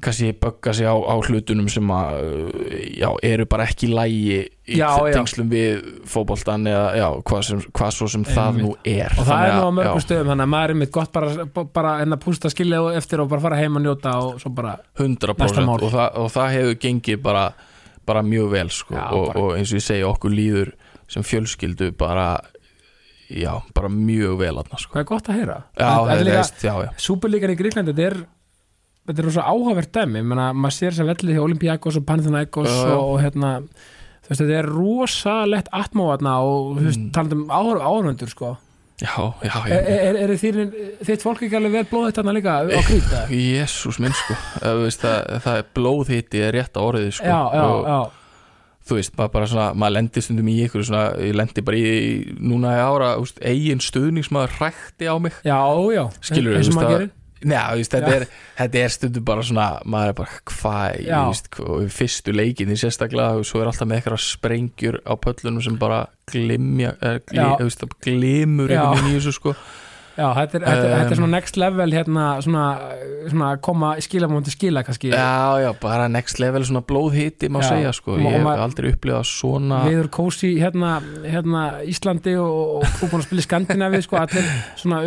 kannski 0.04 0.34
bögga 0.36 0.74
sig 0.76 0.84
á, 0.84 0.96
á 1.00 1.16
hlutunum 1.24 1.70
sem 1.72 1.92
að 1.96 3.14
eru 3.24 3.46
bara 3.48 3.64
ekki 3.70 3.88
lægi 3.88 4.40
í 4.74 4.80
tengslum 5.14 5.48
við 5.52 5.86
fótboltan 6.10 6.68
eða 6.68 7.08
hvað, 7.24 7.44
sem, 7.48 7.62
hvað 7.72 7.94
svo 7.96 8.10
sem 8.12 8.26
það 8.28 8.50
Einmitt. 8.50 8.66
nú 8.66 8.74
er 8.84 9.16
og 9.16 9.28
það 9.30 9.46
er 9.48 9.56
nú 9.56 9.64
á 9.64 9.72
mörgum 9.80 10.04
stöðum 10.04 10.32
þannig 10.34 10.48
að 10.48 10.52
maður 10.56 10.74
er 10.76 10.80
mitt 10.82 10.94
gott 10.98 11.14
bara, 11.16 11.48
bara 11.80 11.94
en 12.04 12.16
að 12.18 12.24
pústa 12.26 12.52
skilja 12.52 12.82
eftir 13.00 13.24
og 13.24 13.32
bara 13.32 13.46
fara 13.48 13.60
heim 13.60 13.80
og 13.80 13.86
njóta 13.86 14.16
og 14.24 14.42
svo 14.44 14.52
bara 14.56 14.76
100% 15.00 15.40
Næsta 15.44 15.66
mál. 15.68 15.80
og 15.80 15.92
það, 15.96 16.10
og 16.20 16.32
það 16.36 16.56
hefur 16.58 16.80
gengið 16.88 17.24
bara, 17.24 17.46
bara 18.06 18.22
mjög 18.24 18.50
vel 18.52 18.70
sko. 18.70 18.96
Já, 18.96 19.06
og, 19.12 19.28
bara- 19.34 19.40
og 19.44 19.58
eins 19.58 19.72
og 19.74 19.80
ég 19.80 19.86
segi 19.88 20.04
okkur 20.04 20.32
líður 20.34 20.74
sem 21.08 21.24
fjölskyldu 21.24 21.92
bara 21.98 22.40
já, 23.30 23.54
bara 23.74 23.90
mjög 23.90 24.38
vel 24.40 24.58
atna, 24.60 24.78
sko. 24.78 24.94
hvað 24.94 25.02
er 25.04 25.10
gott 25.10 25.30
að 25.30 25.38
heyra 25.40 25.58
það 25.78 26.84
er 26.84 26.90
Súperlíkan 27.02 27.54
í 27.54 27.58
Gríklandi 27.60 27.94
þetta 27.94 28.08
er 28.12 28.18
þetta 29.08 29.20
er 29.20 29.28
rosa 29.28 29.44
áhugavert 29.50 29.92
dæmi 29.96 30.22
maður 30.24 30.76
sér 30.78 30.92
þess 30.94 31.04
að 31.04 31.10
vellið 31.14 31.36
hjá 31.38 31.44
Olympiakos 31.44 31.98
og 32.00 32.06
Panathinaikos 32.08 32.70
já. 32.70 32.94
og, 32.94 33.04
og 33.14 33.22
hérna 33.24 33.54
þú 34.24 34.30
veist, 34.30 34.40
þetta 34.44 34.60
er 34.60 34.70
rosalegt 34.72 35.72
atmóðarna 35.76 36.36
og 36.48 36.78
þú 36.78 36.86
veist, 36.88 37.00
Mm. 37.04 37.12
talandi 37.12 37.36
um 37.36 37.48
áhörvendur 37.50 38.30
sko. 38.32 38.58
Já, 39.02 39.14
já, 39.44 39.56
já, 39.68 39.78
er, 39.78 40.18
er, 40.22 40.34
er 40.34 40.34
þitt 40.38 41.24
fólk 41.26 41.46
ekki 41.46 41.58
alveg 41.58 41.78
vel 41.80 41.86
blóðið 41.92 42.18
þarna 42.20 42.36
líka 42.38 42.58
á 42.62 42.82
krýta? 42.86 43.22
Jésús 43.34 44.00
minn 44.04 44.14
sko. 44.18 44.38
Veist, 44.84 45.02
það, 45.04 45.40
það 45.46 45.62
er 45.62 45.72
blóðhiti 45.80 46.44
er 46.44 46.54
rétt 46.58 46.78
á 46.78 46.82
orðið 46.84 47.10
sko. 47.18 47.32
já, 47.32 47.40
já, 47.54 47.64
og 47.64 47.90
já, 47.90 47.98
þú 48.84 49.00
veist, 49.00 49.18
maður 49.18 49.34
bara 49.38 49.50
svona 49.54 49.68
maður 49.80 49.98
lendir 49.98 50.26
stundum 50.26 50.52
í 50.52 50.60
ykkur 50.68 50.86
svona, 50.88 51.04
ég 51.24 51.36
lendi 51.40 51.66
bara 51.66 51.82
í 51.82 52.38
núna 52.38 52.78
í 52.78 52.86
ára, 52.86 53.12
úst, 53.24 53.42
eigin 53.42 53.84
stuðningsmaður 53.84 54.58
hrækti 54.60 55.10
á 55.10 55.16
mig. 55.24 55.42
Já, 55.48 55.60
já. 55.96 56.06
Skilurðu, 56.20 56.60
eins 56.60 56.70
og 56.70 56.74
þú 56.74 56.78
veist, 56.78 56.80
maður 56.82 56.98
gerir 56.98 57.12
Njá, 57.44 57.62
þú 57.70 57.80
veist, 57.82 57.94
þetta, 57.96 58.12
er, 58.18 58.26
þetta 58.58 58.82
er 58.82 58.94
stundum 58.96 59.26
bara 59.28 59.46
svona 59.46 59.68
maður 59.90 60.12
er 60.12 60.18
bara, 60.20 60.42
hvað, 60.52 61.88
fyrstu 61.94 62.36
leikinni 62.36 62.78
sérstaklega 62.80 63.40
og 63.40 63.48
svo 63.48 63.62
er 63.62 63.72
alltaf 63.72 63.90
með 63.90 64.02
eitthvað 64.02 64.26
sprengjur 64.26 65.00
á 65.04 65.14
pöllunum 65.20 65.64
sem 65.66 65.80
bara 65.82 66.06
glimja, 66.32 66.96
eh, 67.02 67.20
gli, 67.28 67.42
Já. 67.42 67.50
þú 67.60 67.68
veist, 67.68 67.88
glimur 68.06 68.72
einhvern 68.72 69.02
veginn 69.02 69.12
í 69.12 69.18
þessu 69.20 69.36
sko 69.40 69.58
já, 70.18 70.28
þetta 70.38 70.58
er, 70.60 70.64
þetta, 70.68 70.84
Um, 70.84 70.94
þetta 71.00 71.12
er 71.16 71.20
svona 71.20 71.32
next 71.34 71.58
level 71.58 71.94
hérna, 71.96 72.26
svona, 72.44 72.64
svona 73.32 73.50
koma 73.64 73.94
skilamóndi 74.04 74.52
skila 74.54 74.84
kannski. 74.86 75.10
Já, 75.14 75.60
já, 75.64 75.70
bara 75.82 76.08
next 76.12 76.40
level 76.40 76.64
svona 76.68 76.82
blóðhiti 76.86 77.50
má 77.50 77.62
Já. 77.64 77.70
segja 77.74 77.94
sko, 77.96 78.18
ég 78.22 78.36
hef 78.38 78.48
aldrei 78.54 78.92
upplifað 78.94 79.26
svona 79.30 79.82
viður 79.88 80.10
kósi 80.14 80.52
hérna, 80.62 80.96
hérna 81.26 81.64
Íslandi 81.90 82.36
og, 82.40 82.84
búin 83.02 83.22
að 83.22 83.26
spila 83.28 83.44
í 83.44 83.48
Skandinavi 83.48 84.02
sko, 84.06 84.20
allir, 84.22 84.50
svona, 84.80 85.02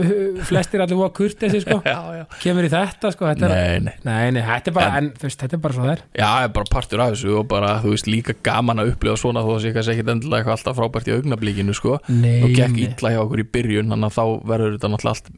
flestir 0.49 0.83
allir 0.85 0.99
voru 0.99 1.11
að 1.11 1.17
kurtesi 1.21 1.61
sko, 1.65 1.81
Já, 1.87 1.99
já. 2.21 2.25
Kemur 2.43 2.67
í 2.67 2.73
þetta 2.73 3.13
sko, 3.15 3.29
þetta 3.31 3.51
er, 3.51 3.55
Nei, 3.57 3.79
nei. 3.87 3.95
Nei, 4.07 4.31
nei, 4.39 4.43
þetta 4.47 4.73
er 4.73 4.77
bara 4.81 4.91
En- 4.97 5.05
en, 5.07 5.13
veist, 5.23 5.41
þetta 5.43 5.59
er 5.59 5.63
bara 5.67 5.75
svo 5.79 5.87
það 5.87 5.93
er 5.97 6.03
Já, 6.17 6.27
það 6.27 6.45
er 6.49 6.53
bara 6.59 6.71
partur 6.73 7.05
af 7.05 7.13
þessu 7.15 7.37
og 7.41 7.47
bara, 7.49 7.73
þú 7.85 7.93
veist, 7.95 8.11
líka 8.11 8.35
gaman 8.43 8.83
að 8.83 8.93
upplifa 8.95 9.17
svona 9.21 9.43
þó 9.47 9.51
að 9.57 9.63
sé 9.67 9.73
kannski 9.77 9.95
ekkit 9.97 10.11
endilega 10.15 10.43
eitthvað 10.43 10.57
alltaf 10.57 10.77
frábært 10.81 11.11
í 11.11 11.15
augnablíkinu, 11.17 11.75
sko. 11.77 11.97
Og 12.01 12.51
gekk 12.57 12.79
illa 12.87 13.13
hjá 13.15 13.21
okkur 13.23 13.43
í 13.43 13.47
byrjun 13.57 13.93
þannig 13.93 14.11
að 14.11 14.17
þá 14.17 14.25
verður 14.51 14.77
þetta 14.77 14.91
náttúrulega 14.97 15.15
allt 15.15 15.29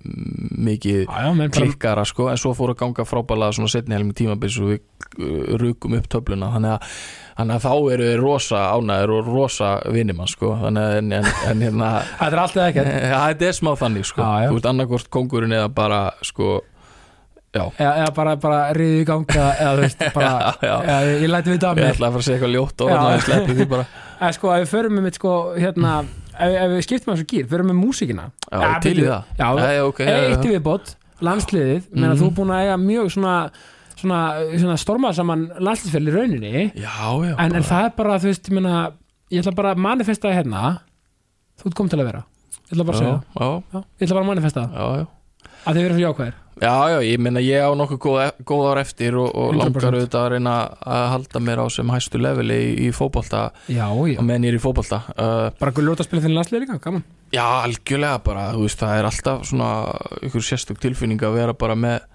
mikið 0.69 1.01
já, 1.03 1.27
já, 1.29 1.49
klikkara, 1.59 2.05
sko 2.09 2.29
en 2.33 2.41
svo 2.41 2.55
fór 2.57 2.73
að 2.73 2.81
ganga 2.85 3.07
frábælega 3.09 3.57
svona 3.59 3.73
setni 3.73 3.97
helmi 3.99 4.17
tímabils 4.17 4.57
og 4.63 4.73
við 4.73 4.81
uh, 4.81 5.59
rukum 5.61 5.99
upp 5.99 6.09
töfluna. 6.15 6.53
Þannig 6.55 6.77
að, 6.77 6.97
þannig 7.41 7.59
að 7.59 7.67
þá 7.67 7.93
eru 7.97 8.09
við 8.09 8.17
rosa 8.23 8.63
ánæður 8.73 9.15
og 9.19 9.31
rosa 9.35 9.75
vinnimann, 9.93 10.31
sko. 10.33 10.55
Þannig 10.63 10.89
að, 10.89 10.97
en, 11.03 11.13
en, 11.19 11.31
en 11.53 11.67
hérna 11.67 11.93
þetta 12.09 12.33
er 12.33 12.43
alltaf 12.47 12.65
ekkert. 12.71 12.91
Þetta 13.29 13.49
er 13.51 13.61
smá 13.61 13.71
þannig, 13.83 14.09
sko. 14.09 14.25
Já. 14.25 14.49
Þú 14.49 14.63
ert 14.63 14.73
annarkvort 14.73 15.13
kongurinn 15.19 15.57
eða 15.59 15.71
bara, 15.77 16.03
sko 16.27 16.59
Já, 17.49 17.63
eða, 17.81 18.09
bara, 18.13 18.35
bara 18.37 18.57
riðið 18.77 18.99
í 19.01 19.05
ganga 19.09 19.45
eða 19.57 19.71
þú 19.73 19.85
veist, 19.87 20.03
bara, 20.19 20.33
Já, 20.61 20.67
já. 20.69 20.75
eða, 20.85 21.13
ég, 21.15 21.29
læti 21.33 21.53
við 21.55 21.63
það 21.63 21.81
ég 21.81 21.95
ætla 21.95 22.09
að 22.11 22.13
fara 22.13 22.21
að 22.21 22.27
segja 22.27 22.37
eitthvað 22.37 22.53
ljótt 22.55 22.83
og 22.85 22.91
þannig 22.93 23.09
að 23.09 23.15
ég 23.15 23.25
sleppi 23.25 23.57
því 23.59 23.67
bara. 23.73 23.87
Eða 24.19 24.31
sko, 24.37 24.51
ef 24.53 24.61
við 24.65 24.73
förum 24.75 24.97
með 24.99 25.07
mitt 25.07 25.19
sko, 25.19 25.33
hérna 25.57 25.95
ef, 26.39 26.53
ef 26.63 26.71
við 26.75 26.85
skiptum 26.87 27.13
að 27.13 27.19
þessu 27.19 27.29
gýr, 27.33 27.49
förum 27.51 27.69
með 27.73 27.79
músíkina. 27.83 28.29
Já, 28.53 28.61
Ja, 28.63 28.71
til 28.85 28.95
í 28.95 29.05
það. 29.07 29.25
Já, 29.39 29.49
Nei, 29.59 29.81
ok, 29.81 29.99
já, 30.07 30.17
eitt 30.29 30.47
í 30.47 30.53
viðbót, 30.55 30.95
landsliðið. 31.21 31.83
Mm. 31.89 31.99
menna 32.01 32.15
Mhm. 32.15 32.21
þú 32.23 32.27
er 32.31 32.37
búin 32.39 32.55
að 32.55 32.63
eiga 32.65 32.77
mjög 32.85 33.11
svona 33.17 33.35
svona, 33.99 34.19
svona 34.55 34.77
stormað 34.79 35.15
saman 35.19 35.49
landsliðsfél 35.59 36.07
í 36.09 36.15
rauninni. 36.15 36.73
Já, 36.79 36.97
já 37.27 37.35
en, 37.39 37.55
en 37.59 37.63
það 37.67 37.85
er 37.85 37.93
bara, 37.97 38.19
þú 38.19 38.29
veist, 38.31 38.49
ég 38.49 38.55
meina 38.55 38.93
ég 39.31 39.43
ætla 39.43 39.55
bara 39.55 39.75
að 39.75 39.79
manifesta 39.83 40.29
það 40.31 40.37
hérna. 40.39 40.81
Þú 41.59 41.67
ert 41.67 41.75
komið 41.75 41.91
til 41.91 41.99
að 41.99 42.05
vera. 42.13 42.23
Ég 42.69 42.73
ætla 42.77 42.85
bara 42.87 42.99
að 42.99 43.03
segja. 43.03 43.23
já, 43.39 43.83
ég 43.99 44.07
ætla 44.07 44.15
bara 44.15 44.25
að 44.25 44.31
manifesta 44.31 44.61
það, 44.69 45.07
að 45.67 45.75
þið 45.75 45.83
verður 45.89 45.99
svo 45.99 46.05
jákvæðir 46.07 46.35
Já, 46.59 46.75
já, 46.91 46.99
ég 47.07 47.21
meina 47.23 47.43
ég 47.45 47.63
á 47.63 47.71
nokkuð 47.79 48.01
góð, 48.03 48.21
góð 48.49 48.65
ár 48.73 48.81
eftir 48.83 49.17
og, 49.19 49.29
og 49.31 49.55
100%. 49.55 49.61
langar 49.63 49.97
auðvitað 49.99 50.25
að 50.25 50.31
reyna 50.35 50.55
að 50.83 51.07
halda 51.15 51.43
mér 51.47 51.63
á 51.63 51.67
sem 51.71 51.93
hæstu 51.95 52.21
leveli 52.23 52.59
í, 52.59 52.89
í 52.89 52.91
já, 52.91 53.87
og 53.89 54.25
meðan 54.27 54.47
ég 54.49 54.53
er 54.53 54.59
í 54.59 54.63
fótbolta. 54.63 55.01
Uh, 55.15 55.49
bara 55.61 55.73
að 55.73 55.87
ljóta 55.87 56.05
að 56.05 56.11
spila 56.11 56.25
þinn 56.27 56.37
landslið 56.37 56.65
líka, 56.65 56.79
gaman. 56.83 57.07
Já, 57.35 57.45
algjörlega 57.63 58.23
bara, 58.25 58.47
þú 58.57 58.67
veist, 58.67 58.83
það 58.83 58.99
er 58.99 59.11
alltaf 59.11 59.49
svona 59.49 59.73
ykkur 60.29 60.47
sérstök 60.49 60.81
tilfinning 60.83 61.23
að 61.23 61.39
vera 61.39 61.57
bara 61.59 61.79
með 61.79 62.07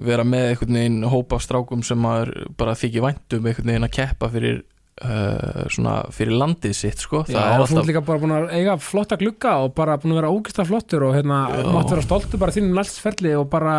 vera 0.00 0.24
með 0.24 0.52
einhvern 0.52 0.78
veginn 0.78 1.08
hóp 1.12 1.34
af 1.36 1.44
strákum 1.44 1.82
sem 1.84 1.98
maður 2.00 2.46
bara 2.58 2.76
þykir 2.78 3.04
væntum 3.04 3.48
einhvern 3.48 3.72
veginn 3.72 3.88
að 3.88 3.96
keppa 3.98 4.30
fyrir 4.32 4.62
uh, 5.04 5.64
svona 5.72 5.94
fyrir 6.14 6.34
landið 6.40 6.74
sitt, 6.76 7.00
sko. 7.04 7.22
Já, 7.30 7.38
og 7.60 7.68
þú 7.70 7.76
alltaf, 7.78 7.78
ert 7.84 7.90
líka 7.90 8.02
bara 8.08 8.20
búin 8.22 8.34
að 8.36 8.48
eiga 8.58 8.74
flotta 8.82 9.16
glugga 9.20 9.54
og 9.64 9.72
bara 9.78 9.96
búin 10.02 10.14
að 10.14 10.20
vera 10.20 10.32
ógistar 10.34 10.68
flottur 10.68 11.06
og 11.08 11.14
hérna, 11.16 11.38
máttu 11.72 11.94
vera 11.96 12.04
stoltur 12.06 12.42
bara 12.42 12.54
þínum 12.56 12.76
landsferli 12.78 13.32
og 13.38 13.48
bara 13.52 13.78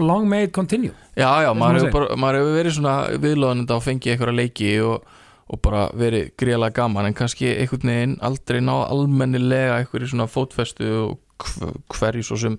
long 0.00 0.26
may 0.30 0.48
it 0.48 0.52
continue. 0.56 0.94
Já, 1.18 1.30
já, 1.46 1.52
maður 1.52 1.60
maður 1.60 1.86
hefur, 1.88 2.08
maður 2.24 2.40
hefur 2.42 2.58
verið 2.58 2.76
svona 2.80 2.96
viðlóðanenda 3.26 3.78
og 3.78 3.86
fengið 3.86 4.12
einhverja 4.16 4.38
leiki 4.42 4.72
og, 4.86 5.16
og 5.48 5.62
bara 5.64 5.86
verið 5.98 6.28
greiðlega 6.38 6.76
gaman 6.82 7.08
en 7.10 7.16
kannski 7.18 7.52
einhvern 7.54 7.88
veginn 7.94 8.18
aldrei 8.28 8.60
ná 8.62 8.74
almennilega 8.86 9.78
einhverju 9.82 10.12
svona 10.12 10.28
fótfestu 10.30 10.90
og 11.06 11.18
hv- 11.42 11.74
hverju 11.94 12.26
svo 12.28 12.36
sem 12.44 12.58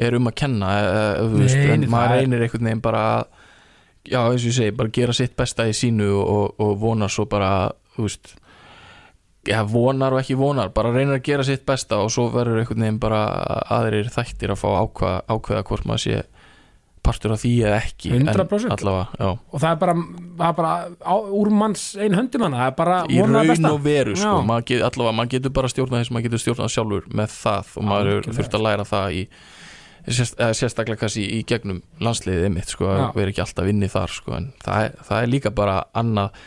er 0.00 0.14
um 0.16 0.28
að 0.30 0.36
kenna 0.44 0.68
þú 1.18 1.40
veist, 1.40 1.56
Nei, 1.58 1.70
en 1.74 1.80
nei, 1.84 1.88
maður 1.90 2.12
reynir 2.20 2.44
einhvern 2.46 2.68
veginn 2.68 2.82
bara 2.84 3.00
að 3.20 3.39
já, 4.08 4.20
eins 4.22 4.44
og 4.44 4.50
ég 4.50 4.56
segi, 4.56 4.76
bara 4.76 4.92
gera 4.94 5.16
sitt 5.16 5.36
besta 5.38 5.66
í 5.68 5.74
sínu 5.76 6.08
og, 6.20 6.60
og 6.60 6.76
vonar 6.80 7.12
svo 7.12 7.26
bara 7.30 7.70
þú 7.96 8.06
veist 8.06 8.34
já, 9.48 9.60
vonar 9.68 10.14
og 10.16 10.22
ekki 10.22 10.36
vonar, 10.40 10.72
bara 10.74 10.92
reynir 10.94 11.18
að 11.18 11.24
gera 11.30 11.46
sitt 11.46 11.64
besta 11.68 12.00
og 12.04 12.12
svo 12.12 12.28
verður 12.32 12.62
einhvern 12.62 12.84
veginn 12.86 13.00
bara 13.02 13.24
aðrir 13.72 14.10
þættir 14.12 14.54
að 14.54 14.62
fá 14.62 14.68
ákveða, 14.82 15.24
ákveða 15.28 15.66
hvort 15.70 15.88
maður 15.88 16.04
sé 16.06 16.20
partur 17.00 17.32
af 17.32 17.40
því 17.40 17.52
eða 17.64 17.76
ekki 17.80 18.10
en 18.12 18.26
100%. 18.28 18.74
allavega, 18.74 19.30
og 19.32 19.62
það 19.62 19.70
er 19.70 19.78
bara, 19.80 19.94
það 20.36 20.50
er 20.50 20.56
bara 20.58 20.72
á, 21.00 21.14
úr 21.40 21.50
manns 21.62 21.84
ein 21.96 22.16
höndum 22.16 22.44
hana, 22.44 22.66
í 23.08 23.22
raun 23.24 23.70
og 23.70 23.80
veru 23.84 24.16
sko, 24.20 24.42
maður 24.44 24.66
get, 24.68 24.84
allavega, 24.90 25.16
maður 25.16 25.32
getur 25.36 25.54
bara 25.56 25.70
stjórnað 25.72 26.02
þess 26.02 26.12
maður 26.12 26.26
getur 26.28 26.42
stjórnað 26.44 26.74
sjálfur 26.74 27.08
með 27.16 27.32
það 27.38 27.72
og 27.72 27.88
maður 27.88 28.10
Algjörlega. 28.10 28.34
er 28.34 28.38
þurft 28.40 28.58
að 28.58 28.66
læra 28.66 28.86
það 28.90 29.16
í 29.16 29.22
sérst, 30.08 30.40
sérstaklega 30.58 31.00
kannski 31.02 31.26
í 31.38 31.42
gegnum 31.48 31.82
landsliðið 32.00 32.46
einmitt 32.48 32.72
sko, 32.72 32.88
að 32.92 33.02
Já. 33.02 33.08
vera 33.18 33.34
ekki 33.34 33.44
alltaf 33.44 33.70
inni 33.72 33.90
þar 33.92 34.14
sko, 34.14 34.36
en 34.38 34.48
það 34.64 34.86
er, 34.86 34.96
það 35.08 35.22
er 35.24 35.34
líka 35.34 35.54
bara 35.56 35.76
annað 35.92 36.40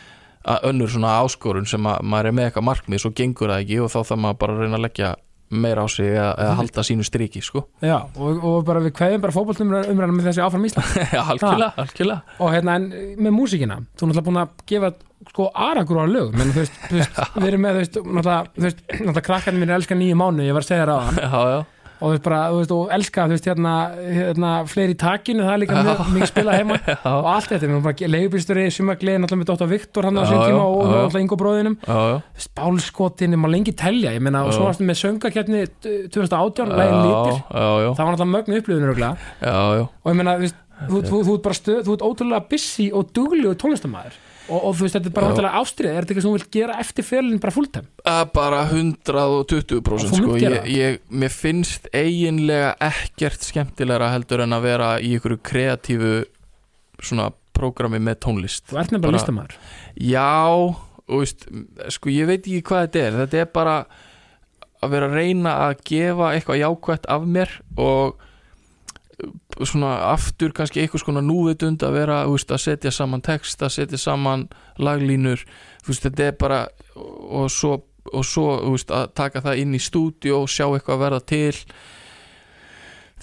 að 0.43 0.65
önnur 0.71 0.91
svona 0.91 1.17
áskorun 1.23 1.69
sem 1.69 1.85
að 1.87 2.01
maður 2.03 2.29
er 2.31 2.35
með 2.39 2.49
eitthvað 2.49 2.67
markmið, 2.69 3.03
svo 3.03 3.13
gengur 3.15 3.53
það 3.53 3.61
ekki 3.63 3.77
og 3.83 3.93
þá 3.93 3.99
þarf 4.01 4.23
maður 4.25 4.41
bara 4.41 4.57
að 4.57 4.65
reyna 4.65 4.79
að 4.79 4.85
leggja 4.87 5.13
meira 5.53 5.85
á 5.85 5.87
sig 5.91 6.09
eða, 6.09 6.33
eða 6.41 6.53
halda 6.57 6.83
sínu 6.87 7.05
striki 7.05 7.41
sko. 7.45 7.61
Já, 7.83 7.99
og, 8.17 8.39
og 8.41 8.63
bara 8.67 8.81
við 8.83 8.95
kveðum 8.97 9.23
bara 9.23 9.35
fótbollum 9.35 9.73
umræðan 9.77 10.15
með 10.17 10.29
þessi 10.31 10.43
áfram 10.43 10.65
Ísland. 10.67 10.95
Já, 11.13 11.21
algjörlega, 11.21 11.69
algjörlega. 11.83 12.37
Og 12.41 12.53
hérna 12.55 12.77
en 12.79 12.87
með 13.21 13.35
músíkina 13.37 13.77
þú 13.93 14.07
er 14.07 14.11
náttúrulega 14.11 14.25
búin 14.29 14.41
að 14.41 14.55
gefa 14.71 14.91
sko 15.29 15.47
aragur 15.67 16.01
á 16.03 16.05
lög 16.09 16.33
menn 16.35 16.51
þú 16.55 16.63
veist, 16.63 16.81
við 17.37 17.47
erum 17.51 17.63
með 17.63 17.77
þú 17.77 17.83
veist, 17.83 17.99
náttúrulega, 18.01 18.71
náttúrulega 18.89 19.25
krakkarnir 19.29 19.61
mín 19.63 19.71
er 19.71 19.77
elska 19.77 19.97
nýju 19.99 20.17
mánu, 20.19 20.47
ég 20.47 20.57
var 20.57 20.65
að 20.65 20.71
segja 20.71 20.83
þér 20.87 20.93
á 20.93 20.97
hann 21.05 21.21
Já, 21.21 21.39
já, 21.53 21.59
og 22.03 22.09
þú 22.09 22.13
veist 22.17 22.23
bara, 22.25 22.39
þú 22.51 22.57
veist, 22.59 22.71
og 22.75 22.89
elska 22.97 23.25
þú 23.29 23.35
veist, 23.37 23.45
hérna, 23.47 23.73
hérna 24.03 24.49
fleiri 24.67 24.95
í 24.95 24.97
takinu, 24.99 25.45
það 25.45 25.53
er 25.53 25.61
líka 25.61 25.83
mjög, 25.87 26.01
mikið 26.17 26.31
spila 26.33 26.55
heima. 26.57 26.79
Og 27.13 27.29
allt 27.31 27.47
þetta, 27.47 27.61
við 27.63 27.69
erum 27.69 27.85
bara 27.85 28.09
leigubýrstöri 28.13 28.65
sumagliði, 28.75 29.21
náttúrulega 29.23 29.41
með 29.43 29.49
Dóttar 29.51 29.71
Viktor 29.71 30.07
hann 30.09 30.19
á 30.19 30.23
sín 30.27 30.41
tíma 30.41 30.65
og 30.67 30.81
náttúrulega 30.89 31.23
Ingo 31.23 31.37
bróðinum. 31.39 31.77
Spálskotin, 32.43 33.37
maður 33.39 33.55
lengi 33.55 33.75
telja, 33.79 34.11
ég 34.17 34.25
meina 34.25 34.43
og 34.43 34.51
svo 34.51 34.67
varstu 34.67 34.87
með 34.87 34.99
söngakefni 34.99 35.63
2018, 36.11 36.75
lægin 36.75 36.99
lítir 37.07 37.39
það 37.53 38.03
var 38.03 38.11
náttúrulega 38.11 38.33
mögnu 38.35 38.59
já. 39.39 39.87
og 39.87 40.11
ég 40.11 40.19
meina, 40.19 40.35
þú 40.35 40.99
veist, 40.99 41.09
þú, 41.13 41.23
ert 41.37 41.47
bara 41.47 41.59
stöð, 41.61 41.81
þú 41.87 41.95
ert 41.95 42.05
ótrúlega 42.09 42.45
busy 42.51 42.89
og 42.91 43.15
duglegu 43.15 43.55
tónlistamæður 43.63 44.19
og, 44.49 44.57
og 44.59 44.75
þú 44.75 44.85
veist, 44.85 44.95
þetta 44.97 45.09
er 45.09 45.15
bara 45.15 45.27
Já. 45.27 45.33
ótrúlega 45.33 45.59
ástrið 45.61 45.89
er 45.89 45.95
þetta 45.97 46.13
eitthvað 46.13 46.25
sem 46.25 46.31
þú 46.31 46.37
vilt 46.37 46.51
gera 46.57 46.77
eftir 46.83 47.07
ferlinn 47.07 47.41
bara 47.43 47.55
fulltime? 47.55 47.87
Að 48.13 48.23
bara 48.35 48.61
120% 48.69 49.93
Og 49.93 50.03
þú 50.03 50.19
sko. 50.19 50.37
ég, 50.41 50.57
ég, 50.73 50.97
mér 51.09 51.33
finnst 51.33 51.87
eiginlega 51.95 52.73
ekkert 52.89 53.47
skemmtilegra 53.47 54.11
heldur 54.13 54.43
en 54.45 54.57
að 54.57 54.65
vera 54.67 54.89
í 54.99 55.13
ykkur 55.17 55.37
kreatífu 55.45 56.15
svona 57.03 57.29
prógrami 57.53 57.99
með 58.01 58.19
tónlist. 58.25 58.65
Þú 58.71 58.79
ert 58.81 58.91
nefnilega 58.95 59.17
listamæður 59.19 59.55
Já, 60.01 60.75
veist, 61.13 61.47
sko 61.93 62.11
ég 62.13 62.27
veit 62.29 62.41
ekki 62.41 62.63
hvað 62.67 62.87
þetta 62.87 63.03
er. 63.07 63.17
Þetta 63.23 63.41
er 63.43 63.49
bara 63.53 63.77
að 64.83 64.93
vera 64.95 65.07
að 65.07 65.17
reyna 65.19 65.55
að 65.69 65.81
gefa 65.87 66.33
eitthvað 66.35 66.61
jákvætt 66.63 67.09
af 67.13 67.27
mér 67.29 67.53
og 67.79 68.29
svona 69.61 69.93
aftur 70.11 70.53
kannski 70.55 70.81
eitthvað 70.83 71.05
svona 71.05 71.23
núvitund 71.25 71.83
að 71.85 71.97
vera 71.97 72.19
veist, 72.29 72.51
að 72.51 72.63
setja 72.65 72.93
saman 72.93 73.23
text, 73.25 73.61
að 73.63 73.75
setja 73.77 73.99
saman 74.01 74.47
laglínur, 74.81 75.43
veist, 75.87 76.05
þetta 76.05 76.29
er 76.29 76.37
bara 76.39 76.61
og 76.95 77.49
svo, 77.53 77.79
og 78.11 78.27
svo 78.27 78.47
veist, 78.69 78.93
að 78.93 79.11
taka 79.17 79.43
það 79.45 79.63
inn 79.63 79.75
í 79.77 79.81
stúdíu 79.81 80.37
og 80.41 80.49
sjá 80.51 80.67
eitthvað 80.69 81.03
verða 81.05 81.21
til. 81.33 81.53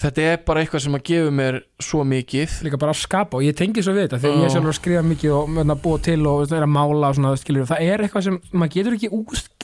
Þetta 0.01 0.23
er 0.25 0.39
bara 0.45 0.63
eitthvað 0.63 0.81
sem 0.81 0.97
að 0.97 1.03
gefa 1.11 1.33
mér 1.37 1.59
svo 1.83 2.01
mikið. 2.09 2.53
Líka 2.65 2.79
bara 2.81 2.93
að 2.95 3.03
skapa 3.03 3.37
og 3.37 3.45
ég 3.45 3.57
tengi 3.57 3.83
svo 3.85 3.93
við 3.93 4.07
þetta 4.07 4.21
þegar 4.23 4.39
ég 4.39 4.47
er 4.47 4.53
sjálfur 4.55 4.73
að 4.73 4.79
skrifa 4.79 5.03
mikið 5.05 5.35
og 5.37 5.51
menna, 5.57 5.77
búa 5.77 6.01
til 6.01 6.21
og 6.25 6.45
er 6.47 6.65
að 6.65 6.71
mála 6.73 7.11
og 7.11 7.19
svona, 7.19 7.33
skilur, 7.37 7.67
það 7.69 7.83
er 7.85 8.05
eitthvað 8.05 8.25
sem 8.25 8.39
maður 8.49 8.73
getur 8.79 8.97
ekki 8.97 9.11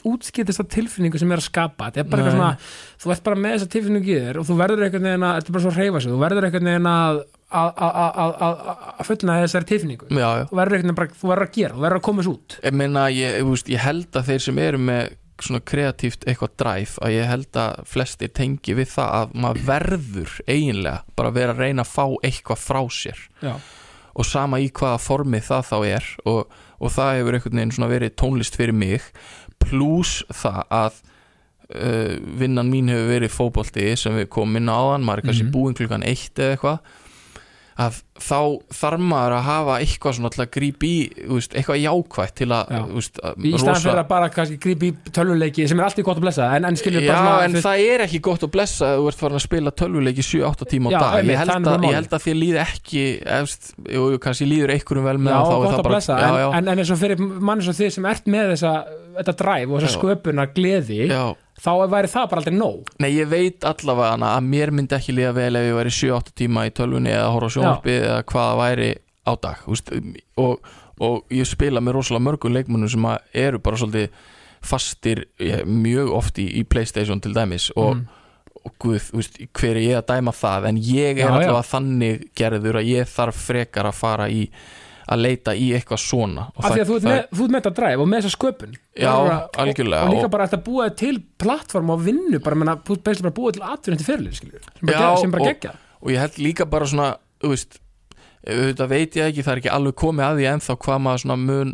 útskipt 0.06 0.48
þessa 0.52 0.64
tilfinningu 0.68 1.18
sem 1.18 1.32
er 1.34 1.40
að 1.42 1.46
skapa. 1.48 1.88
Þetta 1.90 2.00
er 2.04 2.08
bara 2.12 2.22
eitthvað 2.22 2.38
Nei. 2.38 2.38
svona, 2.38 3.02
þú 3.02 3.12
ert 3.14 3.24
bara 3.28 3.40
með 3.42 3.56
þessa 3.56 3.70
tilfinningu 3.74 4.12
í 4.12 4.18
þér 4.22 4.38
og 4.42 4.46
þú 4.48 4.56
verður 4.62 4.84
einhvern 4.86 5.08
veginn 5.08 5.26
að, 5.28 5.34
þetta 5.40 5.48
er 5.50 5.56
bara 5.58 5.64
svo 5.66 5.72
að 5.74 5.80
reyfa 5.82 6.00
sig 6.04 6.12
þú 6.14 6.20
verður 6.22 6.48
einhvern 6.48 6.70
veginn 6.72 6.90
að 6.92 7.22
að- 7.48 9.06
fullna 9.08 9.38
þessari 9.42 9.68
tilfinningu. 9.72 10.08
Já, 10.12 10.28
já. 10.38 10.44
Þú 10.50 10.58
verður 10.60 10.76
veginn 10.78 10.94
bara, 10.98 11.08
þú 11.22 11.30
verður 11.32 11.46
að 11.48 11.54
gera, 11.58 11.74
þú 11.74 11.84
verður 11.86 12.00
að 12.00 12.04
koma 12.08 12.22
þessu 12.22 12.34
út. 12.36 12.58
Ég 12.64 12.76
meina, 12.76 13.06
ég, 13.12 13.38
veist, 13.48 13.68
ég 13.72 13.78
held 13.84 14.10
að 14.20 14.28
þeir 14.28 14.44
sem 14.44 14.58
eru 14.58 14.78
með 14.78 15.16
svona 15.38 15.60
kreatíft 15.62 16.24
eitthvað 16.26 16.54
dræf 16.58 16.96
að 16.98 17.12
ég 17.14 17.28
held 17.30 17.58
að 17.62 17.82
flestir 17.86 18.28
tengi 18.34 18.74
við 18.74 18.88
það 18.90 19.12
að 19.20 19.34
maður 19.38 19.60
verður 19.68 20.32
eiginlega 20.50 21.02
bara 21.14 21.30
vera 21.36 21.54
að 21.54 21.60
reyna 21.62 21.84
að 21.86 21.92
fá 21.94 22.06
eitthvað 22.26 22.58
frá 22.64 22.80
sér. 22.90 23.20
Já, 23.44 23.54
og 24.18 24.26
sama 24.26 24.58
í 24.58 24.66
hvaða 24.74 24.98
formi 24.98 25.38
það 25.38 25.68
þá 25.68 25.76
er 25.86 26.08
og, 26.26 26.48
og 26.82 26.90
það 26.90 27.12
hefur 27.20 27.36
einhvern 27.38 27.60
veginn 27.60 27.74
svona 27.76 27.90
verið 27.92 28.16
tónlist 28.18 28.56
fyrir 28.58 28.74
mig 28.74 29.04
pluss 29.62 30.22
það 30.32 30.62
að 30.70 31.00
uh, 31.74 32.14
vinnan 32.40 32.70
mín 32.72 32.88
hefur 32.92 33.10
verið 33.12 33.34
fótbolti 33.34 33.90
sem 34.00 34.16
við 34.16 34.28
komum 34.32 34.56
inn 34.60 34.70
á 34.72 34.76
áðan 34.78 35.04
maður 35.08 35.18
er 35.22 35.26
kannski 35.28 35.46
Mhm. 35.48 35.52
búinn 35.56 35.74
klukkan 35.78 36.06
eitt 36.06 36.38
eða 36.38 36.56
eitthvað 36.56 36.78
að 37.78 37.98
þá 38.18 38.38
þarf 38.74 39.02
maður 39.06 39.34
að 39.36 39.44
hafa 39.46 39.74
eitthvað 39.84 40.14
svona 40.16 40.30
til 40.34 40.40
að 40.42 40.48
grípa 40.56 40.86
í 40.88 40.94
veist, 41.30 41.52
eitthvað 41.54 41.78
jákvætt 41.84 42.34
til 42.40 42.48
að, 42.50 42.72
Já. 42.74 42.80
veist, 42.96 43.20
að 43.22 43.46
í 43.46 43.52
staðan 43.54 43.84
fyrir 43.84 44.00
að 44.00 44.08
bara 44.10 44.30
grípa 44.64 44.88
í 44.88 44.90
tölvuleiki 45.14 45.66
sem 45.70 45.78
er 45.78 45.86
alltið 45.86 46.08
gott 46.08 46.18
að 46.18 46.24
blessa 46.26 46.48
en, 46.56 46.66
en 46.66 46.78
Já, 46.78 47.14
en 47.44 47.54
veist, 47.54 47.66
það 47.68 47.84
er 47.84 48.04
ekki 48.08 48.20
gott 48.26 48.46
að 48.48 48.52
blessa 48.56 48.90
að 48.90 48.98
þú 48.98 49.08
ert 49.12 49.22
farin 49.22 49.38
að 49.38 49.44
spila 49.46 49.74
tölvuleiki 49.82 50.26
7-8 50.26 50.68
tíma 50.74 50.90
á 50.90 50.92
Já, 50.96 50.98
dag 50.98 51.18
einmitt, 51.20 51.34
ég, 51.36 51.42
held 51.44 51.70
að, 51.70 51.86
ég 51.86 51.96
held 52.00 52.18
að 52.18 52.26
þér 52.26 52.38
líði 52.42 52.62
ekki 52.64 53.04
efst, 53.38 53.72
jú, 53.94 54.06
kannski 54.26 54.50
líður 54.50 54.74
einhverjum 54.74 55.10
vel 55.12 55.18
með 55.22 55.38
þá 55.38 55.54
er 55.54 55.68
það 55.68 55.78
að 55.78 55.88
bara, 55.88 56.30
en, 56.58 56.58
en, 56.64 56.72
eins 56.74 56.94
og 56.94 57.02
fyrir 57.04 57.22
mann 57.22 57.62
eins 57.62 57.70
og 57.70 57.78
þið 57.78 57.94
sem 57.94 58.10
ert 58.10 58.32
með 58.34 58.56
þessa, 58.56 58.74
þetta 59.20 59.36
dræf 59.44 59.68
og 59.68 59.78
þessa 59.78 59.94
sköpuna 59.94 60.48
gleði, 60.50 61.04
já. 61.06 61.22
Þá 61.58 61.70
væri 61.90 62.10
það 62.12 62.26
bara 62.30 62.42
aldrei 62.42 62.56
nóg 62.58 62.90
Nei, 63.02 63.10
ég 63.16 63.28
veit 63.30 63.64
allavega 63.66 64.30
að 64.32 64.46
mér 64.48 64.70
myndi 64.74 64.94
ekki 64.98 65.14
líða 65.16 65.32
vel 65.36 65.56
ef 65.58 65.66
ég 65.68 65.78
væri 65.78 65.94
7-8 65.98 66.34
tíma 66.38 66.66
í 66.68 66.74
tölvunni 66.78 67.10
eða 67.14 67.30
horfa 67.34 67.48
á 67.50 67.54
sjónvarpið 67.56 67.98
eða 68.08 68.20
hvað 68.32 68.52
væri 68.62 68.90
á 69.28 69.32
dag 69.42 69.64
úst, 69.68 69.90
og, 70.40 70.60
og 71.04 71.34
ég 71.34 71.46
spila 71.50 71.82
með 71.84 71.98
rosalega 71.98 72.24
mörgum 72.28 72.54
leikmönnum 72.56 72.88
sem 72.92 73.08
eru 73.34 73.58
bara 73.60 73.76
svolítið 73.80 74.08
fastir 74.68 75.24
ég, 75.38 75.66
mjög 75.66 76.14
oft 76.18 76.38
í, 76.42 76.46
í 76.60 76.64
Playstation 76.66 77.20
til 77.22 77.34
dæmis 77.36 77.68
og, 77.76 77.94
Mm. 77.98 78.06
og 78.66 78.72
guð, 78.82 79.10
úst, 79.14 79.36
hver 79.54 79.76
er 79.78 79.82
ég 79.84 79.98
að 80.00 80.08
dæma 80.14 80.32
það 80.34 80.64
en 80.72 80.76
ég 80.82 81.14
er 81.14 81.22
Já, 81.22 81.26
já. 81.26 81.34
allavega 81.36 81.68
þannig 81.70 82.24
gerður 82.36 82.80
að 82.80 82.88
ég 82.90 83.06
þarf 83.08 83.38
frekar 83.46 83.86
að 83.86 83.94
fara 84.00 84.26
í 84.28 84.48
að 85.08 85.22
leita 85.24 85.54
í 85.56 85.70
eitthvað 85.76 86.00
svona. 86.04 86.46
Og 86.56 86.64
af 86.64 86.74
því 86.74 86.82
að 86.84 86.88
þú 86.90 86.96
ert 86.98 87.08
með, 87.08 87.58
þetta 87.58 87.74
dræf 87.78 88.02
og 88.04 88.08
með 88.12 88.22
þessa 88.26 88.36
sköpun. 88.36 88.76
Já, 88.98 89.12
algjörlega, 89.64 90.02
og, 90.02 90.08
og 90.08 90.14
líka 90.14 90.24
og- 90.28 90.30
bara 90.34 90.44
að 90.46 90.50
þetta 90.52 90.64
búa 90.68 90.88
til 90.96 91.18
plattform 91.38 91.90
og 91.94 92.00
vinnu, 92.04 92.38
bara, 92.44 92.56
menna, 92.60 92.76
bara 92.76 93.32
búa 93.40 93.52
til 93.52 93.62
atvinnum 93.64 93.98
til 94.02 94.08
fyrirlið, 94.08 94.34
sem 94.40 94.50
sem 95.22 95.30
bara 95.30 95.42
og- 95.42 95.48
gegja 95.54 95.74
og 96.00 96.10
ég 96.14 96.18
held 96.22 96.36
líka 96.38 96.64
bara 96.70 96.86
svona 96.86 97.16
þú 97.42 97.48
veist, 97.54 97.78
auðvitað 98.48 98.88
veit 98.92 99.16
ég 99.18 99.26
ekki 99.32 99.42
það 99.42 99.52
er 99.52 99.60
ekki 99.62 99.70
alveg 99.74 99.94
komið 99.98 100.24
að 100.28 100.36
því 100.38 100.44
ennþá 100.52 100.76
hvað 100.84 101.00
maður 101.04 101.22
svona 101.24 101.36
mun, 101.42 101.72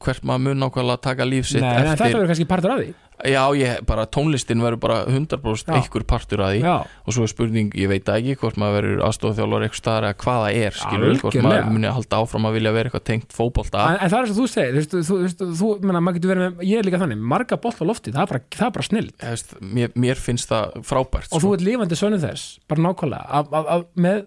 hvert 0.00 0.22
maður 0.24 0.42
mun 0.46 0.58
nákvæmlega 0.64 1.00
taka 1.04 1.26
líf 1.28 1.46
sitt 1.50 1.60
Nei, 1.60 1.74
en 1.76 1.90
þetta 1.90 1.92
eftir. 2.06 2.16
verður 2.16 2.30
kannski 2.32 2.48
partur 2.48 2.72
af 2.72 2.80
því 2.80 2.94
já, 3.24 3.42
ég, 3.56 3.78
bara 3.88 4.04
tónlistin 4.12 4.60
verður 4.60 4.80
bara 4.82 4.96
100% 5.08 5.70
Já. 5.70 5.76
einhver 5.78 6.04
partur 6.04 6.42
að 6.44 6.50
því 6.56 6.60
Já, 6.66 6.74
og 7.06 7.14
svo 7.16 7.24
er 7.24 7.30
spurning, 7.32 7.70
ég 7.78 7.88
veit 7.88 8.10
ekki 8.12 8.34
hvort 8.42 8.58
maður 8.60 8.76
verður 8.82 9.02
aðstofþjálfur 9.08 9.64
eitthvað 9.66 9.80
staðar 9.80 10.06
eða 10.10 10.18
hvað 10.20 10.42
það 10.44 10.58
er 10.66 10.76
skilur, 10.76 11.14
hvort 11.22 11.24
algjörlega. 11.32 11.62
maður 11.64 11.72
muni 11.78 11.92
halda 11.96 12.20
áfram 12.20 12.48
að 12.50 12.56
vilja 12.58 12.74
vera 12.76 12.90
eitthvað 12.90 13.06
tengt 13.08 13.32
fótbolta 13.38 13.86
en, 13.88 13.98
en 14.04 14.12
það 14.12 14.18
er 14.20 14.30
svo 14.32 14.36
þú 14.36 14.46
segir, 14.52 14.78
þú 14.92 15.02
þú, 15.08 15.18
þú, 15.40 15.50
þú 15.62 15.72
menna, 15.88 16.04
maður 16.04 16.18
getur 16.20 16.32
verið 16.34 16.44
með, 16.46 16.66
ég 16.68 16.78
er 16.82 16.88
líka 16.90 17.02
þannig, 17.06 17.24
marga 17.34 17.60
bolt 17.64 17.80
á 17.80 17.84
lofti, 17.88 18.12
það 18.12 18.22
er 18.26 18.32
bara, 18.34 18.44
það 18.60 18.68
er 18.68 18.76
bara 18.76 18.88
snill 18.90 19.10
veist, 19.24 19.56
mér, 19.60 19.96
mér 20.06 20.20
finnst 20.28 20.52
það 20.52 20.76
frábært 20.92 21.30
og 21.32 21.40
sko. 21.40 21.42
þú 21.46 21.54
ert 21.56 21.66
lifandi 21.70 21.98
sönnu 22.02 22.20
þess 22.22 22.46
bara 22.68 22.84
nákvæmlega 22.90 23.26
að, 23.40 23.52
að, 23.60 23.70
að, 23.76 23.86
með, 24.06 24.24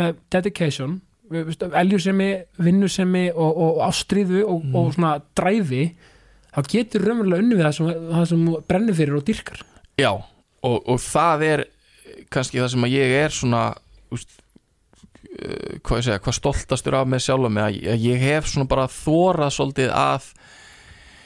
með 0.00 0.20
dedication 0.32 1.00
eljusemi, 1.32 2.30
vinnusemi 2.60 3.26
og, 3.32 3.56
og 3.66 3.78
ástríðu 3.86 4.42
og, 4.46 4.62
Mm. 4.62 4.74
og 4.76 4.90
svona 4.94 5.12
dræfi 5.36 5.84
þá 6.52 6.60
getur 6.74 7.06
raunverulega 7.06 7.44
unni 7.44 7.58
við 7.58 7.66
það 7.66 7.76
sem, 7.78 7.90
það 8.12 8.28
sem 8.32 8.44
brennir 8.68 8.98
fyrir 8.98 9.18
og 9.18 9.26
dyrkar 9.28 9.64
Já, 10.00 10.12
og, 10.12 10.76
og 10.88 11.02
það 11.02 11.46
er 11.48 11.64
kannski 12.32 12.60
það 12.60 12.72
sem 12.74 12.86
að 12.86 12.94
ég 12.96 13.14
er 13.18 13.34
svona 13.34 13.62
úst, 14.12 14.38
uh, 15.32 15.78
hvað 15.84 16.00
ég 16.00 16.06
segja, 16.08 16.22
hvað 16.24 16.38
stoltastur 16.38 16.98
af 16.98 17.10
með 17.10 17.30
mig 17.48 17.64
að, 17.64 17.78
að 17.94 18.06
ég 18.08 18.26
hef 18.26 18.50
svona 18.50 18.70
bara 18.70 18.88
þórað 18.92 19.56
svolítið 19.56 19.92
að 19.96 20.30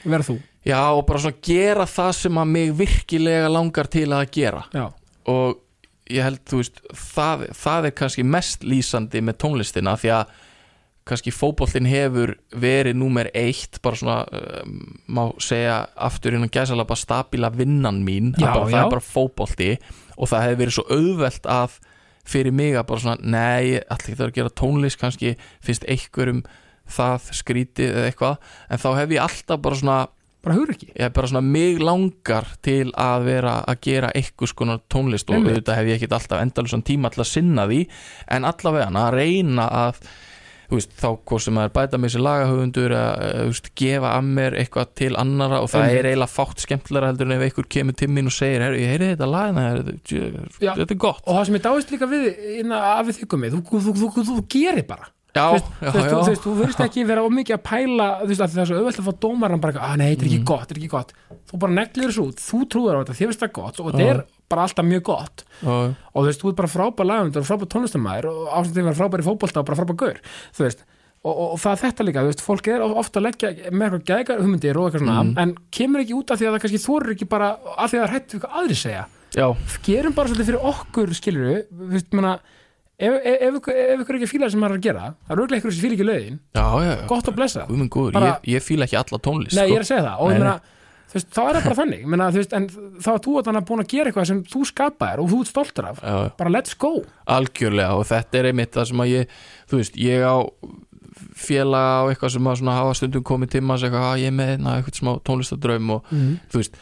verð 0.07 0.31
þú, 0.31 0.35
já 0.67 0.81
og 0.93 1.05
bara 1.07 1.23
svona 1.23 1.43
gera 1.43 1.87
það 1.89 2.11
sem 2.21 2.41
að 2.41 2.51
mig 2.55 2.75
virkilega 2.77 3.47
langar 3.51 3.89
til 3.91 4.07
að 4.15 4.27
gera. 4.35 4.63
Já, 4.75 4.85
og 5.27 5.63
ég 6.11 6.23
held 6.23 6.43
þú 6.47 6.61
veist 6.61 6.81
það, 6.95 7.47
það 7.57 7.89
er 7.89 7.95
kannski 8.01 8.23
mest 8.27 8.63
lýsandi 8.63 9.23
með 9.23 9.39
tónlistina 9.43 9.97
því 9.99 10.13
að 10.21 10.35
kannski 11.09 11.33
fótbollin 11.33 11.87
hefur 11.89 12.35
verið 12.51 12.97
númer 12.99 13.29
eitt 13.37 13.79
bara 13.83 13.99
svona 13.99 14.17
um, 14.63 14.79
má 15.07 15.23
segja 15.43 15.83
aftur 16.07 16.37
innan 16.37 16.51
gæsalega 16.53 16.89
bara 16.91 17.03
stabíla 17.03 17.51
vinnan 17.55 18.03
mín 18.05 18.33
Já, 18.37 18.51
bara, 18.51 18.67
það 18.69 18.81
er 18.81 18.93
bara 18.95 19.07
fótbolti 19.07 19.71
og 20.17 20.31
það 20.31 20.45
hefur 20.47 20.61
verið 20.63 20.77
svo 20.77 20.85
auðvelt 20.91 21.49
að 21.57 21.79
fyrir 22.27 22.55
mig 22.55 22.75
að 22.75 22.87
bara 22.89 23.03
svona 23.05 23.17
nei, 23.23 23.79
allir 23.79 24.11
ekki 24.11 24.19
það 24.19 24.27
að 24.27 24.37
gera 24.39 24.55
tónlist 24.61 24.99
kannski 25.01 25.33
finnst 25.63 25.87
einhverjum 25.87 26.43
það 26.87 27.31
skrítið 27.35 27.89
eða 27.91 28.11
eitthvað. 28.11 28.53
En 28.71 28.79
þá 28.79 28.87
hef 28.95 29.13
ég 29.15 29.23
alltaf 29.23 29.61
bara 29.63 29.79
svona 29.79 29.97
bara 30.47 30.55
hugur 30.55 30.73
ekki 30.75 30.91
ég 30.93 31.13
bara 31.15 31.29
svona 31.29 31.43
mig 31.43 31.81
langar 31.81 32.47
til 32.65 32.91
að 32.93 33.27
vera 33.27 33.57
að 33.67 33.81
gera 33.87 34.13
eitthvað 34.15 34.51
skonar 34.53 34.83
tónlist 34.91 35.29
og 35.29 35.37
Einmitt. 35.37 35.57
auðvitað 35.57 35.79
hef 35.79 35.89
ég 35.89 35.99
ekkert 35.99 36.15
alltaf 36.19 36.43
endalusan 36.43 36.85
tíma 36.87 37.11
til 37.13 37.23
að 37.23 37.31
sinna 37.31 37.67
því 37.69 37.81
en 38.37 38.47
allavega 38.47 38.89
að 39.01 39.17
reyna 39.17 39.67
að 39.81 40.01
veist, 40.75 40.91
þá 40.99 41.09
það 41.23 41.59
er 41.63 41.73
bæta 41.77 41.97
með 41.97 42.13
sér 42.13 42.23
lagahöfundur 42.27 42.93
þú 42.93 43.47
veist, 43.51 43.69
gefa 43.79 44.09
að 44.17 44.31
mér 44.37 44.57
eitthvað 44.59 44.89
til 44.99 45.11
annara 45.15 45.61
og 45.63 45.69
það 45.71 45.93
er 45.95 46.09
eiginlega 46.11 46.33
fátt 46.33 46.63
skemmtilega 46.65 47.11
heldur 47.11 47.29
en 47.31 47.35
ef 47.37 47.45
einhver 47.47 47.69
kemur 47.71 47.95
til 47.95 48.09
mín 48.11 48.27
og 48.27 48.35
segir 48.35 48.61
"Heyrðu, 48.65 48.81
ég 48.83 48.91
heyri 48.91 49.11
þetta 49.15 49.29
lag 49.31 49.45
hérna, 49.47 49.83
þetta, 50.59 50.91
er 50.91 50.95
gott. 50.99 51.21
Og 51.25 51.37
það 51.37 51.45
sem 51.45 51.55
ég 51.55 51.63
dáist 51.67 51.91
líka 51.93 52.09
við 52.11 52.73
af 52.77 53.05
við 53.07 53.21
þykkum 53.21 53.45
við, 53.47 53.55
þú, 53.55 53.81
þú, 53.85 53.93
þú, 54.11 54.25
þú, 54.27 54.41
gerir 54.51 54.87
bara. 54.87 55.07
Já, 55.37 55.51
veist, 55.53 55.65
já, 55.81 55.91
þú, 55.91 55.97
veist, 55.97 56.07
já, 56.07 56.13
þú, 56.13 56.17
þú, 56.17 56.29
veist, 56.31 56.43
þú 56.43 56.53
verðist 56.57 56.79
ekki 56.87 57.03
vera 57.05 57.23
of 57.23 57.33
mikið 57.35 57.55
að 57.57 57.63
pæla 57.67 58.07
þú 58.23 58.27
veist, 58.31 58.41
því 58.41 58.55
það 58.57 58.61
er 58.63 58.69
svo 58.69 58.77
auðvelt 58.79 59.01
að 59.01 59.07
fá 59.07 59.13
dómaran 59.25 59.61
bara, 59.61 59.73
að 59.87 59.97
nei, 60.01 60.07
þetta 60.15 60.23
er 60.25 60.29
ekki 60.31 60.39
Mm. 60.41 60.47
gott, 60.49 60.63
þetta 60.67 60.73
er 60.73 60.81
ekki 60.81 60.93
gott. 60.95 61.13
Þú 61.47 61.59
bara 61.61 61.73
neglir 61.77 62.09
þessu 62.09 62.23
út, 62.27 62.41
þú 62.41 62.59
trúður 62.71 62.95
á 62.97 62.99
þetta, 63.03 63.17
þér 63.19 63.29
veist 63.31 63.43
það 63.43 63.53
gott 63.59 63.79
og 63.79 63.91
þetta 63.91 64.07
er 64.07 64.23
bara 64.49 64.63
alltaf 64.67 64.85
mjög 64.87 65.03
gott. 65.09 65.43
Já, 65.61 65.71
og 66.13 66.19
þú 66.21 66.27
veist, 66.29 66.41
þú 66.43 66.51
ert 66.53 66.59
bara 66.61 66.71
frábær 66.71 67.07
lagundur 67.09 67.41
og 67.43 67.47
frábær 67.49 67.71
tónlistamæður 67.73 68.27
og 68.31 68.45
að 68.57 68.69
vera 68.77 68.93
frábær 68.95 69.23
í 69.23 69.27
fótbolta 69.27 69.59
og 69.63 69.65
bara 69.67 69.79
frábær 69.81 69.97
gaur 69.99 70.21
þú 70.55 70.63
veist, 70.67 70.83
og, 71.25 71.33
og, 71.33 71.47
og 71.55 71.59
það 71.59 71.73
er 71.73 71.81
þetta 71.83 72.05
líka 72.07 72.23
þú 72.23 72.29
veist, 72.31 72.43
fólk 72.45 72.67
er 72.71 72.85
ofta 72.87 73.19
að 73.19 73.25
leggja 73.27 73.51
með 73.71 73.87
eitthvað 73.87 74.05
gæðgar 74.11 74.43
hugmyndir 74.45 74.77
og 74.79 74.87
eitthvað 74.87 75.03
svona, 75.03 75.17
Mm. 75.23 75.33
en 75.43 75.55
kemur 75.71 76.03
ekki 76.05 76.15
út 76.19 76.31
af 76.31 76.39
því 76.39 76.47
að 76.47 76.53
það 76.55 76.61
kannski 76.63 76.83
þorir 76.85 77.15
ekki 77.17 77.27
bara 77.33 77.49
af 77.77 77.91
því 77.91 77.97
að 77.97 77.99
það 77.99 78.07
er 78.07 78.13
hætt 78.15 78.35
við 78.37 78.43
hvað 78.45 78.55
aðri 78.61 78.77
segja. 78.83 79.03
Já, 79.37 79.47
gerum 79.83 80.13
bara 80.15 80.29
svolítið 80.31 80.47
fyrir 80.47 80.69
okkur 80.71 81.11
skilur 81.17 81.47
við, 81.51 81.59
þú 81.67 81.89
veist, 81.91 82.13
menna 82.15 82.31
ef, 82.97 83.13
ef, 83.13 83.41
ef, 83.43 83.57
ef 83.67 83.99
ykkur 83.99 84.15
er 84.15 84.19
ekki 84.21 84.29
fílar 84.31 84.49
sem 84.53 84.61
maður 84.63 84.77
er 84.77 84.79
að 84.79 84.85
gera 84.87 85.03
það 85.27 85.33
er 85.35 85.41
auðvitað 85.41 85.59
ykkur 85.59 85.73
sem 85.75 85.83
fílar 85.83 85.97
ekki 85.97 86.07
lögin, 86.07 86.39
já, 86.55 86.63
já, 86.87 86.93
já. 86.95 87.05
gott 87.11 87.27
að 87.27 87.35
blessa 87.37 87.65
góður, 87.67 88.13
Bara- 88.15 88.31
ég, 88.31 88.47
ég 88.55 88.63
fíla 88.65 88.87
ekki 88.87 88.97
alla 89.01 89.19
tónlist 89.27 89.57
Nei, 89.59 89.65
sko. 89.67 89.73
ég 89.73 89.75
er 89.77 89.83
að 89.83 89.89
segja 89.91 90.05
það. 90.07 90.17
Og 90.23 90.31
meina, 90.31 90.55
þú 91.07 91.17
veist, 91.17 91.29
þá 91.33 91.41
er 91.43 91.57
það 91.57 91.67
bara 91.67 91.77
þannig. 91.81 92.01
Menna, 92.13 92.29
veist, 92.35 92.55
en 92.57 92.67
þá 93.03 93.09
er 93.13 93.21
þú 93.27 93.35
þannig 93.47 93.67
búin 93.69 93.83
að 93.83 93.91
gera 93.93 94.11
eitthvað 94.11 94.29
sem 94.31 94.41
þú 94.51 94.63
skapaðir 94.71 95.23
og 95.23 95.31
þú 95.31 95.39
ert 95.43 95.51
stoltur 95.53 95.89
af. 95.91 96.01
Já, 96.03 96.17
bara 96.41 96.53
let's 96.53 96.77
go. 96.77 96.91
Algjörlega 97.37 97.95
og 97.97 98.05
þetta 98.11 98.41
er 98.41 98.51
einmitt 98.51 98.75
það 98.75 98.91
sem 98.91 99.05
að 99.05 99.13
ég 99.13 99.39
þú 99.71 99.81
veist, 99.81 99.97
ég 100.03 100.27
á 100.27 100.37
félaga 101.37 102.03
og 102.03 102.11
eitthvað 102.11 102.35
sem 102.35 102.51
að 102.51 102.77
hafa 102.77 102.97
stundum 102.97 103.25
komið 103.25 103.55
tíma 103.57 103.77
að 103.77 103.95
að 103.97 104.21
ég 104.21 104.31
er 104.31 104.37
með 104.37 104.51
eitthvað 104.57 104.99
smá 104.99 105.11
tónlistadraum 105.25 105.95
og 105.95 106.11
mm. 106.13 106.33
þú 106.51 106.61
veist 106.61 106.77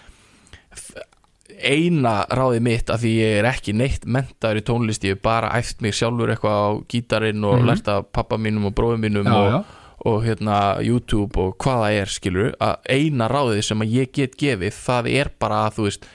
eina 1.65 2.15
ráðið 2.35 2.63
mitt 2.65 2.91
að 2.91 3.05
því 3.05 3.11
ég 3.15 3.37
er 3.39 3.47
ekki 3.49 3.73
neitt 3.77 4.05
mentaður 4.05 4.59
í 4.59 4.65
tónlist, 4.67 5.05
ég 5.07 5.15
hef 5.15 5.23
bara 5.25 5.53
æft 5.57 5.81
mig 5.83 5.95
sjálfur 5.95 6.33
eitthvað 6.33 6.59
á 6.59 6.69
gítarinn 6.91 7.45
og 7.47 7.59
Mhm. 7.59 7.67
lært 7.69 7.87
af 7.87 8.11
pappa 8.11 8.37
mínum 8.37 8.65
og 8.65 8.75
bróðum 8.75 9.01
mínum 9.05 9.25
já, 9.25 9.33
og, 9.33 9.51
já, 9.51 9.63
og 10.05 10.25
hérna 10.25 10.59
YouTube 10.83 11.39
og 11.41 11.55
hvað 11.61 11.81
það 11.85 11.97
er 12.01 12.13
skilur 12.13 12.53
að 12.63 12.91
eina 12.91 13.29
ráðið 13.31 13.61
sem 13.69 13.83
að 13.85 13.95
ég 13.95 14.13
get 14.15 14.37
gefið 14.39 14.77
það 14.77 15.11
er 15.15 15.31
bara 15.39 15.65
að 15.65 15.77
þú 15.79 15.87
veist 15.87 16.07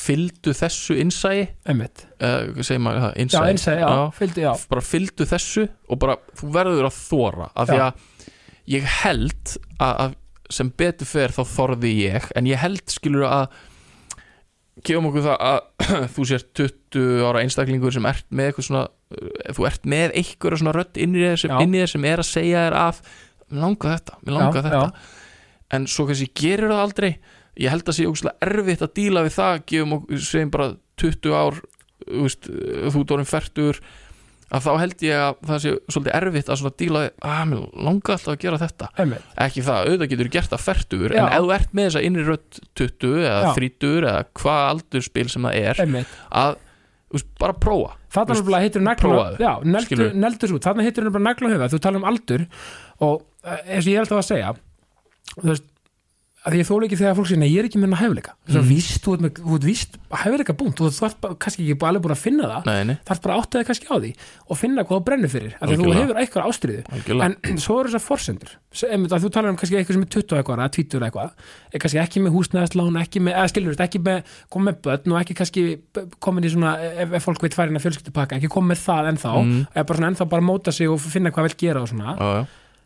fylgdu 0.00 0.52
þessu 0.54 0.96
innsæi. 1.02 1.48
Einmitt. 1.66 2.04
Uh, 2.20 2.50
hvað 2.54 2.66
segir 2.68 2.82
maður 2.84 3.04
það, 3.04 3.14
já, 3.16 3.40
innsæi. 3.50 3.76
og, 3.82 3.90
já, 3.90 4.02
fylgdi, 4.20 4.44
já. 4.44 4.50
Bara 4.70 4.84
fylgdu 4.86 5.26
þessu 5.26 5.66
og 5.66 6.00
bara 6.02 6.16
þú 6.38 6.50
verður 6.54 6.88
að 6.90 6.98
þóra 7.00 7.48
af 7.54 7.70
því 7.70 7.78
Já. 7.80 7.86
að 7.88 8.36
ég 8.70 8.90
held 9.00 9.56
að, 9.80 9.94
að 10.04 10.14
sem 10.50 10.70
betur 10.82 11.06
fer 11.10 11.34
þá 11.34 11.42
þorði 11.46 11.92
ég 12.04 12.30
en 12.38 12.48
ég 12.50 12.58
held 12.62 12.82
skilur 12.90 13.26
að 13.26 13.58
gefum 14.86 15.08
okkur 15.10 15.26
það 15.26 15.42
að 15.48 15.58
þú 16.14 16.26
sért 16.30 16.50
20 16.60 17.24
ára 17.28 17.42
einstaklingur 17.44 17.94
sem 17.94 18.08
ert 18.10 18.26
með 18.28 18.50
eitthvað 18.50 18.68
svona 18.68 18.84
uh, 18.86 19.50
þú 19.56 19.66
ert 19.70 19.90
með 19.94 20.14
eitthvað 20.20 20.60
svona 20.62 20.76
rödd 20.76 21.00
inn 21.00 21.16
í 21.16 21.24
þér 21.24 21.42
sem, 21.44 21.76
sem 21.94 22.06
er 22.12 22.22
að 22.22 22.30
segja 22.30 22.64
þér 22.66 22.78
að 22.80 23.02
mér 23.50 23.64
langar 23.64 23.96
þetta, 23.96 24.20
mér 24.22 24.36
langar 24.38 24.66
þetta. 24.68 24.84
já. 24.84 25.18
en 25.76 25.88
svo 25.90 26.06
kannski 26.08 26.30
gerir 26.42 26.70
það 26.70 26.84
aldrei. 26.84 27.10
Ég 27.60 27.72
held 27.74 27.88
að 27.90 27.96
sé 27.96 28.06
ógustlega 28.06 28.46
erfitt 28.46 28.84
að 28.86 28.94
díla 28.96 29.24
við 29.26 29.34
það 29.34 29.56
gefum 29.72 29.96
okkur, 29.98 30.20
segjum 30.24 30.52
bara 30.54 30.68
20 31.02 31.34
ár 31.34 31.58
þú 32.06 32.22
veist, 32.24 32.46
þú 32.46 33.02
ert 33.02 33.14
orðin 33.16 33.28
færtur 33.28 33.80
að 34.50 34.64
þá 34.66 34.70
held 34.80 35.04
ég 35.06 35.20
að 35.24 35.36
það 35.50 35.60
sé 35.64 35.72
svolítið 35.94 36.16
erfitt 36.18 36.50
að 36.50 36.58
svona 36.60 36.76
díla 36.82 37.02
að 37.30 37.42
mér 37.50 37.60
langar 37.86 38.16
alltaf 38.16 38.32
að 38.34 38.40
gera 38.44 38.58
þetta. 38.60 38.88
Einmitt. 39.04 39.28
Ekki 39.46 39.64
það, 39.66 39.84
auðvitað 39.86 40.10
getur 40.14 40.32
gert 40.36 40.54
það 40.54 40.64
færtur 40.64 41.14
en 41.14 41.28
ef 41.28 41.44
þú 41.44 41.52
ert 41.56 41.76
með 41.76 41.88
þessa 41.88 42.02
innri 42.08 42.26
rödd 42.26 42.60
20 42.80 43.14
eða 43.20 43.38
Já. 43.46 43.52
30 43.60 43.94
eða 44.00 44.16
hvað 44.40 44.60
aldurspil 44.72 45.26
sem 45.30 45.48
það 45.48 45.58
er 45.70 45.82
einmitt. 45.84 46.18
að 46.42 46.56
veist, 47.14 47.30
bara 47.40 47.56
prófa. 47.66 47.94
Veist, 48.10 48.20
náttúrulega 48.20 48.62
hittur 48.66 48.86
neldur 50.18 50.56
út, 50.56 50.64
þarna 50.66 50.86
hittur 50.86 51.10
nagla 51.14 51.52
höfuð 51.54 51.74
þú 51.76 51.82
tala 51.86 52.00
um 52.00 52.08
aldur 52.10 52.46
og 53.06 53.20
eh, 53.46 53.76
eins 53.76 53.86
og 53.86 53.92
ég 53.92 54.02
held 54.02 54.14
að 54.14 54.22
að 54.22 54.28
segja 54.30 54.54
þú 55.36 55.46
veist 55.52 55.68
að 56.48 56.54
ég 56.56 56.64
þóla 56.64 56.86
ekki 56.86 56.96
þegar 56.96 57.16
fólk 57.18 57.26
segir, 57.28 57.40
nei, 57.42 57.50
ég 57.52 57.60
er 57.60 57.66
ekki 57.68 57.80
með 57.82 57.94
hæfileika. 58.00 58.32
Þú 58.48 58.54
veist, 58.56 58.68
víst, 58.70 59.00
þú 59.04 59.12
ert 59.16 59.40
ert 59.40 59.64
víst 59.68 59.96
hæfileika 60.22 60.54
búnt, 60.56 60.78
þú 60.80 61.04
ert 61.04 61.18
bara, 61.20 61.34
kannski 61.44 61.64
ekki 61.66 61.74
bara 61.82 61.90
alveg 61.92 62.04
búin 62.06 62.14
að 62.14 62.22
finna 62.22 62.48
það. 62.48 62.68
Nei, 62.70 62.84
nei, 62.88 62.96
þarf 63.10 63.20
bara 63.26 63.34
að 63.34 63.42
átta 63.44 63.60
þig 63.60 63.68
kannski 63.70 63.90
á 63.92 63.96
því 64.00 64.10
og 64.48 64.60
finna 64.60 64.84
hvað 64.88 64.96
þú 64.96 65.04
brennur 65.10 65.32
fyrir, 65.34 65.52
af 65.60 65.68
því 65.68 65.74
að 65.76 65.82
þú 65.84 65.90
hefur 66.00 66.20
eitthvað 66.22 66.48
ástriðu 66.48 66.82
en 67.28 67.60
svo 67.64 67.76
eru 67.82 67.92
þessar 67.92 68.04
forsendur. 68.06 68.54
Þú 68.70 69.30
talar 69.34 69.50
um 69.52 69.58
kannski 69.60 69.76
eitthvað 69.80 69.98
sem 69.98 70.06
er 70.06 70.12
20 70.16 70.40
eitthvað 70.40 70.62
eða 70.64 70.72
20 70.78 71.04
eitthvað, 71.10 71.30
kannski 71.84 72.00
ekki 72.00 72.24
með 72.24 72.34
húsnæðislán 72.38 73.00
ekki 73.02 73.22
með, 73.26 73.36
eða 73.36 73.50
skilur 73.52 73.76
þetta, 73.76 73.88
ekki 73.90 74.00
með 74.06 74.34
komið 74.48 74.70
með 74.70 74.80
börn 74.86 75.12
og 75.12 75.20
ekki 75.20 75.36
kannski 75.40 75.64
komin 76.24 76.46
í 76.46 76.52
svona 76.54 76.72
ef, 76.88 77.12
ef 77.18 77.26
fólk 77.26 77.42
veit 77.44 77.56
færina 77.58 77.82
fjölskyldupakka, 77.82 78.38
ekki 78.40 78.52
komið 78.54 78.72
með 78.72 78.82
það 78.86 79.10
ennþá, 79.12 79.34
Mm. 79.40 79.62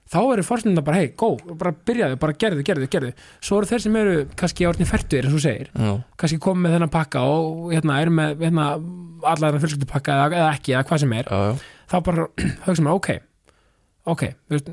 Vil 0.04 0.12
þá 0.14 0.18
eru 0.34 0.44
forsendurna 0.46 0.84
bara, 0.84 1.00
hei, 1.02 1.10
go, 1.16 1.34
bara 1.58 1.72
byrjaðu 1.72 2.18
bara 2.20 2.36
gerðu, 2.38 2.64
gerðu, 2.66 2.88
gerðu, 2.92 3.12
svo 3.40 3.58
eru 3.58 3.70
þeir 3.70 3.84
sem 3.84 3.96
eru 3.96 4.16
kannski 4.36 4.66
árni 4.68 4.88
færtur, 4.88 5.24
eins 5.24 5.34
og 5.34 5.42
segir 5.42 5.70
já, 5.72 5.92
kannski 6.20 6.40
komið 6.44 6.66
með 6.66 6.74
þennan 6.76 6.92
pakka 6.94 7.22
og 7.24 7.70
hérna, 7.72 8.00
eru 8.04 8.16
með 8.20 8.42
hérna, 8.44 8.66
alla 9.24 9.48
þennan 9.48 9.64
fjölskyldupakka 9.64 10.18
eða, 10.18 10.26
eða 10.42 10.50
ekki, 10.58 10.74
eða 10.76 10.88
hvað 10.90 11.04
sem 11.04 11.14
er 11.18 11.30
já, 11.32 11.70
þá 11.90 11.96
bara 12.10 12.26
hugsa 12.68 12.84
maður, 12.84 13.00
ok 13.00 13.14
ok, 14.04 14.24
veist, 14.52 14.70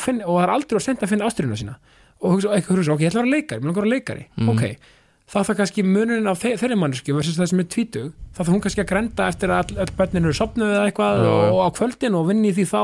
finn 0.00 0.20
og 0.24 0.36
það 0.36 0.42
er 0.42 0.52
aldrei 0.52 0.78
að 0.78 0.84
senda 0.84 1.06
að 1.06 1.12
finna 1.14 1.28
ástriðuna 1.30 1.60
sína. 1.60 1.76
Og 2.20 2.36
hugsa, 2.36 2.52
ekki, 2.56 2.74
hugsa, 2.74 2.94
ok, 2.94 3.04
ég 3.04 3.12
ætla 3.12 3.22
að 3.22 3.26
vera 3.26 3.36
leikari, 3.36 3.62
mér 3.62 3.72
að 3.72 3.80
vera 3.80 3.92
leikari. 3.92 4.26
Mhm. 4.36 4.50
ok, 4.52 4.92
þá 5.26 5.38
það 5.40 5.58
kannski 5.60 5.84
mununin 5.86 6.30
á 6.30 6.34
þe 6.38 6.54
þeirri 6.60 6.78
mannsku 6.78 7.14
versus 7.16 7.38
það 7.38 7.50
sem 7.50 7.62
er 7.62 7.68
tvítug. 7.74 8.10
Þá 8.36 8.40
það 8.42 8.50
hún 8.52 8.62
kannski 8.64 8.82
að 8.82 8.90
grenda 8.92 9.28
eftir 9.32 9.52
að 9.52 9.62
all, 9.62 9.78
öll 9.82 9.94
börnin 9.98 10.28
eru 10.28 10.36
sopnuð 10.36 10.74
eða 10.74 10.84
eitthvað 10.90 11.22
Já, 11.24 11.30
og 11.32 11.60
á 11.66 11.68
kvöldin 11.78 12.18
og 12.18 12.28
vinni 12.30 12.52
því 12.54 12.66
þá. 12.70 12.82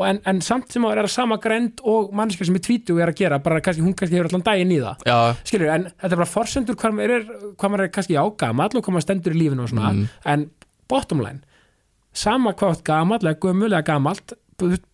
En, 0.00 0.20
en 0.28 0.38
samt 0.44 0.72
sem 0.72 0.84
að 0.86 0.94
er 0.96 1.08
að 1.08 1.12
sama 1.12 1.36
grend 1.42 1.80
og 1.88 2.12
mannskja 2.16 2.46
sem 2.48 2.56
er 2.56 2.64
tvítug 2.64 3.00
er 3.00 3.12
að 3.12 3.20
gera 3.20 3.40
bara 3.42 3.60
kannski, 3.64 3.84
hún 3.84 3.96
kannski 3.96 4.16
hefur 4.16 4.30
allan 4.30 4.44
daginn 4.46 4.74
í 4.76 4.80
það. 4.80 5.04
Já, 5.08 5.18
skilur, 5.48 5.72
en 5.74 5.88
þetta 5.90 6.12
er 6.12 6.20
bara 6.22 6.30
forsendur 6.30 6.78
hvað 6.80 6.96
maður 6.96 7.14
er, 7.16 7.26
hvað 7.60 7.74
maður 7.74 7.84
er 7.86 7.92
kannski 7.96 8.16
á 8.16 8.24
gamall 8.44 8.70
og 8.70 8.84
hvað 8.84 8.96
maður 8.96 9.06
stendur 9.06 9.36
í 9.36 9.40
lífinu 9.40 9.66
og 9.66 9.72
svona. 9.72 9.92
Mm. 9.96 10.06
en 10.32 10.46
bottom 10.90 11.24
line 11.24 11.44
sama 12.16 12.54
hvað 12.58 12.84
gamall 12.86 13.22
eða 13.22 13.36
þú 14.60 14.70
veist, 14.74 14.86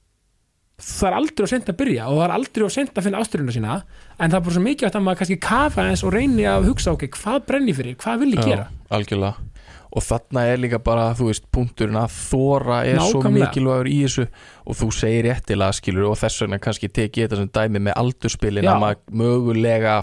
það 0.77 1.09
er 1.09 1.17
aldrei 1.17 1.45
of 1.47 1.51
sent 1.51 1.71
að 1.73 1.79
byrja 1.81 2.07
og 2.11 2.19
það 2.19 2.27
er 2.27 2.35
aldrei 2.37 2.65
of 2.67 2.73
sent 2.75 2.93
að 2.99 3.07
finna 3.07 3.21
ástyrjuna 3.23 3.55
sína 3.55 3.77
en 4.19 4.31
það 4.31 4.39
er 4.39 4.47
bara 4.47 4.57
svo 4.57 4.65
mikið 4.67 4.89
að 4.91 5.05
maður 5.07 5.21
kannski 5.23 5.39
kafa 5.47 5.87
eins 5.89 6.05
og 6.05 6.13
reyni 6.13 6.45
að 6.51 6.69
hugsa 6.69 6.93
ok, 6.93 7.07
hvað 7.17 7.45
brenni 7.49 7.77
fyrir, 7.77 7.97
hvað 8.03 8.25
vil 8.25 8.33
ég 8.35 8.43
já, 8.43 8.49
gera 8.51 8.67
algjörlega 8.93 9.47
og 9.97 10.05
þarna 10.05 10.43
er 10.51 10.61
líka 10.61 10.81
bara, 10.85 11.07
þú 11.17 11.31
veist, 11.31 11.47
punkturinn 11.55 11.97
að 11.97 12.13
þóra 12.13 12.83
er 12.85 12.99
svo 13.01 13.23
Nákvæmlega. 13.23 13.47
mikilvægur 13.47 13.89
í 13.89 13.97
þessu 14.03 14.27
og 14.67 14.77
þú 14.77 14.89
segir 14.93 15.29
réttilega 15.31 15.77
skilur 15.79 16.11
og 16.11 16.19
þess 16.21 16.43
vegna 16.45 16.59
kannski 16.67 16.91
teki 16.93 17.23
ég 17.23 17.31
þetta 17.31 17.41
sem 17.41 17.53
dæmi 17.57 17.85
með 17.87 17.97
aldurspilin 18.03 18.67
Já. 18.67 18.75
að 18.75 18.83
maður 18.83 19.21
mögulega 19.23 19.95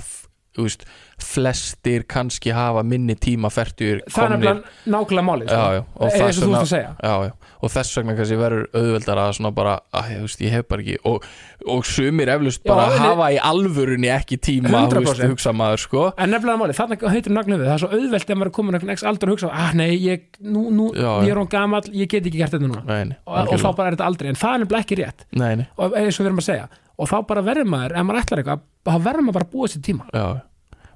þú 0.56 0.66
veist, 0.66 0.88
flestir 1.26 2.04
kannski 2.10 2.52
hafa 2.56 2.84
minni 2.88 3.16
tíma 3.20 3.50
færtur 3.54 4.02
það 4.12 4.26
er 4.26 4.34
nefnilega 4.34 4.94
nákvæmlega 4.94 5.26
málið 5.28 5.52
já, 5.54 5.64
já, 5.78 5.82
og 5.96 6.18
eins 6.18 6.40
og 6.40 6.44
þú 6.44 6.52
ert 6.54 6.60
að 6.60 6.70
segja. 6.74 6.92
Já, 7.04 7.14
já, 7.28 7.32
og 7.64 7.72
þess 7.74 7.98
vegna 8.00 8.16
kannski 8.18 8.38
verður 8.42 8.66
auðveldar 8.76 9.22
að 9.24 9.32
svona 9.38 9.52
bara, 9.56 9.76
að 9.96 10.12
ég, 10.14 10.22
veist, 10.28 10.44
ég 10.44 10.56
hef 10.58 10.68
bara 10.74 10.84
ekki 10.86 10.98
og, 11.10 11.28
og 11.74 11.86
sumir 11.88 12.32
eflust 12.36 12.64
Já, 12.64 12.72
bara 12.74 12.88
en- 12.92 13.04
hafa 13.08 13.30
í 13.34 13.40
alvörunni 13.52 14.12
ekki 14.14 14.40
tíma 14.44 14.74
veist, 14.74 14.98
100%. 15.00 15.32
hugsa 15.34 15.54
maður 15.56 15.84
sko. 15.86 16.06
En 16.18 16.34
nefnilega 16.36 16.62
málið, 16.64 16.78
þarna 16.82 17.14
heitir 17.16 17.38
höfuð, 17.38 17.64
það 17.64 17.74
er 17.78 17.84
svo 17.86 17.92
auðvelt 17.98 18.30
ef 18.30 18.38
maður 18.42 18.52
er 18.52 18.56
komin 18.60 18.78
einhvern 18.80 18.96
x 18.98 19.08
aldur 19.08 19.32
að 19.32 19.36
hugsa, 19.38 19.52
ah 19.54 19.74
nei, 19.80 19.92
ég, 20.04 20.28
nú, 20.44 20.68
nú, 20.76 20.90
Já, 20.94 21.10
ég 21.24 21.32
já. 21.32 21.34
er 21.36 21.42
hún 21.44 21.52
gamall, 21.52 21.88
ég 21.94 22.10
get 22.12 22.28
ekki 22.28 22.40
gert 22.44 22.56
þetta 22.58 22.68
núna. 22.68 22.84
Nei, 22.90 23.04
nei, 23.14 23.18
og, 23.26 23.54
og 23.54 23.60
þá 23.64 23.70
bara 23.78 23.92
er 23.92 23.98
þetta 23.98 24.08
aldrei, 24.12 24.30
en 24.34 24.40
það 24.44 24.54
er 24.58 24.64
nefnilega 24.66 24.86
ekki 24.88 25.00
rétt. 25.00 25.26
Nei, 25.40 25.52
nei, 25.62 25.68
og 25.78 25.96
eins 26.00 26.20
og 26.20 26.26
við 26.26 26.32
erum 26.34 26.42
að 26.44 26.50
segja 26.52 26.68
og 26.94 27.10
þá 27.10 27.16
bara 27.26 27.42
verður 27.42 27.66
maður, 27.74 27.96
ef 27.98 28.06
maður 28.06 28.20
ætlar 28.22 28.42
eitthvað 28.44 28.60
þá 28.86 28.92
verður 29.08 29.26
maður 29.26 29.38
bara 29.40 29.48
að 29.48 29.54
búa 29.56 29.70
sér 29.72 29.82
tíma. 29.88 30.06
Já 30.14 30.26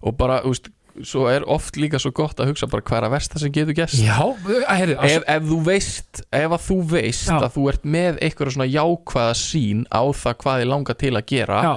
og 0.08 0.18
bara, 0.20 0.40
þú 0.46 0.54
veist, 0.56 0.70
svo 1.06 1.28
er 1.30 1.44
oft 1.46 1.76
líka 1.78 2.00
svo 2.02 2.10
gott 2.18 2.40
að 2.42 2.50
hugsa 2.54 2.66
bara 2.72 2.82
hvað 2.82 2.98
er 3.04 3.06
að 3.06 3.12
versta 3.14 3.38
sem 3.44 3.52
getur 3.54 3.76
gest 3.78 4.00
Já, 4.02 4.18
að, 4.18 4.48
heyrðu, 4.80 4.96
ef, 5.06 5.28
ef 5.30 5.44
þú 5.52 5.58
veist 5.68 6.24
ef 6.34 6.56
að 6.58 6.64
þú 6.66 6.78
veist 6.96 7.28
Já. 7.30 7.36
að 7.38 7.52
þú 7.54 7.66
ert 7.70 7.84
með 7.98 8.18
eitthvað 8.26 8.54
svona 8.56 8.70
jákvæða 8.72 9.36
sín 9.38 9.84
á 9.94 10.02
það 10.18 10.40
hvað 10.42 10.60
þið 10.64 10.72
langar 10.74 10.98
til 11.04 11.14
að 11.20 11.28
gera 11.30 11.60
já, 11.68 11.74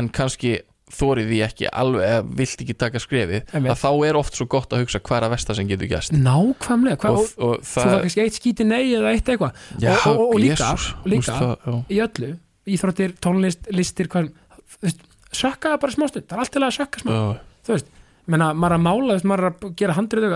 en 0.00 0.08
kannski 0.18 0.56
þórið 0.92 1.30
því 1.30 1.38
ekki 1.46 1.68
alveg, 1.72 2.02
eða 2.04 2.24
vilt 2.42 2.64
ekki 2.66 2.74
taka 2.82 3.00
skrefið 3.00 3.54
að 3.62 3.78
þá 3.80 3.88
er 4.10 4.18
oft 4.18 4.36
svo 4.36 4.48
gott 4.52 4.74
að 4.74 4.82
hugsa 4.82 5.00
hvað 5.06 5.20
er 5.22 5.26
að 5.28 5.32
versta 5.36 5.54
sem 5.56 5.70
getur 5.70 5.88
gest 5.94 6.12
nákvæmlega 6.12 6.98
hvað, 7.00 7.20
og, 7.22 7.30
og, 7.38 7.54
og 7.54 7.62
þú 7.62 7.78
það 7.78 7.88
það 7.94 8.02
kannski 8.02 8.24
eitt 8.26 8.36
skíti 8.40 8.66
nei 8.68 8.82
eða 8.98 9.14
eitt 9.14 9.30
eitthvað. 9.32 9.62
Og- 9.78 10.20
og- 10.26 10.34
líka- 10.42 10.58
Jesús, 10.58 10.90
líka- 11.14 11.38
það, 11.38 11.78
í 11.88 12.02
öllu, 12.04 12.32
íþróttir, 12.76 13.14
tónlist, 13.24 13.70
listir 13.72 14.10
hvað, 14.12 14.28
þú 14.74 14.84
veist, 14.84 15.00
sökka 15.36 15.76
bara 15.82 15.94
smá 15.94 16.08
stund. 16.10 16.26
Það 16.28 16.38
er 16.38 16.44
allt 16.44 16.54
til 16.56 16.62
að 16.62 16.74
sökka 16.78 17.02
smá, 17.04 17.12
Já, 17.12 17.22
þú 17.66 17.76
veist 17.76 17.92
menna, 18.30 18.50
maður 18.54 18.76
að 18.78 18.84
mála, 18.86 19.14
veist, 19.16 19.28
maður 19.28 19.48
að 19.50 19.70
gera 19.80 19.96
handrið 19.98 20.28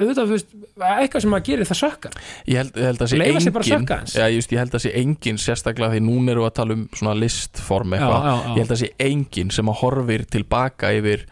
auðvitað, 0.00 0.20
þú 0.20 0.34
veist, 0.36 0.52
eitthvað 0.86 1.24
sem 1.24 1.32
maður 1.34 1.46
gerir 1.48 1.68
það 1.68 1.78
sökkar. 1.80 2.18
Ég 2.46 2.60
held, 2.60 2.76
ég 2.78 2.86
held 2.88 3.02
að 3.02 3.10
sé 3.10 3.18
engin 3.18 4.12
já, 4.14 4.26
just, 4.36 4.54
ég 4.54 4.62
held 4.62 4.76
að 4.78 4.84
sé 4.84 4.92
engin 5.00 5.40
sérstaklega 5.42 5.96
því 5.96 6.02
núna 6.06 6.34
eru 6.34 6.46
að 6.46 6.54
tala 6.60 6.76
um 6.78 6.84
svona 6.94 7.16
listform 7.18 7.96
eitthvað. 7.96 8.28
ég 8.54 8.62
held 8.62 8.74
að 8.76 8.80
sé 8.84 8.90
engin 9.10 9.50
sem 9.54 9.72
að 9.72 9.80
horfir 9.82 10.24
tilbaka 10.30 10.92
yfir 10.96 11.26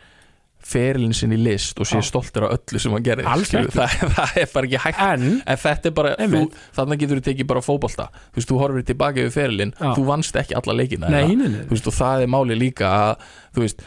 ferilin 0.68 1.14
sinn 1.16 1.32
í 1.32 1.38
list 1.40 1.78
og 1.80 1.88
sé 1.88 2.00
Já. 2.00 2.06
stoltur 2.10 2.44
af 2.48 2.56
öllu 2.58 2.80
sem 2.82 2.92
hann 2.92 3.04
ekki. 3.04 3.62
það, 3.72 3.94
það 4.16 4.40
er 4.42 4.50
bara 4.54 4.68
ekki 4.68 4.80
hægt 4.84 5.04
en 5.06 5.28
en 5.40 5.60
þetta 5.64 5.90
er 5.90 5.94
bara, 5.96 6.14
þú, 6.18 6.42
þannig 6.76 7.02
getur 7.04 7.20
þú 7.20 7.26
tekið 7.30 7.48
bara 7.52 7.62
fótbolta 7.64 8.08
þú 8.16 8.40
veist, 8.40 8.50
þú 8.50 8.58
horfir 8.62 8.88
tilbaka 8.90 9.24
yfir 9.24 9.36
ferilin 9.38 9.72
Já. 9.78 9.94
þú 9.96 10.04
vannst 10.10 10.36
ekki 10.42 10.58
alla 10.60 10.76
leikina 10.76 11.12
nei, 11.12 11.24
nei, 11.32 11.48
nei, 11.54 11.62
þú 11.70 11.76
veist, 11.76 11.88
og 11.88 11.96
það 12.00 12.26
er 12.26 12.34
máli 12.34 12.58
líka 12.58 12.92
að 12.98 13.24
þú 13.56 13.64
veist 13.64 13.86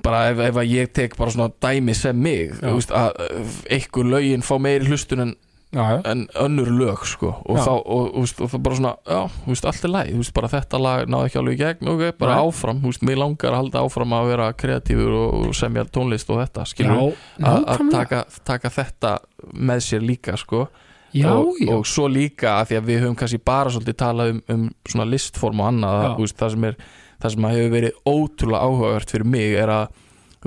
bara 0.00 0.22
ef, 0.30 0.40
ef 0.48 0.62
ég 0.64 0.92
tek 0.96 1.16
bara 1.18 1.34
svona 1.34 1.52
dæmi 1.60 1.94
sem 1.98 2.16
mig 2.16 2.54
Já. 2.54 2.64
þú 2.64 2.74
veist, 2.78 2.96
að 2.96 3.20
uh, 3.26 3.54
einhver 3.76 4.10
lögin 4.14 4.46
fá 4.46 4.54
meiri 4.62 4.88
hlustun 4.88 5.26
en, 5.26 5.34
já, 5.70 5.84
já, 5.92 6.00
en 6.10 6.26
önnur 6.34 6.70
lög 6.74 7.06
sko, 7.06 7.32
og, 7.44 7.56
Já. 7.58 7.64
þá, 7.64 7.72
og, 7.86 8.10
og, 8.18 8.34
og 8.40 8.50
það 8.50 8.62
bara 8.66 8.78
svona 8.78 8.92
já, 9.06 9.20
veist, 9.46 9.68
allt 9.70 9.86
er 9.86 9.92
læg, 9.94 10.12
veist, 10.18 10.34
bara 10.34 10.50
þetta 10.50 10.82
lag 10.82 11.10
náði 11.10 11.30
ekki 11.30 11.40
alveg 11.40 11.56
í 11.56 11.60
gegn, 11.62 11.90
ok, 11.94 12.04
bara 12.18 12.36
Nei. 12.36 12.44
áfram 12.50 12.82
veist, 12.84 13.06
mér 13.06 13.20
langar 13.22 13.54
að 13.54 13.62
halda 13.62 13.84
áfram 13.86 14.14
að 14.18 14.30
vera 14.32 14.52
kreatífur 14.64 15.16
og, 15.20 15.48
semja 15.56 15.86
tónlist 15.86 16.30
og 16.30 16.42
þetta, 16.42 16.66
skilur 16.68 17.02
já 17.38 17.56
að 17.70 17.84
taka, 17.92 18.24
taka 18.46 18.72
þetta 18.74 19.16
með 19.54 19.84
sér 19.86 20.06
líka 20.06 20.38
sko 20.40 20.66
Já, 21.10 21.32
og, 21.34 21.56
já, 21.58 21.72
og 21.74 21.86
svo 21.90 22.04
líka 22.06 22.60
að 22.60 22.68
því 22.70 22.76
að 22.78 22.84
við 22.86 23.00
höfum 23.02 23.16
kannski 23.18 23.40
bara 23.42 23.70
svolítið 23.74 23.96
talað 23.98 24.28
um, 24.30 24.42
um 24.54 24.66
svona 24.86 25.08
listform 25.10 25.62
og 25.62 25.66
annað 25.72 25.96
Já. 25.96 26.02
að, 26.02 26.12
þú 26.12 26.26
veist, 26.26 26.36
það 26.38 26.52
sem 26.54 26.66
er 26.68 26.76
það 27.20 27.34
sem 27.34 27.48
hefur 27.50 27.72
verið 27.74 27.96
ótrúlega 28.08 28.68
áhugavert 28.68 29.14
fyrir 29.14 29.28
mig 29.28 29.56
er 29.58 29.72
að 29.74 29.98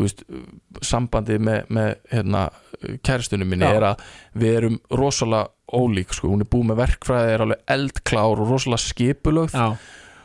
veist, 0.02 0.24
sambandið 0.82 1.42
með, 1.46 1.74
með 1.74 1.90
hérna, 2.12 2.44
kæristunum 3.06 3.50
minni 3.50 3.68
Já. 3.70 3.76
er 3.78 3.88
að 3.92 4.06
við 4.44 4.56
erum 4.60 4.80
rosalega 4.90 5.52
ólík 5.74 6.14
sko. 6.14 6.30
hún 6.34 6.46
er 6.46 6.50
búið 6.50 6.70
með 6.72 6.80
verkfræði, 6.84 7.34
er 7.34 7.44
alveg 7.46 7.68
eldklár 7.76 8.42
og 8.42 8.50
rosalega 8.50 8.84
skipulögð 8.84 9.58
já, 9.58 9.68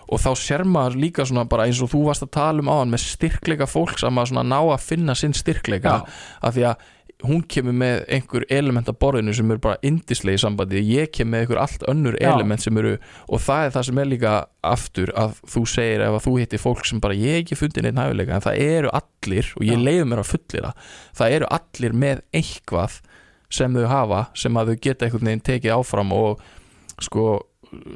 og 0.09 0.23
þá 0.23 0.31
sér 0.41 0.65
maður 0.65 1.01
líka 1.03 1.27
bara 1.49 1.67
eins 1.69 1.83
og 1.85 1.91
þú 1.93 2.05
varst 2.07 2.25
að 2.25 2.33
tala 2.39 2.65
um 2.65 2.71
áðan 2.73 2.95
með 2.95 3.05
styrkleika 3.05 3.69
fólks 3.69 4.05
að 4.05 4.15
maður 4.17 4.33
svona 4.33 4.47
ná 4.49 4.61
að 4.63 4.87
finna 4.87 5.15
sinn 5.19 5.37
styrkleika 5.37 5.99
af 6.41 6.55
því 6.57 6.65
að 6.71 6.87
hún 7.27 7.41
kemur 7.51 7.75
með 7.75 8.05
einhver 8.15 8.45
element 8.55 8.89
að 8.91 8.99
borðinu 9.03 9.33
sem 9.35 9.51
eru 9.51 9.63
bara 9.65 9.81
indislegi 9.83 10.39
sambandi. 10.39 10.83
Ég 10.87 11.11
kem 11.11 11.31
með 11.33 11.45
einhver 11.45 11.61
allt 11.65 11.83
önnur 11.91 12.15
Já. 12.21 12.29
element 12.31 12.63
sem 12.63 12.79
eru 12.79 12.95
og 13.27 13.43
það 13.43 13.65
er 13.65 13.75
það 13.75 13.87
sem 13.89 13.99
er 13.99 14.11
líka 14.13 14.35
aftur 14.63 15.13
að 15.19 15.41
þú 15.51 15.65
segir 15.73 16.05
ef 16.07 16.19
að 16.19 16.25
þú 16.29 16.35
hittir 16.39 16.63
fólk 16.63 16.87
sem 16.87 17.03
bara 17.03 17.19
ég 17.19 17.43
ekki 17.43 17.59
fundið 17.59 17.89
neitt 17.89 17.99
hæfileika 17.99 18.39
en 18.39 18.47
það 18.47 18.63
eru 18.69 18.95
allir 19.01 19.51
og 19.57 19.67
ég 19.67 19.83
leiði 19.83 20.07
mér 20.07 20.23
að 20.23 20.31
fullira 20.33 20.73
það 21.19 21.37
eru 21.39 21.51
allir 21.59 21.99
með 22.07 22.25
eitthvað 22.39 23.01
sem 23.59 23.75
þau 23.75 23.87
hafa 23.91 24.25
sem 24.39 24.61
að 24.61 24.73
þau 24.73 24.81
geta 24.87 25.07
einhvern 25.07 25.31
veginn 25.31 25.47
tekið 25.49 25.77
áfram 25.79 26.15
og 26.15 26.43
sko 27.03 27.29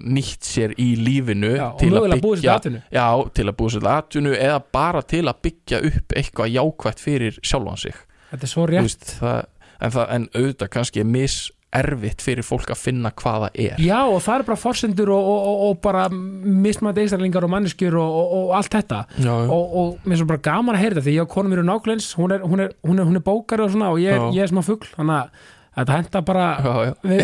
nýtt 0.03 0.45
sér 0.45 0.75
í 0.81 0.93
lífinu 1.01 1.55
já 1.57 1.69
til 1.81 1.93
að 1.97 2.19
byggja 2.21 2.57
Já, 2.93 3.07
til 3.33 3.47
að 3.49 3.55
búið 3.57 3.77
sér 3.77 3.87
atvinnu 3.93 4.33
eða 4.37 4.59
bara 4.75 5.03
til 5.09 5.25
að 5.31 5.45
byggja 5.47 5.81
upp 5.89 6.17
eitthvað 6.19 6.57
jákvætt 6.57 7.01
fyrir 7.01 7.39
sjálfan 7.41 7.81
sig 7.81 8.01
Þetta 8.33 8.49
er 8.49 8.53
svo 8.53 8.69
rétt. 8.71 8.87
veist, 8.89 9.11
það, 9.21 9.43
en, 9.79 9.97
það, 9.97 10.07
en 10.17 10.31
auðvitað 10.35 10.73
kannski 10.79 11.03
er 11.05 11.11
mis 11.13 11.43
erfitt 11.73 12.21
fyrir 12.21 12.45
fólk 12.45 12.69
að 12.75 12.81
finna 12.83 13.09
hvað 13.17 13.47
það 13.47 13.61
er. 13.65 13.79
Já 13.81 13.99
og 14.05 14.19
það 14.21 14.35
er 14.35 14.43
bara 14.51 14.61
forsendur 14.61 15.13
og, 15.15 15.29
og, 15.33 15.47
og, 15.49 15.63
og 15.71 15.79
bara 15.87 16.03
mismætt 16.13 17.01
einstaklingar 17.01 17.47
og 17.47 17.53
manneskjur 17.55 17.97
og, 17.97 18.51
allt 18.59 18.77
þetta. 18.77 18.99
Já, 19.25 19.33
og, 19.33 19.77
og 19.81 20.05
mér 20.05 20.19
er 20.19 20.21
svo 20.21 20.29
bara 20.35 20.45
gaman 20.45 20.77
að 20.77 20.83
heyra 20.85 20.99
þetta 20.99 21.07
því 21.07 21.15
ég 21.17 21.25
og 21.25 21.33
konum 21.33 21.55
mér 21.55 21.63
er 21.63 21.69
nákvæmleins 21.71 22.11
hún 22.21 22.37
er, 22.37 22.45
hún 22.45 22.65
er, 22.67 22.77
hún 22.85 23.01
er, 23.01 23.09
hún 23.09 23.21
er 23.21 23.25
bókari 23.25 23.65
og 23.65 23.73
svona 23.73 23.89
og 23.95 24.03
ég 24.05 24.21
Já. 24.21 24.27
ég 24.37 24.45
er 24.45 24.53
smá 24.53 24.61
fugl 24.67 24.91
þannig 24.93 25.17
að 25.17 25.49
þetta 25.73 25.95
henda 25.97 26.21
bara 26.29 26.47
við, 27.01 27.23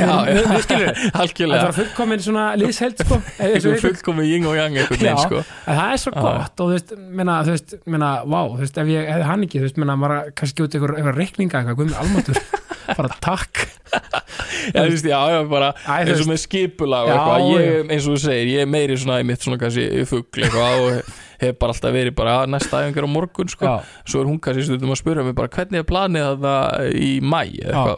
skilur 0.65 0.95
þetta 1.59 1.67
var 1.67 1.75
fullkomin 1.77 2.23
svona 2.25 2.45
liðsheld 2.57 3.03
sko. 3.05 3.19
Eins 3.45 3.67
og 3.67 3.75
Einhver 3.75 3.75
við- 3.75 3.83
fullkomi 3.85 4.25
ying 4.31 4.47
og 4.49 4.57
yang 4.57 4.79
veginn 4.79 5.21
sko. 5.21 5.43
Það 5.67 5.83
er 5.93 6.01
svo 6.05 6.13
Já. 6.15 6.21
gott 6.25 6.63
og 6.65 6.71
þú 6.71 6.77
veist, 6.77 6.95
menna, 7.21 7.39
þú 7.45 7.55
veist, 7.57 7.77
menna, 7.93 8.11
vá, 8.25 8.39
þú 8.55 8.63
veist, 8.63 8.81
ef 8.85 8.93
ég 8.95 9.11
hefði 9.13 9.29
hann 9.29 9.45
ekki, 9.49 9.61
þú 9.61 9.69
veist, 9.69 9.83
menna, 9.85 9.99
maður 10.01 10.33
kannski 10.41 10.65
út 10.65 10.79
einhver, 10.79 10.95
einhver 11.03 11.21
reikninga 11.21 11.61
eitthvað, 11.61 11.79
guðmur 11.83 12.01
almatur, 12.03 12.43
bara 12.99 13.13
takk. 13.29 13.65
já, 13.93 14.81
þú 14.81 14.89
veist, 14.95 15.09
já, 15.13 15.21
já, 15.35 15.39
bara 15.53 15.71
Æ, 15.85 15.95
eins 16.09 16.25
og 16.25 16.29
með 16.33 16.43
skipulag 16.47 17.09
og 17.09 17.15
eitthvað. 17.15 17.49
Ég, 17.53 17.81
eins 17.93 18.09
og 18.09 18.17
þú 18.17 18.21
segir, 18.25 18.53
ég 18.57 18.65
er 18.65 18.71
meiri 18.79 18.97
svona 19.01 19.21
í 19.23 19.29
mitt 19.29 19.45
svona 19.45 19.61
kannski 19.61 19.89
fugl 20.09 20.45
eitthvað 20.45 20.87
og 20.89 21.17
hef 21.41 21.59
bara 21.59 21.73
alltaf 21.75 21.93
verið 21.95 22.15
bara 22.19 22.37
"Ah, 22.43 22.47
næsta 22.47 22.83
æfingar 22.83 23.07
á 23.07 23.11
morgun 23.11 23.49
sko. 23.49 23.65
já, 23.65 23.81
svo 24.05 24.21
er 24.23 24.27
hún 24.27 24.41
kannski 24.41 24.65
stundum 24.67 24.91
að 24.91 25.01
spura 25.03 25.25
mig 25.25 25.35
bara 25.35 25.49
hvernig 25.49 25.79
er 25.79 25.87
planið 25.89 26.41
það 26.43 26.93
í 26.99 27.11
mæ 27.23 27.43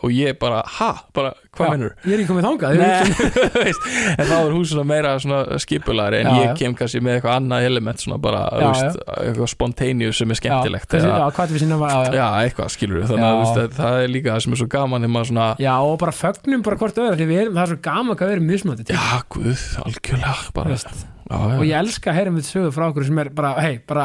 og 0.03 0.11
ég 0.11 0.39
bara, 0.39 0.63
ha, 0.67 0.91
bara, 1.15 1.33
hvað 1.57 1.71
mennur 1.71 1.95
ég 2.05 2.13
er 2.13 2.19
ekki 2.21 2.31
komið 2.31 2.47
þangað, 2.49 2.71
en 4.21 4.27
þá 4.27 4.37
er 4.37 4.53
hún 4.55 4.65
svona 4.69 4.85
meira 4.87 5.15
svona 5.23 5.59
skipulari 5.63 6.21
en 6.21 6.31
Já, 6.31 6.37
ég 6.45 6.57
kem 6.61 6.75
kannski 6.79 7.01
með 7.05 7.19
eitthvað 7.19 7.37
annað 7.41 7.67
element 7.71 8.03
svona 8.05 8.19
bara, 8.23 8.43
veist, 8.61 8.99
eitthvað 9.17 9.53
spontaneous 9.55 10.21
sem 10.21 10.31
er 10.31 10.41
skemmtilegt 10.41 10.89
við 10.95 11.07
eitthvað 12.45 12.75
skilur 12.77 13.07
þannig 13.11 13.29
að 13.29 13.41
að 13.61 13.79
það 13.81 14.03
er 14.05 14.13
líka 14.17 14.35
það 14.35 14.45
sem 14.47 14.53
er 14.57 14.63
svo 14.63 14.71
gaman 14.77 15.09
Já, 15.61 15.75
og 15.81 15.97
bara 16.01 16.13
fögnum 16.17 16.63
bara 16.67 16.77
hvort 16.81 17.01
öðru, 17.01 17.27
við 17.31 17.55
það 17.55 17.63
er 17.65 17.73
svo 17.75 17.81
gaman 17.83 18.17
hvað 18.17 18.31
við 18.31 18.37
erum 18.39 18.51
mismöndi 18.51 18.87
til, 18.87 18.97
já, 18.99 19.23
guð, 19.33 19.65
algjörlega 19.85 20.53
bara, 20.57 20.77
já, 21.31 21.39
og 21.57 21.65
ég 21.65 21.79
elska 21.79 22.11
að 22.13 22.21
heyra 22.21 22.35
með 22.35 22.51
sögu 22.51 22.75
frá 22.75 22.91
okkur 22.91 23.07
sem 23.09 23.19
er 23.23 23.31
bara, 23.41 23.55
hei, 23.63 23.79
bara, 23.87 24.05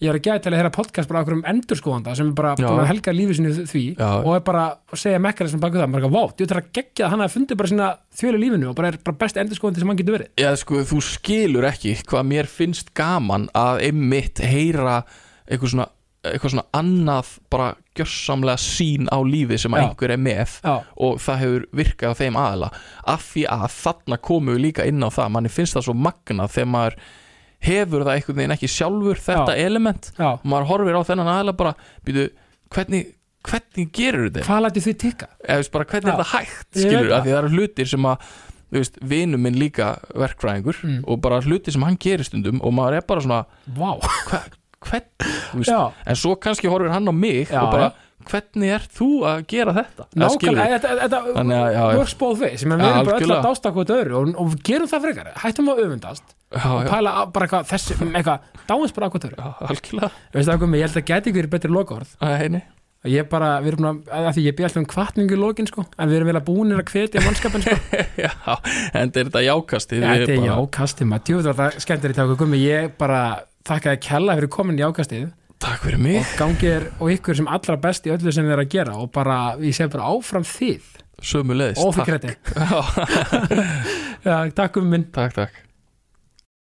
ég 0.00 0.08
er 0.08 0.16
að 0.16 0.24
gæta 0.24 0.44
til 0.46 0.52
að 0.54 0.60
heyra 0.62 0.72
podcast 0.72 1.10
bara 1.10 1.20
okkur 1.24 1.36
um 1.36 1.42
endurskoðanda 1.50 2.14
sem 2.16 2.30
er 2.30 2.36
bara 2.38 2.54
að 2.56 2.86
helga 2.88 3.12
lífið 3.12 3.36
sinni 3.40 3.66
því 3.68 3.84
Já. 3.98 4.08
og 4.22 4.30
er 4.38 4.44
bara 4.46 4.62
að 4.88 5.02
segja 5.02 5.20
mekkanism 5.20 5.60
baku 5.60 5.76
það, 5.82 5.92
bara, 5.98 6.12
vá, 6.14 6.22
þú 6.38 6.46
þarf 6.54 6.62
að 6.62 6.72
gegja 6.78 7.04
að 7.06 7.12
hann 7.12 7.24
hafi 7.26 7.36
fundið 7.36 7.60
bara 7.60 7.72
sína 7.74 7.88
þjóli 8.22 8.42
lífinu 8.46 8.70
og 8.70 8.76
bara 8.80 8.92
er 8.94 9.00
bara 9.04 9.20
best 9.26 9.40
endurskoðandi 9.42 9.82
sem 9.82 9.92
hann 9.92 10.00
getur 10.00 10.16
verið. 10.16 10.32
já, 10.40 10.50
sko, 10.62 10.80
þú 10.88 11.02
skilur 11.10 11.68
ekki 11.68 11.96
hvað 12.08 12.28
mér 12.32 12.48
finnst 12.48 12.94
gaman 12.96 13.48
að 13.52 13.84
einmitt 13.90 14.40
heyra 14.40 15.02
eitthvað 15.50 15.74
svona 15.74 15.90
eitthvað 16.24 16.52
svona 16.52 16.66
annað 16.76 17.28
bara 17.50 17.68
gjörsamlega 17.96 18.60
sín 18.60 19.06
á 19.08 19.16
lífið 19.24 19.62
sem 19.62 19.72
að 19.76 19.80
Já. 19.80 19.86
einhver 19.88 20.12
er 20.14 20.20
með 20.20 20.56
Já, 20.64 20.74
og 21.00 21.20
það 21.24 21.38
hefur 21.44 21.64
virkað 21.80 22.12
á 22.12 22.18
þeim 22.20 22.36
aðla 22.40 22.68
af 23.14 23.24
því 23.32 23.44
að 23.56 23.64
þarna 23.78 24.18
komum 24.28 24.54
við 24.54 24.62
líka 24.66 24.86
inn 24.90 25.00
á 25.00 25.08
það 25.08 25.32
manni 25.36 25.52
finnst 25.52 25.78
það 25.78 25.86
svo 25.88 25.94
magnað 25.96 26.52
þegar 26.56 26.70
maður 26.74 26.98
hefur 27.70 28.04
það 28.04 28.12
einhvern 28.18 28.38
veginn 28.40 28.54
ekki 28.56 28.70
sjálfur 28.72 29.18
þetta 29.24 29.56
element. 29.64 30.12
Já, 30.16 30.28
og 30.36 30.44
maður 30.48 30.68
horfir 30.70 31.00
á 31.00 31.02
þennan 31.08 31.32
aðla 31.38 31.56
bara 31.56 31.72
býtu, 32.04 32.28
hvernig, 32.72 33.10
hvernig 33.48 33.90
gerur 33.96 34.28
þetta? 34.30 34.44
Hvað 34.48 34.62
lætið 34.66 34.86
þið 34.90 34.96
tikka? 35.06 35.28
eða 35.48 35.66
bara 35.72 35.88
hvernig 35.90 36.08
er 36.12 36.16
þetta 36.20 36.30
hægt? 36.36 36.70
Skilur, 36.76 37.10
það. 37.16 37.32
eru 37.40 37.52
hlutir 37.56 37.90
sem 37.90 38.08
að 38.12 38.30
vinu 39.10 39.38
minn 39.42 39.56
líka 39.58 39.96
verkfræðingur 40.14 40.76
Mm. 40.84 41.00
og 41.08 41.20
bara 41.20 41.40
hlutir 41.42 41.72
sem 41.74 41.82
hann 41.82 41.96
gerir 41.98 42.24
stundum 42.24 42.60
og 42.62 42.72
maður 42.72 42.96
er 43.00 43.06
bara 43.08 43.20
svona, 43.20 43.44
Vá, 43.76 43.98
hva, 44.00 44.40
já, 45.66 45.80
en 46.06 46.16
svo 46.18 46.36
kannski 46.40 46.70
horfir 46.70 46.92
hann 46.94 47.10
á 47.10 47.14
mig 47.14 47.50
Já, 47.50 47.60
og 47.62 47.74
bara, 47.74 47.90
hvernig 48.30 48.72
er 48.76 48.86
þú 48.96 49.08
að 49.28 49.44
gera 49.50 49.74
þetta? 49.76 50.06
Nákvæmlega, 50.22 50.78
þetta, 50.78 50.96
þetta 51.04 51.20
já, 51.52 51.62
já. 51.74 51.84
works 51.98 52.16
both 52.20 52.42
ways, 52.42 52.64
sem 52.64 52.74
við 52.74 52.82
Já, 52.84 52.90
erum 52.90 53.08
bara 53.10 53.20
öll 53.20 53.36
að 53.36 53.46
dásta 53.48 53.72
hvort 53.76 53.94
öðru 53.96 54.18
og, 54.20 54.34
og 54.42 54.58
gerum 54.66 54.90
það 54.90 55.06
frekar, 55.06 55.30
hættum 55.44 55.70
að 55.72 55.84
öfundast 55.86 56.34
já, 56.34 56.66
og 56.66 56.82
já, 56.84 56.90
pæla 56.90 57.14
á 57.16 57.22
bara 57.30 57.48
eitthvað, 57.48 57.70
þessi, 57.70 57.96
eitthvað, 58.10 58.50
dáins 58.68 58.96
bara 58.98 59.12
hvort 59.14 59.30
öðru. 59.30 59.40
já, 59.40 59.56
ég 60.76 60.86
held 60.86 61.00
að 61.00 61.08
gæti 61.12 61.34
ykkur 61.34 61.50
betri 61.56 61.72
heini. 62.44 62.62
Ég 63.08 63.24
bara, 63.32 63.54
við 63.64 63.70
erum 63.70 63.86
að, 63.88 64.00
að 64.12 64.26
því 64.36 64.42
ég 64.44 64.56
byrja 64.58 64.68
alltaf 64.68 64.80
um 64.82 64.86
kvartningu 64.92 65.32
í 65.32 65.38
lokin, 65.40 65.68
sko, 65.70 65.86
en 65.96 66.10
við 66.10 66.18
erum 66.18 66.28
vel 66.28 66.36
að 66.36 66.48
búinir 66.50 66.82
að 66.82 66.90
hvetja 66.92 67.22
mannskapin, 67.24 67.62
sko. 67.64 68.00
já, 68.26 68.32
en 68.92 69.08
er 69.08 69.30
þetta 69.30 69.40
jákastið 69.46 70.04
Ja, 70.04 70.10
Við 70.10 70.24
þetta 70.26 70.34
er 70.34 70.50
jákastið, 70.50 71.08
maður, 71.08 71.24
djúður 71.30 71.48
var 71.48 71.56
það 71.62 71.78
skemmtir 71.86 72.12
í 72.12 72.18
táku, 72.18 72.36
Gummi, 72.42 72.60
ég 72.60 72.92
bara 73.00 73.22
þakka 73.68 73.94
þið 73.94 74.02
kella 74.08 74.38
fyrir 74.38 74.52
komin 74.56 74.80
í 74.80 74.84
jákastið 74.84 75.28
Takk 75.60 75.82
fyrir 75.84 76.00
mig. 76.00 76.22
Og 76.22 76.38
gangi 76.40 76.64
þér 76.70 76.86
og 76.96 77.10
ykkur 77.12 77.36
sem 77.36 77.48
allra 77.52 77.76
best 77.82 78.06
í 78.08 78.14
öllu 78.14 78.32
sem 78.32 78.46
þið 78.48 78.54
er 78.54 78.62
að 78.62 78.70
gera. 78.72 78.94
Og 78.96 79.10
bara, 79.12 79.36
ég 79.60 79.76
segi 79.76 79.92
bara 79.92 80.08
áfram 80.08 80.46
þið. 80.48 80.86
Sömu 81.20 81.56
leiðist 81.58 81.84
og 81.84 81.92
fyrir 81.98 82.14
kretti. 82.14 82.32
Já, 84.30 84.36
takk 84.56 84.80
um 84.80 84.88
minn. 84.88 85.10
Takk, 85.12 85.36
takk 85.36 85.66